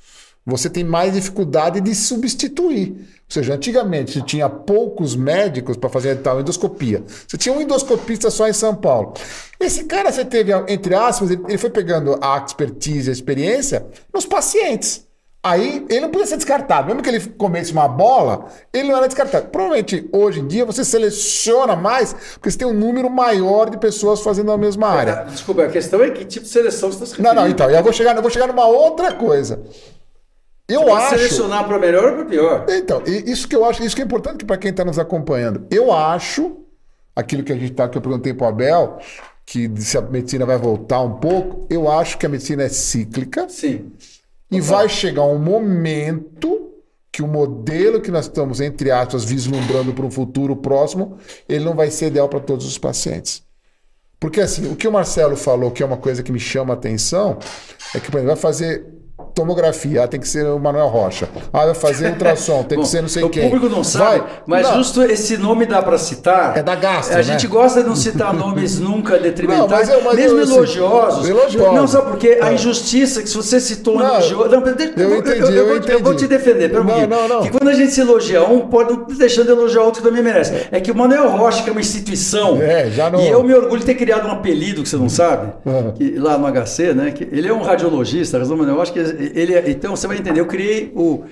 você 0.47 0.71
tem 0.71 0.85
mais 0.85 1.15
dificuldade 1.15 1.81
de 1.81 1.93
substituir. 1.93 2.91
Ou 2.91 3.31
seja, 3.31 3.55
antigamente 3.55 4.13
você 4.13 4.23
tinha 4.23 4.49
poucos 4.49 5.17
médicos 5.17 5.77
para 5.77 5.91
fazer 5.91 6.17
tal 6.19 6.41
endoscopia. 6.41 7.03
Você 7.27 7.37
tinha 7.37 7.55
um 7.55 7.61
endoscopista 7.61 8.31
só 8.31 8.47
em 8.47 8.53
São 8.53 8.77
Paulo. 8.77 9.15
Esse 9.59 9.85
cara 9.85 10.13
você 10.13 10.25
teve, 10.25 10.53
entre 10.69 10.95
aspas, 10.95 11.31
ele 11.31 11.59
foi 11.59 11.71
pegando 11.71 12.17
a 12.21 12.39
expertise, 12.39 13.11
a 13.11 13.13
experiência 13.13 13.85
nos 14.13 14.25
pacientes. 14.25 15.05
Aí 15.45 15.85
ele 15.91 16.01
não 16.01 16.09
podia 16.09 16.27
ser 16.27 16.37
descartado. 16.37 16.87
Mesmo 16.87 17.03
que 17.03 17.09
ele 17.11 17.21
comesse 17.21 17.71
uma 17.71 17.87
bola, 17.87 18.47
ele 18.73 18.89
não 18.89 18.97
era 18.97 19.07
descartado. 19.07 19.49
Provavelmente 19.49 20.09
hoje 20.11 20.41
em 20.41 20.47
dia 20.47 20.65
você 20.65 20.83
seleciona 20.83 21.77
mais, 21.77 22.15
porque 22.33 22.51
você 22.51 22.57
tem 22.57 22.67
um 22.67 22.73
número 22.73 23.11
maior 23.11 23.69
de 23.69 23.77
pessoas 23.77 24.23
fazendo 24.23 24.51
a 24.51 24.57
mesma 24.57 24.89
área. 24.89 25.27
Desculpa, 25.29 25.65
a 25.65 25.69
questão 25.69 26.03
é 26.03 26.11
que 26.11 26.25
tipo 26.25 26.47
de 26.47 26.51
seleção 26.51 26.91
você 26.91 27.05
está 27.05 27.17
se 27.17 27.23
Não, 27.23 27.35
não, 27.35 27.47
então, 27.47 27.69
eu 27.69 27.83
vou 27.83 27.93
chegar, 27.93 28.17
eu 28.17 28.23
vou 28.23 28.31
chegar 28.31 28.47
numa 28.47 28.67
outra 28.67 29.13
coisa. 29.13 29.63
Eu 30.67 30.85
você 30.85 30.93
acho. 30.93 31.09
selecionar 31.19 31.69
para 31.69 31.79
melhor 31.79 32.05
ou 32.05 32.15
para 32.15 32.25
pior? 32.25 32.67
Então, 32.71 33.03
isso 33.05 33.47
que 33.47 33.55
eu 33.55 33.67
acho, 33.67 33.85
isso 33.85 33.95
que 33.95 34.01
é 34.01 34.05
importante 34.07 34.47
para 34.47 34.57
quem 34.57 34.71
está 34.71 34.83
nos 34.83 34.99
acompanhando. 34.99 35.67
Eu 35.71 35.93
acho, 35.93 36.57
aquilo 37.15 37.43
que 37.43 37.53
a 37.53 37.57
gente 37.57 37.75
tá, 37.75 37.87
que 37.87 37.99
eu 37.99 38.03
perguntei 38.03 38.33
para 38.33 38.47
o 38.47 38.49
Abel, 38.49 38.99
que 39.45 39.71
se 39.77 39.99
a 39.99 40.01
medicina 40.01 40.47
vai 40.47 40.57
voltar 40.57 41.03
um 41.03 41.17
pouco, 41.17 41.67
eu 41.69 41.91
acho 41.91 42.17
que 42.17 42.25
a 42.25 42.31
medicina 42.31 42.63
é 42.63 42.71
cíclica. 42.71 43.47
Sim. 43.51 43.93
E 44.57 44.61
vai 44.61 44.89
chegar 44.89 45.25
um 45.25 45.39
momento 45.39 46.73
que 47.11 47.23
o 47.23 47.29
modelo 47.29 48.01
que 48.01 48.11
nós 48.11 48.27
estamos, 48.27 48.61
entre 48.61 48.91
aspas, 48.91 49.25
vislumbrando 49.25 49.93
para 49.93 50.05
um 50.05 50.11
futuro 50.11 50.57
próximo, 50.57 51.17
ele 51.49 51.65
não 51.65 51.75
vai 51.75 51.91
ser 51.91 52.07
ideal 52.07 52.29
para 52.29 52.41
todos 52.41 52.67
os 52.67 52.77
pacientes. 52.77 53.43
Porque 54.19 54.41
assim, 54.41 54.73
o 54.73 54.75
que 54.75 54.89
o 54.89 54.93
Marcelo 54.93 55.37
falou, 55.37 55.71
que 55.71 55.83
é 55.83 55.87
uma 55.87 55.97
coisa 55.97 56.23
que 56.23 56.33
me 56.33 56.41
chama 56.41 56.73
a 56.73 56.77
atenção, 56.77 57.39
é 57.95 58.01
que, 58.01 58.11
por 58.11 58.19
exemplo, 58.19 58.35
vai 58.35 58.37
fazer 58.37 58.85
tomografia, 59.35 60.05
ah, 60.05 60.09
tem 60.09 60.19
que 60.19 60.27
ser 60.27 60.45
o 60.47 60.59
Manuel 60.59 60.89
Rocha. 60.89 61.29
Ah, 61.53 61.67
vai 61.67 61.75
fazer 61.75 62.11
ultrassom, 62.11 62.65
tem 62.65 62.77
Bom, 62.77 62.83
que 62.83 62.91
ser 62.91 63.01
não 63.01 63.09
sei 63.09 63.23
o 63.23 63.31
quem. 63.31 63.47
O 63.47 63.51
público 63.51 63.69
não 63.69 63.85
sabe, 63.85 64.21
vai. 64.21 64.29
mas 64.47 64.69
não. 64.69 64.77
justo 64.77 65.03
esse 65.03 65.37
nome 65.37 65.67
dá 65.67 65.83
para 65.83 65.99
citar. 65.99 66.57
É 66.57 66.63
da 66.63 66.75
gastro, 66.75 67.15
A 67.15 67.19
né? 67.19 67.23
gente 67.23 67.47
gosta 67.47 67.83
de 67.83 67.89
não 67.89 67.95
citar 67.95 68.35
nomes 68.35 68.79
nunca 68.81 69.19
detrimentais, 69.19 69.69
não, 69.69 69.69
mas 69.69 69.89
eu, 69.89 70.05
mas 70.05 70.17
mesmo 70.17 70.39
eu, 70.39 70.43
elogiosos. 70.43 71.29
Elogiosos. 71.29 71.75
Não, 71.75 71.87
sabe 71.87 72.11
por 72.11 72.19
quê? 72.19 72.39
A 72.43 72.53
injustiça 72.53 73.23
que 73.23 73.29
se 73.29 73.37
você 73.37 73.61
citou 73.61 73.99
um 73.99 74.01
elogioso... 74.01 74.49
Não, 74.49 74.61
eu, 74.61 74.71
entendi, 74.71 74.93
eu, 74.97 75.11
eu, 75.11 75.77
entendi. 75.77 75.93
eu, 75.93 76.03
vou 76.03 76.15
te 76.15 76.27
defender, 76.27 76.71
pera 76.71 76.83
um 76.83 76.85
não, 76.85 77.07
não, 77.07 77.29
não. 77.29 77.43
Que 77.43 77.51
quando 77.51 77.69
a 77.69 77.75
gente 77.75 77.93
se 77.93 78.01
elogia 78.01 78.45
um, 78.45 78.69
pode 78.69 78.93
não 78.93 79.05
deixando 79.17 79.47
de 79.47 79.53
elogiar 79.53 79.83
outro 79.83 80.03
que 80.03 80.09
também 80.09 80.23
merece. 80.23 80.67
É 80.71 80.81
que 80.81 80.91
o 80.91 80.95
Manuel 80.95 81.29
Rocha, 81.31 81.63
que 81.63 81.69
é 81.69 81.73
uma 81.73 81.81
instituição, 81.81 82.61
é, 82.61 82.91
já 82.91 83.11
não... 83.11 83.21
e 83.21 83.29
eu 83.29 83.43
me 83.43 83.55
orgulho 83.55 83.79
de 83.79 83.87
ter 83.87 83.95
criado 83.95 84.27
um 84.27 84.31
apelido 84.33 84.83
que 84.83 84.89
você 84.89 84.97
não 84.97 85.09
sabe, 85.09 85.53
uhum. 85.65 85.93
que, 85.93 86.19
lá 86.19 86.37
no 86.37 86.47
HC, 86.47 86.95
né? 86.95 87.11
Que 87.11 87.25
ele 87.31 87.49
é 87.49 87.53
um 87.53 87.63
radiologista, 87.63 88.39
razão 88.39 88.57
Manuel 88.57 88.77
Rocha, 88.77 88.93
que 88.93 89.04
ele 89.11 89.55
é, 89.55 89.71
então 89.71 89.95
você 89.95 90.07
vai 90.07 90.19
entender. 90.19 90.41
Eu 90.41 90.47
criei 90.47 90.93
o. 90.95 91.25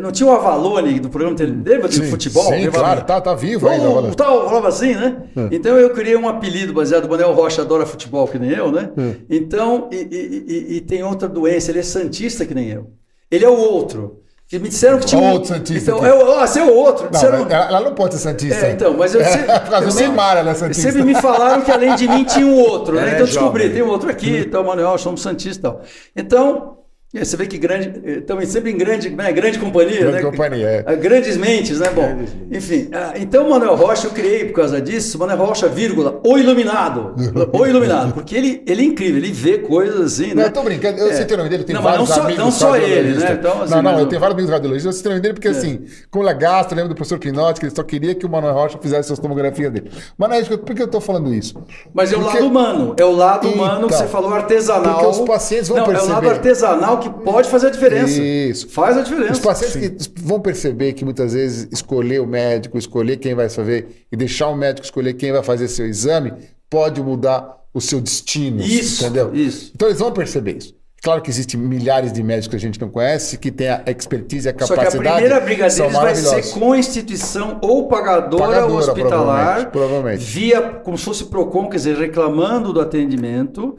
Não 0.00 0.10
tinha 0.10 0.28
o 0.28 0.32
Avalone 0.32 0.98
do 0.98 1.08
programa 1.08 1.36
lembra 1.38 1.88
de 1.88 2.02
futebol? 2.02 2.52
Sim, 2.52 2.70
claro, 2.70 3.04
tá, 3.04 3.20
tá 3.20 3.34
vivo 3.34 3.68
ainda. 3.68 3.88
O 3.88 4.14
tal, 4.14 4.48
falava 4.48 4.68
assim, 4.68 4.94
né? 4.94 5.24
É. 5.36 5.48
Então 5.52 5.76
eu 5.76 5.90
criei 5.90 6.16
um 6.16 6.28
apelido 6.28 6.72
baseado. 6.72 7.04
O 7.04 7.08
Manel 7.08 7.32
Rocha 7.32 7.62
adora 7.62 7.86
futebol, 7.86 8.26
que 8.26 8.38
nem 8.38 8.50
eu, 8.50 8.72
né? 8.72 8.90
É. 8.96 9.14
Então, 9.30 9.88
e, 9.92 9.96
e, 9.96 10.44
e, 10.48 10.76
e 10.76 10.80
tem 10.80 11.02
outra 11.02 11.28
doença, 11.28 11.70
ele 11.70 11.78
é 11.78 11.82
Santista, 11.82 12.44
que 12.44 12.54
nem 12.54 12.68
eu. 12.68 12.90
Ele 13.30 13.44
é 13.44 13.48
o 13.48 13.56
outro. 13.56 14.20
Que 14.50 14.58
me 14.58 14.68
disseram 14.68 14.98
que 14.98 15.06
tinha. 15.06 15.30
Outro 15.30 15.46
Santista. 15.46 15.92
Então, 15.92 16.04
eu, 16.04 16.40
ah, 16.40 16.44
você 16.44 16.58
é 16.58 16.64
o 16.64 16.74
outro. 16.74 17.04
Não, 17.04 17.10
disseram... 17.12 17.48
ela, 17.48 17.80
não 17.82 17.94
pode 17.94 18.14
ser 18.14 18.20
Santista. 18.20 18.66
É, 18.66 18.72
então, 18.72 18.96
mas 18.96 19.14
eu 19.14 19.24
sempre. 19.24 19.48
É, 19.48 19.60
por 19.60 19.70
causa 19.70 19.86
do 19.86 19.94
Neymar, 19.94 20.36
ela 20.38 20.50
é 20.50 20.54
Santista. 20.54 20.82
Sempre 20.82 21.04
me 21.04 21.14
falaram 21.14 21.62
que 21.62 21.70
além 21.70 21.94
de 21.94 22.08
mim 22.08 22.24
tinha 22.24 22.44
um 22.44 22.58
outro, 22.58 22.96
né? 22.96 23.10
É, 23.10 23.14
então 23.14 23.26
descobri, 23.26 23.70
tem 23.70 23.82
um 23.82 23.88
outro 23.88 24.10
aqui, 24.10 24.38
então, 24.38 24.64
Manuel, 24.64 24.98
somos 24.98 25.22
Santistas 25.22 25.56
e 25.56 25.60
tal. 25.60 25.82
Então, 26.16 26.78
é, 27.12 27.24
você 27.24 27.36
vê 27.36 27.44
que 27.44 27.58
grande, 27.58 27.92
estamos 28.06 28.46
sempre 28.46 28.70
em 28.70 28.78
grande, 28.78 29.10
né, 29.10 29.32
grande 29.32 29.58
companhia, 29.58 29.98
grande 29.98 30.16
né? 30.16 30.22
companhia, 30.22 30.66
é. 30.66 30.84
Ah, 30.86 30.94
Grandes 30.94 31.36
mentes, 31.36 31.80
né? 31.80 31.90
Bom, 31.90 32.22
enfim. 32.52 32.88
Ah, 32.92 33.14
então, 33.16 33.50
Manuel 33.50 33.74
Rocha, 33.74 34.06
eu 34.06 34.12
criei 34.12 34.44
por 34.44 34.54
causa 34.54 34.80
disso, 34.80 35.18
Manuel 35.18 35.38
Rocha, 35.38 35.66
vírgula, 35.66 36.20
o 36.24 36.38
iluminado. 36.38 37.16
o 37.52 37.66
iluminado, 37.66 38.14
porque 38.14 38.36
ele, 38.36 38.62
ele 38.64 38.82
é 38.82 38.84
incrível, 38.84 39.16
ele 39.16 39.32
vê 39.32 39.58
coisas 39.58 40.00
assim, 40.00 40.28
né? 40.28 40.34
Não, 40.34 40.42
eu 40.44 40.52
tô 40.52 40.62
brincando, 40.62 41.00
eu 41.00 41.10
é. 41.10 41.14
citei 41.14 41.34
o 41.34 41.38
nome 41.38 41.50
dele, 41.50 41.64
tem 41.64 41.74
vários 41.74 42.08
não 42.08 42.14
só, 42.14 42.22
amigos 42.22 42.44
Não 42.44 42.50
só 42.52 42.76
ele, 42.76 43.18
né? 43.18 43.32
Então, 43.32 43.62
assim, 43.62 43.74
não, 43.74 43.82
não, 43.82 43.98
eu 43.98 44.06
tenho 44.06 44.20
vários 44.20 44.36
amigos 44.36 44.52
radiologistas, 44.52 44.94
eu 44.94 44.96
citei 44.96 45.10
o 45.10 45.14
nome 45.14 45.22
dele 45.22 45.34
porque, 45.34 45.48
é. 45.48 45.50
assim, 45.50 45.84
como 46.12 46.24
lagasto, 46.24 46.74
eu 46.74 46.76
lembro 46.76 46.90
do 46.90 46.94
professor 46.94 47.18
Pinotti, 47.18 47.58
que 47.58 47.66
ele 47.66 47.74
só 47.74 47.82
queria 47.82 48.14
que 48.14 48.24
o 48.24 48.28
Manuel 48.28 48.54
Rocha 48.54 48.78
fizesse 48.80 49.08
suas 49.08 49.18
tomografias 49.18 49.72
dele. 49.72 49.90
Mas 50.16 50.48
é 50.48 50.56
por 50.56 50.76
que 50.76 50.80
eu 50.80 50.86
tô 50.86 51.00
falando 51.00 51.34
isso? 51.34 51.60
Mas 51.92 52.12
é 52.12 52.16
o 52.16 52.20
lado 52.20 52.46
humano, 52.46 52.94
é 52.96 53.04
o 53.04 53.10
lado 53.10 53.48
humano 53.48 53.88
que 53.88 53.94
você 53.94 54.04
então, 54.04 54.12
falou, 54.12 54.32
artesanal. 54.32 54.94
Porque 54.94 55.06
os 55.06 55.26
pacientes 55.26 55.68
vão 55.68 55.78
não, 55.78 55.86
perceber. 55.86 56.06
é 56.06 56.12
o 56.12 56.14
lado 56.14 56.30
artesanal 56.30 56.99
que 57.00 57.10
pode 57.24 57.48
fazer 57.48 57.68
a 57.68 57.70
diferença. 57.70 58.20
Isso. 58.20 58.68
Faz 58.68 58.96
a 58.96 59.02
diferença. 59.02 59.32
Os 59.32 59.38
pacientes 59.40 60.06
que 60.06 60.22
vão 60.22 60.40
perceber 60.40 60.92
que 60.92 61.04
muitas 61.04 61.32
vezes 61.32 61.68
escolher 61.72 62.20
o 62.20 62.26
médico, 62.26 62.78
escolher 62.78 63.16
quem 63.16 63.34
vai 63.34 63.48
fazer 63.48 64.06
e 64.10 64.16
deixar 64.16 64.48
o 64.48 64.56
médico 64.56 64.84
escolher 64.84 65.14
quem 65.14 65.32
vai 65.32 65.42
fazer 65.42 65.68
seu 65.68 65.86
exame 65.86 66.32
pode 66.68 67.02
mudar 67.02 67.58
o 67.74 67.80
seu 67.80 68.00
destino. 68.00 68.62
Isso. 68.62 69.04
Entendeu? 69.04 69.34
Isso. 69.34 69.72
Então 69.74 69.88
eles 69.88 69.98
vão 69.98 70.12
perceber 70.12 70.58
isso. 70.58 70.80
Claro 71.02 71.22
que 71.22 71.30
existem 71.30 71.58
milhares 71.58 72.12
de 72.12 72.22
médicos 72.22 72.48
que 72.48 72.56
a 72.56 72.60
gente 72.60 72.78
não 72.78 72.90
conhece, 72.90 73.38
que 73.38 73.50
tem 73.50 73.70
a 73.70 73.82
expertise 73.86 74.46
e 74.46 74.50
a 74.50 74.52
capacidade. 74.52 74.92
Só 74.92 74.98
que 74.98 75.08
a 75.08 75.12
primeira 75.12 75.40
briga 75.40 75.66
deles 75.66 75.92
vai 75.94 76.14
ser 76.14 76.50
com 76.50 76.72
a 76.72 76.78
instituição 76.78 77.58
ou 77.62 77.88
pagadora, 77.88 78.44
pagadora 78.44 78.72
hospitalar, 78.74 79.70
provavelmente, 79.70 79.70
provavelmente. 79.70 80.24
via 80.24 80.60
como 80.60 80.98
se 80.98 81.04
fosse 81.06 81.24
PROCON, 81.24 81.70
quer 81.70 81.76
dizer, 81.76 81.96
reclamando 81.96 82.70
do 82.70 82.82
atendimento. 82.82 83.78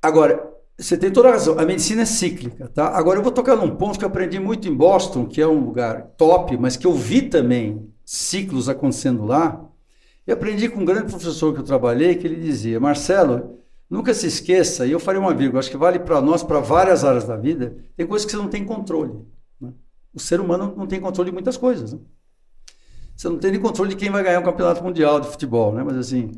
Agora, 0.00 0.51
você 0.78 0.96
tem 0.96 1.10
toda 1.10 1.28
a 1.28 1.32
razão. 1.32 1.58
A 1.58 1.64
medicina 1.64 2.02
é 2.02 2.06
cíclica, 2.06 2.68
tá? 2.68 2.88
Agora 2.88 3.18
eu 3.18 3.22
vou 3.22 3.32
tocar 3.32 3.56
num 3.56 3.76
ponto 3.76 3.98
que 3.98 4.04
eu 4.04 4.08
aprendi 4.08 4.38
muito 4.38 4.68
em 4.68 4.74
Boston, 4.74 5.26
que 5.26 5.40
é 5.40 5.46
um 5.46 5.64
lugar 5.64 6.02
top, 6.16 6.56
mas 6.56 6.76
que 6.76 6.86
eu 6.86 6.94
vi 6.94 7.22
também 7.22 7.88
ciclos 8.04 8.68
acontecendo 8.68 9.24
lá. 9.24 9.64
E 10.26 10.32
aprendi 10.32 10.68
com 10.68 10.80
um 10.80 10.84
grande 10.84 11.10
professor 11.10 11.52
que 11.52 11.60
eu 11.60 11.64
trabalhei, 11.64 12.14
que 12.14 12.26
ele 12.26 12.36
dizia: 12.36 12.80
Marcelo, 12.80 13.58
nunca 13.88 14.14
se 14.14 14.26
esqueça, 14.26 14.86
e 14.86 14.92
eu 14.92 15.00
farei 15.00 15.20
uma 15.20 15.34
vírgula, 15.34 15.60
acho 15.60 15.70
que 15.70 15.76
vale 15.76 15.98
para 15.98 16.20
nós, 16.20 16.42
para 16.42 16.60
várias 16.60 17.04
áreas 17.04 17.24
da 17.24 17.36
vida, 17.36 17.76
tem 17.96 18.06
coisas 18.06 18.24
que 18.24 18.32
você 18.32 18.38
não 18.38 18.48
tem 18.48 18.64
controle. 18.64 19.12
Né? 19.60 19.72
O 20.14 20.20
ser 20.20 20.40
humano 20.40 20.74
não 20.76 20.86
tem 20.86 21.00
controle 21.00 21.30
de 21.30 21.34
muitas 21.34 21.56
coisas. 21.56 21.92
Né? 21.92 21.98
Você 23.14 23.28
não 23.28 23.38
tem 23.38 23.50
nem 23.50 23.60
controle 23.60 23.90
de 23.90 23.96
quem 23.96 24.10
vai 24.10 24.22
ganhar 24.22 24.38
o 24.38 24.42
um 24.42 24.44
campeonato 24.44 24.82
mundial 24.82 25.20
de 25.20 25.28
futebol, 25.28 25.72
né? 25.72 25.82
mas 25.84 25.96
assim. 25.96 26.32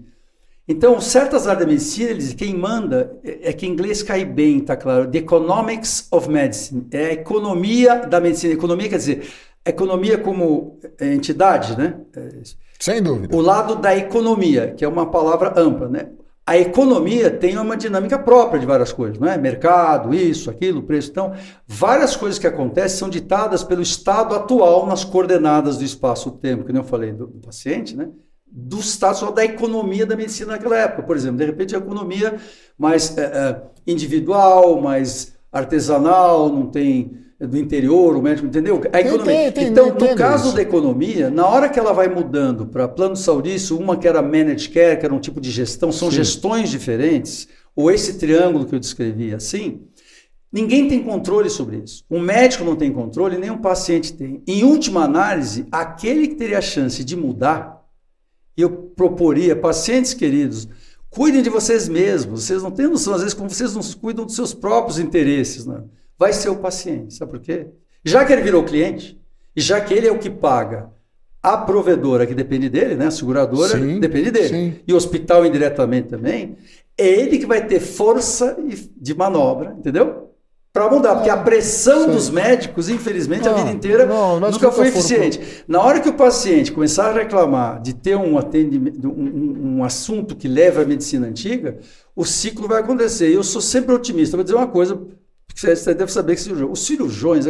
Então, 0.66 0.98
certas 0.98 1.46
áreas 1.46 1.64
da 1.64 1.70
medicina, 1.70 2.10
eles, 2.10 2.32
quem 2.32 2.54
manda 2.54 3.18
é, 3.22 3.50
é 3.50 3.52
que 3.52 3.66
em 3.66 3.70
inglês 3.70 4.02
cai 4.02 4.24
bem, 4.24 4.60
tá 4.60 4.76
claro? 4.76 5.10
The 5.10 5.18
Economics 5.18 6.08
of 6.10 6.28
Medicine. 6.30 6.86
É 6.90 7.06
a 7.06 7.12
economia 7.12 8.06
da 8.06 8.18
medicina. 8.18 8.54
Economia 8.54 8.88
quer 8.88 8.96
dizer, 8.96 9.28
economia 9.64 10.16
como 10.16 10.78
é, 10.98 11.12
entidade, 11.12 11.76
né? 11.76 12.00
É 12.16 12.28
Sem 12.80 13.02
dúvida. 13.02 13.36
O 13.36 13.40
lado 13.40 13.76
da 13.76 13.94
economia, 13.94 14.72
que 14.74 14.84
é 14.84 14.88
uma 14.88 15.10
palavra 15.10 15.52
ampla, 15.56 15.88
né? 15.88 16.08
A 16.46 16.58
economia 16.58 17.30
tem 17.30 17.56
uma 17.56 17.74
dinâmica 17.74 18.18
própria 18.18 18.60
de 18.60 18.66
várias 18.66 18.92
coisas, 18.92 19.18
não 19.18 19.26
é? 19.26 19.36
Mercado, 19.38 20.14
isso, 20.14 20.50
aquilo, 20.50 20.82
preço. 20.82 21.10
Então, 21.10 21.32
várias 21.66 22.16
coisas 22.16 22.38
que 22.38 22.46
acontecem 22.46 22.98
são 22.98 23.08
ditadas 23.08 23.64
pelo 23.64 23.80
estado 23.80 24.34
atual 24.34 24.86
nas 24.86 25.04
coordenadas 25.04 25.78
do 25.78 25.84
espaço-tempo, 25.84 26.64
que 26.64 26.72
nem 26.72 26.82
eu 26.82 26.86
falei 26.86 27.12
do, 27.12 27.26
do 27.26 27.38
paciente, 27.40 27.96
né? 27.96 28.10
Do 28.56 28.78
status 28.78 29.28
da 29.34 29.44
economia 29.44 30.06
da 30.06 30.14
medicina 30.14 30.52
naquela 30.52 30.78
época. 30.78 31.02
Por 31.02 31.16
exemplo, 31.16 31.38
de 31.38 31.44
repente 31.44 31.74
a 31.74 31.78
economia 31.78 32.36
mais 32.78 33.18
é, 33.18 33.60
individual, 33.84 34.80
mais 34.80 35.34
artesanal, 35.50 36.48
não 36.48 36.66
tem 36.66 37.18
é, 37.40 37.48
do 37.48 37.58
interior, 37.58 38.16
o 38.16 38.22
médico, 38.22 38.46
entendeu? 38.46 38.80
A 38.92 39.00
economia. 39.00 39.52
Então, 39.56 39.88
no 39.88 40.14
caso 40.14 40.46
isso. 40.46 40.56
da 40.56 40.62
economia, 40.62 41.30
na 41.30 41.48
hora 41.48 41.68
que 41.68 41.80
ela 41.80 41.92
vai 41.92 42.06
mudando 42.06 42.66
para 42.66 42.86
plano 42.86 43.14
de 43.14 43.20
saúde, 43.20 43.52
isso, 43.52 43.76
uma 43.76 43.96
que 43.96 44.06
era 44.06 44.22
managed 44.22 44.70
care, 44.70 45.00
que 45.00 45.04
era 45.04 45.14
um 45.14 45.20
tipo 45.20 45.40
de 45.40 45.50
gestão, 45.50 45.90
são 45.90 46.08
Sim. 46.08 46.18
gestões 46.18 46.70
diferentes, 46.70 47.48
ou 47.74 47.90
esse 47.90 48.18
triângulo 48.18 48.66
que 48.66 48.74
eu 48.76 48.78
descrevi 48.78 49.34
assim, 49.34 49.82
ninguém 50.52 50.86
tem 50.86 51.02
controle 51.02 51.50
sobre 51.50 51.78
isso. 51.78 52.04
O 52.08 52.20
médico 52.20 52.62
não 52.62 52.76
tem 52.76 52.92
controle, 52.92 53.36
nem 53.36 53.50
o 53.50 53.58
paciente 53.58 54.12
tem. 54.12 54.40
Em 54.46 54.62
última 54.62 55.02
análise, 55.02 55.66
aquele 55.72 56.28
que 56.28 56.36
teria 56.36 56.58
a 56.58 56.62
chance 56.62 57.02
de 57.02 57.16
mudar 57.16 57.73
e 58.56 58.62
eu 58.62 58.70
proporia, 58.70 59.56
pacientes 59.56 60.14
queridos, 60.14 60.68
cuidem 61.10 61.42
de 61.42 61.50
vocês 61.50 61.88
mesmos. 61.88 62.44
Vocês 62.44 62.62
não 62.62 62.70
têm 62.70 62.88
noção, 62.88 63.14
às 63.14 63.20
vezes, 63.20 63.34
como 63.34 63.50
vocês 63.50 63.74
não 63.74 63.82
cuidam 64.00 64.24
dos 64.24 64.36
seus 64.36 64.54
próprios 64.54 64.98
interesses. 64.98 65.66
Né? 65.66 65.82
Vai 66.18 66.32
ser 66.32 66.48
o 66.48 66.56
paciente. 66.56 67.14
Sabe 67.14 67.32
por 67.32 67.40
quê? 67.40 67.66
Já 68.04 68.24
que 68.24 68.32
ele 68.32 68.42
virou 68.42 68.64
cliente, 68.64 69.20
e 69.56 69.60
já 69.60 69.80
que 69.80 69.94
ele 69.94 70.06
é 70.06 70.12
o 70.12 70.18
que 70.18 70.30
paga 70.30 70.90
a 71.42 71.56
provedora 71.58 72.26
que 72.26 72.34
depende 72.34 72.68
dele, 72.68 72.94
né? 72.94 73.06
A 73.06 73.10
seguradora 73.10 73.78
sim, 73.78 74.00
depende 74.00 74.30
dele. 74.30 74.48
Sim. 74.48 74.80
E 74.86 74.92
o 74.92 74.96
hospital 74.96 75.44
indiretamente 75.44 76.08
também, 76.08 76.56
é 76.96 77.06
ele 77.06 77.38
que 77.38 77.46
vai 77.46 77.66
ter 77.66 77.80
força 77.80 78.56
de 78.96 79.14
manobra, 79.14 79.76
entendeu? 79.78 80.33
Para 80.74 80.90
mudar, 80.90 81.14
porque 81.14 81.30
a 81.30 81.36
pressão 81.36 82.10
dos 82.10 82.28
médicos, 82.28 82.88
infelizmente, 82.88 83.44
não, 83.44 83.52
a 83.52 83.58
vida 83.58 83.70
inteira 83.70 84.06
não, 84.06 84.40
nunca 84.40 84.72
foi 84.72 84.88
eficiente. 84.88 85.38
Por... 85.38 85.46
Na 85.68 85.80
hora 85.80 86.00
que 86.00 86.08
o 86.08 86.14
paciente 86.14 86.72
começar 86.72 87.10
a 87.10 87.12
reclamar 87.12 87.80
de 87.80 87.94
ter 87.94 88.16
um, 88.16 88.36
atendimento, 88.36 89.06
um, 89.06 89.76
um, 89.76 89.84
assunto 89.84 90.34
que 90.34 90.48
leva 90.48 90.82
à 90.82 90.84
medicina 90.84 91.28
antiga, 91.28 91.78
o 92.16 92.24
ciclo 92.24 92.66
vai 92.66 92.80
acontecer. 92.80 93.30
E 93.30 93.34
eu 93.34 93.44
sou 93.44 93.60
sempre 93.60 93.94
otimista. 93.94 94.36
Vou 94.36 94.42
dizer 94.42 94.56
uma 94.56 94.66
coisa, 94.66 95.00
que 95.54 95.60
você 95.76 95.94
deve 95.94 96.10
saber 96.10 96.34
que 96.34 96.52
os 96.52 96.84
cirurgiões, 96.84 97.46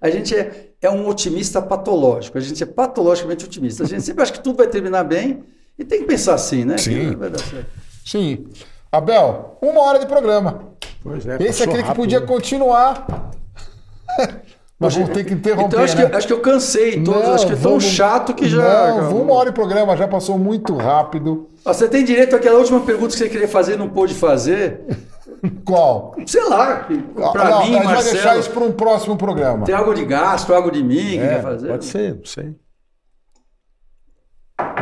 a 0.00 0.10
gente 0.10 0.34
é, 0.34 0.70
é 0.82 0.90
um 0.90 1.06
otimista 1.06 1.62
patológico, 1.62 2.36
a 2.38 2.40
gente 2.40 2.60
é 2.60 2.66
patologicamente 2.66 3.44
otimista. 3.44 3.84
A 3.84 3.86
gente 3.86 4.02
sempre 4.02 4.24
acha 4.24 4.32
que 4.32 4.42
tudo 4.42 4.56
vai 4.56 4.66
terminar 4.66 5.04
bem 5.04 5.44
e 5.78 5.84
tem 5.84 6.00
que 6.00 6.06
pensar 6.06 6.34
assim, 6.34 6.64
né? 6.64 6.76
Sim. 6.76 7.16
Sim. 8.04 8.46
Abel, 8.96 9.56
uma 9.60 9.80
hora 9.80 9.98
de 9.98 10.06
programa. 10.06 10.60
Pois 11.02 11.26
é, 11.26 11.36
Esse 11.40 11.62
é 11.62 11.66
aquele 11.66 11.82
rápido. 11.82 11.92
que 11.92 11.94
podia 11.94 12.20
continuar. 12.20 13.06
Mas 14.78 14.96
vou 14.96 15.08
ter 15.08 15.24
que 15.24 15.34
interromper. 15.34 15.66
Então 15.66 15.82
acho, 15.82 15.96
né? 15.96 16.06
que, 16.06 16.16
acho 16.16 16.26
que 16.26 16.32
eu 16.32 16.40
cansei 16.40 17.02
todos. 17.02 17.22
Não, 17.22 17.34
acho 17.34 17.46
que 17.46 17.52
é 17.52 17.56
tão 17.56 17.70
vamos, 17.70 17.84
chato 17.84 18.34
que 18.34 18.48
já. 18.48 18.88
Não, 18.88 19.22
uma 19.22 19.34
hora 19.34 19.50
de 19.50 19.54
programa, 19.54 19.96
já 19.96 20.08
passou 20.08 20.38
muito 20.38 20.74
rápido. 20.76 21.48
Você 21.64 21.88
tem 21.88 22.04
direito 22.04 22.34
àquela 22.36 22.58
última 22.58 22.80
pergunta 22.80 23.12
que 23.12 23.18
você 23.18 23.28
queria 23.28 23.48
fazer 23.48 23.74
e 23.74 23.76
não 23.76 23.88
pôde 23.88 24.14
fazer. 24.14 24.80
Qual? 25.64 26.14
Sei 26.26 26.42
lá, 26.48 26.88
para 27.32 27.60
mim, 27.60 27.76
a 27.76 27.82
gente 27.82 27.84
Marcelo, 27.84 27.94
vai 27.94 28.02
deixar 28.04 28.38
isso 28.38 28.50
para 28.50 28.64
um 28.64 28.72
próximo 28.72 29.16
programa. 29.16 29.64
Tem 29.64 29.74
algo 29.74 29.94
de 29.94 30.04
gasto, 30.04 30.52
algo 30.54 30.70
de 30.70 30.82
mim 30.82 31.16
é, 31.16 31.20
que 31.20 31.28
quer 31.28 31.42
fazer? 31.42 31.68
Pode 31.68 31.84
ser, 31.84 32.14
não 32.14 32.24
sei. 32.24 32.54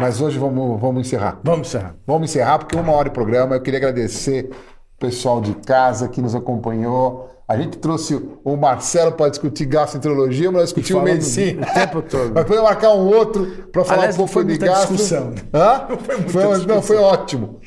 Mas 0.00 0.20
hoje 0.20 0.38
vamos, 0.38 0.80
vamos 0.80 1.06
encerrar. 1.06 1.40
Vamos 1.42 1.68
encerrar. 1.68 1.94
Vamos 2.06 2.30
encerrar, 2.30 2.58
porque 2.58 2.76
uma 2.76 2.92
hora 2.92 3.08
de 3.08 3.14
programa. 3.14 3.56
Eu 3.56 3.60
queria 3.60 3.78
agradecer 3.78 4.50
o 4.96 5.00
pessoal 5.00 5.40
de 5.40 5.54
casa 5.54 6.08
que 6.08 6.20
nos 6.20 6.34
acompanhou. 6.34 7.30
A 7.46 7.56
gente 7.56 7.76
trouxe 7.78 8.14
o 8.42 8.56
Marcelo 8.56 9.12
para 9.12 9.28
discutir 9.28 9.66
gastroenterologia, 9.66 10.50
mas 10.50 10.64
discutiu 10.64 11.02
medicina. 11.02 11.66
O 11.70 11.74
tempo 11.74 12.02
todo. 12.02 12.32
Mas 12.32 12.44
podemos 12.44 12.68
marcar 12.68 12.94
um 12.94 13.06
outro 13.06 13.46
para 13.70 13.84
falar 13.84 13.98
Aliás, 13.98 14.14
um 14.18 14.26
pouco 14.26 14.44
de 14.44 14.58
gastro. 14.58 14.96
Discussão. 14.96 15.34
Hã? 15.52 15.86
Não 15.88 15.98
foi, 15.98 16.16
muita 16.16 16.30
foi, 16.30 16.42
discussão. 16.42 16.74
Não, 16.74 16.82
foi 16.82 16.96
ótimo. 16.96 17.60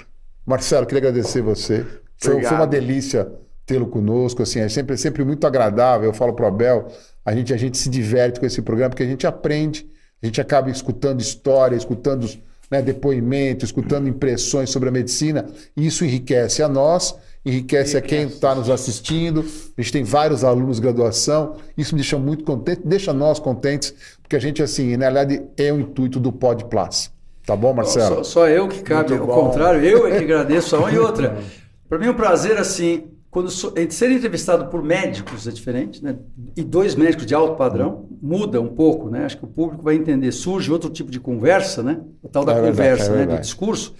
Marcelo, 0.46 0.86
queria 0.86 1.10
agradecer 1.10 1.42
você. 1.42 1.86
Foi, 2.18 2.42
foi 2.42 2.58
uma 2.58 2.68
delícia 2.68 3.32
tê-lo 3.66 3.88
conosco. 3.88 4.42
Assim, 4.42 4.60
é 4.60 4.70
sempre, 4.70 4.98
sempre 4.98 5.24
muito 5.24 5.46
agradável. 5.46 6.10
Eu 6.10 6.14
falo 6.14 6.34
para 6.34 6.46
o 6.46 6.48
Abel, 6.48 6.88
a 7.24 7.34
gente, 7.34 7.54
a 7.54 7.58
gente 7.58 7.78
se 7.78 7.90
diverte 7.90 8.40
com 8.40 8.46
esse 8.46 8.62
programa 8.62 8.90
porque 8.90 9.04
a 9.04 9.08
gente 9.08 9.28
aprende 9.28 9.88
a 10.22 10.26
gente 10.26 10.42
acaba 10.42 10.70
escutando 10.70 11.22
história, 11.22 11.76
escutando 11.76 12.28
né, 12.70 12.82
depoimentos, 12.82 13.70
escutando 13.70 14.08
impressões 14.08 14.70
sobre 14.70 14.90
a 14.90 14.92
medicina, 14.92 15.46
e 15.76 15.86
isso 15.86 16.04
enriquece 16.04 16.64
a 16.64 16.70
nós, 16.70 17.16
enriquece, 17.46 17.96
enriquece. 17.96 17.98
a 17.98 18.02
quem 18.02 18.28
está 18.28 18.56
nos 18.56 18.70
assistindo. 18.70 19.46
A 19.78 19.82
gente 19.82 19.92
tem 19.92 20.04
vários 20.04 20.44
alunos 20.44 20.78
de 20.78 20.82
graduação, 20.82 21.58
isso 21.78 21.94
me 21.94 22.02
deixa 22.02 22.18
muito 22.18 22.44
contente, 22.44 22.82
deixa 22.84 23.14
nós 23.14 23.40
contentes, 23.40 23.94
porque 24.22 24.36
a 24.36 24.40
gente, 24.40 24.64
assim, 24.64 24.98
na 24.98 25.06
verdade, 25.06 25.44
é 25.58 25.72
o 25.72 25.80
intuito 25.80 26.20
do 26.20 26.32
Pod 26.32 26.66
Plus. 26.66 27.12
Tá 27.46 27.56
bom, 27.56 27.74
Marcelo? 27.74 28.18
Só, 28.18 28.24
só 28.24 28.48
eu 28.50 28.68
que 28.68 28.82
cabe, 28.82 29.14
ao 29.14 29.28
contrário, 29.28 29.84
eu 29.86 30.08
é 30.08 30.18
que 30.18 30.24
agradeço 30.24 30.76
a 30.76 30.80
uma 30.80 30.92
e 30.92 30.98
outra. 30.98 31.38
Para 31.88 32.00
mim 32.00 32.08
é 32.08 32.12
um 32.12 32.16
prazer, 32.16 32.58
assim, 32.58 33.04
quando 33.36 33.52
ser 33.52 34.12
entrevistado 34.12 34.68
por 34.68 34.82
médicos 34.82 35.46
é 35.46 35.52
diferente, 35.52 36.02
né? 36.02 36.16
E 36.56 36.64
dois 36.64 36.96
médicos 36.96 37.26
de 37.26 37.36
alto 37.36 37.58
padrão 37.58 38.08
muda 38.22 38.62
um 38.62 38.70
pouco, 38.70 39.10
né? 39.10 39.26
Acho 39.26 39.38
que 39.38 39.44
o 39.44 39.48
público 39.48 39.84
vai 39.84 39.96
entender. 39.96 40.32
Surge 40.32 40.72
outro 40.72 40.90
tipo 40.90 41.12
de 41.12 41.20
conversa, 41.20 41.84
né? 41.84 42.00
O 42.24 42.30
tal 42.30 42.46
da 42.46 42.54
é 42.54 42.62
conversa, 42.62 43.12
verdade, 43.12 43.24
é 43.24 43.26
né? 43.26 43.36
Do 43.36 43.42
discurso. 43.42 43.94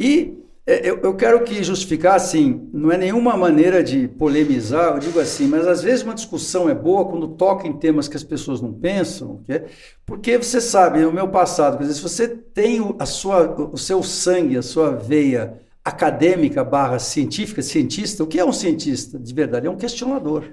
E 0.00 0.38
é, 0.66 0.88
eu, 0.88 1.00
eu, 1.02 1.14
quero 1.14 1.44
que 1.44 1.62
justificar 1.62 2.14
assim, 2.14 2.66
não 2.72 2.90
é 2.90 2.96
nenhuma 2.96 3.36
maneira 3.36 3.84
de 3.84 4.08
polemizar, 4.08 4.94
eu 4.94 5.00
digo 5.00 5.20
assim, 5.20 5.48
mas 5.48 5.66
às 5.66 5.82
vezes 5.82 6.02
uma 6.02 6.14
discussão 6.14 6.66
é 6.66 6.74
boa 6.74 7.04
quando 7.04 7.28
toca 7.28 7.68
em 7.68 7.74
temas 7.74 8.08
que 8.08 8.16
as 8.16 8.24
pessoas 8.24 8.62
não 8.62 8.72
pensam, 8.72 9.42
é, 9.50 9.64
porque 10.06 10.38
você 10.38 10.62
sabe, 10.62 11.00
no 11.00 11.12
meu 11.12 11.28
passado, 11.28 11.76
quer 11.76 11.82
dizer, 11.82 11.96
se 11.96 12.02
você 12.02 12.26
tem 12.26 12.80
a 12.98 13.04
sua, 13.04 13.54
o 13.70 13.76
seu 13.76 14.02
sangue, 14.02 14.56
a 14.56 14.62
sua 14.62 14.92
veia 14.92 15.60
acadêmica 15.84 16.62
barra 16.62 16.98
científica, 16.98 17.62
cientista, 17.62 18.22
o 18.22 18.26
que 18.26 18.38
é 18.38 18.44
um 18.44 18.52
cientista 18.52 19.18
de 19.18 19.34
verdade? 19.34 19.66
É 19.66 19.70
um 19.70 19.76
questionador. 19.76 20.44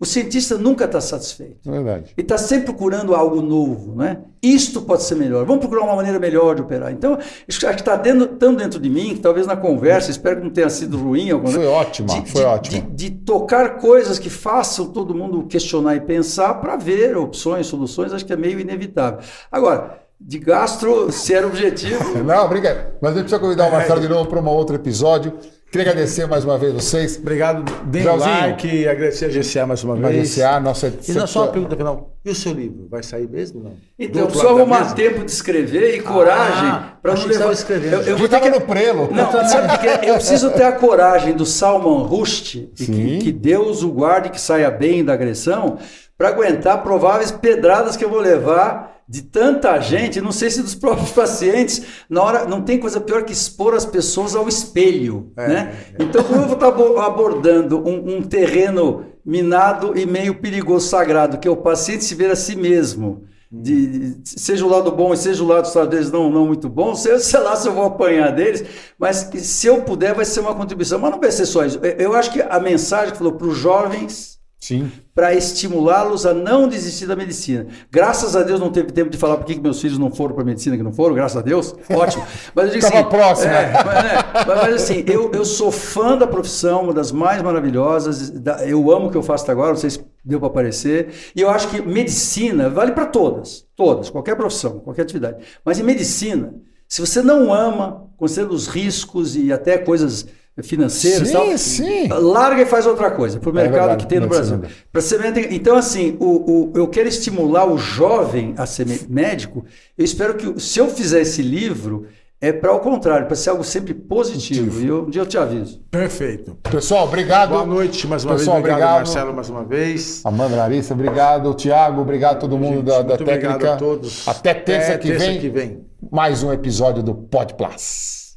O 0.00 0.06
cientista 0.06 0.56
nunca 0.56 0.86
está 0.86 0.98
satisfeito. 0.98 1.68
É 1.68 1.70
verdade. 1.70 2.14
Ele 2.16 2.24
está 2.24 2.38
sempre 2.38 2.64
procurando 2.64 3.14
algo 3.14 3.42
novo, 3.42 3.94
né? 3.94 4.22
Isto 4.42 4.80
pode 4.80 5.02
ser 5.02 5.14
melhor. 5.14 5.44
Vamos 5.44 5.60
procurar 5.60 5.84
uma 5.84 5.94
maneira 5.94 6.18
melhor 6.18 6.54
de 6.54 6.62
operar. 6.62 6.90
Então, 6.90 7.18
acho 7.46 7.60
que 7.60 7.66
está 7.66 7.96
dentro, 7.96 8.26
tão 8.28 8.54
dentro 8.54 8.80
de 8.80 8.88
mim, 8.88 9.10
que 9.10 9.20
talvez 9.20 9.46
na 9.46 9.58
conversa, 9.58 10.10
espero 10.10 10.38
que 10.38 10.44
não 10.44 10.50
tenha 10.50 10.70
sido 10.70 10.96
ruim. 10.96 11.30
Alguma, 11.30 11.52
foi 11.52 11.66
ótimo, 11.66 12.08
foi 12.26 12.40
de, 12.40 12.46
ótimo. 12.46 12.90
De, 12.92 13.10
de, 13.10 13.10
tocar 13.10 13.76
coisas 13.76 14.18
que 14.18 14.30
façam 14.30 14.86
todo 14.86 15.14
mundo 15.14 15.44
questionar 15.46 15.94
e 15.96 16.00
pensar 16.00 16.54
para 16.54 16.76
ver 16.76 17.18
opções, 17.18 17.66
soluções, 17.66 18.14
acho 18.14 18.24
que 18.24 18.32
é 18.32 18.36
meio 18.36 18.58
inevitável. 18.58 19.20
Agora, 19.52 19.99
de 20.20 20.38
gastro, 20.38 21.10
se 21.10 21.32
era 21.32 21.46
objetivo. 21.46 22.18
Não, 22.22 22.44
obrigado. 22.44 22.92
Mas 23.00 23.16
eu 23.16 23.22
preciso 23.22 23.40
convidar 23.40 23.68
o 23.68 23.72
Marcelo 23.72 24.00
de 24.00 24.08
novo 24.08 24.28
para 24.28 24.40
um 24.40 24.46
outro 24.48 24.76
episódio. 24.76 25.32
Queria 25.70 25.92
agradecer 25.92 26.26
mais 26.26 26.44
uma 26.44 26.58
vez 26.58 26.74
vocês. 26.74 27.16
Obrigado. 27.16 27.64
Deem 27.84 28.06
o 28.06 28.16
like 28.16 28.66
e 28.66 28.88
agradecer 28.88 29.26
a 29.26 29.28
GCA 29.28 29.66
mais 29.66 29.84
uma 29.84 29.94
vez. 29.94 30.34
GCA, 30.34 30.58
nossa... 30.58 30.92
E 31.08 31.12
não 31.12 31.28
só 31.28 31.44
uma 31.44 31.52
pergunta 31.52 31.76
final. 31.76 32.16
E 32.24 32.30
o 32.30 32.34
seu 32.34 32.52
livro? 32.52 32.88
Vai 32.90 33.04
sair 33.04 33.28
mesmo 33.28 33.62
não? 33.62 33.74
Então, 33.96 34.22
eu 34.22 34.30
só 34.30 34.48
arrumar 34.48 34.94
tempo 34.94 35.24
de 35.24 35.30
escrever 35.30 35.94
e 35.94 36.02
coragem 36.02 36.68
ah, 36.68 36.98
para 37.00 37.14
não 37.14 37.24
levar... 37.24 37.52
escrevendo. 37.52 37.92
Eu, 37.94 38.02
eu 38.02 38.18
vou 38.18 38.28
ter 38.28 38.40
que... 38.40 38.50
no 38.50 38.60
prelo. 38.62 39.08
Não, 39.12 39.30
sabe 39.30 39.86
Eu 40.02 40.14
preciso 40.14 40.50
ter 40.50 40.64
a 40.64 40.72
coragem 40.72 41.34
do 41.34 41.46
Salman 41.46 42.02
Rushdie, 42.04 42.72
que, 42.74 43.18
que 43.18 43.32
Deus 43.32 43.84
o 43.84 43.92
guarde 43.92 44.30
que 44.30 44.40
saia 44.40 44.72
bem 44.72 45.04
da 45.04 45.12
agressão, 45.12 45.78
para 46.18 46.30
aguentar 46.30 46.82
prováveis 46.82 47.30
pedradas 47.30 47.96
que 47.96 48.04
eu 48.04 48.10
vou 48.10 48.20
levar 48.20 48.89
de 49.10 49.22
tanta 49.22 49.78
gente, 49.80 50.20
não 50.20 50.30
sei 50.30 50.50
se 50.50 50.62
dos 50.62 50.74
próprios 50.76 51.10
pacientes, 51.10 51.82
na 52.08 52.22
hora 52.22 52.44
não 52.46 52.62
tem 52.62 52.78
coisa 52.78 53.00
pior 53.00 53.24
que 53.24 53.32
expor 53.32 53.74
as 53.74 53.84
pessoas 53.84 54.36
ao 54.36 54.46
espelho, 54.48 55.32
É, 55.36 55.48
né? 55.48 55.74
Então, 55.98 56.22
como 56.22 56.42
eu 56.42 56.46
vou 56.46 56.54
estar 56.54 56.68
abo- 56.68 56.98
abordando 57.00 57.78
um, 57.86 58.18
um 58.18 58.22
terreno 58.22 59.04
minado 59.24 59.98
e 59.98 60.06
meio 60.06 60.40
perigoso 60.40 60.88
sagrado, 60.88 61.38
que 61.38 61.48
é 61.48 61.50
o 61.50 61.56
paciente 61.56 62.04
se 62.04 62.14
ver 62.14 62.30
a 62.30 62.36
si 62.36 62.54
mesmo, 62.54 63.24
de, 63.50 64.12
de- 64.14 64.28
seja 64.40 64.64
o 64.64 64.68
lado 64.68 64.92
bom 64.92 65.12
e 65.12 65.16
seja 65.16 65.42
o 65.42 65.46
lado 65.46 65.70
talvez 65.72 66.08
não, 66.12 66.30
não 66.30 66.46
muito 66.46 66.68
bom, 66.68 66.94
sei, 66.94 67.18
sei 67.20 67.40
lá 67.40 67.56
se 67.56 67.66
eu 67.66 67.72
vou 67.74 67.84
apanhar 67.86 68.30
deles, 68.30 68.64
mas 68.96 69.28
se 69.34 69.66
eu 69.66 69.82
puder 69.82 70.14
vai 70.14 70.24
ser 70.24 70.38
uma 70.38 70.54
contribuição, 70.54 71.00
mas 71.00 71.10
não 71.10 71.18
vai 71.20 71.32
ser 71.32 71.46
só 71.46 71.64
isso. 71.64 71.78
Eu- 71.82 72.10
Eu 72.10 72.14
acho 72.14 72.32
que 72.32 72.40
a 72.40 72.60
mensagem 72.60 73.10
que 73.10 73.18
falou 73.18 73.32
para 73.32 73.48
os 73.48 73.56
jovens 73.58 74.38
Sim. 74.60 74.92
para 75.14 75.34
estimulá-los 75.34 76.26
a 76.26 76.34
não 76.34 76.68
desistir 76.68 77.06
da 77.06 77.16
medicina. 77.16 77.66
Graças 77.90 78.36
a 78.36 78.42
Deus 78.42 78.60
não 78.60 78.70
teve 78.70 78.92
tempo 78.92 79.08
de 79.10 79.16
falar 79.16 79.38
por 79.38 79.46
que 79.46 79.58
meus 79.58 79.80
filhos 79.80 79.96
não 79.98 80.10
foram 80.10 80.34
para 80.34 80.44
medicina, 80.44 80.76
que 80.76 80.82
não 80.82 80.92
foram, 80.92 81.14
graças 81.14 81.38
a 81.38 81.40
Deus, 81.40 81.74
ótimo. 81.90 82.24
Mas 82.54 82.66
eu 82.66 82.72
digo 82.72 82.82
Tava 82.86 83.00
assim, 83.00 83.08
próximo, 83.08 83.50
é, 83.52 83.72
mas, 83.72 84.04
né, 84.04 84.12
mas- 84.34 84.46
mas 84.46 84.74
assim, 84.74 85.02
eu, 85.06 85.30
eu 85.32 85.44
sou 85.46 85.70
fã 85.72 86.16
da 86.16 86.26
profissão, 86.26 86.82
uma 86.84 86.92
das 86.92 87.10
mais 87.10 87.40
maravilhosas, 87.42 88.30
da- 88.30 88.66
eu 88.66 88.90
amo 88.92 89.06
o 89.06 89.10
que 89.10 89.16
eu 89.16 89.22
faço 89.22 89.44
até 89.44 89.52
agora, 89.52 89.70
não 89.70 89.76
sei 89.76 89.90
se 89.90 90.04
deu 90.22 90.38
para 90.38 90.48
aparecer, 90.48 91.08
e 91.34 91.40
eu 91.40 91.48
acho 91.48 91.68
que 91.68 91.80
medicina 91.80 92.68
vale 92.68 92.92
para 92.92 93.06
todas, 93.06 93.64
todas, 93.74 94.10
qualquer 94.10 94.36
profissão, 94.36 94.78
qualquer 94.80 95.02
atividade. 95.02 95.38
Mas 95.64 95.78
em 95.80 95.82
medicina, 95.82 96.54
se 96.86 97.00
você 97.00 97.22
não 97.22 97.52
ama, 97.52 98.06
considerando 98.18 98.52
os 98.52 98.66
riscos 98.66 99.34
e 99.36 99.50
até 99.52 99.78
coisas 99.78 100.26
financeiras 100.62 101.28
e 101.28 101.32
Sim, 101.32 101.32
tal, 101.32 101.58
sim. 101.58 102.08
larga 102.32 102.62
e 102.62 102.66
faz 102.66 102.86
outra 102.86 103.10
coisa, 103.10 103.38
para 103.40 103.50
o 103.50 103.52
mercado 103.54 103.72
verdade, 103.74 104.04
que 104.04 104.08
tem 104.08 104.20
no. 104.20 104.28
Brasil. 104.28 104.60
Ser 105.00 105.18
médico- 105.18 105.52
então, 105.54 105.76
assim, 105.76 106.16
o, 106.20 106.24
o- 106.26 106.72
eu 106.74 106.86
quero 106.88 107.08
estimular 107.08 107.66
o 107.70 107.76
jovem 107.78 108.54
a 108.56 108.66
ser 108.66 108.86
mé- 108.86 108.98
médico. 109.08 109.64
Eu 109.96 110.04
espero 110.04 110.34
que, 110.34 110.60
se 110.60 110.78
eu 110.78 110.88
fizer 110.88 111.20
esse 111.22 111.42
livro, 111.42 112.06
é 112.42 112.52
para 112.52 112.72
o 112.72 112.80
contrário, 112.80 113.26
para 113.26 113.36
ser 113.36 113.50
algo 113.50 113.62
sempre 113.62 113.92
positivo. 113.92 114.80
E 114.80 114.86
eu- 114.88 115.02
um 115.04 115.10
dia 115.10 115.20
eu 115.20 115.26
te 115.26 115.36
aviso. 115.36 115.80
Perfeito. 115.90 116.56
Pessoal, 116.70 117.04
obrigado. 117.04 117.50
Boa 117.50 117.66
noite 117.66 118.06
mais 118.06 118.24
uma 118.24 118.34
Pessoal, 118.36 118.56
vez. 118.62 118.66
Obrigado, 118.72 118.90
obrigado. 118.92 119.06
Marcelo, 119.14 119.34
mais 119.34 119.50
uma 119.50 119.64
vez. 119.64 120.22
Amanda 120.24 120.56
Larissa, 120.56 120.94
obrigado. 120.94 121.52
Tiago, 121.54 122.00
obrigado 122.00 122.36
a 122.36 122.38
todo 122.40 122.56
mundo 122.56 122.76
Gente, 122.76 122.84
da, 122.86 123.02
da 123.02 123.08
muito 123.08 123.24
técnica. 123.24 123.54
obrigado 123.54 123.74
a 123.74 123.78
todos. 123.78 124.26
Até 124.26 124.54
terça, 124.54 124.88
Até 124.94 124.98
que, 124.98 125.08
terça 125.08 125.26
vem, 125.26 125.40
que 125.40 125.48
vem. 125.50 125.80
mais 126.10 126.42
um 126.42 126.50
episódio 126.52 127.02
do 127.02 127.14
Pod 127.14 127.52
Plus. 127.54 128.29